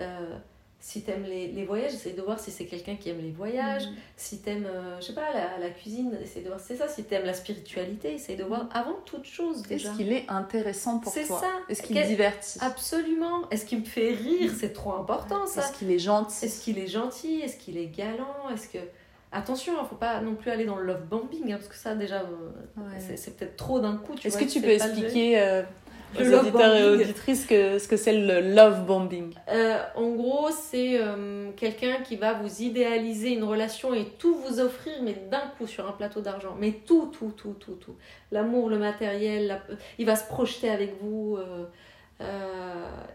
Euh, 0.00 0.36
si 0.80 1.02
t'aimes 1.02 1.24
les, 1.24 1.48
les 1.48 1.64
voyages, 1.64 1.92
essayez 1.94 2.14
de 2.14 2.22
voir 2.22 2.38
si 2.38 2.50
c'est 2.52 2.64
quelqu'un 2.66 2.94
qui 2.94 3.10
aime 3.10 3.20
les 3.20 3.32
voyages. 3.32 3.86
Mhm. 3.88 3.94
Si 4.16 4.38
t'aimes, 4.38 4.66
euh, 4.66 4.96
je 5.00 5.06
sais 5.06 5.12
pas, 5.12 5.32
la, 5.34 5.58
la 5.58 5.70
cuisine, 5.70 6.16
essaye 6.22 6.42
de 6.42 6.48
voir 6.48 6.60
c'est 6.60 6.76
ça. 6.76 6.86
Si 6.88 7.02
t'aimes 7.04 7.24
la 7.26 7.34
spiritualité, 7.34 8.14
essaye 8.14 8.36
de 8.36 8.44
voir 8.44 8.68
avant 8.72 8.94
toute 9.04 9.24
chose 9.24 9.62
déjà. 9.62 9.88
Est-ce 9.90 9.96
qu'il 9.98 10.12
est 10.12 10.24
intéressant 10.28 10.98
pour 11.00 11.12
C'est 11.12 11.26
toi 11.26 11.40
ça. 11.40 11.50
Est-ce 11.68 11.82
qu'il 11.82 12.00
divertit 12.06 12.58
Absolument. 12.62 13.50
Est-ce 13.50 13.66
qu'il 13.66 13.80
me 13.80 13.84
fait 13.84 14.10
rire 14.14 14.52
C'est 14.56 14.72
trop 14.72 14.92
important 14.92 15.46
ça. 15.46 15.62
Est-ce 15.62 15.72
qu'il 15.78 15.90
est 15.90 15.98
gentil 15.98 16.44
Est-ce 16.46 16.62
qu'il 16.62 16.78
est 16.78 16.86
gentil 16.86 17.40
Est-ce 17.40 17.56
qu'il 17.56 17.76
est 17.76 17.86
galant 17.86 18.48
Est-ce 18.54 18.68
que 18.68 18.78
attention, 19.32 19.74
il 19.82 19.86
faut 19.88 19.96
pas 19.96 20.20
non 20.20 20.36
plus 20.36 20.50
aller 20.50 20.64
dans 20.64 20.76
le 20.76 20.84
love 20.86 21.04
bombing 21.06 21.52
hein, 21.52 21.56
parce 21.56 21.68
que 21.68 21.74
ça 21.76 21.94
déjà, 21.96 22.20
euh, 22.20 22.80
Ouais. 22.80 22.98
c'est, 23.00 23.16
c'est 23.16 23.36
peut-être 23.36 23.56
trop 23.56 23.80
d'un 23.80 23.96
coup. 23.96 24.14
Est-ce 24.24 24.38
que 24.38 24.44
tu 24.44 24.60
peux 24.60 24.68
expliquer 24.70 25.40
euh, 25.40 25.62
aux 26.16 26.34
auditeurs 26.34 26.74
et 26.74 26.84
auditrices 26.88 27.44
que, 27.46 27.78
ce 27.78 27.86
que 27.88 27.96
c'est 27.96 28.12
le 28.12 28.54
love 28.54 28.86
bombing. 28.86 29.34
Euh, 29.48 29.78
en 29.94 30.10
gros, 30.10 30.48
c'est 30.50 30.98
euh, 31.00 31.50
quelqu'un 31.56 31.96
qui 32.02 32.16
va 32.16 32.34
vous 32.34 32.62
idéaliser 32.62 33.30
une 33.32 33.44
relation 33.44 33.92
et 33.94 34.06
tout 34.18 34.34
vous 34.36 34.60
offrir, 34.60 34.94
mais 35.02 35.14
d'un 35.30 35.42
coup 35.58 35.66
sur 35.66 35.86
un 35.88 35.92
plateau 35.92 36.20
d'argent. 36.20 36.56
Mais 36.58 36.72
tout, 36.86 37.10
tout, 37.16 37.32
tout, 37.36 37.54
tout, 37.58 37.74
tout. 37.74 37.96
L'amour, 38.30 38.68
le 38.70 38.78
matériel, 38.78 39.46
la- 39.48 39.62
il 39.98 40.06
va 40.06 40.16
se 40.16 40.26
projeter 40.26 40.70
avec 40.70 40.94
vous. 41.02 41.36
euh, 41.38 41.64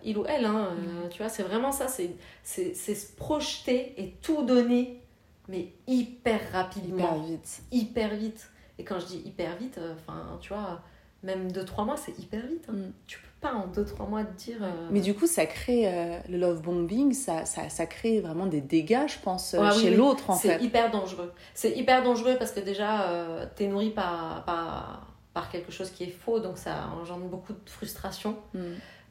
il 0.04 0.18
ou 0.18 0.26
elle, 0.26 0.46
hein, 0.46 0.70
euh, 0.78 1.10
tu 1.10 1.18
vois, 1.22 1.30
c'est 1.30 1.44
vraiment 1.44 1.72
ça. 1.72 1.88
C'est, 1.88 2.16
se 2.46 3.16
projeter 3.16 3.94
et 3.98 4.14
tout 4.22 4.44
donner, 4.44 5.02
mais 5.50 5.74
hyper 5.88 6.39
rapidement. 6.52 6.98
Hyper 6.98 7.24
vite. 7.24 7.62
hyper 7.72 8.16
vite. 8.16 8.50
Et 8.80 8.84
quand 8.84 9.00
je 9.00 9.06
dis 9.08 9.22
hyper 9.26 9.56
vite, 9.58 9.80
enfin, 9.94 10.38
tu 10.41 10.50
vois, 10.54 10.82
même 11.24 11.49
2-3 11.51 11.86
mois, 11.86 11.97
c'est 11.97 12.17
hyper 12.19 12.41
vite. 12.45 12.65
hein. 12.69 12.74
Mm. 12.74 12.91
Tu 13.07 13.17
peux 13.19 13.28
pas 13.41 13.53
en 13.53 13.67
2-3 13.67 14.07
mois 14.09 14.24
te 14.24 14.36
dire. 14.43 14.57
euh, 14.61 14.88
Mais 14.91 15.01
du 15.01 15.13
coup, 15.13 15.28
ça 15.28 15.45
crée 15.45 15.88
euh, 15.88 16.17
le 16.30 16.38
love 16.38 16.61
bombing, 16.61 17.13
ça, 17.13 17.45
ça, 17.45 17.69
ça 17.69 17.86
crée 17.86 18.19
vraiment 18.21 18.45
des 18.45 18.61
dégâts, 18.61 19.07
je 19.07 19.19
pense, 19.19 19.53
euh, 19.53 19.71
chez 19.71 19.89
oui. 19.89 19.95
l'autre 19.95 20.30
en 20.30 20.36
c'est 20.36 20.57
fait. 20.57 20.63
hyper 20.63 20.91
dangereux. 20.91 21.32
C'est 21.53 21.71
hyper 21.78 22.03
dangereux 22.03 22.36
parce 22.38 22.51
que 22.51 22.59
déjà, 22.61 23.09
euh, 23.09 23.45
t'es 23.55 23.67
nourri 23.67 23.89
par, 23.89 24.43
par, 24.45 25.07
par 25.34 25.49
quelque 25.49 25.71
chose 25.71 25.89
qui 25.91 26.03
est 26.05 26.09
faux, 26.11 26.39
donc 26.39 26.57
ça 26.57 26.88
engendre 27.01 27.26
beaucoup 27.26 27.53
de 27.53 27.69
frustration, 27.69 28.38
Mm. 28.53 28.59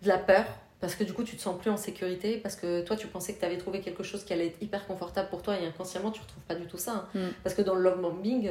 de 0.03 0.09
la 0.09 0.19
peur. 0.19 0.45
Parce 0.81 0.97
que 0.97 1.05
du 1.05 1.13
coup, 1.13 1.23
tu 1.23 1.37
te 1.37 1.41
sens 1.43 1.57
plus 1.61 1.71
en 1.71 1.77
sécurité, 1.77 2.39
parce 2.39 2.57
que 2.57 2.83
toi, 2.83 2.97
tu 2.97 3.07
pensais 3.07 3.35
que 3.35 3.39
tu 3.39 3.45
avais 3.45 3.57
trouvé 3.59 3.81
quelque 3.81 4.03
chose 4.03 4.25
qui 4.25 4.33
allait 4.33 4.49
être 4.49 4.61
hyper 4.61 4.85
confortable 4.89 5.29
pour 5.29 5.41
toi, 5.41 5.57
et 5.57 5.65
inconsciemment, 5.65 6.11
tu 6.11 6.21
retrouves 6.21 6.43
pas 6.43 6.57
du 6.57 6.67
tout 6.67 6.77
ça. 6.79 7.07
hein. 7.15 7.19
Mm. 7.19 7.29
Parce 7.45 7.55
que 7.55 7.63
dans 7.63 7.77
le 7.77 7.83
love 7.83 8.01
bombing, 8.01 8.51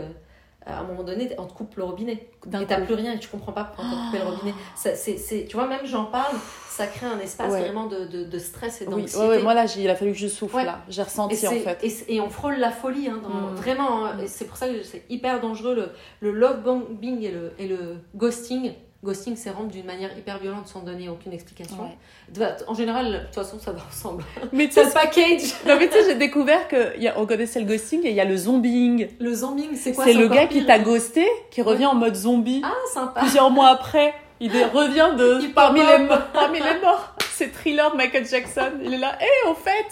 à 0.65 0.79
un 0.79 0.83
moment 0.83 1.03
donné, 1.03 1.29
on 1.39 1.45
te 1.45 1.53
coupe 1.53 1.75
le 1.75 1.83
robinet. 1.83 2.29
Et 2.59 2.65
t'as 2.67 2.81
plus 2.81 2.93
rien 2.93 3.13
et 3.13 3.19
tu 3.19 3.27
comprends 3.29 3.51
pas 3.51 3.63
pourquoi 3.63 3.85
on 3.85 3.89
t'a 3.89 4.05
coupé 4.05 4.17
le 4.23 4.29
robinet. 4.31 4.53
Ça, 4.75 4.95
c'est, 4.95 5.17
c'est- 5.17 5.45
tu 5.45 5.55
vois, 5.57 5.67
même 5.67 5.85
j'en 5.85 6.05
parle, 6.05 6.35
ça 6.69 6.85
crée 6.87 7.07
un 7.07 7.19
espace 7.19 7.51
Ouais. 7.51 7.61
vraiment 7.61 7.87
de, 7.87 8.05
de, 8.05 8.23
de 8.25 8.39
stress 8.39 8.81
et 8.81 8.85
Oui, 8.87 9.01
d'anxiété. 9.01 9.23
ouais, 9.23 9.29
ouais, 9.37 9.41
moi 9.43 9.53
là, 9.55 9.65
il 9.75 9.89
a 9.89 9.95
fallu 9.95 10.11
que 10.11 10.17
je 10.19 10.27
souffle 10.27 10.57
là. 10.63 10.79
J'ai 10.87 11.01
ressenti 11.03 11.47
en 11.47 11.51
fait. 11.51 12.05
et, 12.07 12.21
on 12.21 12.29
frôle 12.29 12.57
la 12.57 12.71
folie, 12.71 13.07
hein, 13.07 13.19
dans- 13.23 13.29
Mm. 13.51 13.55
vraiment. 13.55 14.05
hein. 14.05 14.13
C'est 14.27 14.45
pour 14.45 14.57
ça 14.57 14.67
que 14.69 14.83
c'est 14.83 15.03
hyper 15.09 15.41
dangereux 15.41 15.73
le, 15.75 15.89
le 16.19 16.31
love 16.31 16.61
bombing 16.61 17.21
et 17.23 17.31
le, 17.31 17.53
et 17.57 17.67
le 17.67 17.97
ghosting. 18.15 18.73
Ghosting, 19.03 19.35
c'est 19.35 19.49
rendre 19.49 19.69
d'une 19.71 19.85
manière 19.85 20.15
hyper 20.15 20.37
violente 20.37 20.67
sans 20.67 20.81
donner 20.81 21.09
aucune 21.09 21.33
explication. 21.33 21.75
Ouais. 22.39 22.47
En 22.67 22.75
général, 22.75 23.11
de 23.11 23.17
toute 23.25 23.33
façon, 23.35 23.57
ça 23.59 23.71
va 23.71 23.81
ensemble. 23.89 24.23
Mais 24.53 24.67
tu 24.67 24.73
C'est 24.73 24.81
sais, 24.83 24.87
le 24.89 24.93
package. 24.93 25.41
non, 25.67 25.75
mais 25.79 25.87
tu 25.87 25.93
sais, 25.93 26.03
j'ai 26.09 26.15
découvert 26.15 26.67
qu'on 26.67 27.25
connaissait 27.25 27.59
le 27.59 27.65
ghosting 27.65 28.05
et 28.05 28.09
il 28.11 28.15
y 28.15 28.21
a 28.21 28.25
le 28.25 28.37
zombieing. 28.37 29.07
Le 29.19 29.33
zombing, 29.33 29.75
c'est 29.75 29.93
quoi 29.93 30.03
C'est 30.05 30.13
c'est 30.13 30.19
le 30.19 30.27
gars 30.27 30.45
qui 30.45 30.65
t'a 30.67 30.77
ghosté, 30.77 31.25
qui 31.49 31.63
revient 31.63 31.87
en 31.87 31.95
mode 31.95 32.13
zombie. 32.15 32.61
Ah, 32.63 32.73
sympa. 32.93 33.21
Plusieurs 33.21 33.49
mois 33.49 33.69
après, 33.69 34.13
il 34.39 34.51
dé- 34.51 34.65
revient 34.65 35.09
de 35.17 35.39
Il 35.41 35.53
parmi 35.53 35.79
les, 35.79 35.97
morts, 35.99 36.27
parmi 36.31 36.59
les 36.59 36.79
morts. 36.79 37.15
C'est 37.31 37.51
Thriller 37.51 37.91
de 37.91 37.97
Michael 37.97 38.27
Jackson. 38.27 38.71
Il 38.83 38.93
est 38.93 38.97
là, 38.99 39.17
hé, 39.19 39.49
au 39.49 39.55
fait, 39.55 39.87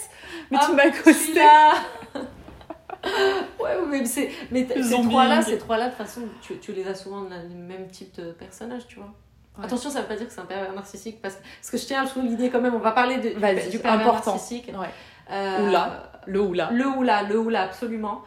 mais 0.52 0.58
Ah, 0.60 0.66
tu 0.66 0.76
m'as 0.76 0.88
ghosté. 0.88 1.40
Là. 3.04 3.10
ouais, 3.64 3.76
mais 3.88 4.04
c'est 4.04 4.30
mais 4.50 4.66
ces 4.66 5.02
trois-là, 5.02 5.42
ces 5.42 5.58
trois-là, 5.58 5.86
de 5.86 5.90
toute 5.90 5.98
façon, 5.98 6.22
tu, 6.42 6.58
tu 6.58 6.72
les 6.72 6.86
as 6.86 6.94
souvent 6.94 7.22
dans 7.22 7.42
le 7.42 7.48
même 7.48 7.88
type 7.88 8.14
de 8.16 8.32
personnage, 8.32 8.86
tu 8.88 8.96
vois. 8.96 9.12
Ouais. 9.58 9.64
Attention, 9.64 9.90
ça 9.90 10.02
veut 10.02 10.08
pas 10.08 10.16
dire 10.16 10.26
que 10.26 10.32
c'est 10.32 10.40
un 10.40 10.46
pervers 10.46 10.72
narcissique, 10.72 11.20
parce, 11.20 11.34
parce 11.36 11.70
que 11.70 11.76
je 11.76 11.84
tiens 11.86 12.00
à 12.00 12.04
le 12.04 12.08
souligner 12.08 12.50
quand 12.50 12.60
même, 12.60 12.74
on 12.74 12.78
va 12.78 12.92
parler 12.92 13.18
de, 13.18 13.28
du, 13.30 13.70
du 13.70 13.78
pervers 13.78 14.08
important. 14.08 14.32
narcissique. 14.32 14.68
Ouais. 14.68 14.88
Euh, 15.30 15.68
Oula. 15.68 16.10
Le 16.26 16.40
ou 16.40 16.52
là. 16.52 16.70
Le 16.72 16.86
ou 16.86 17.02
là, 17.02 17.22
le 17.22 17.38
ou 17.38 17.48
là, 17.48 17.62
absolument. 17.62 18.22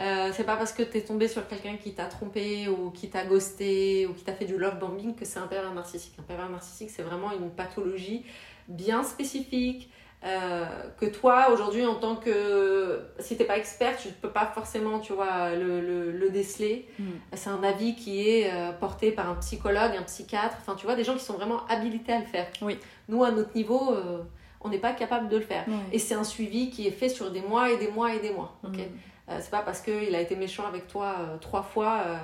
Euh, 0.00 0.30
c'est 0.32 0.44
pas 0.44 0.56
parce 0.56 0.72
que 0.72 0.82
t'es 0.82 1.00
tombé 1.00 1.26
sur 1.26 1.46
quelqu'un 1.48 1.76
qui 1.76 1.92
t'a 1.92 2.04
trompé 2.04 2.68
ou 2.68 2.90
qui 2.90 3.08
t'a 3.10 3.24
ghosté 3.24 4.06
ou 4.06 4.14
qui 4.14 4.22
t'a 4.22 4.32
fait 4.32 4.44
du 4.44 4.56
love 4.56 4.78
bombing 4.78 5.16
que 5.16 5.24
c'est 5.24 5.40
un 5.40 5.48
pervers 5.48 5.74
narcissique. 5.74 6.14
Un 6.20 6.22
pervers 6.22 6.48
narcissique, 6.48 6.90
c'est 6.90 7.02
vraiment 7.02 7.32
une 7.32 7.50
pathologie 7.50 8.24
bien 8.68 9.02
spécifique 9.02 9.90
euh, 10.24 10.64
que 11.00 11.06
toi, 11.06 11.50
aujourd'hui, 11.52 11.86
en 11.86 11.94
tant 11.94 12.16
que. 12.16 13.00
Si 13.20 13.36
t'es 13.36 13.44
pas 13.44 13.56
expert, 13.56 13.96
tu 13.96 14.08
peux 14.08 14.30
pas 14.30 14.46
forcément, 14.46 14.98
tu 14.98 15.12
vois, 15.12 15.54
le, 15.54 15.80
le, 15.80 16.10
le 16.10 16.30
déceler. 16.30 16.88
Mm. 16.98 17.04
C'est 17.34 17.50
un 17.50 17.62
avis 17.62 17.94
qui 17.94 18.28
est 18.28 18.50
euh, 18.52 18.72
porté 18.72 19.12
par 19.12 19.30
un 19.30 19.36
psychologue, 19.36 19.92
un 19.96 20.02
psychiatre, 20.02 20.56
enfin, 20.60 20.74
tu 20.74 20.86
vois, 20.86 20.96
des 20.96 21.04
gens 21.04 21.14
qui 21.14 21.24
sont 21.24 21.34
vraiment 21.34 21.64
habilités 21.68 22.12
à 22.12 22.18
le 22.18 22.26
faire. 22.26 22.48
Oui. 22.62 22.78
Nous, 23.08 23.22
à 23.22 23.30
notre 23.30 23.54
niveau, 23.54 23.92
euh, 23.92 24.18
on 24.60 24.70
n'est 24.70 24.78
pas 24.78 24.92
capable 24.92 25.28
de 25.28 25.36
le 25.36 25.44
faire. 25.44 25.64
Et 25.92 26.00
c'est 26.00 26.14
un 26.14 26.24
suivi 26.24 26.70
qui 26.70 26.88
est 26.88 26.92
fait 26.92 27.08
sur 27.08 27.30
des 27.30 27.40
mois 27.40 27.70
et 27.70 27.76
des 27.76 27.88
mois 27.88 28.12
et 28.12 28.18
des 28.18 28.30
mois. 28.30 28.56
ok? 28.64 28.76
Mm. 28.76 28.98
Euh, 29.30 29.38
c'est 29.40 29.50
pas 29.50 29.60
parce 29.62 29.80
qu'il 29.82 30.14
a 30.14 30.20
été 30.20 30.36
méchant 30.36 30.66
avec 30.66 30.86
toi 30.88 31.16
euh, 31.20 31.36
trois 31.38 31.62
fois 31.62 32.00
euh, 32.06 32.16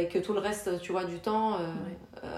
et 0.00 0.08
que 0.08 0.18
tout 0.18 0.32
le 0.32 0.38
reste, 0.38 0.80
tu 0.80 0.92
vois, 0.92 1.04
du 1.04 1.18
temps, 1.18 1.54
euh, 1.54 1.58
Ouais. 1.58 2.28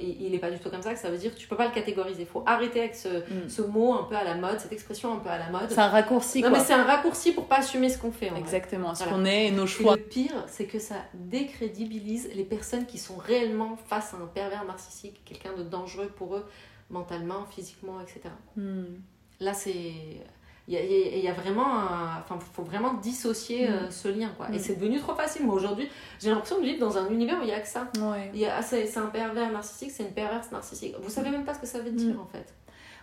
il 0.00 0.22
il 0.26 0.34
est 0.34 0.38
pas 0.38 0.50
du 0.50 0.58
tout 0.58 0.70
comme 0.70 0.82
ça, 0.82 0.92
que 0.92 0.98
ça 1.00 1.10
veut 1.10 1.16
dire 1.18 1.32
que 1.34 1.38
tu 1.38 1.48
peux 1.48 1.56
pas 1.56 1.66
le 1.66 1.72
catégoriser. 1.72 2.22
Il 2.22 2.28
faut 2.28 2.42
arrêter 2.46 2.80
avec 2.80 2.94
ce, 2.94 3.08
Mm. 3.08 3.48
ce 3.48 3.62
mot 3.62 3.94
un 3.94 4.04
peu 4.04 4.14
à 4.14 4.24
la 4.24 4.34
mode, 4.34 4.60
cette 4.60 4.72
expression 4.72 5.12
un 5.14 5.16
peu 5.16 5.28
à 5.30 5.38
la 5.38 5.48
mode. 5.50 5.70
C'est 5.70 5.78
un 5.78 5.88
raccourci, 5.88 6.42
non, 6.42 6.50
quoi. 6.50 6.58
mais 6.58 6.64
c'est 6.64 6.74
un 6.74 6.84
raccourci 6.84 7.32
pour 7.32 7.46
pas 7.46 7.56
assumer 7.58 7.88
ce 7.88 7.98
qu'on 7.98 8.12
fait. 8.12 8.28
en 8.28 8.32
vrai. 8.32 8.40
Exactement, 8.40 8.94
ce 8.94 9.04
Voilà. 9.04 9.18
qu'on 9.18 9.24
est 9.24 9.46
et 9.46 9.50
nos 9.50 9.64
Et 9.64 9.68
choix. 9.68 9.96
le 9.96 10.02
pire, 10.02 10.44
c'est 10.48 10.66
que 10.66 10.78
ça 10.78 10.96
décrédibilise 11.14 12.30
les 12.34 12.44
personnes 12.44 12.86
qui 12.86 12.98
sont 12.98 13.16
réellement 13.16 13.76
face 13.88 14.14
à 14.14 14.18
un 14.18 14.26
pervers 14.26 14.64
narcissique, 14.64 15.22
quelqu'un 15.24 15.54
de 15.56 15.62
dangereux 15.62 16.08
pour 16.16 16.36
eux, 16.36 16.46
mentalement, 16.90 17.44
physiquement, 17.46 18.00
etc. 18.00 18.20
Hmm. 18.56 18.84
Là, 19.40 19.54
c'est. 19.54 19.92
Il 20.68 20.74
y 20.74 20.76
a, 20.76 20.80
il 20.84 20.90
y 20.92 20.94
a- 21.02 21.16
il 21.16 21.24
y 21.24 21.28
a 21.28 21.32
vraiment 21.32 21.66
un. 21.76 22.20
Enfin, 22.20 22.38
faut 22.52 22.62
vraiment 22.62 22.94
dissocier 22.94 23.68
euh, 23.68 23.90
ce 23.90 24.06
lien, 24.08 24.30
quoi. 24.36 24.48
Mm. 24.48 24.54
Et 24.54 24.58
c'est 24.60 24.76
devenu 24.76 25.00
trop 25.00 25.14
facile. 25.14 25.44
Moi, 25.44 25.54
aujourd'hui, 25.56 25.88
j'ai 26.20 26.30
l'impression 26.30 26.58
de 26.60 26.64
vivre 26.64 26.78
dans 26.78 26.96
un 26.98 27.08
univers 27.10 27.38
où 27.40 27.42
il 27.42 27.48
y 27.48 27.52
a 27.52 27.60
que 27.60 27.66
ça. 27.68 27.88
Ouais. 27.98 28.30
Il 28.32 28.40
y 28.40 28.46
a, 28.46 28.56
ah, 28.58 28.62
c'est 28.62 28.96
un 28.96 29.06
pervers 29.06 29.50
narcissique, 29.50 29.90
c'est 29.90 30.04
une 30.04 30.12
perverse 30.12 30.50
narcissique. 30.52 30.94
Vous 31.02 31.10
savez 31.10 31.30
même 31.30 31.44
pas 31.44 31.54
ce 31.54 31.58
que 31.60 31.66
ça 31.66 31.80
veut 31.80 31.90
dire, 31.90 32.14
Mm. 32.14 32.20
en 32.20 32.26
fait. 32.26 32.46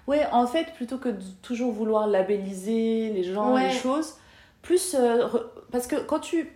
Ouais, 0.08 0.26
en 0.32 0.48
fait, 0.48 0.74
plutôt 0.74 0.98
que 0.98 1.10
de 1.10 1.22
toujours 1.42 1.72
vouloir 1.74 2.08
labelliser 2.08 3.12
les 3.14 3.24
gens, 3.24 3.54
Ouais. 3.56 3.68
les 3.68 3.74
choses, 3.74 4.16
plus. 4.62 4.96
euh, 4.96 5.28
re- 5.28 5.44
parce 5.72 5.86
que 5.88 5.98
quand 5.98 6.20
tu. 6.20 6.50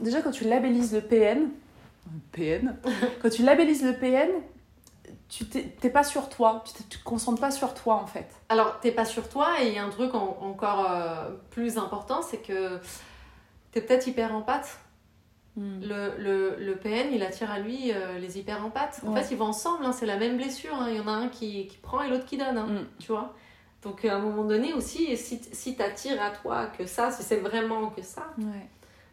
Déjà, 0.00 0.22
quand 0.22 0.30
tu 0.32 0.44
labellises 0.44 0.92
le 0.94 1.00
PN, 1.02 1.48
PN, 2.32 2.76
quand 3.22 3.30
tu 3.30 3.42
labellises 3.42 3.84
le 3.84 3.92
PN, 3.92 4.30
tu 5.28 5.44
t'es 5.46 5.90
pas 5.90 6.04
sur 6.04 6.28
toi, 6.28 6.62
tu 6.64 6.72
te 6.72 6.82
tu 6.88 6.98
te 6.98 7.04
concentres 7.04 7.40
pas 7.40 7.50
sur 7.50 7.74
toi 7.74 7.94
en 7.96 8.06
fait. 8.06 8.28
Alors, 8.48 8.78
t'es 8.80 8.92
pas 8.92 9.04
sur 9.04 9.28
toi, 9.28 9.60
et 9.62 9.68
il 9.68 9.74
y 9.74 9.78
a 9.78 9.84
un 9.84 9.90
truc 9.90 10.14
en- 10.14 10.38
encore 10.40 10.90
euh, 10.90 11.30
plus 11.50 11.78
important, 11.78 12.22
c'est 12.22 12.38
que 12.38 12.78
t'es 13.72 13.80
peut-être 13.80 14.06
hyper 14.06 14.34
empathe. 14.34 14.78
Le, 15.58 16.14
le, 16.18 16.56
le 16.58 16.76
PN, 16.76 17.08
il 17.14 17.22
attire 17.22 17.50
à 17.50 17.58
lui 17.58 17.90
euh, 17.90 18.18
les 18.18 18.38
hyper 18.38 18.62
empathes. 18.62 19.00
En 19.06 19.12
Ouais. 19.14 19.22
fait, 19.22 19.32
ils 19.34 19.38
vont 19.38 19.46
ensemble, 19.46 19.86
hein, 19.86 19.92
c'est 19.92 20.04
la 20.04 20.18
même 20.18 20.36
blessure. 20.36 20.74
hein. 20.74 20.88
Il 20.90 20.96
y 20.98 21.00
en 21.00 21.08
a 21.08 21.12
un 21.12 21.28
qui, 21.28 21.66
qui 21.66 21.78
prend 21.78 22.02
et 22.02 22.10
l'autre 22.10 22.26
qui 22.26 22.36
donne, 22.36 22.58
hein, 22.58 22.66
Mm. 22.66 22.86
tu 22.98 23.10
vois. 23.10 23.34
Donc, 23.82 24.04
à 24.04 24.16
un 24.16 24.18
moment 24.18 24.44
donné 24.44 24.74
aussi, 24.74 25.16
si, 25.16 25.40
si 25.52 25.74
t'attires 25.74 26.22
à 26.22 26.28
toi 26.30 26.66
que 26.66 26.84
ça, 26.84 27.10
si 27.10 27.22
c'est 27.22 27.38
vraiment 27.38 27.88
que 27.88 28.02
ça, 28.02 28.26
Ouais. 28.36 28.68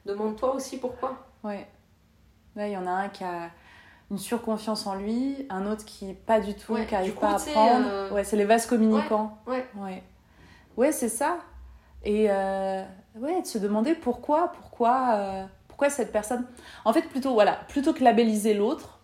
demande-toi 0.05 0.53
aussi 0.55 0.79
pourquoi. 0.79 1.25
Ouais. 1.45 1.65
Là, 2.57 2.67
il 2.67 2.73
y 2.73 2.77
en 2.77 2.87
a 2.87 2.91
un 2.91 3.07
qui 3.07 3.23
a 3.23 3.49
une 4.13 4.19
surconfiance 4.19 4.85
en 4.87 4.93
lui, 4.95 5.45
un 5.49 5.65
autre 5.65 5.83
qui 5.85 6.13
pas 6.13 6.39
du 6.39 6.53
tout, 6.53 6.73
Ouais, 6.73 6.85
qui 6.85 6.93
arrive 6.95 7.09
du 7.09 7.13
coup, 7.15 7.21
pas 7.21 7.31
à 7.31 7.35
apprendre. 7.35 7.85
euh, 7.89 8.11
Ouais, 8.11 8.23
c'est 8.23 8.37
les 8.37 8.45
vases 8.45 8.67
communicants. 8.67 9.39
Ouais. 9.47 9.65
Ouais, 9.75 10.03
ouais 10.77 10.91
c'est 10.91 11.09
ça. 11.09 11.39
Et 12.03 12.27
euh, 12.29 12.83
ouais, 13.15 13.41
de 13.41 13.47
se 13.47 13.57
demander 13.57 13.95
pourquoi, 13.95 14.51
pourquoi, 14.51 15.15
euh, 15.15 15.45
pourquoi 15.67 15.89
cette 15.89 16.11
personne. 16.11 16.45
En 16.85 16.93
fait, 16.93 17.01
plutôt, 17.09 17.33
voilà, 17.33 17.53
plutôt 17.69 17.91
que 17.91 18.03
labelliser 18.03 18.53
l'autre, 18.53 18.99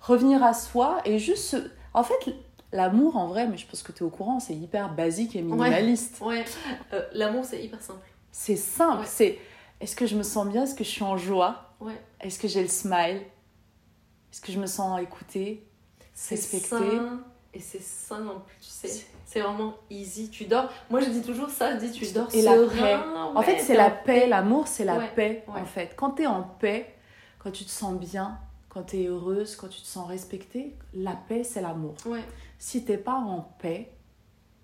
revenir 0.00 0.42
à 0.44 0.52
soi 0.54 1.00
et 1.04 1.18
juste. 1.18 1.44
se- 1.44 1.70
En 1.94 2.02
fait, 2.04 2.34
l'amour, 2.72 3.16
en 3.16 3.26
vrai, 3.28 3.46
mais 3.48 3.56
je 3.56 3.66
pense 3.66 3.82
que 3.82 3.92
tu 3.92 4.00
es 4.02 4.06
au 4.06 4.10
courant, 4.10 4.38
c'est 4.40 4.54
hyper 4.54 4.92
basique 4.92 5.34
et 5.36 5.42
minimaliste. 5.42 6.20
Ouais, 6.20 6.44
l'amour, 7.14 7.44
c'est 7.44 7.62
hyper 7.64 7.80
simple. 7.80 8.00
C'est 8.32 8.56
simple. 8.56 9.04
C'est 9.06 9.38
est-ce 9.80 9.96
que 9.96 10.06
je 10.06 10.16
me 10.16 10.22
sens 10.24 10.46
bien 10.46 10.64
Est-ce 10.64 10.74
que 10.74 10.84
je 10.84 10.90
suis 10.90 11.04
en 11.04 11.16
joie? 11.16 11.70
Est-ce 12.20 12.38
que 12.38 12.48
j'ai 12.48 12.62
le 12.62 12.68
smile? 12.68 13.20
Est-ce 14.34 14.40
que 14.40 14.50
je 14.50 14.58
me 14.58 14.66
sens 14.66 15.00
écoutée 15.00 15.64
sain 16.12 17.20
et 17.54 17.60
c'est 17.60 17.80
sain 17.80 18.26
en 18.26 18.40
plus, 18.40 18.56
tu 18.60 18.68
sais. 18.68 19.06
C'est 19.24 19.38
vraiment 19.38 19.74
easy. 19.88 20.28
Tu 20.28 20.46
dors. 20.46 20.68
Moi, 20.90 20.98
je 21.02 21.08
dis 21.10 21.22
toujours 21.22 21.50
ça. 21.50 21.78
Je 21.78 21.84
dis, 21.86 21.92
tu 21.92 22.12
dors 22.12 22.26
Et 22.34 22.42
la 22.42 22.54
paix. 22.66 22.96
En 23.32 23.42
fait, 23.42 23.60
c'est 23.60 23.76
la 23.76 23.90
paix. 23.90 24.26
L'amour, 24.26 24.66
c'est 24.66 24.84
la 24.84 24.98
Ouais, 24.98 25.12
paix, 25.14 25.44
ouais. 25.46 25.60
en 25.60 25.64
fait. 25.64 25.94
Quand 25.94 26.10
tu 26.16 26.24
es 26.24 26.26
en 26.26 26.42
paix, 26.42 26.96
quand 27.38 27.52
tu 27.52 27.64
te 27.64 27.70
sens 27.70 27.94
bien, 27.96 28.40
quand 28.70 28.82
tu 28.82 29.02
es 29.02 29.06
heureuse, 29.06 29.54
quand 29.54 29.68
tu 29.68 29.80
te 29.80 29.86
sens 29.86 30.08
respectée, 30.08 30.74
la 30.94 31.12
paix, 31.12 31.44
c'est 31.44 31.60
l'amour. 31.62 31.94
Si 32.58 32.84
t'es 32.84 32.98
pas 32.98 33.14
en 33.14 33.42
paix, 33.60 33.92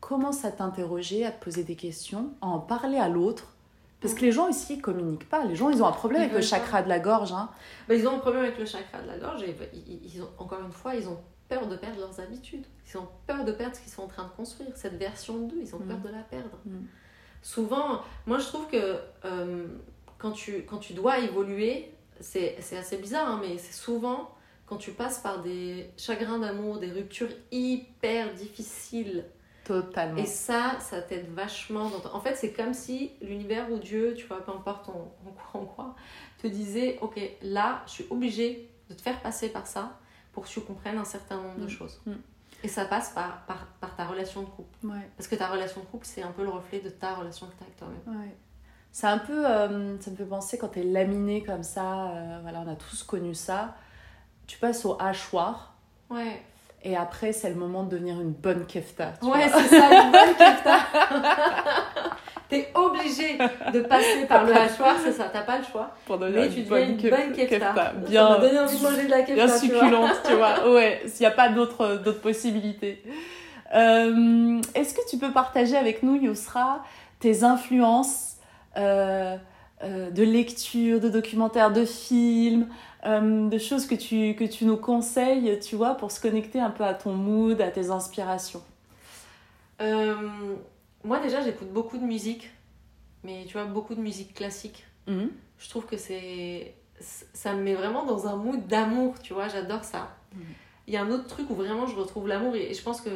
commence 0.00 0.44
à 0.44 0.50
t'interroger, 0.50 1.24
à 1.24 1.30
te 1.30 1.44
poser 1.44 1.62
des 1.62 1.76
questions, 1.76 2.32
à 2.40 2.48
en 2.48 2.58
parler 2.58 2.98
à 2.98 3.08
l'autre. 3.08 3.54
Parce 4.00 4.14
que 4.14 4.22
les 4.22 4.32
gens 4.32 4.48
ici, 4.48 4.74
ils 4.74 4.80
communiquent 4.82 5.28
pas. 5.28 5.44
Les 5.44 5.54
gens, 5.56 5.68
ils 5.70 5.82
ont 5.82 5.86
un 5.86 5.92
problème 5.92 6.22
Ils 6.22 6.24
avec 6.24 6.34
le 6.34 6.40
pas. 6.40 6.46
chakra 6.46 6.82
de 6.82 6.88
la 6.88 6.98
gorge. 6.98 7.32
Hein. 7.32 7.50
Bah, 7.88 7.94
ils 7.94 8.06
ont 8.08 8.16
un 8.16 8.18
problème 8.18 8.44
avec 8.44 8.58
le 8.58 8.64
chakra 8.64 9.02
de 9.02 9.06
la 9.06 9.18
gorge 9.18 9.42
et 9.42 9.54
ils, 9.74 10.22
ont, 10.22 10.30
encore 10.38 10.60
une 10.64 10.72
fois, 10.72 10.94
ils 10.94 11.06
ont 11.08 11.18
peur 11.48 11.66
de 11.66 11.76
perdre 11.76 11.98
leurs 12.00 12.18
habitudes. 12.20 12.64
Ils 12.88 12.96
ont 12.98 13.08
peur 13.26 13.44
de 13.44 13.52
perdre 13.52 13.74
ce 13.76 13.80
qu'ils 13.80 13.92
sont 13.92 14.02
en 14.02 14.08
train 14.08 14.24
de 14.24 14.30
construire. 14.30 14.70
Cette 14.76 14.94
version 14.94 15.46
d'eux, 15.46 15.58
ils 15.60 15.74
ont 15.74 15.78
peur 15.80 15.98
Mm. 15.98 16.02
de 16.02 16.08
la 16.08 16.22
perdre. 16.22 16.58
Mm. 16.64 16.78
Souvent, 17.42 18.00
moi 18.26 18.38
je 18.38 18.46
trouve 18.46 18.66
que 18.68 18.96
euh, 19.24 19.66
quand, 20.18 20.32
tu, 20.32 20.62
quand 20.64 20.78
tu 20.78 20.92
dois 20.92 21.18
évoluer, 21.20 21.92
c'est 22.20 22.56
c'est 22.60 22.76
assez 22.76 22.98
bizarre, 22.98 23.28
hein, 23.28 23.40
mais 23.42 23.56
c'est 23.58 23.72
souvent 23.72 24.30
quand 24.66 24.76
tu 24.76 24.92
passes 24.92 25.18
par 25.18 25.42
des 25.42 25.90
chagrins 25.96 26.38
d'amour, 26.38 26.78
des 26.78 26.90
ruptures 26.92 27.30
hyper 27.50 28.32
difficiles. 28.34 29.24
Totalement. 29.70 30.16
Et 30.16 30.26
ça, 30.26 30.78
ça 30.80 31.00
t'aide 31.00 31.32
vachement. 31.32 31.88
Dans 31.90 32.14
En 32.14 32.20
fait, 32.20 32.34
c'est 32.34 32.52
comme 32.52 32.74
si 32.74 33.12
l'univers 33.22 33.70
ou 33.70 33.78
Dieu, 33.78 34.14
tu 34.16 34.26
vois, 34.26 34.44
peu 34.44 34.50
importe 34.50 34.88
en, 34.88 35.12
quoi 35.52 35.60
on 35.60 35.64
croit, 35.64 35.94
te 36.42 36.46
disait, 36.48 36.98
ok, 37.00 37.20
là, 37.42 37.82
je 37.86 37.92
suis 37.92 38.06
obligée 38.10 38.68
de 38.88 38.94
te 38.94 39.00
faire 39.02 39.20
passer 39.20 39.50
par 39.50 39.66
ça 39.66 39.98
pour 40.32 40.44
que 40.44 40.48
tu 40.48 40.60
comprennes 40.60 40.98
un 40.98 41.04
certain 41.04 41.36
nombre 41.36 41.58
de 41.60 41.66
Mm. 41.66 41.68
choses. 41.68 42.00
Mm. 42.06 42.12
Et 42.64 42.68
ça 42.68 42.84
passe 42.84 43.10
par, 43.10 43.46
par, 43.46 43.66
par 43.80 43.94
ta 43.96 44.04
relation 44.06 44.42
de 44.42 44.46
couple. 44.48 44.86
Ouais. 44.86 45.08
Parce 45.16 45.28
que 45.28 45.36
ta 45.36 45.46
relation 45.48 45.80
de 45.80 45.86
couple, 45.86 46.04
c'est 46.06 46.22
un 46.22 46.32
peu 46.32 46.42
le 46.42 46.50
reflet 46.50 46.80
de 46.80 46.90
ta 46.90 47.14
relation 47.14 47.46
que 47.46 47.52
tu 47.52 47.58
as 47.62 47.64
avec 47.66 47.76
toi-même. 47.76 48.20
Ouais. 48.20 48.34
C'est 48.92 49.06
un 49.06 49.18
peu, 49.18 49.46
euh, 49.46 49.98
ça 50.00 50.10
me 50.10 50.16
fait 50.16 50.24
penser 50.24 50.58
quand 50.58 50.68
t'es 50.68 50.82
laminé 50.82 51.42
comme 51.44 51.62
ça, 51.62 52.08
euh, 52.10 52.38
voilà, 52.42 52.60
on 52.66 52.68
a 52.68 52.74
tous 52.74 53.02
connu 53.04 53.34
ça. 53.34 53.76
Tu 54.48 54.58
passes 54.58 54.84
au 54.84 54.96
hachoir 55.00 55.74
Ouais, 56.10 56.42
et 56.82 56.96
après 56.96 57.32
c'est 57.32 57.48
le 57.48 57.54
moment 57.56 57.82
de 57.84 57.90
devenir 57.90 58.20
une 58.20 58.32
bonne 58.32 58.66
kefta. 58.66 59.12
tu 59.20 59.26
ouais 59.28 59.48
vois. 59.48 59.60
c'est 59.62 59.76
ça, 59.78 59.86
une 60.04 60.10
bonne 60.12 60.34
kefta. 60.38 60.78
T'es 62.48 62.68
obligé 62.74 63.38
de 63.72 63.80
passer 63.82 64.24
par 64.28 64.44
le 64.44 64.52
hachoir, 64.56 64.96
c'est 65.04 65.12
ça, 65.12 65.30
t'as 65.32 65.42
pas 65.42 65.58
le 65.58 65.64
choix. 65.64 65.90
Pour 66.04 66.18
devenir 66.18 66.40
Mais 66.40 66.48
tu 66.48 66.62
deviens 66.62 66.78
une 66.88 66.96
bonne 66.96 67.32
kefta. 67.32 67.46
kefta. 67.58 67.74
Ça 67.74 67.92
Bien, 68.08 68.28
m'a 68.30 68.38
donné 68.38 68.58
envie 68.58 68.76
de 68.76 68.82
manger 68.82 69.04
de 69.04 69.10
la 69.10 69.22
kefta, 69.22 69.34
bien 69.34 69.44
tu 69.46 69.68
vois. 69.68 69.80
succulente, 69.80 70.20
tu 70.26 70.34
vois. 70.34 70.68
Ouais, 70.74 71.00
s'il 71.06 71.20
n'y 71.20 71.26
a 71.26 71.30
pas 71.30 71.48
d'autres 71.48 71.96
d'autres 72.04 72.20
possibilités. 72.20 73.02
Euh, 73.72 74.60
Est-ce 74.74 74.94
que 74.94 75.00
tu 75.08 75.16
peux 75.16 75.30
partager 75.30 75.76
avec 75.76 76.02
nous, 76.02 76.16
Yousra, 76.16 76.82
tes 77.20 77.44
influences 77.44 78.34
euh, 78.76 79.36
euh, 79.84 80.10
de 80.10 80.22
lecture, 80.24 80.98
de 80.98 81.08
documentaires, 81.08 81.70
de 81.70 81.84
films, 81.84 82.66
euh, 83.06 83.48
de 83.48 83.58
choses 83.58 83.86
que 83.86 83.94
tu, 83.94 84.34
que 84.34 84.44
tu 84.44 84.64
nous 84.66 84.76
conseilles, 84.76 85.58
tu 85.60 85.76
vois, 85.76 85.94
pour 85.94 86.10
se 86.10 86.20
connecter 86.20 86.60
un 86.60 86.70
peu 86.70 86.84
à 86.84 86.94
ton 86.94 87.14
mood, 87.14 87.60
à 87.60 87.70
tes 87.70 87.90
inspirations 87.90 88.62
Euh, 89.80 90.54
moi 91.04 91.18
déjà 91.20 91.40
j'écoute 91.40 91.72
beaucoup 91.72 91.96
de 91.96 92.04
musique, 92.04 92.50
mais 93.24 93.44
tu 93.46 93.54
vois 93.54 93.64
beaucoup 93.64 93.94
de 93.94 94.00
musique 94.00 94.34
classique. 94.34 94.84
Mhm. 95.06 95.30
Je 95.58 95.68
trouve 95.70 95.86
que 95.86 95.96
c'est 95.96 96.74
ça 97.00 97.54
me 97.54 97.62
met 97.62 97.74
vraiment 97.74 98.04
dans 98.04 98.26
un 98.26 98.36
mood 98.36 98.66
d'amour, 98.66 99.14
tu 99.22 99.32
vois, 99.32 99.48
j'adore 99.48 99.84
ça. 99.84 100.14
Mhm. 100.34 100.42
Il 100.86 100.94
y 100.94 100.96
a 100.98 101.02
un 101.02 101.10
autre 101.10 101.26
truc 101.26 101.48
où 101.48 101.54
vraiment 101.54 101.86
je 101.86 101.96
retrouve 101.96 102.28
l'amour 102.28 102.54
et, 102.56 102.70
et 102.70 102.74
je 102.74 102.82
pense 102.82 103.00
que 103.00 103.10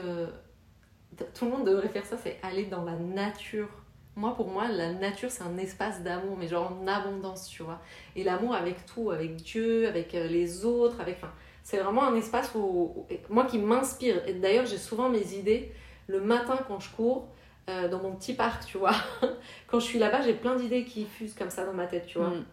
tout 1.34 1.44
le 1.44 1.50
monde 1.50 1.66
devrait 1.66 1.88
faire 1.88 2.06
ça, 2.06 2.16
c'est 2.16 2.38
aller 2.42 2.64
dans 2.64 2.84
la 2.84 2.96
nature. 2.96 3.68
Moi, 4.16 4.34
pour 4.34 4.48
moi, 4.48 4.68
la 4.68 4.92
nature, 4.92 5.30
c'est 5.30 5.42
un 5.42 5.58
espace 5.58 6.02
d'amour, 6.02 6.36
mais 6.38 6.46
genre 6.46 6.72
en 6.72 6.86
abondance, 6.86 7.48
tu 7.48 7.62
vois. 7.62 7.80
Et 8.14 8.22
l'amour 8.22 8.54
avec 8.54 8.86
tout, 8.86 9.10
avec 9.10 9.36
Dieu, 9.36 9.88
avec 9.88 10.14
euh, 10.14 10.28
les 10.28 10.64
autres, 10.64 11.00
avec... 11.00 11.16
Enfin, 11.16 11.32
c'est 11.64 11.78
vraiment 11.78 12.04
un 12.04 12.14
espace 12.14 12.54
où, 12.54 13.06
moi 13.30 13.46
qui 13.46 13.58
m'inspire. 13.58 14.22
Et 14.28 14.34
d'ailleurs, 14.34 14.66
j'ai 14.66 14.78
souvent 14.78 15.08
mes 15.08 15.34
idées 15.34 15.72
le 16.06 16.20
matin 16.20 16.58
quand 16.68 16.78
je 16.78 16.90
cours 16.90 17.28
euh, 17.70 17.88
dans 17.88 17.98
mon 17.98 18.14
petit 18.14 18.34
parc, 18.34 18.66
tu 18.66 18.76
vois. 18.76 18.94
quand 19.66 19.80
je 19.80 19.86
suis 19.86 19.98
là-bas, 19.98 20.20
j'ai 20.20 20.34
plein 20.34 20.54
d'idées 20.54 20.84
qui 20.84 21.06
fusent 21.06 21.34
comme 21.34 21.50
ça 21.50 21.64
dans 21.64 21.72
ma 21.72 21.86
tête, 21.86 22.06
tu 22.06 22.18
vois. 22.18 22.30
Mhm. 22.30 22.44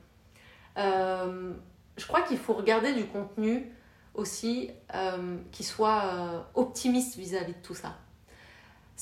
Euh, 0.77 1.53
je 1.97 2.07
crois 2.07 2.21
qu'il 2.21 2.37
faut 2.37 2.53
regarder 2.53 2.93
du 2.93 3.05
contenu 3.05 3.69
aussi 4.13 4.71
euh, 4.95 5.37
qui 5.51 5.63
soit 5.65 6.47
optimiste 6.55 7.17
vis-à-vis 7.17 7.53
de 7.53 7.61
tout 7.61 7.75
ça. 7.75 7.97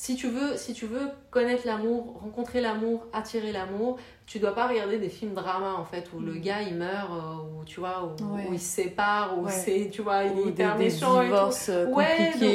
Si 0.02 0.16
tu 0.16 0.28
veux, 0.28 0.56
si 0.56 0.72
tu 0.72 0.86
veux 0.86 1.10
connaître 1.30 1.66
l'amour, 1.66 2.20
rencontrer 2.22 2.62
l'amour, 2.62 3.06
attirer 3.12 3.52
l'amour, 3.52 3.98
tu 4.24 4.38
dois 4.38 4.54
pas 4.54 4.66
regarder 4.66 4.96
des 4.96 5.10
films 5.10 5.34
drama 5.34 5.74
en 5.74 5.84
fait 5.84 6.08
où 6.14 6.20
le 6.20 6.32
Mhm. 6.32 6.40
gars 6.40 6.62
il 6.62 6.74
meurt 6.76 7.10
euh, 7.12 7.60
ou 7.60 7.64
tu 7.66 7.80
vois 7.80 8.04
où, 8.18 8.34
Ouais. 8.34 8.46
où 8.48 8.54
il 8.54 8.58
se 8.58 8.76
sépare 8.82 9.38
ou 9.38 9.44
Ouais. 9.44 9.50
c'est 9.52 9.90
tu 9.92 10.00
vois 10.00 10.24
il 10.24 10.32
est 10.38 10.42
des, 10.44 10.48
hyper 10.52 10.76
des 10.78 10.84
méchant 10.84 11.16
et 11.16 11.16
tout. 11.18 11.22
divorces 11.24 11.68
euh, 11.68 11.86
Ouais, 11.88 12.32
de 12.40 12.46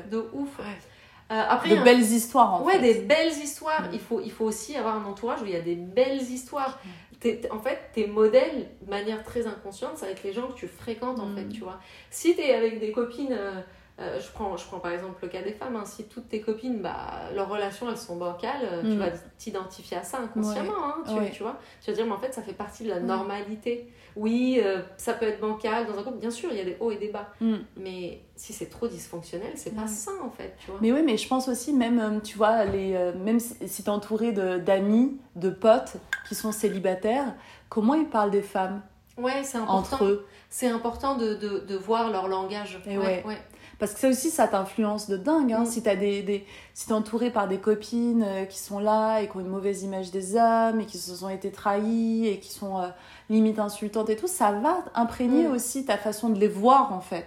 ouf, 0.00 0.10
de 0.10 0.28
ouf. 0.32 0.58
Euh, 0.58 1.42
après, 1.48 1.68
de 1.70 1.76
un- 1.76 1.84
belles 1.84 2.00
histoires 2.00 2.54
en 2.54 2.64
ouais, 2.64 2.80
fait. 2.80 2.94
des 2.94 3.00
belles 3.02 3.38
histoires. 3.40 3.82
Mm. 3.82 3.90
Il, 3.92 4.00
faut, 4.00 4.20
il 4.20 4.32
faut 4.32 4.46
aussi 4.46 4.74
avoir 4.76 4.96
un 4.96 5.04
entourage 5.04 5.42
où 5.42 5.46
il 5.46 5.52
y 5.52 5.56
a 5.56 5.60
des 5.60 5.76
belles 5.76 6.20
histoires. 6.22 6.80
T'es- 7.20 7.36
t'es- 7.36 7.52
en 7.52 7.60
fait, 7.60 7.78
tes 7.92 8.08
modèles, 8.08 8.66
de 8.82 8.90
manière 8.90 9.22
très 9.22 9.46
inconsciente, 9.46 9.96
ça 9.96 10.06
va 10.06 10.10
être 10.12 10.24
les 10.24 10.32
gens 10.32 10.48
que 10.48 10.54
tu 10.54 10.66
fréquentes, 10.66 11.20
en 11.20 11.26
Mm. 11.26 11.36
fait, 11.36 11.48
tu 11.50 11.60
vois. 11.60 11.78
Si 12.10 12.34
t'es 12.34 12.52
avec 12.52 12.80
des 12.80 12.90
copines, 12.90 13.28
euh, 13.30 13.60
euh, 14.00 14.18
je, 14.20 14.28
prends, 14.32 14.56
je 14.56 14.64
prends 14.64 14.78
par 14.80 14.92
exemple 14.92 15.18
le 15.22 15.28
cas 15.28 15.42
des 15.42 15.52
femmes, 15.52 15.76
hein, 15.76 15.84
si 15.84 16.04
toutes 16.04 16.28
tes 16.28 16.40
copines, 16.40 16.80
bah, 16.80 17.30
leurs 17.34 17.48
relations, 17.48 17.88
elles 17.90 17.96
sont 17.98 18.16
bancales, 18.16 18.62
euh, 18.64 18.80
tu 18.82 18.88
Mm. 18.96 18.98
vas 18.98 19.10
t'identifier 19.38 19.96
à 19.98 20.02
ça 20.02 20.18
inconsciemment, 20.18 20.72
hein, 20.84 20.94
tu, 21.06 21.12
Ouais. 21.14 21.30
tu 21.30 21.42
vois. 21.42 21.58
Tu 21.82 21.90
vas 21.90 21.96
dire, 21.96 22.06
mais 22.06 22.12
en 22.12 22.18
fait, 22.18 22.32
ça 22.32 22.42
fait 22.42 22.52
partie 22.54 22.84
de 22.84 22.88
la 22.88 22.96
Ouais. 22.96 23.02
normalité. 23.02 23.92
Oui, 24.16 24.60
euh, 24.64 24.80
ça 24.96 25.12
peut 25.12 25.26
être 25.26 25.40
bancal 25.40 25.86
dans 25.86 25.98
un 25.98 26.02
couple, 26.02 26.18
bien 26.18 26.30
sûr, 26.30 26.48
il 26.50 26.58
y 26.58 26.60
a 26.60 26.64
des 26.64 26.76
hauts 26.80 26.90
et 26.90 26.96
des 26.96 27.08
bas. 27.08 27.28
Mm. 27.40 27.56
Mais 27.76 28.20
si 28.36 28.52
c'est 28.52 28.66
trop 28.70 28.88
dysfonctionnel, 28.88 29.52
c'est 29.54 29.74
pas 29.74 29.86
sain, 29.86 30.12
en 30.24 30.30
fait, 30.30 30.56
tu 30.58 30.70
vois. 30.70 30.80
Mais 30.82 30.90
oui, 30.92 31.02
mais 31.04 31.16
je 31.16 31.28
pense 31.28 31.46
aussi, 31.48 31.72
même, 31.72 32.20
tu 32.24 32.36
vois, 32.38 32.64
les, 32.64 32.94
euh, 32.94 33.12
même 33.14 33.38
si, 33.38 33.54
si 33.68 33.82
t'es 33.84 33.88
entouré 33.90 34.32
d'amis, 34.32 35.18
de, 35.36 35.50
potes 35.50 35.96
qui 36.28 36.34
sont 36.34 36.52
célibataires, 36.52 37.34
comment 37.68 37.94
ils 37.94 38.08
parlent 38.08 38.30
des 38.30 38.42
femmes 38.42 38.82
Ouais, 39.18 39.42
c'est 39.44 39.58
important. 39.58 39.74
entre 39.96 40.04
eux? 40.04 40.26
C'est 40.48 40.68
important 40.68 41.16
de, 41.16 41.34
de, 41.34 41.58
de 41.60 41.76
voir 41.76 42.10
leur 42.10 42.26
langage. 42.26 42.80
Et 42.86 42.96
ouais. 42.98 43.22
Parce 43.80 43.94
que 43.94 43.98
ça 43.98 44.08
aussi, 44.08 44.30
ça 44.30 44.46
t'influence 44.46 45.08
de 45.08 45.16
dingue. 45.16 45.52
Hein, 45.52 45.62
Mm. 45.62 45.66
Si 45.66 45.82
t'as 45.82 45.96
des, 45.96 46.22
des, 46.22 46.46
si 46.74 46.86
t'es 46.86 46.92
entouré 46.92 47.30
par 47.32 47.48
des 47.48 47.58
copines 47.58 48.22
euh, 48.22 48.44
qui 48.44 48.58
sont 48.60 48.78
là 48.78 49.20
et 49.20 49.28
qui 49.28 49.36
ont 49.36 49.40
une 49.40 49.48
mauvaise 49.48 49.82
image 49.82 50.10
des 50.12 50.36
hommes 50.36 50.80
et 50.80 50.86
qui 50.86 50.98
se 50.98 51.14
sont 51.16 51.28
été 51.30 51.50
trahies 51.50 52.28
et 52.28 52.38
qui 52.38 52.52
sont 52.52 52.78
euh, 52.78 52.88
limite 53.30 53.58
insultantes 53.58 54.08
et 54.10 54.16
tout, 54.16 54.28
ça 54.28 54.52
va 54.52 54.84
imprégner 54.94 55.48
Mm. 55.48 55.52
aussi 55.52 55.84
ta 55.86 55.96
façon 55.96 56.28
de 56.28 56.38
les 56.38 56.46
voir 56.48 56.92
en 56.92 57.00
fait. 57.00 57.26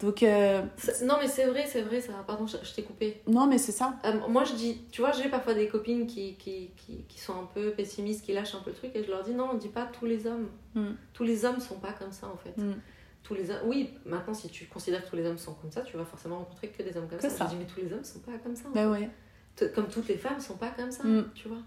Donc, 0.00 0.22
euh, 0.22 0.62
Non, 1.04 1.16
mais 1.20 1.28
c'est 1.28 1.44
vrai, 1.44 1.66
c'est 1.66 1.82
vrai, 1.82 2.00
ça. 2.00 2.12
Pardon, 2.26 2.46
je, 2.46 2.56
je 2.62 2.72
t'ai 2.74 2.82
coupé. 2.82 3.20
non, 3.26 3.46
mais 3.46 3.58
c'est 3.58 3.72
ça. 3.72 3.92
Euh, 4.06 4.14
moi, 4.30 4.44
je 4.44 4.54
dis, 4.54 4.80
tu 4.90 5.02
vois, 5.02 5.12
j'ai 5.12 5.28
parfois 5.28 5.52
des 5.52 5.68
copines 5.68 6.06
qui, 6.06 6.36
qui, 6.36 6.70
qui, 6.78 7.04
qui 7.06 7.20
sont 7.20 7.34
un 7.34 7.46
peu 7.54 7.72
pessimistes, 7.72 8.24
qui 8.24 8.32
lâchent 8.32 8.54
un 8.54 8.60
peu 8.60 8.70
le 8.70 8.76
truc, 8.76 8.92
et 8.94 9.04
je 9.04 9.10
leur 9.10 9.22
dis, 9.24 9.32
non, 9.32 9.48
on 9.52 9.56
dit 9.58 9.68
pas 9.68 9.84
tous 9.98 10.06
les 10.06 10.26
hommes. 10.26 10.48
Mm. 10.74 10.92
Tous 11.12 11.24
les 11.24 11.44
hommes 11.44 11.60
sont 11.60 11.74
pas 11.74 11.92
comme 11.92 12.12
ça, 12.12 12.28
en 12.28 12.36
fait. 12.38 12.56
Mm. 12.58 12.76
Tous 13.22 13.34
les 13.34 13.50
hommes... 13.50 13.60
Oui, 13.64 13.90
maintenant, 14.06 14.34
si 14.34 14.48
tu 14.48 14.66
considères 14.66 15.04
que 15.04 15.10
tous 15.10 15.16
les 15.16 15.26
hommes 15.26 15.38
sont 15.38 15.54
comme 15.54 15.70
ça, 15.70 15.82
tu 15.82 15.96
vas 15.96 16.04
forcément 16.04 16.38
rencontrer 16.38 16.68
que 16.68 16.82
des 16.82 16.96
hommes 16.96 17.08
comme 17.08 17.18
Que 17.18 17.28
ça. 17.28 17.30
ça. 17.30 17.44
Je 17.46 17.50
dis, 17.50 17.56
mais 17.56 17.66
tous 17.66 17.80
les 17.80 17.92
hommes 17.92 18.04
sont 18.04 18.20
pas 18.20 18.38
comme 18.42 18.56
ça. 18.56 18.68
en 18.74 18.90
ouais. 18.92 19.08
T- 19.56 19.70
Comme 19.72 19.88
toutes 19.88 20.08
les 20.08 20.16
femmes 20.16 20.40
sont 20.40 20.56
pas 20.56 20.70
comme 20.70 20.90
ça, 20.90 21.04
Mm. 21.04 21.30
tu 21.34 21.48
vois. 21.48 21.58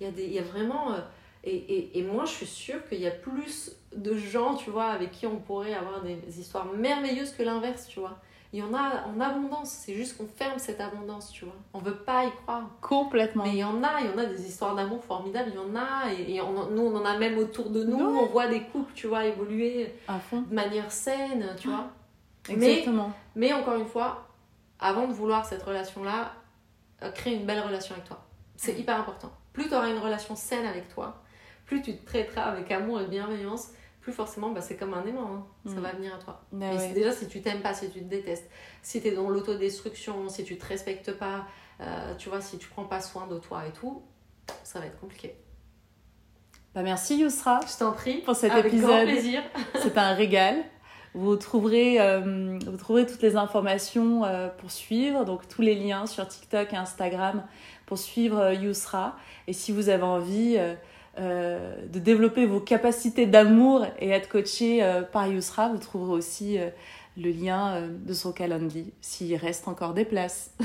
Il 0.00 0.06
y, 0.06 0.08
a 0.08 0.12
des, 0.12 0.24
il 0.24 0.32
y 0.32 0.38
a 0.38 0.42
vraiment... 0.42 0.92
euh, 0.94 1.00
et, 1.44 1.54
et, 1.56 1.98
et 1.98 2.02
moi, 2.02 2.24
je 2.24 2.32
suis 2.32 2.46
sûre 2.46 2.86
qu'il 2.88 3.00
y 3.00 3.06
a 3.06 3.10
plus 3.10 3.76
de 3.94 4.14
gens, 4.16 4.54
tu 4.54 4.70
vois, 4.70 4.86
avec 4.86 5.10
qui 5.12 5.26
on 5.26 5.36
pourrait 5.36 5.74
avoir 5.74 6.02
des 6.02 6.18
histoires 6.40 6.64
merveilleuses 6.72 7.32
que 7.32 7.42
l'inverse, 7.42 7.86
tu 7.86 8.00
vois. 8.00 8.18
Il 8.54 8.60
y 8.60 8.62
en 8.62 8.72
a 8.72 9.04
en 9.08 9.20
abondance, 9.20 9.68
c'est 9.70 9.94
juste 9.94 10.16
qu'on 10.16 10.28
ferme 10.28 10.60
cette 10.60 10.80
abondance, 10.80 11.32
tu 11.32 11.44
vois. 11.44 11.56
On 11.72 11.80
veut 11.80 11.96
pas 11.96 12.24
y 12.24 12.30
croire. 12.30 12.62
Complètement. 12.80 13.42
Mais 13.42 13.50
il 13.50 13.56
y 13.58 13.64
en 13.64 13.82
a, 13.82 14.00
il 14.00 14.06
y 14.06 14.14
en 14.14 14.16
a 14.18 14.26
des 14.26 14.46
histoires 14.46 14.76
d'amour 14.76 15.02
formidables, 15.02 15.50
il 15.52 15.56
y 15.56 15.58
en 15.58 15.74
a, 15.74 16.12
et, 16.12 16.36
et 16.36 16.40
on 16.40 16.70
nous 16.70 16.82
on 16.82 16.94
en 16.94 17.04
a 17.04 17.18
même 17.18 17.36
autour 17.36 17.70
de 17.70 17.82
nous, 17.82 17.96
Ouais. 17.96 18.20
on 18.22 18.26
voit 18.26 18.46
des 18.46 18.62
couples, 18.62 18.92
tu 18.94 19.08
vois, 19.08 19.24
évoluer 19.24 19.92
À 20.06 20.20
fond. 20.20 20.42
de 20.42 20.54
manière 20.54 20.92
saine, 20.92 21.56
tu 21.58 21.66
vois. 21.68 21.88
Exactement. 22.48 23.12
Mais 23.34 23.52
encore 23.52 23.74
une 23.74 23.86
fois, 23.86 24.28
avant 24.78 25.08
de 25.08 25.12
vouloir 25.12 25.44
cette 25.44 25.64
relation-là, 25.64 26.30
euh, 27.02 27.10
crée 27.10 27.34
une 27.34 27.46
belle 27.46 27.60
relation 27.60 27.94
avec 27.96 28.06
toi. 28.06 28.22
C'est 28.56 28.78
hyper 28.78 29.00
important. 29.00 29.32
Plus 29.52 29.68
tu 29.68 29.74
auras 29.74 29.88
une 29.90 29.98
relation 29.98 30.36
saine 30.36 30.64
avec 30.64 30.88
toi, 30.94 31.22
plus 31.66 31.82
tu 31.82 31.96
te 31.96 32.06
traiteras 32.06 32.42
avec 32.42 32.70
amour 32.70 33.00
et 33.00 33.06
bienveillance, 33.06 33.70
plus 34.04 34.12
forcément 34.12 34.50
bah, 34.50 34.60
c'est 34.60 34.76
comme 34.76 34.92
un 34.94 35.04
aimant, 35.06 35.30
hein. 35.34 35.46
ça 35.66 35.72
Mm. 35.76 35.80
va 35.80 35.92
venir 35.92 36.14
à 36.14 36.18
toi. 36.18 36.42
Mais 36.52 36.76
ouais. 36.76 36.92
déjà, 36.92 37.10
si 37.10 37.26
tu 37.26 37.40
t'aimes 37.40 37.62
pas, 37.62 37.72
si 37.74 37.88
tu 37.90 38.00
te 38.00 38.04
détestes, 38.04 38.48
si 38.82 39.00
tu 39.00 39.08
es 39.08 39.12
dans 39.12 39.30
l'autodestruction, 39.30 40.28
si 40.28 40.44
tu 40.44 40.58
te 40.58 40.66
respectes 40.66 41.12
pas, 41.12 41.46
euh, 41.80 42.14
tu 42.16 42.28
vois, 42.28 42.40
si 42.42 42.58
tu 42.58 42.68
prends 42.68 42.84
pas 42.84 43.00
soin 43.00 43.26
de 43.26 43.38
toi 43.38 43.62
et 43.66 43.72
tout, 43.72 44.02
ça 44.62 44.78
va 44.78 44.86
être 44.86 45.00
compliqué. 45.00 45.34
Bah 46.74 46.82
merci 46.82 47.16
Yousra. 47.18 47.60
Je 47.70 47.78
t'en 47.78 47.92
prie. 47.92 48.18
Pour 48.22 48.36
cet 48.36 48.52
avec 48.52 48.74
grand 48.74 48.98
épisode. 48.98 49.08
plaisir. 49.08 49.42
C'est 49.82 49.96
un 49.96 50.12
régal. 50.12 50.56
Vous 51.14 51.36
trouverez, 51.36 52.00
euh, 52.00 52.58
vous 52.66 52.76
trouverez 52.76 53.06
toutes 53.06 53.22
les 53.22 53.36
informations 53.36 54.24
euh, 54.24 54.48
pour 54.48 54.70
suivre, 54.72 55.24
donc 55.24 55.46
tous 55.48 55.62
les 55.62 55.76
liens 55.76 56.06
sur 56.06 56.26
TikTok 56.26 56.72
et 56.72 56.76
Instagram 56.76 57.44
pour 57.86 57.98
suivre 57.98 58.52
Yousra. 58.52 59.16
Et 59.46 59.52
si 59.52 59.70
vous 59.72 59.88
avez 59.88 60.02
envie 60.02 60.58
euh, 61.18 61.76
de 61.92 61.98
développer 61.98 62.46
vos 62.46 62.60
capacités 62.60 63.26
d'amour 63.26 63.86
et 63.98 64.10
être 64.10 64.28
coaché 64.28 64.82
euh, 64.82 65.02
par 65.02 65.28
Yousra, 65.28 65.68
vous 65.68 65.78
trouverez 65.78 66.12
aussi 66.12 66.58
euh, 66.58 66.70
le 67.16 67.30
lien 67.30 67.88
de 67.88 68.12
son 68.12 68.32
calendrier, 68.32 68.92
s'il 69.00 69.36
reste 69.36 69.68
encore 69.68 69.94
des 69.94 70.04
places. 70.04 70.50